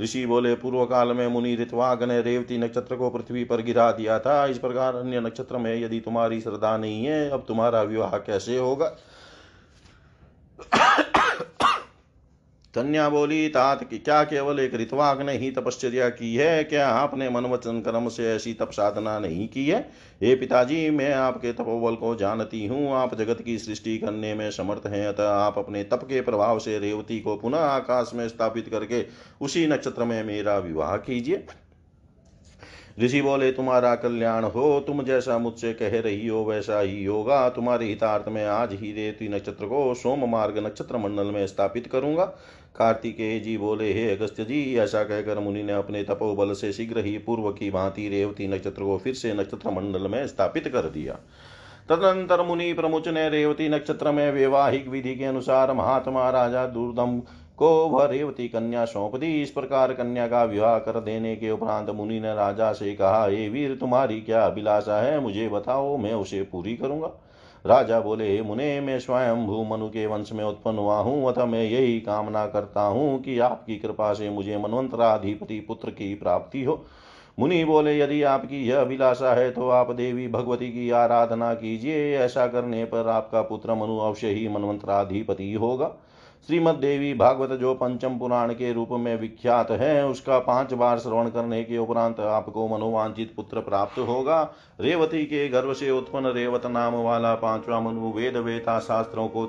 ऋषि 0.00 0.24
बोले 0.26 0.54
पूर्व 0.54 0.84
काल 0.84 1.08
में 1.08 1.26
मुनि 1.28 1.54
ऋतवाग 1.56 2.02
ने 2.02 2.20
रेवती 2.22 2.58
नक्षत्र 2.58 2.96
को 2.96 3.10
पृथ्वी 3.10 3.44
पर 3.44 3.62
गिरा 3.62 3.90
दिया 3.92 4.18
था। 4.18 4.44
इस 4.46 4.58
प्रकार 4.58 4.96
अन्य 4.96 5.20
नक्षत्र 5.20 5.58
में 5.58 5.74
यदि 5.82 6.00
तुम्हारी 6.00 6.40
श्रद्धा 6.40 6.76
नहीं 6.76 7.04
है, 7.04 7.30
अब 7.30 7.44
तुम्हारा 7.48 7.82
विवाह 7.82 8.18
कैसे 8.18 8.56
होगा? 8.58 8.96
कन्या 12.74 13.08
बोली, 13.08 13.48
तात 13.48 13.90
की 13.90 13.98
क्या 13.98 14.24
केवल 14.24 14.60
एक 14.60 14.74
ऋतवाग 14.74 15.22
ने 15.22 15.32
ही 15.32 15.50
तपश्चर्या 15.50 16.08
की 16.08 16.36
है? 16.36 16.64
क्या 16.64 16.88
आपने 16.88 17.28
मन 17.30 17.46
वचन 17.46 17.80
कर्म 17.80 18.08
से 18.08 18.34
ऐसी 18.34 18.54
तप 18.54 18.70
साधना 18.70 19.18
नहीं 19.18 19.48
की 19.48 19.66
है? 19.66 19.90
हे 20.22 20.34
पिताजी, 20.34 20.90
मैं 20.90 21.12
आपके 21.14 21.52
तपोबल 21.52 21.94
को 21.94 22.14
जानती 22.14 22.66
हूँ। 22.66 22.92
आप 22.92 23.14
जगत 23.14 23.42
की 23.42 23.58
सृष्टि 23.58 23.98
करने 23.98 24.34
में 24.34 24.50
समर्थ 24.50 24.86
हैं, 24.86 25.06
अतः 25.06 25.28
आप 25.28 25.58
अपने 25.58 25.84
तप 25.84 26.00
के 26.04 26.20
प्रभाव 26.20 26.58
से 26.58 26.78
रेवती 26.78 27.20
को 27.20 27.36
पुनः 27.36 27.58
आकाश 27.58 28.10
में 28.14 28.28
स्थापित 28.28 28.68
करके 28.68 29.06
उसी 29.40 29.66
नक्षत्र 29.66 30.04
में 30.04 30.24
मेरा 30.24 30.58
विवाह 30.58 30.96
कीजिए। 30.96 31.46
ऋषि 33.00 33.22
बोले, 33.22 33.52
तुम्हारा 33.52 33.94
कल्याण 33.94 34.44
हो, 34.44 34.80
तुम 34.80 35.02
जैसा 35.02 35.38
मुझसे 35.38 35.72
कह 35.72 36.00
रही 36.00 36.26
हो 36.26 36.44
वैसा 36.44 36.80
ही 36.80 37.04
होगा। 37.04 37.48
तुम्हारे 37.48 37.86
हितार्थ 37.86 38.28
में 38.28 38.44
आज 38.44 38.72
ही 38.72 38.92
रेवती 38.92 39.28
नक्षत्र 39.28 39.66
को 39.66 39.94
सोम 39.94 40.28
मार्ग 40.30 40.58
नक्षत्र 40.58 40.96
मंडल 40.96 41.26
में 41.26 41.46
स्थापित 41.46 41.86
करूँगा। 41.86 42.24
कार्तिकेय 42.74 43.40
जी 43.40 43.56
बोले, 43.58 43.92
हे 43.92 44.16
अगस्त्य 44.16 44.44
जी, 44.44 44.76
ऐसा 44.76 45.02
कहकर 45.04 45.38
मुनि 45.38 45.62
ने 45.62 45.72
अपने 45.72 46.02
तपोबल 46.02 46.52
से 46.52 46.72
शीघ्र 46.72 47.04
ही 47.04 47.18
पूर्व 47.18 47.50
की 47.52 47.70
भांति 47.70 48.08
रेवती 48.08 48.48
नक्षत्र 48.48 48.82
को 48.82 48.98
फिर 48.98 49.14
से 49.14 49.34
नक्षत्र 49.34 49.70
मंडल 49.70 50.08
में 50.08 50.26
स्थापित 50.26 50.68
कर 50.68 50.82
दिया। 50.82 51.18
तदनंतर 51.88 52.42
मुनि 52.42 52.72
प्रमुच 52.72 53.08
ने 53.08 53.28
रेवती 53.28 53.68
नक्षत्र 53.68 54.12
में 54.12 54.32
वैवाहिक 54.32 54.88
विधि 54.88 55.14
के 55.14 55.24
अनुसार 55.24 55.72
महात्मा 55.72 56.30
राजा 56.30 56.66
दुर्दम 56.66 57.20
को 57.56 57.88
वह 57.88 58.06
रेवती 58.06 58.48
कन्या 58.48 58.84
सौंप 58.84 59.16
दी। 59.16 59.42
इस 59.42 59.50
प्रकार 59.50 59.92
कन्या 59.92 60.26
का 60.28 60.44
विवाह 60.44 60.78
कर 60.78 61.00
देने 61.00 61.36
के 61.36 61.50
उपरांत 61.50 61.90
मुनि 61.90 62.20
ने 62.20 62.34
राजा 62.34 62.72
से 62.72 62.94
कहा, 62.94 63.26
हे 63.26 63.48
वीर, 63.48 63.74
तुम्हारी 63.74 64.20
क्या 64.20 64.46
अभिलाषा 64.46 65.00
है? 65.00 65.20
मुझे 65.20 65.48
बताओ, 65.48 65.96
मैं 65.96 66.12
उसे 66.12 66.42
पूरी 66.42 66.76
करूँगा। 66.76 67.10
राजा 67.66 68.00
बोले, 68.00 68.42
मुने, 68.42 68.80
मैं 68.80 68.98
स्वयं 69.00 69.46
भू 69.46 69.64
मनु 69.64 69.88
के 69.88 70.06
वंश 70.06 70.32
में 70.32 70.44
उत्पन्न 70.44 70.78
हुआ 70.78 70.98
हूँ, 70.98 71.28
अतः 71.28 71.44
मैं 71.44 71.62
यही 71.62 72.00
कामना 72.00 72.46
करता 72.46 72.82
हूँ 72.82 73.22
कि 73.22 73.38
आपकी 73.38 73.76
कृपा 73.76 74.12
से 74.12 74.30
मुझे 74.30 74.58
मनवंतराधिपति 74.58 75.60
पुत्र 75.60 75.90
की 75.90 76.14
प्राप्ति 76.14 76.64
हो। 76.64 76.84
मुनि 77.38 77.64
बोले, 77.64 77.98
यदि 77.98 78.22
आपकी 78.22 78.64
यह 78.68 78.80
अभिलाषा 78.80 79.34
है 79.34 79.50
तो 79.50 79.68
आप 79.68 79.90
देवी 79.90 80.28
भगवती 80.28 80.68
की 80.68 80.90
आराधना 80.90 81.54
कीजिए। 81.54 82.16
ऐसा 82.18 82.46
करने 82.46 82.84
पर 82.84 83.08
आपका 83.08 83.42
पुत्र 83.42 83.74
मनु 83.74 83.98
अवश्य 83.98 84.28
ही 84.28 84.48
मनवंतराधिपति 84.48 85.52
होगा। 85.52 85.92
श्रीमद 86.46 86.74
देवी 86.74 87.14
भागवत 87.14 87.50
जो 87.50 87.74
पंचम 87.74 88.18
पुराण 88.18 88.52
के 88.52 88.72
रूप 88.72 88.88
में 88.92 89.20
विख्यात 89.20 89.70
है, 89.70 90.06
उसका 90.06 90.38
पाँच 90.38 90.72
बार 90.74 90.98
श्रवण 90.98 91.28
करने 91.28 91.64
के 91.64 91.78
उपरांत 91.78 92.20
आपको 92.20 92.68
मनोवांचित 92.68 93.34
पुत्र 93.36 93.60
प्राप्त 93.60 93.98
होगा। 93.98 94.54
रेवती 94.80 95.24
के 95.24 95.48
गर्भ 95.48 95.72
से 95.72 95.90
उत्पन्न 95.90 96.26
रेवत 96.26 96.66
नाम 96.66 96.94
वाला 96.94 97.34
पांचवा 97.34 97.80
मनु 97.80 98.12
वेद 98.12 98.36
वेता 98.36 98.78
शास्त्रों 98.78 99.28
को, 99.28 99.46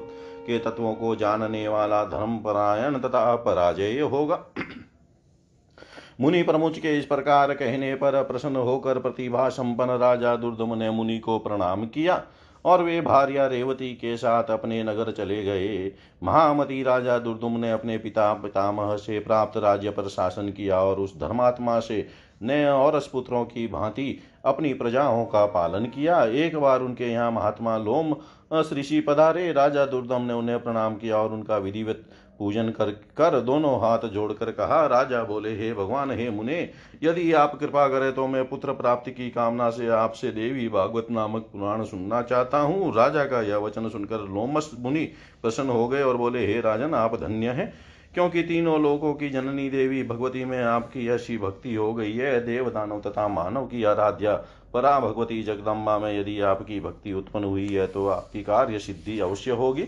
के 0.47 0.59
तत्वों 0.59 0.93
को 0.93 1.15
जानने 1.15 1.67
वाला 1.67 2.03
धर्मपरायण 2.03 2.99
तथा 2.99 3.35
पराजय 3.35 3.99
होगा। 3.99 4.45
मुनि 6.21 6.43
प्रमुच 6.43 6.79
के 6.79 6.99
इस 6.99 7.05
प्रकार 7.05 7.53
कहने 7.53 7.95
पर 7.95 8.23
प्रसन्न 8.23 8.55
होकर 8.55 8.99
प्रतिभा 8.99 9.49
संपन्न 9.49 9.89
राजा 9.89 10.35
दुर्दम 10.35 10.75
ने 10.75 10.89
मुनि 10.89 11.19
को 11.19 11.39
प्रणाम 11.39 11.85
किया। 11.85 12.23
और 12.65 12.83
वे 12.83 12.99
भार्या 13.01 13.45
रेवती 13.47 13.93
के 13.93 14.15
साथ 14.17 14.43
अपने 14.43 14.83
नगर 14.83 15.11
चले 15.11 15.43
गए। 15.43 15.91
महामती 16.23 16.81
राजा 16.83 17.17
दुर्दुम 17.19 17.59
ने 17.59 17.71
अपने 17.71 17.97
पिता 17.97 18.33
पितामह 18.33 18.95
से 18.95 19.19
प्राप्त 19.19 19.57
राज्य 19.57 19.89
पर 19.89 20.07
शासन 20.07 20.49
किया 20.49 20.79
और 20.79 20.99
उस 20.99 21.17
धर्मात्मा 21.19 21.79
से 21.79 22.07
नए 22.41 22.65
और 22.65 22.99
पुत्रों 23.11 23.43
की 23.45 23.67
भांति 23.67 24.17
अपनी 24.45 24.73
प्रजाओं 24.73 25.25
का 25.25 25.45
पालन 25.45 25.85
किया। 25.85 26.23
एक 26.25 26.55
बार 26.55 26.81
उनके 26.81 27.07
यहाँ 27.07 27.31
महात्मा 27.31 27.77
लोम 27.77 28.15
ऋषि 28.73 28.99
पधारे। 28.99 29.51
राजा 29.51 29.85
दुर्दम 29.85 30.21
ने 30.21 30.33
उन्हें 30.33 30.63
प्रणाम 30.63 30.95
किया 30.95 31.17
और 31.17 31.33
उनका 31.33 31.57
विधिवत 31.57 32.03
पूजन 32.41 32.69
कर 32.71 32.89
कर 33.17 33.39
दोनों 33.41 33.75
हाथ 33.79 34.07
जोड़कर 34.09 34.51
कहा, 34.51 34.85
राजा 34.87 35.23
बोले, 35.23 35.49
हे 35.57 35.73
भगवान, 35.73 36.11
हे 36.11 36.29
मुने, 36.29 36.57
यदि 37.03 37.31
आप 37.33 37.53
कृपा 37.59 37.87
करें 37.87 38.11
तो 38.13 38.25
मैं 38.27 38.47
पुत्र 38.49 38.73
प्राप्ति 38.73 39.11
की 39.11 39.29
कामना 39.31 39.69
से 39.69 39.87
आपसे 39.89 40.31
देवी 40.31 40.67
भागवत 40.69 41.07
नामक 41.11 41.47
पुराण 41.51 41.83
सुनना 41.85 42.21
चाहता 42.23 42.59
हूँ। 42.59 42.93
राजा 42.95 43.25
का 43.25 43.41
यह 43.41 43.57
वचन 43.57 43.89
सुनकर 43.89 44.27
लोमस 44.29 44.71
मुनि 44.79 45.05
प्रसन्न 45.41 45.69
हो 45.69 45.87
गए 45.87 46.01
और 46.01 46.17
बोले, 46.17 46.45
हे 46.47 46.59
राजन, 46.61 46.93
आप 46.95 47.15
धन्य 47.21 47.49
हैं, 47.51 47.73
क्योंकि 48.13 48.43
तीनों 48.43 48.81
लोगों 48.81 49.13
की 49.13 49.29
जननी 49.29 49.69
देवी 49.69 50.03
भगवती 50.03 50.45
में 50.45 50.61
आपकी 50.61 51.07
ऐसी 51.09 51.37
भक्ति 51.37 51.75
हो 51.75 51.93
गई 51.93 52.15
है। 52.15 52.39
देवदानव 52.45 53.01
तथा 53.01 53.27
मानव 53.29 53.65
की 53.65 53.83
आराध्या 53.83 54.35
परा 54.73 54.99
भगवती 54.99 55.41
जगदम्बा 55.43 55.97
में 55.99 56.19
यदि 56.19 56.39
आपकी 56.47 56.79
भक्ति 56.79 57.13
उत्पन्न 57.13 57.45
हुई 57.45 57.67
है 57.67 57.87
तो 57.87 58.07
आपकी 58.09 58.43
कार्य 58.43 58.79
सिद्धि 58.79 59.19
अवश्य 59.19 59.51
होगी। 59.53 59.87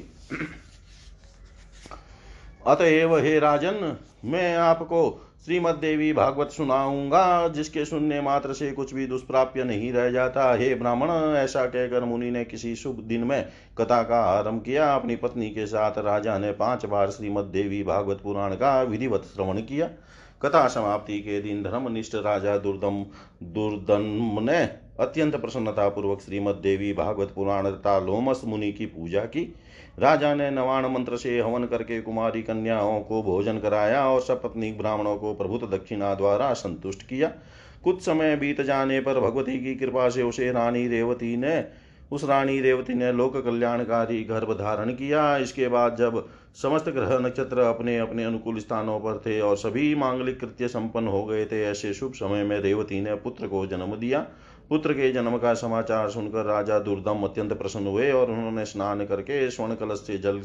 अतएव 2.67 3.17
हे 3.17 3.39
राजन, 3.39 3.97
मैं 4.25 4.55
आपको 4.55 5.29
श्रीमद 5.45 5.75
देवी 5.75 6.11
भागवत 6.13 6.51
सुनाऊँगा, 6.51 7.47
जिसके 7.47 7.85
सुनने 7.85 8.21
मात्र 8.21 8.53
से 8.53 8.71
कुछ 8.71 8.93
भी 8.93 9.07
दुष्प्राप्य 9.07 9.63
नहीं 9.63 9.91
रह 9.93 10.09
जाता। 10.09 10.53
हे 10.55 10.75
ब्राह्मण, 10.75 11.09
ऐसा 11.35 11.65
कहकर 11.65 12.03
मुनि 12.03 12.31
ने 12.31 12.43
किसी 12.45 12.75
शुभ 12.75 12.99
दिन 12.99 13.23
में 13.23 13.45
कथा 13.77 14.01
का 14.03 14.21
आरंभ 14.21 14.61
किया। 14.61 14.93
अपनी 14.95 15.15
पत्नी 15.15 15.49
के 15.49 15.65
साथ 15.65 15.97
राजा 15.97 16.37
ने 16.37 16.51
पाँच 16.51 16.85
बार 16.85 17.09
श्रीमद 17.09 17.45
देवी 17.45 17.83
भागवत 17.83 18.19
पुराण 18.23 18.55
का 18.55 18.81
विधिवत 18.83 19.23
श्रवण 19.35 19.61
किया। 19.61 19.89
कथा 20.41 20.67
समाप्ति 20.67 21.19
के 21.19 21.41
दिन 21.41 21.63
धर्मनिष्ठ 21.63 22.15
राजा 22.15 22.57
दुर्दम 22.57 23.03
दुर्दम 23.43 24.39
ने 24.43 24.63
अत्यंत 24.99 25.35
प्रसन्नता 25.35 25.89
पूर्वक 25.89 26.21
श्रीमद 26.21 26.55
देवी 26.55 26.93
भागवत 26.93 27.31
पुराण 27.35 27.71
तथा 27.71 27.99
लोमस 27.99 28.41
मुनि 28.45 28.71
की 28.71 28.85
पूजा 28.85 29.21
की। 29.25 29.53
राजा 29.97 30.33
ने 30.35 30.49
नवाण 30.51 30.85
मंत्र 30.85 31.17
से 31.17 31.39
हवन 31.39 31.63
करके 31.63 32.01
कुमारी 32.01 32.41
कन्याओं 32.43 32.99
को 33.01 33.21
भोजन 33.23 33.59
कराया 33.59 34.05
और 34.07 34.21
सपत्नी 34.21 34.71
ब्राह्मणों 34.71 35.15
को 35.17 35.33
प्रभुत 35.33 35.69
दक्षिणा 35.71 36.13
द्वारा 36.15 36.53
संतुष्ट 36.53 37.03
किया। 37.03 37.31
कुछ 37.83 38.01
समय 38.01 38.35
बीत 38.35 38.61
जाने 38.61 38.99
पर 38.99 39.19
भगवती 39.19 39.59
की 39.59 39.75
कृपा 39.75 40.09
से 40.09 40.23
उसे 40.23 40.51
रानी 40.51 40.87
रेवती 40.87 41.35
ने, 41.37 41.63
उस 42.11 42.23
रानी 42.23 42.59
रेवती 42.61 42.93
ने 42.93 43.11
लोक 43.11 43.37
कल्याणकारी 43.37 44.23
गर्भ 44.23 44.51
धारण 44.53 44.91
किया। 44.91 45.37
इसके 45.37 45.67
बाद 45.67 45.95
जब 45.95 46.27
समस्त 46.55 46.89
ग्रह 46.89 47.17
नक्षत्र 47.19 47.59
अपने 47.59 47.97
अपने 47.97 48.23
अनुकूल 48.23 48.59
स्थानों 48.59 48.99
पर 48.99 49.17
थे 49.17 49.39
और 49.41 49.57
सभी 49.57 49.93
मांगलिक 49.95 50.39
कृत्य 50.39 50.67
संपन्न 50.67 51.07
हो 51.07 51.23
गए 51.25 51.45
थे, 51.45 51.63
ऐसे 51.63 51.93
शुभ 51.93 52.13
समय 52.13 52.43
में 52.43 52.59
रेवती 52.59 53.01
ने 53.01 53.15
पुत्र 53.15 53.47
को 53.47 53.65
जन्म 53.67 53.95
दिया। 53.95 54.25
पुत्र 54.69 54.93
के 54.93 55.11
जन्म 55.11 55.37
का 55.37 55.53
समाचार 55.53 56.09
सुनकर 56.09 56.45
राजा 56.45 56.79
दुर्दम 56.79 57.23
अत्यंत 57.23 57.53
प्रसन्न 57.53 57.87
हुए 57.87 58.11
और 58.11 58.31
उन्होंने 58.31 58.65
स्नान 58.65 59.05
करके 59.05 59.49
स्वर्ण 59.51 59.75
कलश 59.75 59.99
से 59.99 60.17
जल 60.17 60.39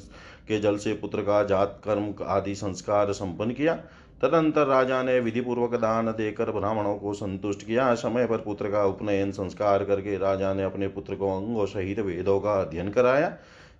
के 0.49 0.59
जल 0.61 0.77
से 0.77 0.93
पुत्र 0.93 1.23
का 1.23 1.43
जात, 1.45 1.81
कर्म 1.85 2.15
आदि 2.27 2.55
संस्कार 2.55 3.13
संपन्न 3.13 3.53
किया। 3.53 3.75
तदंतर 4.23 4.67
राजा 4.67 5.03
ने 5.03 5.19
विधि 5.21 5.41
पूर्वक 5.41 5.75
दान 5.75 6.07
देकर 6.07 6.51
ब्राह्मणों 6.51 6.97
को 6.97 7.13
संतुष्ट 7.15 7.63
किया। 7.67 7.95
समय 7.95 8.27
पर 8.27 8.39
पुत्र 8.39 8.71
का 8.71 8.85
उपनयन 8.85 9.33
संस्कार 9.33 9.85
करके 9.85 10.17
राजा 10.19 10.53
ने 10.55 10.65
अपने 10.65 10.89
पुत्र 10.89 11.15
को 11.15 11.37
अंगों 11.37 11.67
सहित 11.67 11.99
वेदों 11.99 12.41
का 12.41 12.61
अध्ययन 12.61 12.91
कराया। 12.91 13.33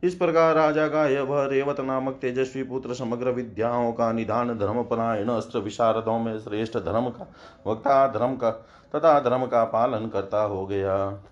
इस 0.03 0.15
प्रकार 0.15 0.55
राजा 0.55 0.87
का 0.89 1.07
यह 1.07 1.27
रेवत 1.31 1.81
नामक 1.81 2.15
तेजस्वी 2.15 2.63
पुत्र 2.63 2.95
समग्र 2.95 3.31
विद्याओं 3.31 3.93
का 3.93 4.13
निधान 4.13 4.59
धर्मपरायण 4.59 5.29
अस्त्र, 5.29 5.59
विशारदों 5.59 6.19
में 6.19 6.39
श्रेष्ठ 6.39 6.77
धर्म 6.77 7.09
का 7.09 7.33
वक्ता, 7.67 8.07
धर्म 8.09 8.37
का 8.37 8.51
तथा 8.97 9.19
धर्म 9.21 9.47
का 9.47 9.65
पालन 9.65 10.07
करता 10.09 10.43
हो 10.43 10.67
गया। 10.67 11.23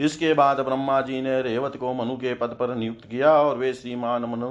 इसके 0.00 0.34
बाद 0.34 0.60
ब्रह्मा 0.60 1.00
जी 1.00 1.20
ने 1.22 1.40
रेवत 1.42 1.76
को 1.76 1.92
मनु 1.92 2.16
के 2.16 2.34
पद 2.34 2.56
पर 2.60 2.74
नियुक्त 2.74 3.04
किया 3.04 3.32
और 3.32 3.58
वे 3.58 3.72
श्रीमान 3.74 4.24
मनु, 4.24 4.48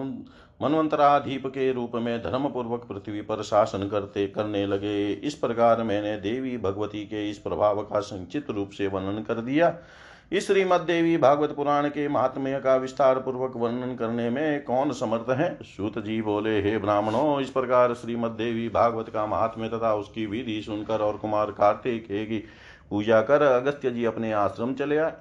मनवंतराधीप 0.62 1.48
के 1.48 1.72
रूप 1.72 1.92
में 1.96 2.24
धर्म 2.24 2.48
पूर्वक 2.50 2.84
पृथ्वी 2.84 3.22
पर 3.22 3.42
शासन 3.44 3.88
करते, 3.88 4.28
करने 4.28 4.66
लगे। 4.66 5.14
इस 5.14 5.36
प्रकार 5.36 5.84
मैंने 5.84 6.18
देवी 6.18 6.58
भगवती 6.58 7.06
के 7.06 7.30
इस 7.30 7.38
प्रभाव 7.38 7.82
का 7.84 8.00
संक्षिप्त 8.00 8.50
रूप 8.50 8.70
से 8.70 8.88
वर्णन 8.88 9.24
कर 9.24 9.34
दिया। 9.34 9.70
इस 10.32 10.48
श्रीमद 10.48 10.82
देवी 10.82 11.18
भागवत 11.18 11.52
पुराण 11.52 11.88
के 11.88 12.08
महात्म्य 12.08 12.60
का 12.60 12.76
विस्तार 12.76 13.20
पूर्वक 13.20 13.54
वर्णन 13.56 13.96
करने 13.96 14.30
में 14.30 14.64
कौन 14.64 14.92
समर्थ 14.92 15.30
है? 15.30 15.58
सूत 15.64 16.00
जी 16.00 16.22
बोले, 16.22 16.62
हे 16.62 16.78
ब्राह्मणों, 16.78 17.42
इस 17.42 17.50
प्रकार 17.50 17.94
श्रीमद 17.94 18.32
देवी 18.32 18.70
भागवत 18.70 19.10
का 19.10 19.26
महात्म्य 19.26 19.70
तथा 19.70 19.94
उसकी 19.94 20.26
विधि 20.26 20.62
सुनकर 20.62 21.02
और 21.02 21.18
कुमार 21.18 21.52
कार्तिक 21.52 22.06
की 22.06 22.44
पूजा 22.90 23.22
कर 23.22 23.42
अगस्त्य 23.42 23.92
जी 23.92 24.06
अपने 24.06 24.32
आश्रम 24.32 24.74
चले 24.74 24.98
आए। 24.98 25.14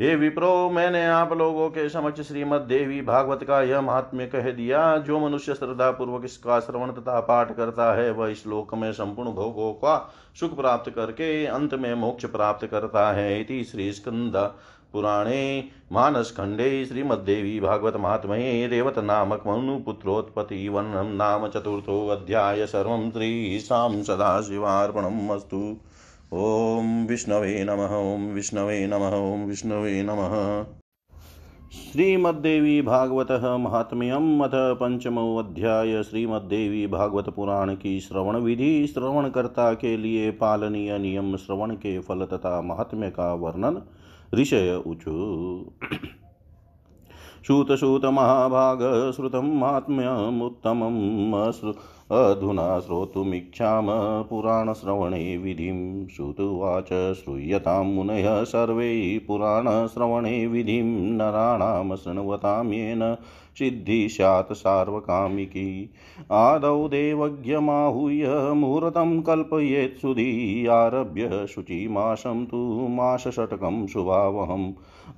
हे 0.00 0.14
विप्रो, 0.16 0.70
मैंने 0.70 1.06
आप 1.06 1.32
लोगों 1.32 1.68
के 1.70 1.88
समक्ष 1.88 2.20
श्रीमद 2.20 2.60
देवी 2.60 3.00
भागवत 3.02 3.42
का 3.44 3.62
यह 3.62 3.80
महात्म्य 3.80 4.26
कह 4.26 4.50
दिया, 4.50 4.96
जो 4.96 5.18
मनुष्य 5.20 5.54
श्रद्धा 5.54 5.90
पूर्वक 5.90 6.24
इसका 6.24 6.60
श्रवण 6.60 6.92
तथा 6.92 7.20
पाठ 7.20 7.56
करता 7.56 7.92
है, 7.94 8.10
वह 8.10 8.28
इस 8.28 8.46
लोक 8.46 8.74
में 8.74 8.92
संपूर्ण 8.92 9.32
भोगों 9.32 9.72
का 9.72 10.12
सुख 10.40 10.56
प्राप्त 10.56 10.90
करके 10.90 11.46
अंत 11.46 11.74
में 11.74 11.94
मोक्ष 11.94 12.24
प्राप्त 12.24 12.66
करता 12.66 13.12
है। 13.12 13.40
इति 13.40 13.64
श्री 13.64 13.92
स्कंद 13.92 14.36
पुराणे 14.92 15.64
मानस 15.92 16.30
खंडे 16.30 16.84
श्रीमद्देवी 16.84 17.60
नामक 18.98 19.42
मनुपुत्रोत्पत्ति 19.46 20.68
वर्णम 20.68 21.06
नाम 21.06 21.48
चतुर्थो 21.48 22.08
अध्याय 22.08 22.66
सर्व 22.66 23.10
श्री 23.10 23.60
शाम 23.60 24.02
सदाशिवार्पणम् 24.02 25.30
अस्तु। 25.30 25.76
ॐ 26.32 27.06
विष्णवे 27.06 27.64
नमः 27.64 27.94
ॐ 27.94 28.22
विष्णवे 28.34 28.86
नमः 28.86 29.14
ॐ 29.16 29.44
विष्णवे 29.46 30.02
नमः। 30.02 30.62
श्रीमद्देवी 31.72 32.80
भागवत 32.82 33.32
महात्म्यम 33.60 34.44
अथ 34.44 34.50
पंचमो 34.54 35.36
अध्याय 35.38 36.02
श्रीमद्देवी 36.02 36.86
भागवत 36.86 37.28
पुराण 37.28 37.74
की 37.74 38.00
श्रवण 38.00 38.36
विधि, 38.36 38.86
श्रवणकर्ता 38.86 39.72
के 39.74 39.96
लिए 39.96 40.30
पालनीय 40.30 40.98
नियम, 40.98 41.36
श्रवण 41.36 41.74
के 41.74 41.98
फल 41.98 42.24
तथा 42.24 42.60
महात्म्य 42.60 43.10
का 43.10 43.32
वर्णन। 43.34 43.82
ऋषय 44.34 44.82
ऊचु 44.86 45.70
श्रुत 47.46 47.72
श्रुत 47.72 48.04
महाभाग, 48.04 49.12
श्रुतम 49.16 49.46
महात्म्यमुत्तमम् 49.60 51.30
अधुना 52.12 52.80
श्रोतुमिच्छाम 52.80 53.86
पुराणश्रवणे 54.30 55.36
विधिं 55.36 56.06
श्रुतुवाच 56.06 56.88
श्रूयतां 56.92 57.84
मुनयः 57.84 58.44
सर्वे 58.44 59.18
पुराणश्रवणे 59.26 60.46
विधिं 60.46 60.84
नराणां 61.16 61.96
शृण्वतां 61.96 62.64
सिद्धि 63.58 64.08
स्यात् 64.08 64.52
सार्वकामिकी। 64.52 65.90
आदौ 66.32 66.88
देवज्ञमाहूय 66.88 68.54
मुहूर्तं 68.54 69.22
कल्पयेत् 69.22 70.00
सुधी, 70.00 70.66
आरभ्य 70.66 71.46
शुचिमासं 71.46 72.46
तु 72.46 72.86
मासषट्कं 72.90 73.86
शुभावहम्। 73.86 74.72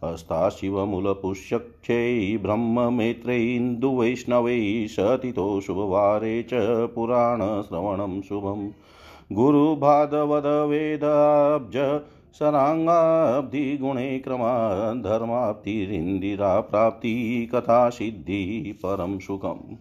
हस्ता 0.04 0.48
शिवमूलपुष्यक्षै 0.48 2.38
ब्रह्ममेत्रैन्दुवैष्णवै 2.42 4.86
सतितो 4.90 5.60
शुभवारे 5.60 6.42
च 6.42 6.50
पुराणश्रवणं 6.94 8.22
शुभम्। 8.22 8.70
गुरुभादवदवेदाब्ज 9.32 12.00
शराङ्गाब्धिगुणे 12.38 14.18
क्रमात् 14.18 14.98
धर्माप्तिरिन्दिराप्राप्ति 14.98 17.50
कथासिद्धिः 17.54 18.82
परं 18.82 19.18
सुखम्। 19.18 19.76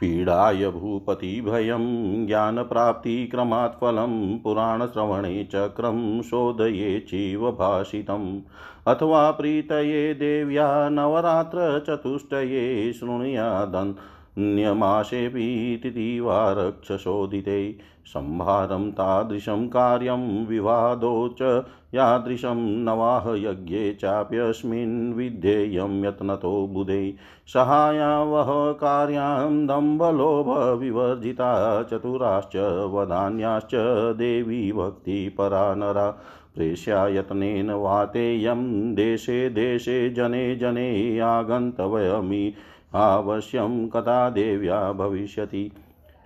पीडाय 0.00 0.70
भूपतिभयं 0.70 2.26
ज्ञानप्राप्तिक्रमात् 2.26 3.80
फलं 3.80 4.38
पुराणश्रवणे 4.38 5.44
चक्रं 5.44 6.22
शोधये 6.22 7.00
चैव 7.00 7.50
भाषितम्। 7.50 8.40
अथवा 8.86 9.30
प्रीतये 9.30 10.14
देव्या 10.14 10.88
नवरात्रचतुष्टये 10.88 12.92
शृणुयादन्यमासेऽपि 12.92 15.80
तिथिवा 15.82 16.52
रक्षशोधिते 16.52 17.93
संहारं 18.06 18.90
तादृशं 18.92 19.66
कार्यं 19.68 20.24
विवादो 20.46 21.12
च 21.40 21.64
यादृशं 21.94 22.60
नवाह 22.84 23.28
यज्ञे 23.36 23.92
चाप्यस्मिन् 23.94 25.14
विधेयं 25.14 26.04
यत्नतो 26.04 26.66
बुधे 26.66 27.14
सहायावह 27.52 28.50
कार्यां 28.80 29.66
दम्भलोभविवर्जिता 29.66 31.52
चतुराश्च 31.82 32.56
वदान्याश्च 32.94 33.74
देवी 34.18 34.60
भक्तिपरा 34.72 35.74
नरा 35.74 36.10
प्रेष्या 36.54 37.06
यत्नेन 37.08 37.70
वातेयं 37.70 38.62
देशे 38.94 39.48
देशे 39.50 39.98
जने 40.10 40.44
जने 40.56 41.20
आगन्तव्यमि 41.20 42.52
आवश्यं 42.94 43.86
कदा 43.88 44.28
देव्या 44.30 44.80
भविष्यति 44.92 45.70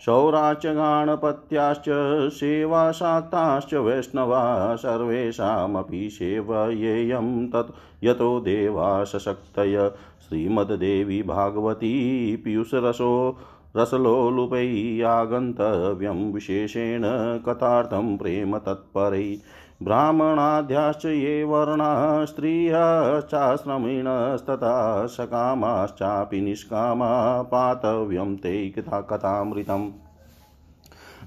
शौराश्च 0.05 0.67
गाणपत्याश्च 0.67 1.89
सेवाशाक्ताश्च 2.35 3.75
वैष्णवा 3.75 4.77
सर्वेषामपि 4.77 6.09
सेवयेयं 6.11 7.47
तत् 7.49 7.73
यतो 8.05 8.41
देवा 8.41 9.05
सशक्तय 9.05 9.91
श्रीमद्देवी 10.29 11.23
भागवती 11.23 12.37
पीयूषरसो 12.37 13.39
रसलोलुपै 13.77 15.03
आगन्तव्यं 15.03 16.33
विशेषेण 16.33 17.03
कथार्थं 17.47 18.17
प्रेम 18.17 18.59
तत्परै। 18.59 19.37
ब्राह्मणाद्याश्च 19.83 21.05
ये 21.05 21.45
वर्णाः 21.45 22.25
स्त्रियः 22.25 23.21
चाश्रमिणस्तथा 23.21 25.07
सकामाश्चापि 25.07 26.41
निष्कामा 26.41 27.43
पातव्यं 27.43 28.37
ते 28.37 28.69
कथा 28.69 29.01
कथामृतम्। 29.01 29.91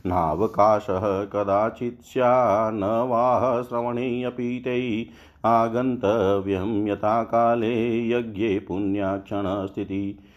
नावकाशः 0.05 1.23
कदाचित् 1.23 2.01
स्या 2.01 2.71
न 2.71 2.83
वाह 2.83 3.61
श्रवणेऽपि 3.61 4.61
तै 4.65 5.05
आगन्तव्यं 5.45 6.87
यथा 6.87 7.23
काले 7.23 8.09
यज्ञे 8.09 8.59
पुण्याक्षणस्थितिः। 8.59 10.30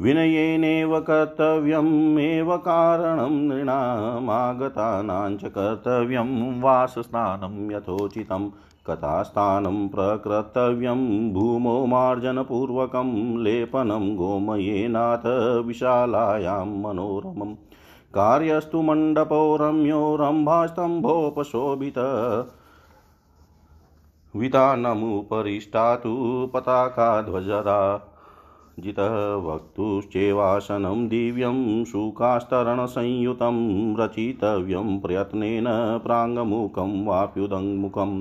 विनयेनेव 0.00 0.98
कर्तव्यमेव 1.06 2.56
कारणं 2.64 3.32
नृणामागतानां 3.48 5.36
च 5.36 5.50
कर्तव्यं 5.54 6.60
वासस्थानं 6.62 7.70
यथोचितं 7.70 8.48
कथास्थानं 8.86 9.86
प्रकर्तव्यं 9.94 11.00
भूमौ 11.32 11.74
मार्जनपूर्वकं 11.86 13.10
लेपनं 13.44 14.14
गोमयेनाथ 14.16 15.26
विशालायां 15.66 16.66
मनोरमम् 16.82 17.54
कार्यस्तु 18.14 18.82
मण्डपो 18.82 19.40
रम्यो 19.60 20.02
रम्भास्तम्भोपशोभित 20.20 21.98
वितानमुपरिष्टातु 24.34 26.14
पताकाध्वजदा 26.54 27.80
जितः 28.82 29.14
वक्तुश्चेवासनं 29.44 31.06
दिव्यं 31.08 31.84
शुकास्तरणसंयुतं 31.84 33.56
रचितव्यं 34.00 34.98
प्रयत्नेन 34.98 35.66
प्राङ्गमुखं 36.04 36.92
वाप्युदङ्मुखम् 37.06 38.18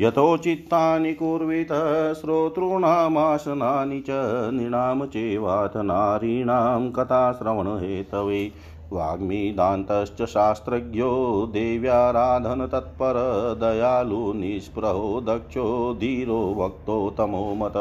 यथोचित्तानि 0.00 1.12
कुर्वित 1.14 1.72
श्रोतॄणामासनानि 2.20 4.00
च 4.00 4.20
नृणां 4.54 5.06
चेवाथ 5.06 5.76
नारीणां 5.90 6.90
कथाश्रवणहेतवे 6.90 8.40
वाग्मीदान्तश्च 8.94 10.22
शास्त्रज्ञो 10.24 11.10
देव्याराधनतत्पर 11.46 13.14
दयालु 13.60 14.32
निःस्पृहो 14.32 15.20
दक्षो 15.20 15.94
धीरो 15.94 16.40
वक्तोत्तमो 16.58 17.54
मत। 17.54 17.76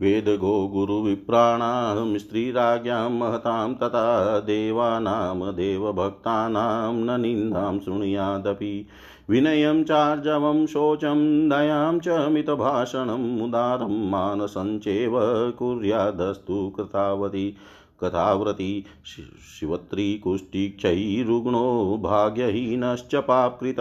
वेदगो 0.00 0.68
गुरुविप्राणां 0.68 2.18
स्त्रीराज्ञां 2.18 3.10
महतां, 3.10 3.74
तथा 3.74 4.40
देवानां, 4.40 5.52
देवभक्तानां 5.52 6.94
न 6.94 7.20
निन्दां 7.20 7.80
शृणुयादपि। 7.80 8.86
विनयं 9.30 9.84
चार्जवं 9.84 10.66
शोचं 10.66 11.48
दयां 11.48 11.98
च 11.98 12.08
मितभाषणम् 12.08 13.42
उदारं 13.42 14.10
मानसञ्चेव 14.10 15.12
कुर्यादस्तु 15.58 16.72
कृतावती। 16.76 17.56
कथाव्रती 18.04 18.84
शिवत्रीकुष्टिक्षैरुग्णो 19.60 22.00
भाग्यहीनश्च 22.02 23.14
पापकृत 23.14 23.76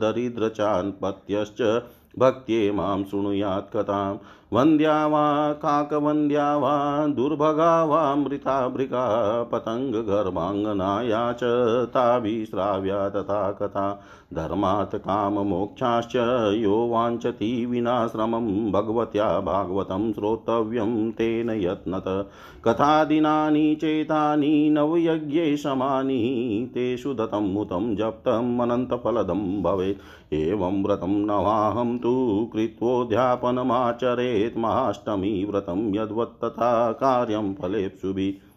दरिद्रचान्पत्यश्च 0.00 1.82
भक्त्ये 2.18 2.72
माँ 2.72 3.02
शृणुयात् 3.02 3.76
कथां। 3.76 4.16
वन्द्या 4.52 5.06
वा 5.06 5.52
काकवन्द्या 5.52 6.56
वा 6.56 7.06
दुर्भगा 7.06 7.84
वा 7.84 8.14
मृताभृका 8.14 9.48
पतङ्गगर्भाङ्गनाया 9.52 11.32
च 11.32 11.40
ताभिश्राव्या 11.86 13.08
तथा 13.08 13.52
कथा। 13.52 14.02
धर्मात् 14.32 14.94
काममोक्षाश्च 14.94 16.12
यो 16.56 16.86
वाञ्छति 16.86 17.66
विनाश्रमं 17.66 18.72
भगवत्या 18.72 19.40
भागवतं 19.40 20.12
श्रोतव्यं 20.12 21.10
तेन 21.10 21.50
यत्नत। 21.50 22.30
कथादिनानि 22.64 23.74
चेतानि 23.74 24.70
नवयज्ञे 24.70 25.56
समानि 25.56 26.70
तेषु 26.74 27.14
दत्तं 27.14 27.52
मुतं 27.52 27.96
जप्तम् 27.96 28.60
अनन्तफलदं 28.60 29.62
भवेत्। 29.62 30.34
एवं 30.34 30.84
व्रतं 30.84 31.26
नवाहं 31.26 31.98
तु 31.98 32.46
कृत्वोद्यापनमाचरेत्। 32.52 34.58
महाष्टमी 34.58 35.44
व्रतं 35.44 35.94
यद्वत्तथा 35.94 36.92
कार्यं 36.92 37.54
फलेप्सुभिः। 37.54 38.51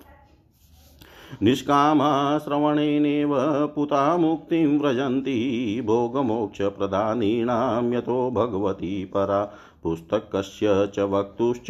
निष्कामाश्रवणेनेव 1.43 3.29
पुता 3.75 4.17
मुक्तिं 4.17 4.79
व्रजन्ति 4.79 5.81
भोगमोक्षप्रधानीनां 5.85 7.93
यतो 7.93 8.31
भगवती 8.31 9.05
परा। 9.05 9.53
पुस्तकस्य 9.83 10.91
च 10.95 10.99
वक्तुश्च 10.99 11.67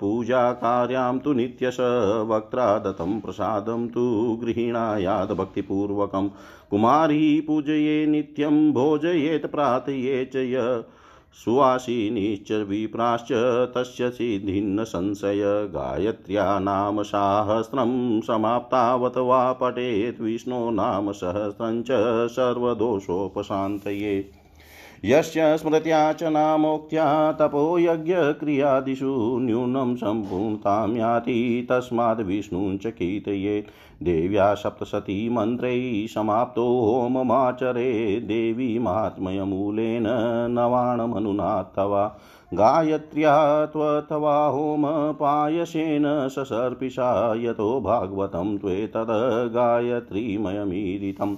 पूजाकार्यां 0.00 1.18
तु 1.18 1.32
नित्यश 1.32 1.76
वक्त्रा 2.28 2.78
दत्तं 2.78 3.20
प्रसादं 3.20 3.88
तु 3.88 4.38
गृहीणायात् 4.42 5.32
भक्तिपूर्वकं। 5.32 6.30
कुमारी 6.70 7.40
पूजये 7.40 8.06
नित्यं, 8.06 8.72
भोजयेत् 8.72 9.46
प्रार्थये 9.46 10.24
च 10.24 10.36
य 10.36 10.84
सुवासिनीश्च 11.34 12.52
विप्राश्च 12.52 13.72
तस्य 13.76 14.10
सिद्धिन्न 14.10 14.84
संशय 14.84 15.68
गायत्र्या 15.70 16.58
नाम 16.58 17.02
साहस्रं 17.02 18.20
समाप्तावत 18.20 19.16
वा 19.16 19.52
पठेत् 19.52 20.20
विष्णो 20.20 20.70
नाम 20.70 21.12
सहस्रं 21.12 21.82
च 21.82 21.88
सर्वदोषोपशान्तये। 22.32 24.41
यस्य 25.04 25.56
स्मृत्या 25.56 26.12
च 26.12 26.22
नामोक्त्या 26.22 27.32
तपोयज्ञक्रियादिषु 27.32 29.38
न्यूनं 29.40 29.96
सम्पूर्णतां 29.96 30.96
याति, 30.96 31.66
तस्माद् 31.70 32.20
विष्णुं 32.20 32.78
च 32.78 32.86
कीर्तयेत्। 32.86 34.04
देव्या 34.04 34.54
सप्तशती 34.54 35.28
मन्त्रैः 35.28 36.14
समाप्तो 36.14 36.62
होममाचरे, 36.62 38.20
देवी 38.20 38.78
महात्म्यमूलेन 38.78 40.04
नवाणमनुना 40.50 41.62
तवा 41.62 42.16
गायत्र्या 42.54 43.66
त्वथवा 43.66 44.46
होमपायसेन 44.46 46.04
ससर्पिषा, 46.06 47.34
यतो 47.36 47.80
भागवतं 47.80 48.58
त्वेतद् 48.58 49.54
गायत्रीमयमीरितम्। 49.54 51.36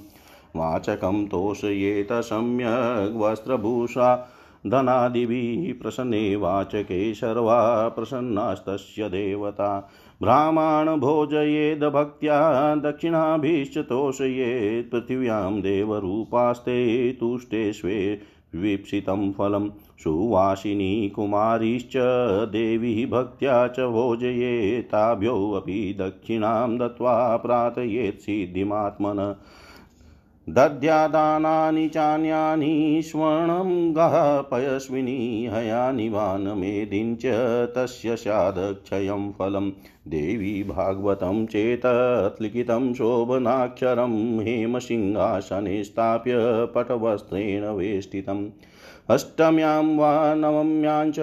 वाचकं 0.57 1.25
तोषयेत 1.27 2.13
सम्यग् 2.13 3.17
वस्त्रभूषा 3.17 4.31
धनादिभिः 4.67 5.83
प्रसन्ने 5.83 6.37
वाचके 6.37 7.15
सर्वा 7.15 7.89
प्रसन्नास्तस्य 7.89 9.09
देवता। 9.09 9.91
भ्रामान् 10.23 11.01
भोजयेद् 11.01 11.85
भक्त्या 11.85 12.75
दक्षिणाभिश्च 12.75 13.79
तोषयेत् 13.79 14.91
पृथिव्यां 14.91 15.61
देवरूपास्ते 15.61 17.13
तुष्टे 17.13 17.73
स्वे 17.73 18.21
वीप्सितं 18.55 19.33
फलं 19.33 19.69
सुवासिनी 19.99 21.09
कुमारीश्च 21.09 21.93
देवी 22.51 23.07
भक्त्या 23.07 23.67
च 23.69 23.81
भोजये 23.81 24.81
ताभ्योऽपि 24.83 25.97
दक्षिणां 25.99 26.79
दत्त्वा 26.79 27.37
प्रार्थयेत् 27.37 28.21
सिद्धिमात्मन। 28.21 29.35
दद्यादानानि 30.49 31.89
चान्यानि 31.89 33.03
स्वर्णं 33.05 33.95
गः 33.97 34.41
पयस्विनी 34.41 35.47
हयानि 35.53 36.09
वानमेदिं 36.09 37.17
च 37.17 37.23
तस्य 37.77 38.17
स्यादक्षयं 38.17 39.33
फलं। 39.33 39.71
देवी 40.09 40.63
भागवतं 40.63 41.47
चेतत् 41.47 42.43
लिखितं 42.43 42.95
शोभनाक्षरं 42.95 44.41
हेमसिंहासने 44.41 45.85
स्थाप्य 45.85 46.35
पटवस्त्रेण 46.75 47.65
वेष्टितम्। 47.65 48.49
अष्टम्यां 49.09 49.97
वा 49.97 50.35
नवम्यां 50.35 51.13
च 51.13 51.19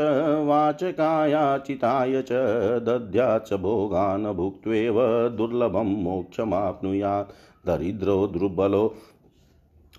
वाचकायाचिताय 0.48 2.22
च 2.22 2.32
दद्यात् 2.80 3.54
भोगान् 3.54 4.34
भुक्त्वेव 4.34 4.96
दुर्लभं 5.38 6.04
मोक्षमाप्नुयात्। 6.04 7.32
दरिद्रो 7.68 8.28
दुर्बलो 8.28 8.96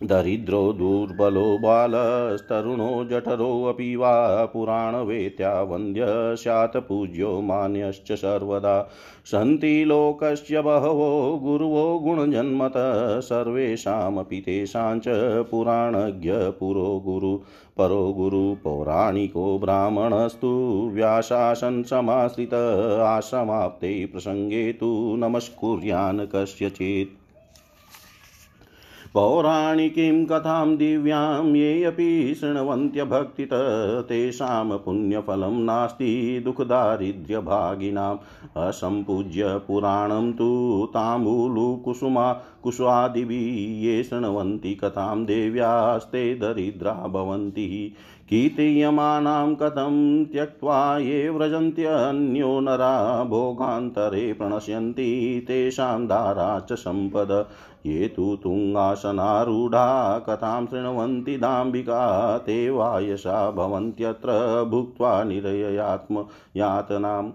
दरिद्रो 0.03 0.73
दुर्बलो 0.73 1.59
बालस्तरुणो 1.59 3.05
जठरोऽपि 3.05 3.97
वा 3.97 4.45
पुराणवेत्या 4.45 5.62
वन्द्य 5.62 6.05
स्यात् 6.09 6.77
पूज्यो 6.77 7.41
मान्यश्च 7.41 8.12
सर्वदा। 8.12 8.91
सन्ति 9.24 9.85
लोकस्य 9.85 10.61
बहवो 10.61 11.41
गुरवो 11.43 11.99
गुणजन्मत, 11.99 12.73
सर्वेषामपि 13.24 14.41
तेषां 14.41 15.01
पुराणज्ञ 15.43 16.33
पुरो 16.33 17.03
गुरु। 17.07 17.41
परो 17.79 18.12
गुरु 18.12 18.57
पौराणिको 18.65 19.59
ब्राह्मणस्तु 19.59 20.91
व्याशासन् 20.93 21.85
समाश्रित 21.85 22.55
आसमाप्ते 23.01 24.07
प्रसङ्गे 24.07 24.73
तु 24.73 25.15
नमस्कुर्यान् 25.19 26.20
कस्यचित्। 26.20 27.22
पौराणिकीं 29.15 30.27
कथां 30.27 30.77
दिव्यां, 30.77 31.57
ये 31.57 31.85
अपि 31.85 32.35
शृण्वन्त्यभक्तितः, 32.41 34.01
तेषां 34.01 34.79
पुण्यफलं 34.79 35.65
नास्ति 35.65 36.43
दुःखदारिद्र्यभागिनाम्। 36.45 38.19
असम्पूज्य 38.57 39.43
पुराणं 39.45 40.33
तु 40.33 40.83
ताम्बूलुकुसुमा 40.91 42.33
कुशादिभिः 42.33 43.83
ये 43.83 44.03
शृण्वन्ति 44.03 44.75
कथां 44.75 45.25
देव्यास्ते 45.25 46.35
दरिद्रा 46.35 46.93
भवन्ति। 46.93 47.95
कीर्त्यमानां 48.33 49.55
कथं 49.55 50.25
त्यक्त्वा 50.25 50.99
ये 50.99 51.31
व्रजन्त्यन्यो 51.31 52.61
नरा 52.61 53.25
भोगान्तरे 53.25 54.33
प्रणश्यन्ति 54.33 55.45
तेषां 55.49 56.07
दारा 56.07 56.61
च 56.61 56.73
सम्पद। 56.73 57.47
ये 57.87 58.09
तु 58.09 58.37
तुङ्गासनारूढा 58.37 60.19
कथां 60.19 60.67
शृण्वन्ति 60.67 61.37
दाम्बिका 61.37 62.39
ते 62.39 62.71
वायसा 62.71 63.51
भवन्त्यत्र 63.51 64.31
भुक्त्वा 64.65 65.25
निरयात्म 65.25 66.25
यातनाम् 66.57 67.31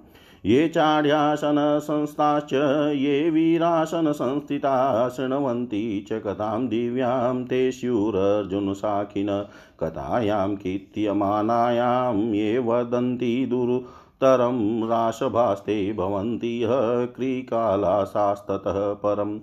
ये 0.48 0.68
चाढ्यासनसंस्थाश्च 0.68 2.53
ये 2.94 3.30
वीरासनसंस्थिता 3.30 5.10
शृण्वन्ति 5.10 6.06
च 6.10 6.22
कथां 6.26 6.68
दिव्यां 6.68 7.45
ते 7.45 7.72
स्युरर्जुनसाखिन, 7.72 9.28
कथायां 9.80 10.56
कीर्त्यमानायां 10.56 12.15
ये 12.34 12.57
वदन्ति 12.60 13.45
दुरुतरं 13.49 14.88
राशभास्ते 14.88 15.94
भवन्ति 15.94 16.64
ह 16.64 16.69
क्रीकालासास्ततः 17.15 18.94
परम्। 18.94 19.40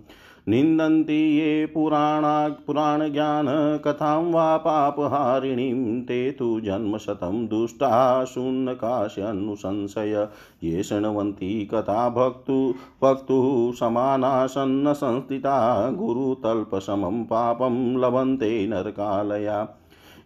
निन्दन्ति 0.49 1.13
ये 1.13 1.67
पुराणा, 1.67 2.49
पुराणज्ञानकथां 2.49 4.33
वा 4.33 4.57
पापहारिणीं, 4.57 6.03
ते 6.03 6.31
तु 6.31 6.61
जन्मशतं 6.61 7.47
दुष्टा 7.47 8.25
शून्नकाश्यनुसंशय 8.25 10.29
ये 10.65 10.83
शृण्वन्ति 10.83 11.69
कथा 11.75 12.09
भक्तु 12.09 12.75
भक्तुः 13.03 13.73
समानासन्न 13.73 14.93
संस्थिता 14.93 15.91
गुरुतल्पसमं 15.91 17.25
पापं 17.25 18.01
लभन्ते 18.01 18.67
नरकालया। 18.67 19.69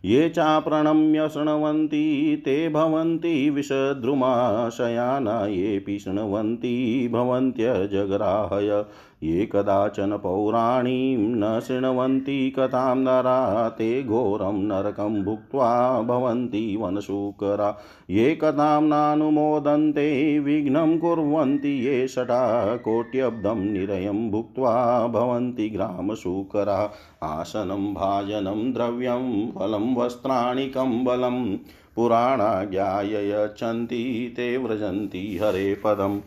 ये 0.05 0.29
चाप्रणम्य 0.29 1.29
शृण्वन्ति, 1.29 2.43
ते 2.45 2.69
भवन्ति 2.69 3.51
विषद्रुमाशयाना, 3.51 5.47
येऽपि 5.47 5.99
शृण्वन्ति 5.99 7.09
भवन्त्यजग्राहय। 7.13 8.85
ये 9.23 9.47
कदाचन 9.47 10.17
पौराणीं 10.17 11.19
न 11.19 11.61
शृण्वन्ति 11.61 12.53
कथां 12.59 12.99
नरा, 12.99 13.69
ते 13.69 14.03
घोरं 14.03 14.63
नरकं 14.63 15.25
भुक्त्वा 15.25 16.03
भवन्ति 16.03 16.77
वनशूकरा। 16.81 17.79
ये 18.11 18.35
कथां 18.35 18.83
नानुमोदन्ते 18.83 20.39
विघ्नं 20.39 20.99
कुर्वन्ति 20.99 21.87
ये 21.87 22.09
षटा, 22.09 22.77
कोट्यब्दं 22.77 23.65
निरयं 23.65 24.31
भुक्त्वा 24.31 25.07
भवन्ति 25.07 25.69
ग्रामशूकरा। 25.69 26.93
आसनं, 27.23 27.95
भाजनं, 27.95 28.73
द्रव्यं, 28.73 29.51
फलं, 29.51 29.95
वस्त्राणि, 29.95 30.69
कम्बलं, 30.69 31.57
पुराणाज्ञाय 31.97 33.31
यच्छन्ति, 33.31 34.33
ते 34.37 34.57
व्रजन्ति 34.57 35.39
हरे 35.43 35.75
पदम् 35.75 36.21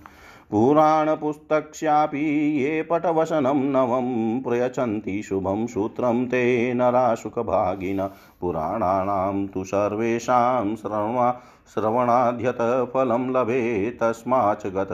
पुराणपुस्तक्स्यापि 0.51 2.23
ये 2.59 2.81
पटवसनं 2.83 3.59
नवं 3.71 4.07
प्रयच्छन्ति 4.41 5.21
शुभं 5.23 5.67
सूत्रं 5.67 6.25
ते 6.25 6.73
नराशुकभागिन 6.73 8.01
पुराणानां 8.41 9.47
तु 9.47 9.63
सर्वेषां 9.63 10.75
श्रवणा 10.75 11.31
श्रवणाध्यतफलं 11.73 13.29
लभे 13.31 13.91
तस्माच् 13.91 14.67
गत 14.67 14.91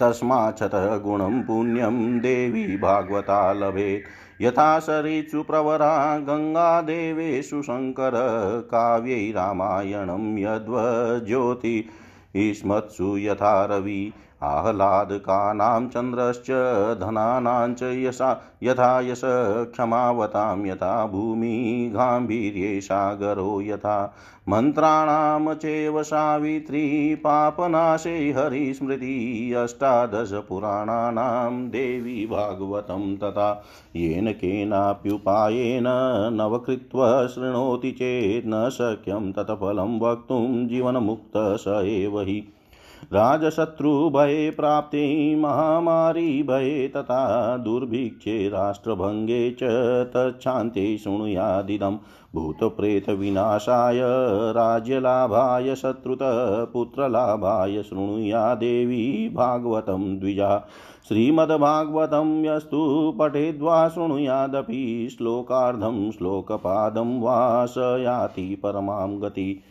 तस्माच्छतः 0.00 0.96
गुणं 0.96 1.42
पुण्यं 1.42 2.18
देवी 2.18 2.76
भागवता 2.76 3.52
लभेत्। 3.52 4.42
यथा 4.42 4.78
सरित्सु 4.78 5.42
प्रवरा 5.42 6.18
गङ्गादेवेषु 6.18 7.62
शङ्कर 7.62 8.12
काव्यै 8.70 9.30
रामायणं 9.30 10.38
यद्वज्योति 10.38 11.78
यथा 12.36 13.64
रवि 13.64 14.12
आह्लादकानां 14.44 15.88
चन्द्रश्च 15.88 16.46
धनानां 17.00 17.74
च 17.74 17.82
यशा 17.82 18.40
यथा 18.62 19.00
यश 19.00 19.20
क्षमावतां, 19.74 20.66
यथा 20.66 21.06
भूमि 21.06 21.90
गाम्भीर्ये 21.94 22.80
सागरो 22.80 23.60
यथा। 23.60 24.14
मन्त्राणां 24.48 25.54
चैव 25.54 26.02
सावित्री, 26.02 27.14
पापनाशे 27.14 28.34
हरिस्मृति, 28.36 29.54
अष्टादशपुराणानां 29.58 31.68
देवी 31.68 32.26
भागवतं 32.26 33.16
तथा। 33.16 33.64
येन 33.96 34.32
केनाप्युपायेन 34.32 35.84
नवकृत्वा 36.32 37.26
शृणोति 37.26 37.92
चेत् 37.92 38.46
न 38.46 38.70
शक्यं, 38.70 39.32
तत्फलं 39.32 40.00
वक्तुं 40.00 40.68
जीवनमुक्त 40.68 41.32
स 41.36 41.64
एव 41.68 42.20
हि। 42.20 42.48
राजशत्रुभये 43.12 44.50
प्राप्ते, 44.50 45.36
महामारी 45.36 46.42
भये 46.42 46.88
तथा 46.88 47.56
दुर्भिक्षे 47.56 48.48
राष्ट्रभङ्गे 48.48 49.50
च 49.50 49.62
तच्छान्ते 50.16 50.98
शृणुयादिदं। 50.98 51.96
भूतप्रेतविनाशाय 52.34 54.00
राज्यलाभाय, 54.52 55.74
शत्रुतः 55.74 56.64
पुत्रलाभाय 56.64 57.82
शृणुया 57.82 58.54
देवी 58.54 59.32
भागवतं 59.34 60.18
द्विजा। 60.18 60.68
श्रीमद्भागवतं 61.08 62.44
यस्तु 62.44 63.14
पठेद्वा 63.18 63.88
शृणुयादपि, 63.88 65.08
श्लोकार्धं 65.18 66.10
श्लोकपादं 66.10 67.20
वा 67.20 67.66
स 67.66 67.74
याति 67.78 68.60
परमां 68.62 69.22
गति। 69.22 69.62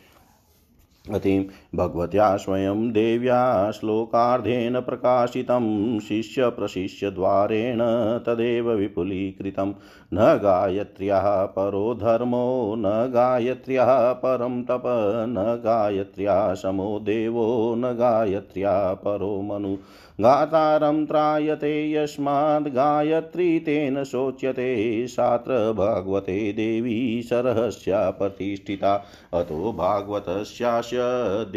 भगवत्या 1.76 2.38
स्वयं 2.38 2.92
देव्या 2.92 3.72
श्लोकार्धेन 3.72 4.80
प्रकाशितं, 4.80 6.00
शिष्यप्रशिष्यद्वारेण 6.00 7.80
तदेव 8.18 8.72
विपुलीकृतं। 8.72 9.72
न 10.14 10.40
गायत्र्याः 10.44 11.46
परो 11.46 11.94
धर्मो, 11.94 12.76
न 12.78 12.84
गायत्र्याः 12.86 14.14
परं 14.14 14.64
तप, 14.64 14.84
न 15.30 15.62
गायत्र्या 15.64 16.54
समो 16.54 17.00
देवो, 17.00 17.76
न 17.78 17.82
गायत्र्या 17.82 18.94
परो 18.94 19.42
मनु। 19.42 19.76
गातारं 20.22 21.06
त्रायते 21.06 21.92
यस्माद् 21.92 22.68
गायत्री 22.68 23.60
तेन 23.60 24.04
शोच्यते 24.04 25.08
शात्र 25.08 25.54
भगवते 25.74 26.54
देवी 26.54 27.22
सरहस्या 27.24 28.10
प्रतिष्ठिता। 28.10 29.06
अतो 29.34 29.74
भागवतस्यास्य 29.74 30.98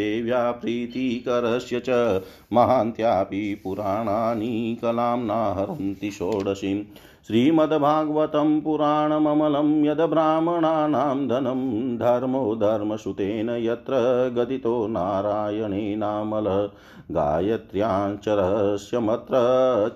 देव्या 0.07 0.51
प्रीतिकरस्य 0.51 1.79
च। 1.79 2.21
महान्त्यापि 2.53 3.61
पुराणानि 3.63 4.77
कलां 4.81 5.19
नाहरन्ति 5.19 6.11
षोडशीम् 6.11 6.83
श्रीमद्भागवतं 7.27 8.61
पुराणममलं 8.61 9.85
यद् 9.85 10.01
ब्राह्मणानां 10.01 11.27
धनं 11.27 11.97
धर्मो 11.97 12.55
धर्मसुतेन 12.55 13.49
यत्र 13.49 13.93
गदितो 14.35 14.87
नारायणेनामलः 14.87 16.69
गायत्र्याञ्चरस्यमत्र 17.11 19.35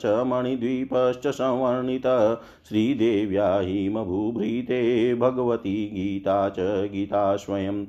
च 0.01 0.23
मणिद्वीपश्च 0.27 1.27
संवर्णितः। 1.27 2.37
श्रीदेव्या 2.69 3.59
हिमभूभृते 3.59 5.15
भगवती 5.15 5.91
गीता 5.93 6.49
च 6.49 6.89
गीता 6.91 7.35
स्वयं 7.35 7.85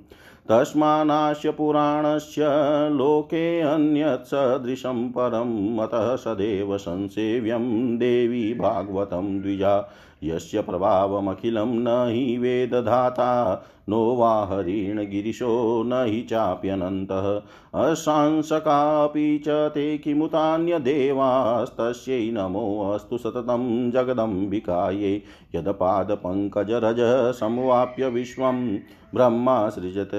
तस्मानास्य 0.51 1.51
पुराणस्य 1.51 2.47
लोके 2.93 3.61
अन्यत् 3.61 4.27
सदृशं 4.27 5.09
परम् 5.09 5.79
अतः 5.81 6.15
सदैव 6.17 6.77
संसेव्यं 6.79 7.67
देवी 7.99 8.53
भागवतं 8.55 9.41
द्विजा 9.43 9.77
यस्य 10.25 10.63
प्रभावमखिलं 10.63 11.67
न 11.67 11.89
हि 11.89 12.39
वेदधाता, 12.39 13.65
नो 13.89 14.15
वा 14.15 14.45
हरिणगिरिशो 14.45 15.83
न 15.83 15.93
हि 15.93 16.23
चाप्यनन्तः। 16.23 17.43
अशांसकापि 17.81 19.39
च 19.39 19.45
ते 19.49 19.99
किमुतान्यदेवास्तस्यै 19.99 22.31
नमोऽस्तु 22.31 23.19
सततं 23.19 23.91
जगदम्बिकायै। 23.91 25.23
यदपादपङ्कजरज 25.55 27.35
संवाप्य 27.35 28.09
विश्वं, 28.09 28.79
ब्रह्मा 29.15 29.69
सृजत 29.69 30.11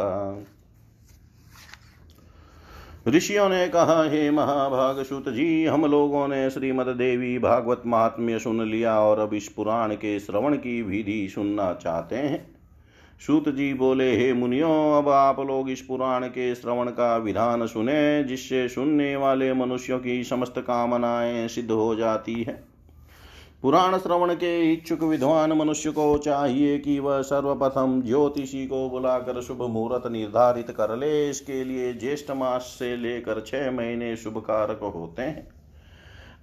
ऋषियों 3.08 3.48
ने 3.48 3.68
कहा, 3.68 4.10
हे 4.10 4.30
महाभाग 4.30 5.02
सुत 5.04 5.28
जी 5.28 5.64
हम 5.64 5.86
लोगों 5.86 6.28
ने 6.28 6.50
श्रीमद 6.50 6.86
देवी 6.86 7.38
भागवत 7.38 7.82
महात्म्य 7.86 8.38
सुन 8.38 8.68
लिया 8.68 9.00
और 9.00 9.18
अब 9.18 9.34
इस 9.34 9.48
पुराण 9.48 9.94
के 9.94 10.20
श्रवण 10.20 10.56
की 10.56 10.82
विधि 10.82 11.28
सुनना 11.34 11.72
चाहते 11.72 12.16
हैं। 12.16 12.56
सूत 13.26 13.48
जी 13.48 13.74
बोले, 13.74 14.16
हे 14.16 14.32
मुनियो, 14.32 14.98
अब 14.98 15.08
आप 15.08 15.40
लोग 15.40 15.70
इस 15.70 15.80
पुराण 15.80 16.26
के 16.26 16.54
श्रवण 16.54 16.86
का 16.86 17.16
विधान 17.16 17.66
सुने, 17.66 18.24
जिससे 18.24 18.68
सुनने 18.68 19.16
वाले 19.16 19.52
मनुष्यों 19.52 19.98
की 19.98 20.24
समस्त 20.24 20.54
कामनाएँ 20.58 21.48
सिद्ध 21.48 21.70
हो 21.70 21.94
जाती 21.94 22.42
है। 22.42 22.65
पुराण 23.62 23.96
श्रवण 23.98 24.34
के 24.34 24.72
इच्छुक 24.72 25.02
विद्वान 25.02 25.52
मनुष्य 25.52 25.90
को 25.90 26.18
चाहिए 26.18 26.78
कि 26.78 26.98
वह 26.98 27.20
सर्वप्रथम 27.22 28.02
ज्योतिषी 28.02 28.66
को 28.66 28.88
बुलाकर 28.90 29.40
शुभ 29.42 29.62
मुहूर्त 29.62 30.06
निर्धारित 30.06 30.70
कर 30.70 30.96
ले। 30.96 31.30
इसके 31.30 31.64
लिए 31.64 31.92
ज्येष्ठ 31.94 32.30
मास 32.30 32.62
से 32.78 32.96
लेकर 32.96 33.40
छह 33.40 33.70
महीने 33.70 34.16
शुभ 34.16 34.38
कारक 34.38 34.80
होते 34.94 35.22
हैं। 35.22 35.48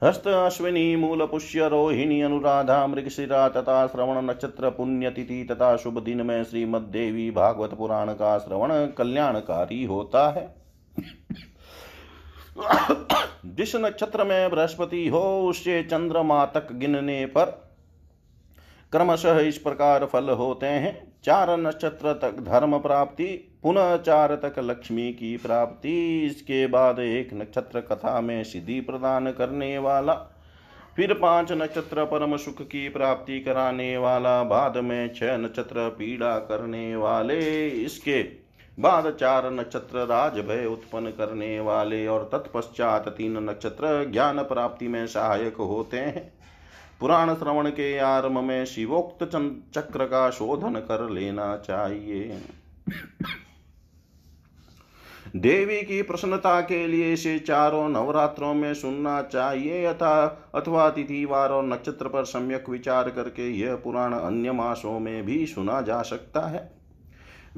हस्त 0.03 0.27
अश्विनी, 0.27 0.95
मूल 0.95 1.25
पुष्य, 1.25 1.67
रोहिणी, 1.67 2.21
अनुराधा, 2.21 2.87
मृगशिरा 2.87 3.47
तथा 3.49 3.85
श्रवण 3.87 4.25
नक्षत्र 4.25 4.69
पुण्यतिथि 4.69 5.43
तथा 5.51 5.75
शुभ 5.77 6.03
दिन 6.03 6.21
में 6.21 6.43
श्रीमद 6.43 6.81
देवी 6.81 7.31
भागवत 7.31 7.73
पुराण 7.73 8.13
का 8.13 8.37
श्रवण 8.37 8.85
कल्याणकारी 8.87 9.83
होता 9.83 10.29
है। 10.29 10.55
जिस 13.45 13.75
नक्षत्र 13.75 14.23
में 14.23 14.51
बृहस्पति 14.51 15.07
हो, 15.07 15.47
उससे 15.49 15.83
चंद्रमा 15.83 16.45
तक 16.45 16.71
गिनने 16.71 17.25
पर 17.25 17.45
क्रमशः 18.91 19.39
इस 19.39 19.57
प्रकार 19.57 20.05
फल 20.05 20.29
होते 20.29 20.65
हैं। 20.65 21.13
चार 21.23 21.57
नक्षत्र 21.57 22.13
तक 22.13 22.31
धर्म 22.31 22.79
प्राप्ति, 22.79 23.59
पुनः 23.63 23.97
चार 23.97 24.35
तक 24.35 24.55
लक्ष्मी 24.59 25.13
की 25.13 25.37
प्राप्ति। 25.37 26.23
इसके 26.25 26.67
बाद 26.67 26.99
एक 26.99 27.33
नक्षत्र 27.33 27.79
कथा 27.79 28.21
में 28.21 28.43
सिद्धि 28.43 28.81
प्रदान 28.81 29.31
करने 29.31 29.77
वाला, 29.77 30.13
फिर 30.95 31.13
पाँच 31.13 31.51
नक्षत्र 31.51 32.05
परम 32.05 32.37
सुख 32.37 32.61
की 32.61 32.89
प्राप्ति 32.89 33.39
कराने 33.39 33.97
वाला, 33.97 34.43
बाद 34.43 34.77
में 34.77 35.13
छह 35.13 35.37
नक्षत्र 35.37 35.89
पीड़ा 35.89 36.37
करने 36.37 36.95
वाले। 36.95 37.67
इसके 37.67 38.42
बाद 38.77 39.11
चार 39.19 39.51
नक्षत्र 39.51 40.05
राज 40.05 40.39
भय 40.39 40.65
उत्पन्न 40.65 41.09
करने 41.09 41.59
वाले 41.59 42.05
और 42.07 42.29
तत्पश्चात 42.31 43.07
तीन 43.07 43.37
नक्षत्र 43.37 44.11
ज्ञान 44.11 44.43
प्राप्ति 44.43 44.87
में 44.87 45.05
सहायक 45.07 45.55
होते 45.55 45.97
हैं। 45.97 46.31
पुराण 46.99 47.33
श्रवण 47.33 47.69
के 47.69 47.97
आरंभ 47.97 48.37
में 48.37 48.65
शिवोक्त 48.65 49.23
चक्र 49.75 50.05
का 50.05 50.29
शोधन 50.29 50.79
कर 50.79 51.09
लेना 51.09 51.55
चाहिए। 51.57 52.41
देवी 55.35 55.81
की 55.81 56.01
प्रसन्नता 56.01 56.59
के 56.61 56.87
लिए 56.87 57.13
इसे 57.13 57.39
चारों 57.39 57.87
नवरात्रों 57.89 58.53
में 58.53 58.73
सुनना 58.73 59.21
चाहिए 59.21 59.85
अथा 59.85 60.25
अथवा 60.55 60.89
तिथिवार 60.89 61.49
और 61.49 61.65
नक्षत्र 61.65 62.07
पर 62.07 62.25
सम्यक 62.25 62.69
विचार 62.69 63.09
करके 63.09 63.49
यह 63.51 63.75
पुराण 63.75 64.13
अन्य 64.13 64.51
मासों 64.51 64.99
में 64.99 65.25
भी 65.25 65.45
सुना 65.45 65.81
जा 65.81 66.01
सकता 66.01 66.41
है। 66.41 66.82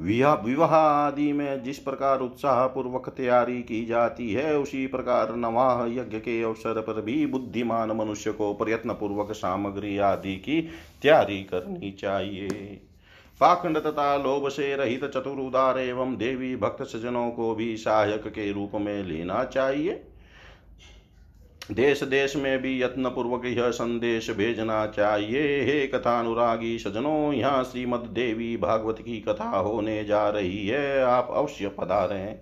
विवाह 0.00 0.74
आदि 0.74 1.32
में 1.32 1.62
जिस 1.62 1.78
प्रकार 1.78 2.20
उत्साह 2.20 2.66
पूर्वक 2.66 3.08
तैयारी 3.08 3.62
की 3.62 3.84
जाती 3.86 4.32
है, 4.32 4.58
उसी 4.58 4.86
प्रकार 4.86 5.36
नवाह 5.36 5.86
यज्ञ 5.86 6.18
के 6.18 6.42
अवसर 6.42 6.80
पर 6.80 7.00
भी 7.00 7.26
बुद्धिमान 7.26 7.92
मनुष्य 7.92 8.32
को 8.32 8.54
प्रयत्न 8.54 8.92
पूर्वक 8.92 9.32
सामग्री 9.32 9.98
आदि 9.98 10.36
की 10.36 10.60
तैयारी 11.02 11.42
करनी 11.42 11.90
चाहिए। 11.90 12.48
पाखंड 13.40 13.78
तथा 13.78 14.16
लोभ 14.16 14.48
से 14.48 14.76
रहित 14.76 15.04
चतुर 15.04 15.38
उदार 15.38 15.78
एवं 15.78 16.16
देवी 16.16 16.56
भक्त 16.56 16.82
सज्जनों 16.82 17.30
को 17.30 17.54
भी 17.54 17.76
सहायक 17.76 18.26
के 18.26 18.52
रूप 18.52 18.72
में 18.74 19.02
लेना 19.04 19.44
चाहिए। 19.44 20.02
देश 21.72 22.02
देश 22.02 22.36
में 22.36 22.62
भी 22.62 22.82
यत्न 22.82 23.08
पूर्वक 23.08 23.44
यह 23.44 23.70
संदेश 23.70 24.30
भेजना 24.30 24.86
चाहिए। 24.86 25.62
हे 25.62 25.86
कथानुरागी 25.86 26.78
सजनों, 26.78 27.32
यहाँ 27.32 27.64
श्रीमद 27.64 28.00
देवी 28.00 28.56
भागवत 28.56 28.96
की 28.98 29.20
कथा 29.20 29.58
होने 29.58 30.04
जा 30.04 30.28
रही 30.28 30.68
है। 30.68 31.02
आप 31.02 31.28
अवश्य 31.34 31.68
पधारें। 31.68 32.38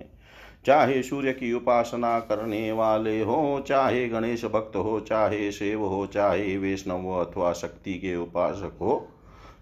चाहे 0.67 1.03
सूर्य 1.03 1.33
की 1.33 1.53
उपासना 1.53 2.21
करने 2.21 2.73
वाले 2.73 3.21
हो, 3.21 3.65
चाहे 3.69 4.09
गणेश 4.09 4.45
भक्त 4.45 4.77
हो, 4.77 5.01
चाहे 5.01 5.53
शिव 5.53 5.85
हो, 5.85 6.07
चाहे 6.07 6.59
वैष्णव 6.59 7.11
अथवा 7.11 7.53
शक्ति 7.53 7.95
के 7.95 8.17
उपासक 8.17 8.79
हो, 8.81 9.09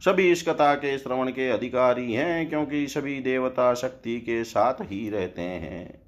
सभी 0.01 0.33
इस 0.33 0.49
कथा 0.49 0.75
के 0.75 0.99
श्रवण 0.99 1.29
के 1.29 1.49
अधिकारी 1.49 2.13
हैं, 2.13 2.49
क्योंकि 2.49 2.87
सभी 2.87 3.21
देवता 3.21 3.75
शक्ति 3.75 4.21
के 4.21 4.45
साथ 4.45 4.75
ही 4.81 5.11
रहते 5.11 5.43
हैं। 5.43 6.02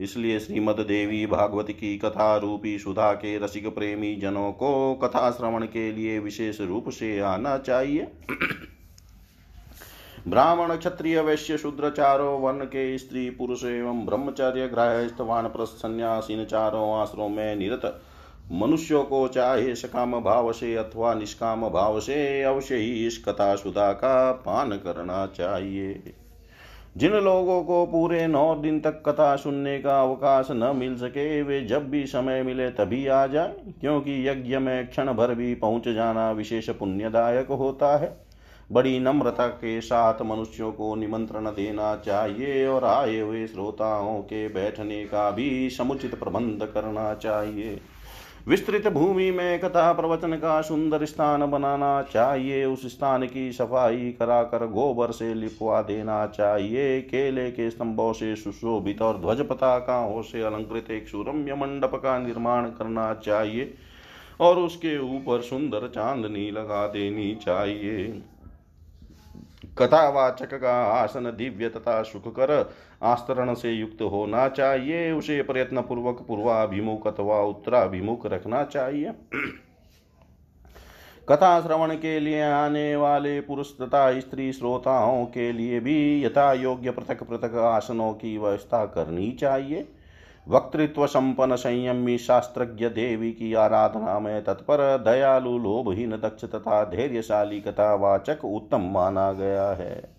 इसलिए 0.00 0.38
श्रीमद 0.40 0.74
देवी 0.74 1.26
भागवत 1.26 1.66
की 1.70 1.98
कथा 1.98 2.36
रूपी 2.36 2.78
सुधा 2.78 3.12
के 3.12 3.38
रसिक 3.38 3.74
प्रेमी 3.74 4.16
जनों 4.16 4.52
को 4.52 4.94
कथा 4.94 5.30
श्रवण 5.30 5.64
के 5.64 5.92
लिए 5.92 6.18
विशेष 6.18 6.60
रूप 6.60 6.88
से 6.88 7.20
आना 7.20 7.58
चाहिए। 7.58 8.08
ब्राह्मण, 10.28 10.76
क्षत्रिय, 10.76 11.20
वैश्य, 11.20 11.58
शूद्र, 11.58 11.90
चारों 11.90 12.40
वर्ण 12.40 12.64
के 12.64 12.98
स्त्री, 12.98 13.30
पुरुष 13.30 13.64
एवं 13.64 14.06
ब्रह्मचर्य, 14.06 14.68
गृहस्थ, 14.68 15.20
वानप्रस्थ, 15.20 15.72
संन्यासीन 15.72 16.44
चारों 16.44 16.94
आश्रमों 16.94 17.28
में 17.28 17.56
निरत। 17.56 18.02
मनुष्यों 18.52 19.04
को 19.04 19.28
चाहे 19.28 19.74
सकाम 19.74 20.20
भाव 20.20 20.52
से 20.52 20.74
अथवा 20.74 21.14
निष्काम 21.14 21.68
भाव 21.68 22.00
से 22.00 22.42
अवश्य 22.42 22.76
ही 22.76 23.06
इस 23.06 23.24
कथा 23.28 23.54
सुधा 23.56 23.92
का 23.92 24.32
पान 24.32 24.70
करना 24.70 25.26
चाहिए। 25.26 26.14
जिन 26.96 27.12
लोगों 27.12 27.62
को 27.64 27.86
पूरे 27.86 28.26
नौ 28.26 28.54
दिन 28.54 28.80
तक 28.80 29.02
कथा 29.06 29.36
सुनने 29.36 29.78
का 29.78 30.00
अवकाश 30.02 30.48
न 30.50 30.72
मिल 30.76 30.96
सके, 30.96 31.42
वे 31.42 31.60
जब 31.60 31.88
भी 31.90 32.06
समय 32.06 32.42
मिले 32.42 32.68
तभी 32.70 33.06
आ 33.06 33.26
जाए, 33.26 33.54
क्योंकि 33.80 34.28
यज्ञ 34.28 34.58
में 34.58 34.86
क्षण 34.86 35.12
भर 35.12 35.34
भी 35.34 35.54
पहुँच 35.54 35.88
जाना 35.88 36.30
विशेष 36.30 36.70
पुण्यदायक 36.70 37.48
होता 37.48 37.96
है। 37.96 38.16
बड़ी 38.72 38.98
नम्रता 39.00 39.46
के 39.46 39.80
साथ 39.80 40.22
मनुष्यों 40.22 40.72
को 40.72 40.94
निमंत्रण 40.94 41.46
देना 41.46 41.96
चाहिए 41.96 42.66
और 42.66 42.84
आए 42.84 43.18
हुए 43.18 43.46
श्रोताओं 43.46 44.20
के 44.20 44.48
बैठने 44.48 45.04
का 45.04 45.30
भी 45.30 45.70
समुचित 45.70 46.14
प्रबंध 46.14 46.68
करना 46.74 47.14
चाहिए। 47.14 47.80
विस्तृत 48.48 48.86
भूमि 48.88 49.30
में 49.30 49.60
कथा 49.60 49.92
प्रवचन 49.92 50.32
का 50.32 50.60
सुंदर 50.62 51.04
स्थान 51.04 51.46
बनाना 51.46 52.02
चाहिए, 52.02 52.64
उस 52.64 52.86
स्थान 52.86 53.26
की 53.26 53.52
सफ़ाई 53.52 54.10
कराकर 54.18 54.66
गोबर 54.66 55.10
से 55.10 55.32
लिपवा 55.34 55.80
देना 55.82 56.26
चाहिए, 56.26 57.00
केले 57.00 57.50
के 57.50 57.70
स्तंभों 57.70 58.12
से 58.12 58.36
सुशोभित 58.36 59.02
और 59.02 59.18
ध्वज 59.18 59.40
पताकाओं 59.40 60.22
से 60.22 60.42
अलंकृत 60.42 60.90
एक 60.90 61.08
सुरम्य 61.08 61.54
मंडप 61.54 61.94
का 61.94 62.18
निर्माण 62.18 62.66
करना 62.68 63.12
चाहिए 63.14 63.74
और 64.40 64.58
उसके 64.58 64.98
ऊपर 65.16 65.40
सुंदर 65.40 65.88
चांदनी 65.88 66.50
लगा 66.50 66.86
देनी 66.86 67.34
चाहिए। 67.34 68.22
कथावाचक 69.78 70.54
का 70.54 70.84
आसन 70.84 71.24
दिव्य 71.24 71.68
तथा 71.68 72.02
सुखकर 72.02 72.74
आस्तरण 73.02 73.54
से 73.54 73.70
युक्त 73.70 74.02
होना 74.02 74.48
चाहिए। 74.48 75.12
उसे 75.12 75.42
प्रयत्न 75.42 75.80
पूर्वक 75.80 76.24
पूर्वाभिमुख 76.28 77.06
अथवा 77.06 77.40
उत्तराभिमुख 77.40 78.26
रखना 78.26 78.64
चाहिए। 78.64 79.12
कथा 81.28 81.60
श्रवण 81.60 81.94
के 81.94 82.20
लिए 82.20 82.42
आने 82.42 82.96
वाले 82.96 83.40
पुरुष 83.40 83.70
तथा 83.70 84.20
स्त्री 84.20 84.52
श्रोताओं 84.52 85.26
के 85.26 85.52
लिए 85.52 85.80
भी 85.80 86.24
यथा 86.24 86.52
योग्य 86.52 86.90
पृथक 86.90 87.22
पृथक 87.22 87.54
आसनों 87.54 88.12
की 88.12 88.38
व्यवस्था 88.38 88.86
करनी 88.86 89.32
चाहिए। 89.32 89.93
वक्तृत्व 90.48 91.06
संपन्न 91.06 91.56
संयमी 91.56 92.18
शास्त्रज्ञ 92.18 92.88
देवी 92.88 93.30
की 93.32 93.54
आराधना 93.54 94.18
में 94.18 94.44
तत्पर 94.44 94.80
दयालु 94.98 95.58
लोभहीन 95.58 96.10
दक्ष 96.10 96.44
तथा 96.44 96.84
धैर्यशाली 96.84 97.60
कथावाचक 97.60 98.44
उत्तम 98.44 98.80
माना 98.84 99.32
गया 99.32 99.68
है। 99.68 100.14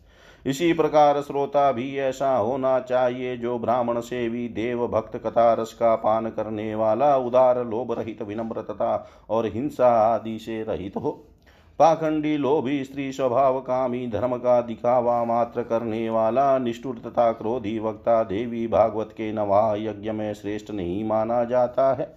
इसी 0.45 0.73
प्रकार 0.73 1.21
श्रोता 1.21 1.71
भी 1.71 1.97
ऐसा 1.97 2.35
होना 2.37 2.79
चाहिए 2.79 3.37
जो 3.37 3.57
ब्राह्मण 3.59 3.99
से 3.99 4.27
भी 4.29 4.47
देव 4.49 4.87
भक्त 4.87 5.15
कथा 5.17 5.53
रस 5.53 5.73
का 5.73 5.95
पान 5.95 6.29
करने 6.29 6.75
वाला 6.75 7.15
उदार 7.17 7.63
लोभ 7.65 7.91
रहित 7.91 8.21
विनम्र 8.21 8.61
तथा 8.61 9.07
और 9.29 9.45
हिंसा 9.45 9.87
आदि 9.87 10.37
से 10.39 10.63
रहित 10.63 10.97
हो। 10.97 11.34
पाखंडी 11.79 12.37
लोभी 12.37 12.83
स्त्री 12.83 13.11
स्वभाव 13.11 13.59
कामी 13.59 14.07
धर्म 14.07 14.35
का 14.35 14.61
दिखावा 14.61 15.23
मात्र 15.23 15.61
करने 15.61 16.09
वाला, 16.09 16.57
निष्ठुर 16.57 17.01
तथा 17.05 17.31
क्रोधी 17.31 17.79
वक्ता 17.79 18.23
देवी 18.23 18.67
भागवत 18.67 19.09
के 19.11 19.31
नवा 19.31 19.75
यज्ञ 19.77 20.11
में 20.11 20.33
श्रेष्ठ 20.33 20.71
नहीं 20.71 21.03
माना 21.03 21.43
जाता 21.43 21.93
है। 21.93 22.15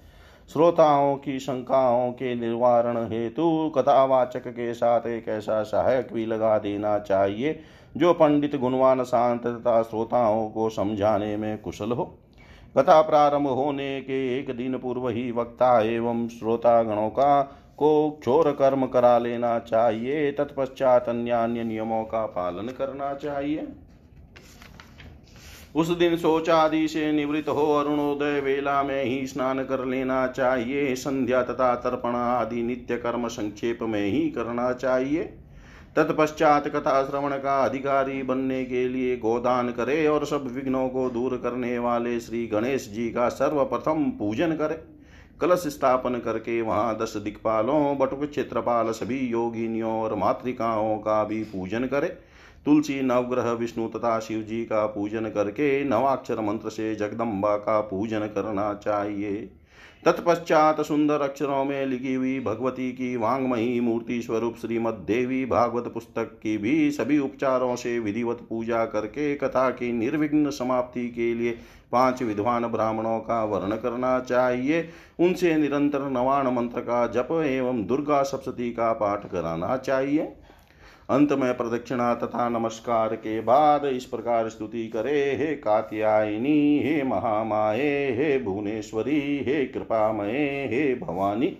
श्रोताओं 0.52 1.16
की 1.16 1.39
शंकाओं 1.39 2.10
के 2.12 2.35
निवारण 2.35 2.97
हेतु 2.97 3.72
कथावाचक 3.76 4.48
के 4.48 4.74
साथ 4.74 5.06
एक 5.06 5.28
ऐसा 5.28 5.62
सहायक 5.62 6.09
भी 6.12 6.26
लगा 6.26 6.59
देना 6.59 6.98
चाहिए, 6.98 7.60
जो 7.97 8.12
पंडित 8.12 8.56
गुणवान 8.56 9.02
शांत 9.02 9.47
तथा 9.47 9.82
श्रोताओं 9.82 10.48
को 10.51 10.68
समझाने 10.68 11.36
में 11.36 11.59
कुशल 11.59 11.93
हो। 11.93 12.05
कथा 12.76 13.02
प्रारंभ 13.02 13.47
होने 13.47 14.01
के 14.01 14.39
एक 14.39 14.56
दिन 14.56 14.78
पूर्व 14.78 15.09
ही 15.09 15.30
वक्ता 15.30 15.80
एवं 15.80 16.28
श्रोतागणों 16.28 17.09
का 17.10 17.59
को 17.79 18.11
क्षोर 18.11 18.51
कर्म 18.53 18.87
करा 18.87 19.19
लेना 19.19 19.59
चाहिए, 19.59 20.31
तत्पश्चात 20.33 21.09
अन्य 21.09 21.31
अन्य 21.33 21.65
नियमों 21.65 22.03
का 22.05 22.25
पालन 22.27 22.69
करना 22.69 23.15
चाहिए। 23.15 23.67
उस 25.77 25.89
दिन 25.89 26.17
शोच 26.17 26.49
आदि 26.51 26.87
से 26.89 27.11
निवृत्त 27.13 27.49
हो 27.49 27.73
अरुणोदय 27.75 28.41
वेला 28.41 28.83
में 28.83 29.05
ही 29.05 29.27
स्नान 29.27 29.63
कर 29.65 29.85
लेना 29.85 30.27
चाहिए, 30.27 30.95
संध्या 30.95 31.43
तथा 31.43 31.75
तर्पण 31.75 32.15
आदि 32.15 32.63
नित्य 32.63 32.97
कर्म 32.97 33.29
संक्षेप 33.29 33.83
में 33.83 34.07
ही 34.07 34.29
करना 34.31 34.73
चाहिए। 34.73 35.23
तत्पश्चात 35.97 36.69
कथा 36.69 37.03
श्रवण 37.05 37.37
का 37.37 37.63
अधिकारी 37.65 38.23
बनने 38.23 38.65
के 38.65 38.89
लिए 38.89 39.17
गोदान 39.17 39.71
करे 39.71 40.07
और 40.07 40.27
सब 40.27 40.47
विघ्नों 40.47 40.89
को 40.89 41.09
दूर 41.11 41.37
करने 41.37 41.79
वाले 41.79 42.19
श्री 42.21 42.47
गणेश 42.47 42.89
जी 42.89 43.09
का 43.11 43.29
सर्वप्रथम 43.29 44.05
पूजन 44.11 44.53
करे। 44.53 44.98
कलश 45.40 45.66
स्थापन 45.66 46.19
करके 46.19 46.60
वहाँ 46.62 46.97
दस 46.98 47.16
दिक्पालों, 47.16 47.98
बटुक 47.98 48.24
क्षेत्रपाल 48.24 48.90
सभी 48.93 49.19
योगिनियों 49.19 49.93
और 50.01 50.15
मातृकाओं 50.15 50.97
का 50.98 51.24
भी 51.24 51.43
पूजन 51.43 51.85
करे। 51.85 52.09
तुलसी, 52.65 53.01
नवग्रह, 53.02 53.51
विष्णु 53.52 53.89
तथा 53.89 54.19
शिव 54.20 54.43
जी 54.43 54.65
का 54.65 54.86
पूजन 54.86 55.28
करके 55.28 55.85
नवाक्षर 55.85 56.40
मंत्र 56.40 56.70
से 56.70 56.94
जगदम्बा 56.94 57.56
का 57.56 57.81
पूजन 57.81 58.20
करना 58.20 58.74
चाहिए। 58.74 59.51
तत्पश्चात 60.05 60.81
सुंदर 60.81 61.20
अक्षरों 61.20 61.65
में 61.65 61.87
लिखी 61.87 62.15
हुई 62.15 62.41
भगवती 62.41 62.91
की 62.93 63.16
वांगमयी 63.16 63.81
मूर्ति 63.81 64.20
स्वरूप 64.23 64.57
श्रीमद 64.57 64.95
देवी 65.07 65.45
भागवत 65.47 65.91
पुस्तक 65.95 66.39
की 66.43 66.57
भी 66.59 66.91
सभी 66.91 67.19
उपचारों 67.19 67.77
से 67.77 67.99
विधिवत 67.99 68.47
पूजा 68.49 68.85
करके 68.85 69.35
कथा 69.35 69.70
की 69.70 69.93
निर्विघ्न 69.93 70.51
समाप्ति 70.51 71.09
के 71.09 71.35
लिए 71.35 71.59
पाँच 71.93 72.23
विद्वान 72.23 72.66
ब्राह्मणों 72.66 73.19
का 73.20 73.45
वर्ण 73.45 73.77
करना 73.77 74.19
चाहिए। 74.20 74.89
उनसे 75.20 75.55
निरंतर 75.57 76.09
नवाण 76.11 76.49
मंत्र 76.49 76.81
का 76.81 77.07
जप 77.07 77.29
एवं 77.47 77.85
दुर्गा 77.87 78.23
सप्तती 78.23 78.70
का 78.70 78.93
पाठ 78.93 79.31
कराना 79.31 79.77
चाहिए। 79.77 80.33
अंत 81.10 81.32
में 81.32 81.56
प्रदक्षिणा 81.56 82.14
तथा 82.14 82.48
नमस्कार 82.48 83.14
के 83.14 83.40
बाद 83.40 83.85
इस 83.85 84.05
प्रकार 84.05 84.48
स्तुति 84.48 84.89
करे, 84.89 85.36
हे 85.36 85.47
कात्यायनी, 85.47 86.78
हे 86.78 87.02
महामाये, 87.02 88.12
हे 88.12 88.39
भुवनेश्वरी, 88.39 89.44
हे 89.47 89.64
कृपामये, 89.64 90.66
हे 90.66 90.94
भवानी। 90.94 91.59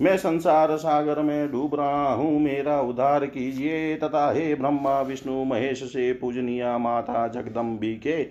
मैं 0.00 0.16
संसार 0.16 0.76
सागर 0.76 1.22
में 1.22 1.52
डूब 1.52 1.74
रहा 1.74 2.12
हूँ, 2.14 2.40
मेरा 2.40 2.80
उद्धार 2.80 3.26
कीजिए, 3.26 3.96
तथा 3.96 4.32
हे 4.32 4.54
ब्रह्मा, 4.54 5.00
विष्णु, 5.00 5.44
महेश 5.44 5.84
से 5.84 6.12
पूजनिया 6.12 6.78
माता 6.78 7.28
जगदम्बी 7.28 7.94
के 7.94 8.26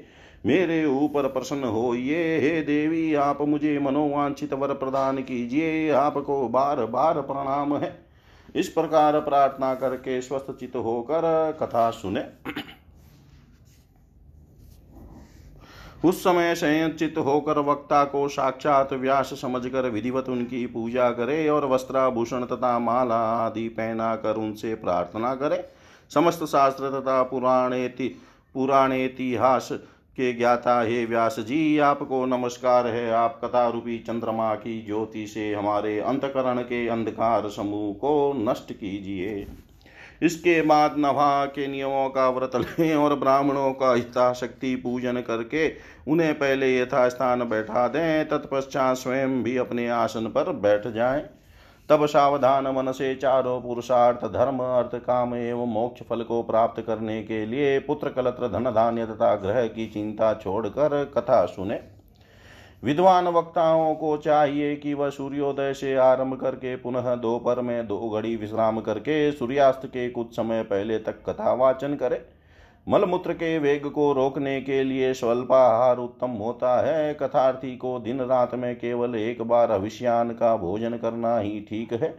मेरे 0.45 0.85
ऊपर 0.85 1.27
प्रसन्न 1.27 1.63
हो 1.63 1.95
ये 1.95 2.39
हे 2.39 2.61
देवी, 2.61 3.13
आप 3.13 3.41
मुझे 3.41 3.79
मनोवांछित 3.79 4.53
वर 4.53 4.73
प्रदान 4.73 5.17
कीजिए, 5.17 5.89
आपको 5.89 6.47
बार 6.47 6.85
बार 6.85 7.21
प्रणाम 7.21 7.77
है। 7.77 8.08
इस 8.55 8.69
प्रकार 8.69 9.19
प्रार्थना 9.19 9.73
करके 9.75 10.21
स्वस्थ 10.21 10.51
चित 10.51 10.75
होकर 10.75 11.57
कथा 11.61 11.89
सुने। 11.91 12.23
उस 16.05 16.23
समय 16.23 16.53
संयचित 16.55 17.17
होकर 17.17 17.59
वक्ता 17.59 18.03
को 18.03 18.27
साक्षात 18.27 18.93
व्यास 18.93 19.33
समझकर 19.41 19.89
विधिवत 19.89 20.29
उनकी 20.29 20.65
पूजा 20.65 21.09
करे 21.11 21.47
और 21.49 21.65
वस्त्राभूषण 21.65 22.45
तथा 22.45 22.77
माला 22.79 23.19
आदि 23.37 23.67
पहना 23.69 24.15
कर 24.15 24.35
उनसे 24.35 24.73
प्रार्थना 24.75 25.33
करे। 25.35 25.63
समस्त 26.11 26.43
शास्त्र 26.43 26.89
तथा 26.91 27.21
पुराणे 27.23 27.87
पुराणेतिहास 28.55 29.69
के 30.19 30.31
ज्ञाता 30.33 30.81
हे 30.81 31.03
व्यास 31.05 31.35
जी, 31.39 31.77
आपको 31.79 32.25
नमस्कार 32.25 32.87
है। 32.87 33.09
आप 33.11 33.39
कथा 33.43 33.67
रूपी 33.69 33.97
चंद्रमा 33.99 34.53
की 34.55 34.81
ज्योति 34.85 35.25
से 35.27 35.53
हमारे 35.53 35.99
अंतकरण 35.99 36.61
के 36.61 36.87
अंधकार 36.87 37.49
समूह 37.49 37.93
को 37.93 38.33
नष्ट 38.41 38.73
कीजिए। 38.73 39.45
इसके 40.21 40.61
बाद 40.61 40.95
नभा 40.99 41.45
के 41.45 41.67
नियमों 41.67 42.09
का 42.09 42.29
व्रत 42.29 42.55
लें 42.55 42.95
और 42.95 43.15
ब्राह्मणों 43.15 43.71
का 43.73 43.93
हिताशक्ति 43.93 44.75
पूजन 44.75 45.21
करके 45.21 45.69
उन्हें 46.07 46.33
पहले 46.33 46.77
यथास्थान 46.77 47.49
बैठा 47.49 47.87
दें, 47.87 48.27
तत्पश्चात 48.27 48.97
स्वयं 48.97 49.43
भी 49.43 49.57
अपने 49.57 49.87
आसन 49.89 50.27
पर 50.27 50.51
बैठ 50.57 50.87
जाएँ। 50.87 51.27
तब 51.89 52.05
सावधान 52.05 52.67
मन 52.67 52.91
से 52.91 53.15
चारों 53.15 53.61
पुरुषार्थ, 53.61 54.25
धर्म, 54.25 54.59
अर्थ, 54.59 54.95
काम 54.95 55.35
एवं 55.35 55.67
मोक्ष 55.67 56.01
फल 56.09 56.21
को 56.23 56.43
प्राप्त 56.43 56.81
करने 56.81 57.23
के 57.23 57.45
लिए 57.45 57.79
पुत्र 57.79 58.09
कलत्र 58.09 58.47
धन 58.47 58.71
धान्य 58.71 59.05
तथा 59.05 59.35
ग्रह 59.35 59.67
की 59.67 59.87
चिंता 59.87 60.33
छोड़कर 60.33 61.03
कथा 61.17 61.45
सुने। 61.45 61.79
विद्वान 62.83 63.27
वक्ताओं 63.27 63.95
को 63.95 64.17
चाहिए 64.17 64.75
कि 64.75 64.93
वह 64.93 65.09
सूर्योदय 65.09 65.73
से 65.73 65.95
आरंभ 65.95 66.39
करके 66.41 66.75
पुनः 66.75 67.15
दोपहर 67.15 67.61
में 67.61 67.87
दो 67.87 68.09
घड़ी 68.09 68.35
विश्राम 68.35 68.79
करके 68.79 69.31
सूर्यास्त 69.31 69.85
के 69.85 70.09
कुछ 70.09 70.35
समय 70.35 70.63
पहले 70.63 70.99
तक 70.99 71.23
कथा 71.29 71.53
वाचन 71.53 71.95
करे। 71.95 72.38
मलमूत्र 72.87 73.33
के 73.33 73.57
वेग 73.59 73.85
को 73.85 74.11
रोकने 74.13 74.61
के 74.61 74.83
लिए 74.83 75.13
स्वल्पाहार 75.13 75.97
उत्तम 75.97 76.29
होता 76.29 76.79
है। 76.81 77.13
कथार्थी 77.13 77.75
को 77.77 77.99
दिन 77.99 78.21
रात 78.21 78.55
में 78.55 78.75
केवल 78.75 79.15
एक 79.15 79.41
बार 79.41 79.71
अभिष्यान 79.71 80.29
का 80.29 80.55
भोजन 80.57 80.97
करना 80.97 81.37
ही 81.37 81.59
ठीक 81.59 81.93
है। 81.93 82.09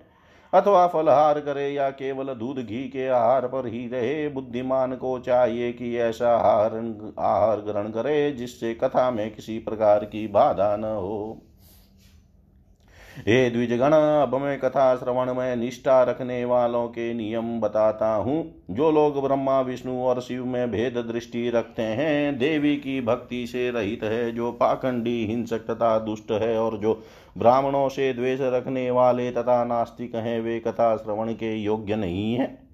अथवा 0.52 0.86
फलहार 0.86 1.40
करे 1.40 1.68
या 1.68 1.90
केवल 1.90 2.34
दूध 2.34 2.58
घी 2.58 2.82
के 2.88 3.06
आहार 3.08 3.46
पर 3.46 3.66
ही 3.66 3.86
रहे। 3.88 4.28
बुद्धिमान 4.28 4.94
को 4.96 5.18
चाहिए 5.18 5.72
कि 5.72 5.96
ऐसा 5.98 6.36
आहार 6.36 6.76
आहार 7.18 7.60
ग्रहण 7.60 7.90
करे 7.90 8.30
जिससे 8.32 8.74
कथा 8.74 9.10
में 9.10 9.34
किसी 9.34 9.58
प्रकार 9.58 10.04
की 10.04 10.26
बाधा 10.28 10.76
न 10.76 10.84
हो। 10.84 11.42
हे 13.18 13.50
द्विजगण, 13.50 13.92
अब 13.92 14.34
मैं 14.34 14.58
कथा 14.58 14.96
श्रवण 14.96 15.34
में 15.34 15.56
निष्ठा 15.56 16.02
रखने 16.02 16.44
वालों 16.44 16.88
के 16.88 17.14
नियम 17.14 17.60
बताता 17.60 18.14
हूँ। 18.14 18.64
जो 18.70 18.90
लोग 18.90 19.22
ब्रह्मा, 19.22 19.60
विष्णु 19.60 20.02
और 20.02 20.20
शिव 20.20 20.44
में 20.44 20.70
भेद 20.70 20.94
दृष्टि 20.94 21.50
रखते 21.50 21.82
हैं, 21.82 22.38
देवी 22.38 22.76
की 22.76 23.00
भक्ति 23.00 23.46
से 23.46 23.70
रहित 23.70 24.02
है, 24.02 24.32
जो 24.32 24.52
पाखंडी, 24.52 25.26
हिंसक 25.26 25.58
तथा 25.58 25.98
दुष्ट 25.98 26.32
है 26.32 26.58
और 26.58 26.78
जो 26.78 27.02
ब्राह्मणों 27.38 27.88
से 27.88 28.12
द्वेष 28.12 28.40
रखने 28.42 28.90
वाले 28.90 29.30
तथा 29.30 29.64
नास्तिक 29.64 30.14
हैं, 30.14 30.40
वे 30.40 30.60
कथा 30.60 30.96
श्रवण 30.96 31.32
के 31.32 31.56
योग्य 31.56 31.96
नहीं 31.96 32.34
है। 32.34 32.69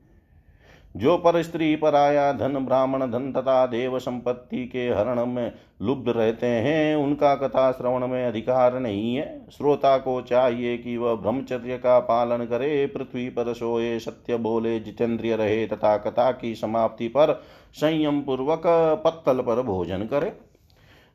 जो 0.97 1.17
पर 1.19 1.43
स्त्री 1.43 1.77
पर 1.77 1.95
आया 1.95 2.33
धन 2.33 2.55
ब्राह्मण 2.55 3.01
धन 3.01 3.33
तथा 3.33 3.67
देव 3.67 3.99
संपत्ति 3.99 4.67
के 4.67 4.89
हरण 4.89 5.27
में 5.27 5.53
लुब्ध 5.83 6.09
रहते 6.09 6.47
हैं, 6.47 6.97
उनका 6.97 7.35
कथा 7.35 7.73
श्रवण 7.73 8.07
में 8.07 8.27
अधिकार 8.27 8.79
नहीं 8.81 9.17
है। 9.17 9.47
श्रोता 9.53 9.99
को 9.99 10.21
चाहिए 10.23 10.79
कि 10.79 10.97
वह 10.97 11.15
ब्रह्मचर्य 11.15 11.77
का 11.79 11.99
पालन 11.99 12.45
करे, 12.45 12.87
पृथ्वी 12.87 13.29
पर 13.29 13.53
सोए, 13.55 13.99
सत्य 13.99 14.37
बोले, 14.37 14.81
जितेंद्रिय 14.81 15.37
रहे 15.37 15.67
तथा 15.67 15.97
कथा 15.97 16.31
की 16.33 16.55
समाप्ति 16.55 17.09
पर 17.09 17.43
संयम 17.73 18.21
पूर्वक 18.21 18.63
पत्तल 19.05 19.41
पर 19.41 19.63
भोजन 19.63 19.99
करे। 19.99 20.33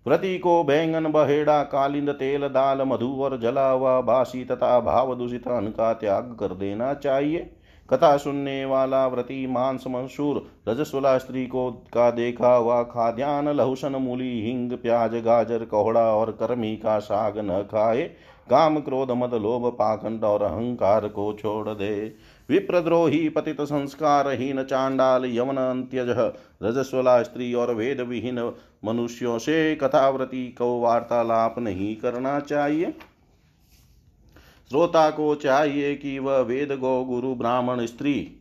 व्रति 0.07 0.37
को 0.39 0.63
बैंगन, 0.63 1.11
बहेड़ा, 1.11 1.63
कालिंद, 1.63 2.09
तेल, 2.09 2.41
दाल, 2.41 2.81
मधु 2.81 3.15
और 3.21 3.39
जला 3.39 3.69
हुआ 3.69 4.01
बासी 4.01 4.45
तथा 4.45 4.79
भाव 4.79 5.15
दूषित 5.15 5.47
अन्न 5.47 5.67
का 5.67 5.93
त्याग 5.93 6.37
कर 6.39 6.47
देना 6.47 6.93
चाहिए। 6.93 7.53
कथा 7.93 8.17
सुनने 8.17 8.65
वाला, 8.65 9.07
व्रति, 9.07 9.47
मांस, 9.47 9.83
मंसूर, 9.87 10.45
रजस्वला 10.69 11.17
स्त्री 11.17 11.45
को 11.47 11.71
का 11.71 12.11
देखा 12.11 12.55
हुआ 12.55 12.83
खाद्यान 12.83 13.49
लहुसन, 13.49 13.95
मूली, 13.95 14.41
हिंग, 14.41 14.71
प्याज, 14.71 15.15
गाजर, 15.15 15.65
कोहड़ा 15.65 16.05
और 16.13 16.31
कर्मी 16.31 16.75
का 16.75 16.99
साग 16.99 17.37
न 17.37 17.61
खाए। 17.71 18.01
काम 18.49 18.79
क्रोध, 18.79 19.11
मद, 19.11 19.33
लोभ, 19.33 19.65
पाखंड 19.71 20.23
और 20.23 20.41
अहंकार 20.41 21.07
को 21.07 21.33
छोड़ 21.33 21.69
दे। 21.69 22.15
विप्रद्रोही, 22.49 23.29
पतित, 23.29 23.61
संस्कारहीन, 23.61 24.63
चांडाल, 24.63 25.25
यवन 25.25 25.57
अंत्यज 25.57 26.09
रजस्वला 26.63 27.21
स्त्री 27.23 27.53
और 27.53 27.73
वेद 27.73 28.01
विहीन 28.01 28.51
मनुष्यों 28.85 29.37
से 29.37 29.75
कथाव्रति 29.75 30.47
को 30.57 30.79
वार्तालाप 30.79 31.59
नहीं 31.59 31.95
करना 31.95 32.39
चाहिए। 32.39 32.93
श्रोता 34.71 35.09
को 35.09 35.35
चाहिए 35.35 35.95
कि 35.95 36.19
वह 36.19 36.37
वेद 36.37 36.71
गो 36.71 37.03
गुरु 37.03 37.35
ब्राह्मण 37.35 37.85
स्त्री। 37.85 38.31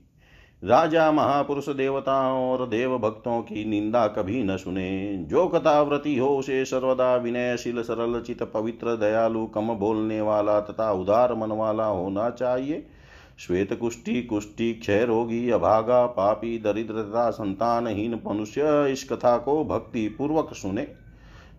राजा, 0.64 1.12
महापुरुष, 1.12 1.68
देवताओं 1.68 2.50
और 2.50 2.68
देव 2.68 2.98
भक्तों 2.98 3.42
की 3.42 3.64
निंदा 3.64 4.06
कभी 4.06 4.44
न 4.44 4.56
सुने। 4.56 5.18
जो 5.18 5.46
कथाव्रति 5.46 6.18
हो, 6.18 6.28
उसे 6.36 6.64
सर्वदा 6.64 7.16
विनयशील 7.16 7.82
सरल, 7.82 8.20
चित, 8.20 8.42
पवित्र, 8.42 8.96
दयालु, 8.96 9.46
कम 9.46 9.68
बोलने 9.68 10.20
वाला 10.20 10.60
तथा 10.60 10.92
उदार 10.92 11.34
मन 11.34 11.48
वाला 11.48 11.86
होना 11.86 12.30
चाहिए। 12.30 12.86
श्वेत 13.38 13.72
कुष्ठी 13.72 14.22
कुष्ठी, 14.22 14.72
क्षय 14.74 15.04
रोगी, 15.04 15.50
अभागा, 15.50 16.06
पापी, 16.06 16.58
दरिद्रता, 16.58 17.30
संतानहीन 17.30 18.20
मनुष्य, 18.26 18.92
इस 18.92 19.08
कथा 19.12 19.38
को 19.38 19.64
भक्ति 19.64 20.08
पूर्वक 20.08 20.52
सुने। 20.52 20.99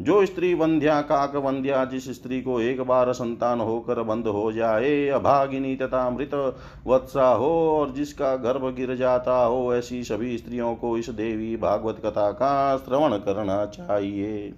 जो 0.02 0.26
स्त्री 0.26 0.54
वंध्या, 0.54 1.02
काक 1.02 1.36
वंध्या, 1.36 1.86
जिस 1.86 2.10
स्त्री 2.10 2.42
को 2.42 2.62
एक 2.62 2.82
बार 2.82 3.14
संतान 3.14 3.60
होकर 3.60 4.04
बंद 4.04 4.28
हो 4.28 4.52
जाए, 4.52 5.08
अभागिनी 5.08 5.76
तथा 5.76 6.10
मृत 6.10 6.56
वत्सा 6.88 7.28
हो 7.34 7.78
और 7.80 7.92
जिसका 7.92 8.36
गर्भ 8.36 8.76
गिर 8.76 8.96
जाता 8.96 9.44
हो, 9.44 9.76
ऐसी 9.76 10.04
सभी 10.04 10.38
स्त्रियों 10.38 10.76
को 10.76 10.98
इस 10.98 11.10
देवी 11.10 11.58
भागवत 11.58 11.98
कथा 12.06 12.32
का 12.32 12.78
श्रवण 12.78 13.18
करना 13.18 13.66
चाहिए। 13.66 14.54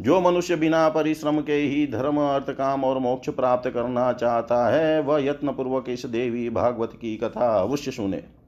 जो 0.00 0.20
मनुष्य 0.20 0.56
बिना 0.56 0.88
परिश्रम 0.88 1.40
के 1.40 1.54
ही 1.54 1.86
धर्म, 1.86 2.16
अर्थ, 2.20 2.50
काम 2.50 2.84
और 2.84 2.98
मोक्ष 2.98 3.28
प्राप्त 3.28 3.70
करना 3.70 4.12
चाहता 4.12 4.68
है, 4.68 5.02
वह 5.02 5.24
यत्न 5.24 5.52
पूर्वक 5.52 5.84
इस 5.88 6.06
देवी 6.06 6.50
भागवत 6.50 6.92
की 7.00 7.16
कथा 7.16 7.60
अवश्य 7.60 7.90
सुने। 7.90 8.43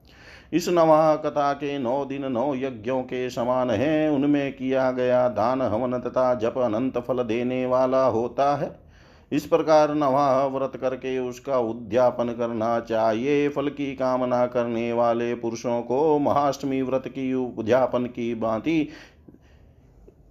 इस 0.53 0.69
नवा 0.69 1.17
कथा 1.17 1.53
के 1.53 1.79
नौ 1.79 2.05
दिन 2.05 2.33
नौ 2.33 2.55
यज्ञों 2.55 3.03
के 3.03 3.31
समान 3.31 3.71
है। 3.71 4.11
उनमें 4.11 4.53
किया 4.53 4.91
गया 4.91 5.29
दान, 5.29 5.63
हवन 5.63 5.99
तथा 5.99 6.35
जप 6.35 6.55
अनंत 6.59 6.99
फल 6.99 7.23
देने 7.23 7.67
वाला 7.67 8.07
होता 8.07 8.57
है। 8.57 8.87
इस 9.33 9.47
प्रकार 9.47 9.95
नवाह 9.95 10.45
व्रत 10.45 10.73
करके 10.77 11.19
उसका 11.19 11.59
उद्यापन 11.59 12.29
करना 12.29 12.81
चाहिए। 12.81 13.49
फल 13.49 13.69
की 13.69 13.97
कामना 13.97 14.47
करने 14.47 14.93
वाले 14.93 15.35
पुरुषों 15.35 15.83
को 15.83 16.19
महाअष्टमी 16.19 16.83
व्रत 16.83 17.09
की 17.09 17.35
उद्यापन 17.35 18.05
की 18.05 18.35
भांति 18.35 18.89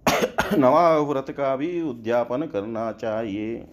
नवा 0.58 0.98
व्रत 0.98 1.30
का 1.30 1.56
भी 1.56 1.82
उद्यापन 1.82 2.42
करना 2.42 2.92
चाहिए। 2.92 3.66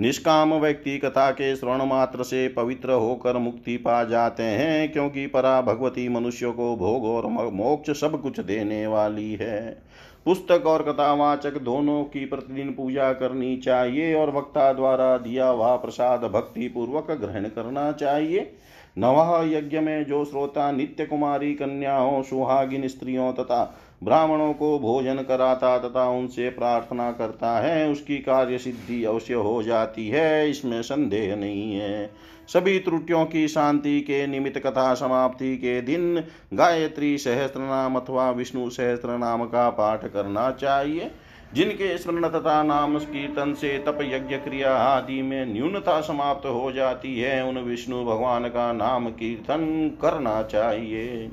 निष्काम 0.00 0.54
व्यक्ति 0.54 0.96
कथा 0.98 1.30
के 1.30 1.54
श्रवण 1.56 1.82
मात्र 1.82 2.22
से 2.22 2.46
पवित्र 2.48 2.92
होकर 2.92 3.36
मुक्ति 3.36 3.76
पा 3.76 4.02
जाते 4.04 4.42
हैं, 4.42 4.92
क्योंकि 4.92 5.26
परा 5.26 5.60
भगवती 5.60 6.08
मनुष्य 6.08 6.50
को 6.50 6.74
भोग 6.76 7.04
और 7.04 7.26
मोक्ष 7.52 8.00
सब 8.00 8.20
कुछ 8.22 8.40
देने 8.40 8.86
वाली 8.86 9.32
है। 9.34 9.82
पुस्तक 10.24 10.66
और 10.66 10.82
कथावाचक 10.82 11.58
दोनों 11.58 12.02
की 12.04 12.24
प्रतिदिन 12.24 12.72
पूजा 12.72 13.12
करनी 13.12 13.56
चाहिए 13.56 14.14
और 14.14 14.30
वक्ता 14.30 14.72
द्वारा 14.72 15.16
दिया 15.18 15.48
हुआ 15.48 15.74
प्रसाद 15.76 16.24
भक्ति 16.24 16.68
पूर्वक 16.68 17.10
ग्रहण 17.10 17.48
करना 17.48 17.90
चाहिए। 17.92 18.50
नवह 18.98 19.42
यज्ञ 19.48 19.78
में 19.78 20.04
जो 20.04 20.24
श्रोता 20.24 20.70
नित्य 20.72 21.04
कुमारी 21.06 21.54
कन्याओं, 21.54 22.22
सुहागिन 22.22 22.88
स्त्रियों 22.88 23.32
तथा 23.32 23.62
ब्राह्मणों 24.04 24.52
को 24.52 24.78
भोजन 24.78 25.14
कराता 25.14 25.78
तथा 25.78 26.08
उनसे 26.08 26.50
प्रार्थना 26.50 27.12
करता 27.12 27.58
है, 27.60 27.88
उसकी 27.88 28.18
कार्य 28.18 28.58
सिद्धि 28.58 29.04
अवश्य 29.04 29.34
हो 29.34 29.62
जाती 29.62 30.08
है, 30.08 30.50
इसमें 30.50 30.82
संदेह 30.82 31.36
नहीं 31.36 31.74
है। 31.74 32.10
सभी 32.48 32.78
त्रुटियों 32.78 33.24
की 33.26 33.48
शांति 33.48 34.00
के 34.00 34.26
निमित्त 34.26 34.58
कथा 34.58 34.94
समाप्ति 34.94 35.56
के 35.56 35.80
दिन 35.80 36.24
गायत्री 36.54 37.18
सहस्त्र 37.18 37.60
नाम 37.60 37.96
अथवा 37.96 38.30
विष्णु 38.30 38.70
सहस्त्र 38.70 39.18
नाम 39.18 39.44
का 39.44 39.70
पाठ 39.70 40.04
करना 40.04 40.50
चाहिए। 40.50 41.10
जिनके 41.54 41.98
स्मरण 41.98 42.28
तथा 42.28 42.62
नाम 42.62 42.98
कीर्तन 42.98 43.54
से 43.54 43.78
तप 43.78 43.98
यज्ञ 44.02 44.36
क्रिया 44.36 44.74
आदि 44.74 45.22
में 45.22 45.46
न्यूनता 45.46 46.00
समाप्त 46.00 46.46
हो 46.46 46.72
जाती 46.72 47.20
है, 47.20 47.44
उन 47.44 47.58
विष्णु 47.58 48.04
भगवान 48.04 48.44
का 48.44 48.72
नाम 48.72 49.08
कीर्तन 49.08 49.90
करना 50.02 50.42
चाहिए। 50.42 51.30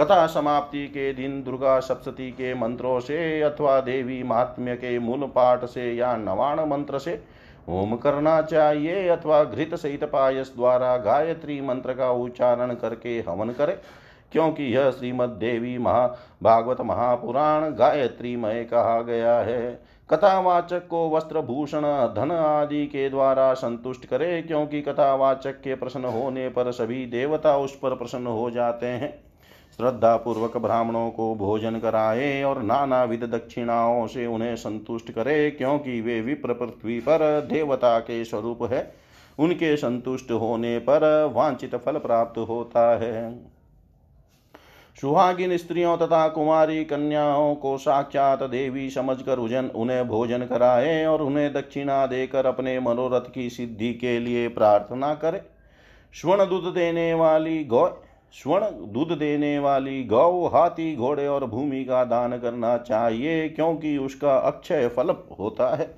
कथा 0.00 0.26
समाप्ति 0.26 0.86
के 0.86 1.12
दिन 1.12 1.42
दुर्गा 1.42 1.78
सप्तती 1.80 2.30
के 2.30 2.54
मंत्रों 2.54 2.98
से 3.00 3.40
अथवा 3.42 3.80
देवी 3.80 4.22
महात्म्य 4.22 4.74
के 4.74 4.98
मूल 4.98 5.26
पाठ 5.26 5.64
से 5.64 5.92
या 5.94 6.14
नवाण 6.16 6.60
मंत्र 6.60 6.98
से, 6.98 7.12
होम 7.68 7.94
करना 7.96 8.40
चाहिए 8.42 9.06
अथवा 9.08 9.42
घृत 9.44 9.74
सहित 9.74 10.04
पायस 10.04 10.52
द्वारा 10.56 10.96
गायत्री 10.96 11.60
मंत्र 11.60 11.94
का 11.94 12.10
उच्चारण 12.12 12.74
करके 12.74 13.18
हवन 13.28 13.50
करे, 13.50 13.78
क्योंकि 14.32 14.74
यह 14.74 14.90
श्रीमद 14.90 15.28
देवी 15.40 15.76
महा 15.78 16.06
भागवत 16.42 16.80
महापुराण 16.80 17.70
गायत्री 17.70 18.36
मय 18.36 18.64
कहा 18.64 19.00
गया 19.02 19.38
है। 19.38 19.72
कथावाचक 20.10 20.86
को 20.88 21.08
वस्त्र, 21.10 21.40
भूषण, 21.40 21.82
धन 22.14 22.32
आदि 22.32 22.86
के 22.86 23.08
द्वारा 23.10 23.52
संतुष्ट 23.54 24.06
करे, 24.06 24.42
क्योंकि 24.42 24.80
कथावाचक 24.82 25.60
के 25.60 25.74
प्रसन्न 25.74 26.04
होने 26.04 26.48
पर 26.48 26.70
सभी 26.72 27.06
देवता 27.06 27.56
उस 27.56 27.78
पर 27.78 27.94
प्रसन्न 27.94 28.26
हो 28.26 28.50
जाते 28.50 28.86
हैं। 28.86 29.18
श्रद्धा 29.78 30.16
पूर्वक 30.16 30.56
ब्राह्मणों 30.56 31.10
को 31.10 31.34
भोजन 31.34 31.78
कराए 31.78 32.42
और 32.42 32.62
नाना 32.62 33.04
विध 33.04 33.24
दक्षिणाओं 33.24 34.06
से 34.06 34.26
उन्हें 34.26 34.56
संतुष्ट 34.56 35.10
करे, 35.10 35.50
क्योंकि 35.50 36.00
वे 36.00 36.20
विप्र 36.20 36.54
पृथ्वी 36.54 36.98
पर 37.00 37.48
देवता 37.50 37.98
के 37.98 38.24
स्वरूप 38.24 38.62
है। 38.62 38.92
उनके 39.38 39.76
संतुष्ट 39.76 40.30
होने 40.32 40.78
पर 40.78 41.32
वांछित 41.34 41.74
फल 41.76 41.98
प्राप्त 41.98 42.38
होता 42.38 42.98
है। 42.98 43.38
सुहागिन 44.96 45.56
स्त्रियों 45.56 45.96
तथा 45.96 46.28
कुमारी 46.28 46.84
कन्याओं 46.84 47.54
को 47.54 47.76
साक्षात 47.78 48.42
देवी 48.42 48.88
समझकर 48.90 49.38
उजन, 49.38 49.66
उन्हें 49.66 50.08
भोजन 50.08 50.44
कराए 50.44 51.04
और 51.06 51.22
उन्हें 51.22 51.52
दक्षिणा 51.52 52.06
देकर 52.06 52.46
अपने 52.46 52.78
मनोरथ 52.80 53.32
की 53.32 53.48
सिद्धि 53.50 53.92
के 53.94 54.18
लिए 54.18 54.48
प्रार्थना 54.48 55.14
करे। 55.14 55.40
स्वर्ण 56.14 56.48
दूध 56.48 56.74
देने 56.74 57.12
वाली 57.14 57.64
गौ 57.64 57.86
स्वर्ण 58.34 58.92
दूध 58.92 59.16
देने 59.18 59.58
वाली 59.58 60.02
गौ 60.04 60.46
हाथी 60.46 60.94
घोड़े 60.96 61.26
और 61.28 61.46
भूमि 61.46 61.84
का 61.84 62.04
दान 62.04 62.38
करना 62.38 62.76
चाहिए, 62.78 63.48
क्योंकि 63.48 63.96
उसका 63.98 64.36
अक्षय 64.36 64.88
फल 64.88 65.14
होता 65.40 65.74
है। 65.76 65.88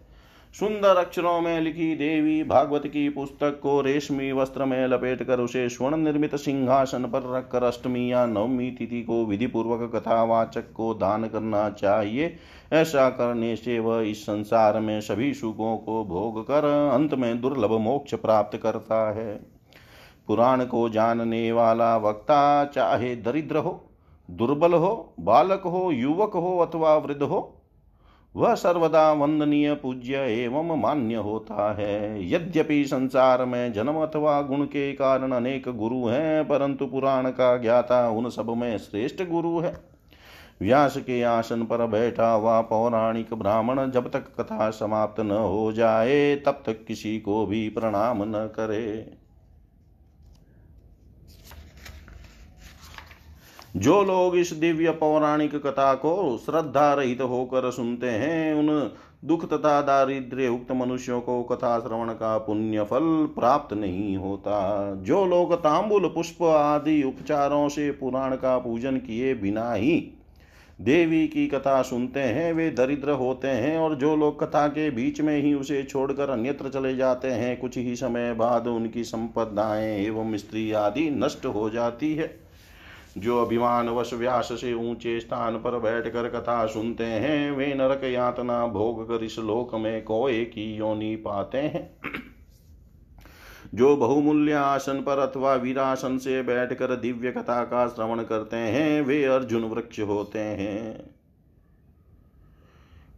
सुंदर 0.54 0.96
अक्षरों 0.96 1.40
में 1.40 1.60
लिखी 1.60 1.94
देवी 1.96 2.42
भागवत 2.44 2.86
की 2.86 3.08
पुस्तक 3.08 3.58
को 3.62 3.80
रेशमी 3.80 4.30
वस्त्र 4.32 4.64
में 4.64 4.86
लपेट 4.86 5.22
कर 5.22 5.40
उसे 5.40 5.68
स्वर्ण 5.68 5.96
निर्मित 5.96 6.34
सिंहासन 6.36 7.04
पर 7.04 7.30
रखकर 7.34 7.62
अष्टमी 7.62 8.10
या 8.12 8.24
नवमी 8.26 8.70
तिथि 8.70 9.02
को 9.02 9.24
विधि 9.24 9.46
पूर्वक 9.46 9.90
कथावाचक 9.94 10.72
को 10.72 10.92
दान 10.94 11.24
करना 11.24 11.68
चाहिए। 11.70 12.34
ऐसा 12.72 13.08
करने 13.10 13.54
से 13.56 13.78
वह 13.78 14.02
इस 14.02 14.22
संसार 14.22 14.80
में 14.80 15.00
सभी 15.00 15.32
सुखों 15.34 15.76
को 15.76 16.04
भोग 16.04 16.42
कर 16.42 16.64
अंत 16.94 17.14
में 17.14 17.40
दुर्लभ 17.40 17.72
मोक्ष 17.80 18.14
प्राप्त 18.14 18.58
करता 18.58 19.10
है। 19.12 19.40
पुराण 20.26 20.64
को 20.64 20.88
जानने 20.88 21.52
वाला 21.52 21.96
वक्ता 21.96 22.64
चाहे 22.64 23.16
दरिद्र 23.16 23.56
हो, 23.56 23.80
दुर्बल 24.30 24.72
हो, 24.72 25.14
बालक 25.20 25.62
हो, 25.62 25.90
युवक 25.92 26.32
हो 26.32 26.58
अथवा 26.58 26.96
वृद्ध 26.96 27.22
हो, 27.22 27.58
वह 28.36 28.54
सर्वदा 28.54 29.12
वंदनीय, 29.12 29.74
पूज्य 29.74 30.14
एवं 30.14 30.80
मान्य 30.80 31.14
होता 31.14 31.72
है। 31.72 32.30
यद्यपि 32.32 32.84
संसार 32.84 33.44
में 33.44 33.72
जन्म 33.72 33.94
अथवा 33.94 34.40
गुण 34.42 34.64
के 34.64 34.92
कारण 34.92 35.32
अनेक 35.32 35.68
गुरु 35.68 36.06
हैं, 36.06 36.48
परंतु 36.48 36.86
पुराण 36.86 37.30
का 37.30 37.56
ज्ञाता 37.56 38.08
उन 38.08 38.30
सब 38.30 38.50
में 38.50 38.78
श्रेष्ठ 38.78 39.22
गुरु 39.22 39.58
है। 39.58 39.92
व्यास 40.60 40.96
के 40.96 41.22
आसन 41.22 41.62
पर 41.62 41.86
बैठा 41.86 42.32
हुआ 42.32 42.60
पौराणिक 42.60 43.34
ब्राह्मण 43.34 43.90
जब 43.90 44.10
तक 44.10 44.24
कथा 44.40 44.70
समाप्त 44.70 45.20
न 45.20 45.30
हो 45.30 45.72
जाए, 45.72 46.36
तब 46.36 46.62
तक 46.66 46.84
किसी 46.84 47.18
को 47.20 47.46
भी 47.46 47.68
प्रणाम 47.68 48.22
न 48.22 48.50
करे। 48.56 49.21
जो 53.76 54.02
लोग 54.04 54.36
इस 54.36 54.52
दिव्य 54.52 54.90
पौराणिक 54.90 55.54
कथा 55.66 55.94
को 55.94 56.38
श्रद्धा 56.46 56.94
रहित 56.94 57.20
होकर 57.20 57.70
सुनते 57.70 58.06
हैं, 58.06 58.54
उन 58.54 58.90
दुख 59.24 59.48
तथा 59.48 59.80
दारिद्र्य 59.82 60.48
उक्त 60.48 60.72
मनुष्यों 60.72 61.20
को 61.20 61.42
कथा 61.42 61.80
श्रवण 61.80 62.08
का 62.08 62.38
पुण्य 62.38 62.84
फल 62.84 63.26
प्राप्त 63.38 63.74
नहीं 63.74 64.16
होता। 64.16 64.94
जो 64.94 65.26
लोग 65.26 65.54
तांबुल, 65.54 66.06
पुष्प 66.06 66.42
आदि 66.42 67.02
उपचारों 67.02 67.68
से 67.68 67.90
पुराण 67.90 68.36
का 68.36 68.58
पूजन 68.58 68.96
किए 68.96 69.34
बिना 69.34 69.72
ही 69.72 70.12
देवी 70.80 71.28
की 71.28 71.46
कथा 71.46 71.82
सुनते 71.82 72.20
हैं, 72.20 72.52
वे 72.52 72.70
दरिद्र 72.70 73.10
होते 73.10 73.48
हैं 73.48 73.78
और 73.78 73.94
जो 73.94 74.16
लोग 74.16 74.40
कथा 74.40 74.66
के 74.68 74.90
बीच 74.90 75.20
में 75.20 75.42
ही 75.42 75.54
उसे 75.54 75.82
छोड़कर 75.82 76.30
अन्यत्र 76.30 76.68
चले 76.68 76.96
जाते 76.96 77.28
हैं, 77.28 77.60
कुछ 77.60 77.78
ही 77.78 77.96
समय 77.96 78.34
बाद 78.34 78.66
उनकी 78.66 79.04
संपदाएँ 79.04 80.06
एवं 80.06 80.36
स्त्री 80.36 80.72
आदि 80.72 81.10
नष्ट 81.10 81.46
हो 81.46 81.70
जाती 81.70 82.14
है। 82.14 82.41
जो 83.18 83.44
अभिमान 83.44 83.88
वश 83.88 84.14
व्यास 84.14 84.48
से 84.52 84.74
ऊँचे 84.74 85.20
स्थान 85.20 85.56
पर 85.56 85.78
बैठकर 85.78 86.28
कथा 86.28 86.66
सुनते 86.66 87.04
हैं, 87.04 87.52
वे 87.52 87.74
नरक 87.74 88.04
यातना 88.04 88.66
भोग 88.66 89.08
कर 89.08 89.24
इस 89.24 89.38
लोक 89.38 89.74
में 89.74 90.04
कोए 90.04 90.44
की 90.44 90.76
योनि 90.76 91.16
पाते 91.16 91.58
हैं। 91.58 91.96
जो 93.74 93.96
बहुमूल्य 93.96 94.52
आसन 94.52 94.94
पर 94.94 95.18
अथवा 95.18 95.54
वीरासन 95.54 96.18
से 96.18 96.42
बैठकर 96.42 96.96
दिव्य 96.96 97.30
कथा 97.30 97.64
का 97.64 97.88
श्रवण 97.88 98.22
करते 98.22 98.56
हैं, 98.56 99.02
वे 99.02 99.24
अर्जुन 99.24 99.64
वृक्ष 99.64 100.00
होते 100.00 100.38
हैं। 100.38 101.14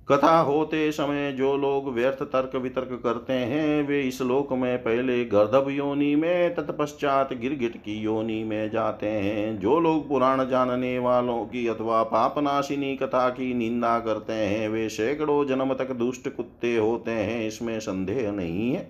कथा 0.09 0.39
होते 0.41 0.93
समय 0.93 1.33
जो 1.33 1.57
लोग 1.57 1.95
व्यर्थ 1.95 2.23
तर्क 2.23 2.57
वितर्क 2.57 3.01
करते 3.05 3.33
हैं, 3.33 3.89
वे 3.89 4.01
इस 4.03 4.23
लोक 4.23 4.53
में 4.53 4.79
पहले 4.79 5.25
गर्दभ 5.25 5.71
योनि 5.71 6.17
में, 6.17 6.55
तत्पश्चात 6.55 7.33
गिरगिट 7.33 7.77
की 7.77 8.01
योनि 8.01 8.45
में 8.45 8.71
जाते 8.71 9.07
हैं। 9.07 9.59
जो 9.59 9.81
लोग 9.81 10.09
पुराण 10.09 10.49
जानने 10.49 10.99
वालों 10.99 11.45
की 11.45 11.67
अथवा 11.67 12.03
पापनाशिनी 12.03 12.97
कथा 12.97 13.29
की 13.29 13.55
निंदा 13.55 13.99
करते 13.99 14.33
हैं, 14.33 14.69
वे 14.69 14.89
सैकड़ों 14.89 15.47
जन्म 15.47 15.75
तक 15.75 15.93
दुष्ट 15.93 16.29
कुत्ते 16.29 16.77
होते 16.77 17.11
हैं, 17.11 17.49
इसमें 17.49 17.81
संदेह 17.81 18.33
नहीं 18.33 18.73
है। 18.73 18.89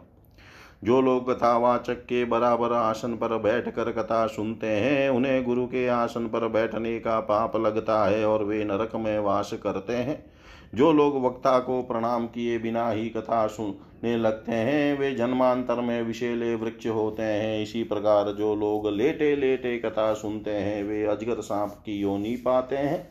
जो 0.84 1.00
लोग 1.00 1.32
कथावाचक 1.32 1.94
के 1.94 2.24
बराबर 2.24 2.72
आसन 2.72 3.12
पर 3.12 3.38
बैठकर 3.38 3.92
कथा 3.92 4.26
सुनते 4.26 4.66
हैं, 4.66 5.10
उन्हें 5.10 5.44
गुरु 5.44 5.66
के 5.66 5.88
आसन 5.88 6.26
पर 6.26 6.48
बैठने 6.48 6.98
का 6.98 7.20
पाप 7.20 7.56
लगता 7.56 8.04
है 8.04 8.26
और 8.26 8.44
वे 8.44 8.64
नरक 8.64 8.90
में 8.94 9.18
वास 9.18 9.50
करते 9.62 9.92
हैं। 9.92 10.33
जो 10.74 10.92
लोग 10.92 11.24
वक्ता 11.24 11.58
को 11.58 11.82
प्रणाम 11.82 12.26
किए 12.26 12.58
बिना 12.58 12.90
ही 12.90 13.08
कथा 13.08 13.46
सुनने 13.46 14.16
लगते 14.16 14.52
हैं, 14.52 14.98
वे 14.98 15.14
जन्मांतर 15.14 15.80
में 15.80 16.02
विषेले 16.02 16.54
वृक्ष 16.54 16.86
होते 16.86 17.22
हैं। 17.22 17.62
इसी 17.62 17.84
प्रकार 17.84 18.32
जो 18.32 18.54
लोग 18.54 18.88
लेटे 18.88 19.36
लेटे 19.36 19.78
कथा 19.78 20.14
सुनते 20.14 20.50
हैं, 20.50 20.84
वे 20.84 21.04
अजगर 21.04 21.40
सांप 21.40 21.70
की 21.70 22.00
योनि 22.00 22.36
पाते 22.36 22.76
हैं। 22.76 23.08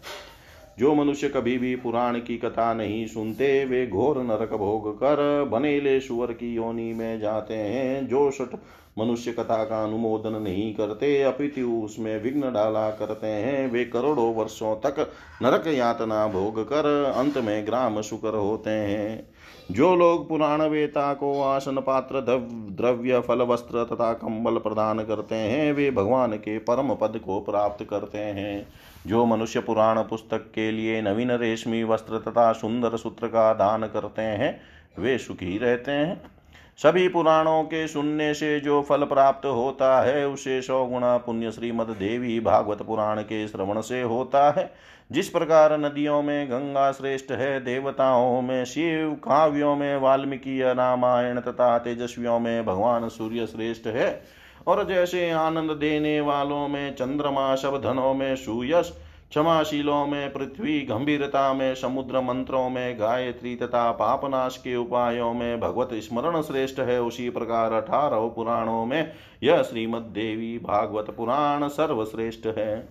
जो 0.79 0.95
मनुष्य 0.95 1.29
कभी 1.29 1.57
भी 1.57 1.75
पुराण 1.75 2.19
की 2.19 2.37
कथा 2.37 2.73
नहीं 2.73 3.07
सुनते, 3.07 3.65
वे 3.65 3.87
घोर 3.87 4.17
नरक 4.17 4.53
भोग 4.53 4.95
कर 4.95 5.43
बनेले 5.43 5.99
सुअर 5.99 6.33
की 6.33 6.55
योनि 6.55 6.93
में 6.93 7.19
जाते 7.19 7.53
हैं। 7.53 8.07
जो 8.07 8.31
सठ 8.31 8.55
मनुष्य 8.99 9.31
कथा 9.31 9.63
का 9.63 9.83
अनुमोदन 9.83 10.41
नहीं 10.41 10.73
करते, 10.75 11.21
अपितु 11.23 11.81
उसमें 11.85 12.23
विघ्न 12.23 12.53
डाला 12.53 12.89
करते 12.89 13.27
हैं। 13.27 13.71
वे 13.71 13.85
करोड़ों 13.85 14.33
वर्षों 14.35 14.75
तक 14.75 15.11
नरक 15.41 15.67
यातना 15.67 16.27
भोग 16.27 16.63
कर 16.63 17.13
अंत 17.17 17.37
में 17.37 17.65
ग्राम 17.65 18.01
शुकर 18.01 18.33
होते 18.33 18.69
हैं। 18.69 19.27
जो 19.71 19.95
लोग 19.95 20.29
पुराण 20.29 20.61
वेता 20.61 21.13
को 21.13 21.41
आसन 21.41 21.75
पात्र 21.75 22.21
द्रव्य, 22.71 23.19
फल, 23.19 23.41
वस्त्र 23.41 23.83
तथा 23.83 24.13
कंबल 24.13 24.57
प्रदान 24.57 24.99
करते 24.99 25.35
हैं, 25.35 25.73
वे 25.73 25.91
भगवान 25.91 26.33
के 26.33 26.57
परम 26.57 26.93
पद 26.93 27.21
को 27.25 27.39
प्राप्त 27.39 27.85
करते 27.89 28.17
हैं। 28.17 28.67
जो 29.07 29.25
मनुष्य 29.25 29.59
पुराण 29.59 30.01
पुस्तक 30.01 30.51
के 30.55 30.71
लिए 30.71 31.01
नवीन 31.01 31.31
रेशमी 31.31 31.83
वस्त्र 31.83 32.17
तथा 32.17 32.51
सुंदर 32.53 32.97
सूत्र 32.97 33.27
का 33.27 33.53
दान 33.53 33.87
करते 33.87 34.21
हैं, 34.21 34.61
वे 34.99 35.17
सुखी 35.17 35.57
रहते 35.57 35.91
हैं। 35.91 36.21
सभी 36.77 37.07
पुराणों 37.07 37.63
के 37.63 37.87
सुनने 37.87 38.33
से 38.33 38.59
जो 38.59 38.81
फल 38.81 39.03
प्राप्त 39.03 39.45
होता 39.45 40.01
है, 40.01 40.27
उसे 40.27 40.61
सौ 40.61 40.85
गुणा 40.85 41.17
पुण्य 41.17 41.51
श्रीमद 41.51 41.85
देवी 41.85 42.39
भागवत 42.39 42.81
पुराण 42.81 43.21
के 43.21 43.47
श्रवण 43.47 43.81
से 43.81 44.01
होता 44.01 44.51
है। 44.51 44.73
जिस 45.11 45.29
प्रकार 45.29 45.77
नदियों 45.77 46.21
में 46.21 46.47
गंगा 46.47 46.91
श्रेष्ठ 46.91 47.31
है, 47.31 47.59
देवताओं 47.59 48.41
में, 48.41 48.65
शिव 48.65 49.11
काव्यों 49.13 49.75
में, 49.75 49.97
वाल्मीकि 49.97 50.61
रामायण 50.63 51.39
तथा 51.39 51.77
तेजस्वियों 51.77 52.39
में 52.39 52.65
भगवान 52.65 53.09
सूर्य 53.09 53.45
श्रेष्ठ 53.45 53.87
है। 53.87 54.23
और 54.67 54.87
जैसे 54.87 55.31
आनंद 55.31 55.71
देने 55.71 56.21
वालों 56.21 56.67
में, 56.67 56.95
चंद्रमा 56.95 57.55
शब 57.55 57.81
धनों 57.81 58.13
में 58.13 58.35
सुयश 58.35 59.02
क्षमाशीलों 59.33 60.07
में, 60.07 60.33
पृथ्वी 60.33 60.81
गंभीरता 60.81 61.53
में, 61.53 61.75
समुद्र 61.75 62.21
मंत्रों 62.21 62.69
में, 62.69 62.99
गायत्री 62.99 63.55
तथा 63.55 63.91
पापनाश 63.91 64.57
के 64.57 64.75
उपायों 64.75 65.33
में, 65.33 65.59
भगवत 65.59 65.89
स्मरण 65.93 66.41
श्रेष्ठ 66.41 66.79
है 66.79 67.01
उसी 67.01 67.29
प्रकार 67.29 67.73
अठारह 67.73 68.27
पुराणों 68.27 68.85
में 68.85 69.11
यह 69.43 69.61
श्रीमद 69.61 70.01
देवी 70.01 70.57
भागवत 70.57 71.09
पुराण 71.17 71.67
सर्वश्रेष्ठ 71.67 72.47
है। 72.57 72.87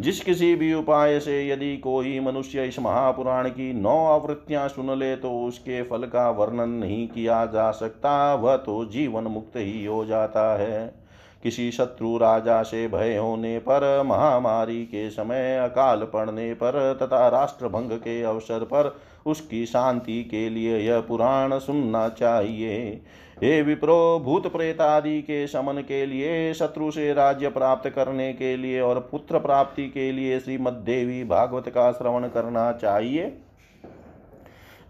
जिस 0.00 0.20
किसी 0.20 0.54
भी 0.54 0.74
उपाय 0.74 1.20
से 1.20 1.48
यदि 1.48 1.76
कोई 1.76 2.20
मनुष्य 2.20 2.64
इस 2.64 2.78
महापुराण 2.78 3.48
की 3.48 3.72
नौ 3.72 4.04
आवृत्तियाँ 4.06 4.68
सुन 4.68 4.98
ले 4.98 5.16
तो 5.16 5.40
उसके 5.40 5.82
फल 5.82 5.98
का 5.98 6.30
वर्णन 6.30 6.68
नहीं 6.68 7.08
किया 7.08 7.46
जा 7.46 7.70
सकता, 7.70 8.34
वह 8.34 8.56
तो 8.56 8.84
जीवन 8.84 9.22
मुक्त 9.22 9.56
ही 9.56 9.84
हो 9.84 10.04
जाता 10.04 10.56
है। 10.58 11.05
किसी 11.42 11.70
शत्रु 11.70 12.16
राजा 12.16 12.62
से 12.62 12.88
भय 12.88 13.16
होने 13.16 13.58
पर, 13.58 14.02
महामारी 14.06 14.84
के 14.84 15.10
समय 15.10 15.56
अकाल 15.56 16.02
पड़ने 16.12 16.54
पर 16.54 16.98
तथा 17.02 17.28
राष्ट्र 17.28 17.68
भंग 17.68 17.90
के 17.92 18.22
अवसर 18.22 18.64
पर 18.64 18.96
उसकी 19.26 19.66
शांति 19.66 20.22
के 20.24 20.48
लिए 20.50 20.78
यह 20.78 21.00
पुराण 21.00 21.58
सुनना 21.58 22.08
चाहिए। 22.08 23.02
हे 23.42 23.62
विप्रो 23.62 24.20
भूत 24.24 24.46
प्रेत 24.52 24.80
आदि 24.80 25.20
के 25.22 25.46
शमन 25.46 25.80
के 25.80 26.06
लिए, 26.06 26.54
शत्रु 26.54 26.90
से 26.90 27.12
राज्य 27.12 27.48
प्राप्त 27.48 27.88
करने 27.90 28.32
के 28.32 28.56
लिए 28.56 28.80
और 28.80 29.08
पुत्र 29.10 29.38
प्राप्ति 29.38 29.86
के 29.88 30.12
लिए 30.12 30.38
श्रीमद 30.40 30.72
देवी 30.72 31.24
भागवत 31.24 31.68
का 31.68 31.90
श्रवण 31.92 32.28
करना 32.28 32.72
चाहिए। 32.72 33.38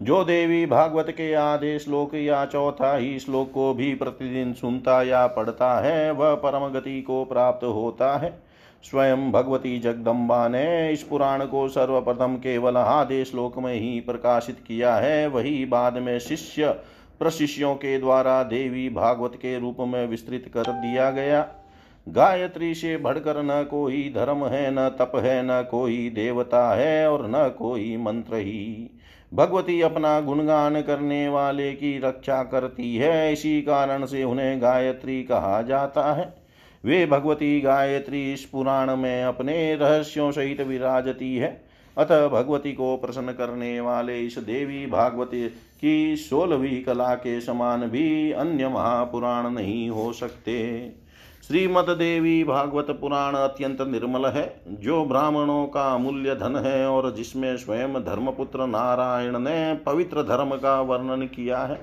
जो 0.01 0.23
देवी 0.23 0.65
भागवत 0.65 1.05
के 1.09 1.33
आधे 1.33 1.79
श्लोक 1.79 2.15
या 2.15 2.45
चौथा 2.45 2.95
ही 2.95 3.19
श्लोक 3.19 3.51
को 3.51 3.73
भी 3.73 3.93
प्रतिदिन 3.95 4.53
सुनता 4.53 5.03
या 5.03 5.27
पढ़ता 5.27 5.79
है, 5.79 6.11
वह 6.11 6.35
परम 6.35 6.67
गति 6.67 7.01
को 7.01 7.25
प्राप्त 7.25 7.65
होता 7.65 8.17
है। 8.17 8.39
स्वयं 8.83 9.31
भगवती 9.31 9.79
जगदम्बा 9.79 10.47
ने 10.47 10.91
इस 10.91 11.03
पुराण 11.03 11.45
को 11.45 11.67
सर्वप्रथम 11.67 12.35
केवल 12.35 12.77
आधे 12.77 13.25
श्लोक 13.25 13.57
में 13.59 13.73
ही 13.73 13.99
प्रकाशित 13.99 14.59
किया 14.67 14.95
है। 14.95 15.27
वही 15.27 15.65
बाद 15.65 15.97
में 15.97 16.19
शिष्य 16.19 16.69
प्रशिष्यों 17.19 17.75
के 17.75 17.99
द्वारा 17.99 18.43
देवी 18.43 18.89
भागवत 18.89 19.35
के 19.35 19.59
रूप 19.59 19.77
में 19.79 20.07
विस्तृत 20.07 20.51
कर 20.53 20.71
दिया 20.71 21.11
गया। 21.11 21.47
गायत्री 22.07 22.73
से 22.75 22.97
भड़कर 22.97 23.43
न 23.43 23.63
कोई 23.63 24.13
धर्म 24.15 24.45
है, 24.45 24.71
न 24.71 24.89
तप 24.89 25.11
है, 25.15 25.41
न 25.45 25.67
कोई 25.71 26.09
देवता 26.09 26.75
है 26.75 27.11
और 27.11 27.27
न 27.27 27.55
कोई 27.57 27.97
मंत्र 27.97 28.35
ही। 28.35 28.89
भगवती 29.33 29.81
अपना 29.81 30.19
गुणगान 30.19 30.81
करने 30.81 31.29
वाले 31.29 31.73
की 31.73 31.99
रक्षा 31.99 32.43
करती 32.43 32.95
है। 32.95 33.33
इसी 33.33 33.61
कारण 33.61 34.05
से 34.05 34.23
उन्हें 34.23 34.61
गायत्री 34.61 35.23
कहा 35.23 35.61
जाता 35.61 36.13
है। 36.13 36.33
वे 36.85 37.05
भगवती 37.05 37.61
गायत्री 37.61 38.33
इस 38.33 38.45
पुराण 38.45 38.95
में 38.95 39.23
अपने 39.23 39.75
रहस्यों 39.75 40.31
सहित 40.31 40.61
विराजती 40.61 41.35
है। 41.35 41.63
अतः 41.97 42.27
भगवती 42.27 42.73
को 42.73 42.97
प्रसन्न 42.97 43.31
करने 43.31 43.79
वाले 43.79 44.21
इस 44.21 44.37
देवी 44.37 44.85
भागवती 44.85 45.47
की 45.81 46.15
सोलहवीं 46.15 46.83
कला 46.83 47.15
के 47.15 47.41
समान 47.41 47.81
भी 47.81 48.31
अन्य 48.31 48.67
महापुराण 48.67 49.49
नहीं 49.49 49.89
हो 49.89 50.13
सकते। 50.13 50.79
श्रीमद 51.47 51.89
देवी 51.89 52.43
भागवत 52.43 52.87
पुराण 52.91 53.35
अत्यंत 53.35 53.81
निर्मल 53.81 54.25
है, 54.25 54.61
जो 54.69 55.05
ब्राह्मणों 55.05 55.65
का 55.67 55.83
अमूल्य 55.95 56.35
धन 56.35 56.55
है 56.55 56.87
और 56.87 57.09
जिसमें 57.15 57.57
स्वयं 57.57 57.93
धर्मपुत्र 57.93 58.65
नारायण 58.67 59.39
ने 59.39 59.73
पवित्र 59.75 60.23
धर्म 60.23 60.49
का 60.55 60.81
वर्णन 60.81 61.25
किया 61.25 61.59
है। 61.59 61.79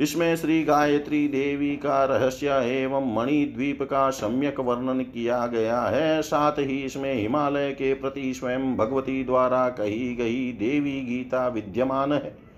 इसमें 0.00 0.36
श्री 0.36 0.62
गायत्री 0.64 1.28
देवी 1.28 1.76
का 1.76 2.04
रहस्य 2.04 2.48
एवं 2.48 3.14
मणिद्वीप 3.14 3.82
का 3.82 4.10
सम्यक 4.10 4.60
वर्णन 4.60 5.00
किया 5.00 5.46
गया 5.46 5.80
है। 5.82 6.22
साथ 6.22 6.58
ही 6.58 6.82
इसमें 6.82 7.14
हिमालय 7.14 7.70
के 7.70 7.94
प्रति 7.94 8.34
स्वयं 8.34 8.76
भगवती 8.76 9.24
द्वारा 9.24 9.68
कही 9.68 10.14
गई 10.14 10.52
देवी 10.52 11.00
गीता 11.00 11.48
विद्यमान 11.48 12.12
है। 12.12 12.49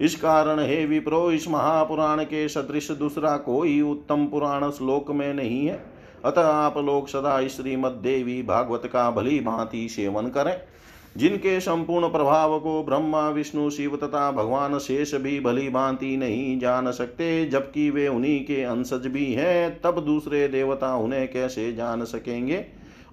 इस 0.00 0.14
कारण 0.14 0.60
हे 0.60 0.86
विप्रो, 0.86 1.30
इस 1.32 1.48
महापुराण 1.48 2.22
के 2.24 2.48
सदृश 2.48 2.90
दूसरा 2.90 3.36
कोई 3.36 3.80
उत्तम 3.80 4.26
पुराण 4.26 4.70
श्लोक 4.70 5.10
में 5.10 5.34
नहीं 5.34 5.66
है। 5.66 5.84
अतः 6.24 6.46
आप 6.46 6.78
लोग 6.78 7.08
सदा 7.08 7.46
श्रीमद 7.48 7.92
देवी 7.92 8.42
भागवत 8.42 8.82
का 8.92 9.10
भली 9.10 9.40
भांति 9.40 9.88
सेवन 9.88 10.26
करें, 10.26 10.56
जिनके 11.16 11.60
संपूर्ण 11.60 12.08
प्रभाव 12.08 12.58
को 12.60 12.82
ब्रह्मा, 12.82 13.28
विष्णु, 13.28 13.70
शिव 13.70 13.96
तथा 13.96 14.30
भगवान 14.32 14.78
शेष 14.78 15.14
भी 15.14 15.40
भली 15.40 15.68
भांति 15.68 16.16
नहीं 16.16 16.58
जान 16.58 16.90
सकते, 16.90 17.46
जबकि 17.46 17.90
वे 17.90 18.08
उन्हीं 18.08 18.44
के 18.44 18.62
अंशज 18.62 19.06
भी 19.06 19.32
हैं, 19.32 19.80
तब 19.80 20.00
दूसरे 20.00 20.48
देवता 20.48 20.96
उन्हें 20.96 21.32
कैसे 21.32 21.72
जान 21.72 22.04
सकेंगे? 22.04 22.64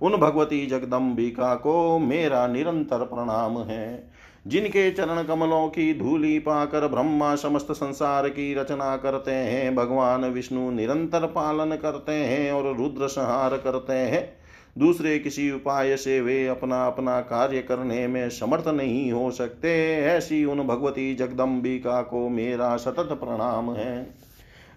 उन 0.01 0.15
भगवती 0.15 0.65
जगदम्बिका 0.65 1.55
को 1.55 1.99
मेरा 1.99 2.47
निरंतर 2.47 2.97
प्रणाम 2.97 3.57
है। 3.57 4.12
जिनके 4.47 4.91
चरण 4.91 5.23
कमलों 5.23 5.67
की 5.67 5.93
धूली 5.93 6.39
पाकर 6.39 6.87
ब्रह्मा 6.87 7.35
समस्त 7.35 7.71
संसार 7.71 8.29
की 8.29 8.53
रचना 8.53 8.97
करते 8.97 9.31
हैं, 9.31 9.75
भगवान 9.75 10.25
विष्णु 10.25 10.71
निरंतर 10.71 11.25
पालन 11.25 11.75
करते 11.75 12.11
हैं 12.11 12.51
और 12.51 12.75
रुद्र 12.77 13.07
संहार 13.07 13.57
करते 13.57 13.93
हैं। 13.93 14.33
दूसरे 14.77 15.19
किसी 15.19 15.51
उपाय 15.51 15.97
से 15.97 16.21
वे 16.21 16.47
अपना 16.47 16.87
अपना 16.87 17.19
कार्य 17.21 17.61
करने 17.61 18.07
में 18.07 18.29
समर्थ 18.29 18.67
नहीं 18.67 19.11
हो 19.11 19.31
सकते। 19.31 19.95
ऐसी 19.95 20.45
उन 20.45 20.67
भगवती 20.67 21.15
जगदम्बिका 21.15 22.01
को 22.01 22.29
मेरा 22.29 22.77
सतत 22.77 23.09
प्रणाम 23.11 23.73
है। 23.73 24.15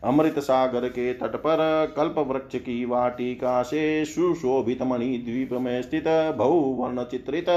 अमृत 0.05 0.39
सागर 0.39 0.89
के 0.89 1.13
तट 1.15 1.37
पर 1.37 1.95
कल्प 1.97 2.19
वृक्ष 2.19 2.57
की 2.57 2.85
वाटिका 2.85 3.63
से 3.63 4.05
सुशोभित 4.05 4.83
मणि 4.83 5.19
द्वीप 5.19 5.53
में 5.53 5.83
स्थित 5.83 6.05
बहुवर्ण 6.37 7.03
चित्रित 7.03 7.49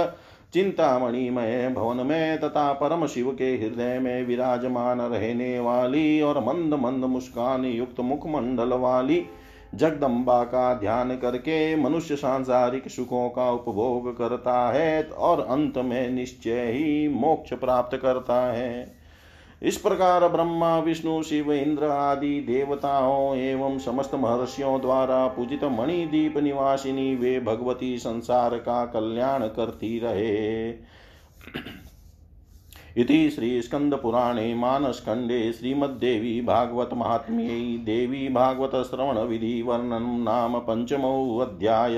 चिंतामणिमय 0.53 1.69
भवन 1.69 1.97
में 1.97 2.39
तथा 2.39 2.73
परम 2.73 3.05
शिव 3.07 3.31
के 3.31 3.49
हृदय 3.57 3.99
में 3.99 4.26
विराजमान 4.26 5.01
रहने 5.01 5.59
वाली 5.59 6.21
और 6.21 6.39
मंद 6.43 6.73
मंद 6.73 7.05
मुस्कान 7.05 7.65
युक्त 7.65 7.99
मुखमंडल 7.99 8.73
वाली 8.73 9.26
जगदम्बा 9.76 10.43
का 10.43 10.73
ध्यान 10.73 11.15
करके 11.17 11.76
मनुष्य 11.76 12.15
सांसारिक 12.15 12.88
सुखों 12.88 13.30
का 13.30 13.51
उपभोग 13.51 14.17
करता 14.17 14.71
है 14.71 15.03
और 15.03 15.41
अंत 15.41 15.77
में 15.77 16.09
निश्चय 16.09 16.71
ही 16.71 17.07
मोक्ष 17.07 17.53
प्राप्त 17.53 17.97
करता 17.97 18.41
है। 18.53 18.98
इस 19.64 19.77
प्रकार 19.77 20.27
ब्रह्मा, 20.27 20.80
विष्णु, 20.80 21.23
शिव, 21.23 21.53
इंद्र 21.53 21.84
आदि 21.84 22.40
देवताओं 22.40 23.36
एवं 23.36 23.80
समस्त 23.80 24.15
महर्षियों 24.15 24.81
द्वारा 24.81 25.27
पूजित 25.27 25.64
मणिदीप 25.64 26.38
निवासिनी 26.38 27.15
वे 27.15 27.40
भगवती 27.40 27.98
संसार 27.98 28.57
का 28.57 28.86
कल्याण 28.86 29.48
करती 29.48 29.99
रहे। 29.99 30.69
इति 32.98 33.30
श्रीस्कन्दपुराणे 33.30 34.53
मानसखण्डे 34.53 35.53
श्रीमद्देवी 35.53 36.41
भागवत 36.41 36.90
महात्म्ये 36.94 37.77
देवी 37.77 38.30
भागवत 38.30 38.76
श्रवणविधिवर्णनं 38.76 40.23
नाम 40.23 40.60
पञ्चमोऽध्याय 40.60 41.98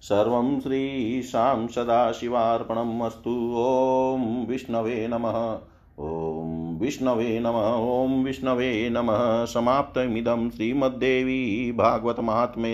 सर्वं 0.00 0.60
श्रीशां 0.60 1.66
सदाशिवार्पणम् 1.66 3.02
अस्तु। 3.02 3.54
ॐ 3.58 4.46
विष्णवे 4.48 5.08
नमः। 5.08 5.69
ॐ 6.00 6.78
विष्णवे 6.80 7.40
नमः, 7.40 7.74
ॐ 7.74 8.24
विष्णवे 8.24 8.90
नमः, 8.90 9.44
समाप्तमिदं 9.44 10.50
श्रीमद्देवी 10.50 11.72
महात्म 12.20 12.64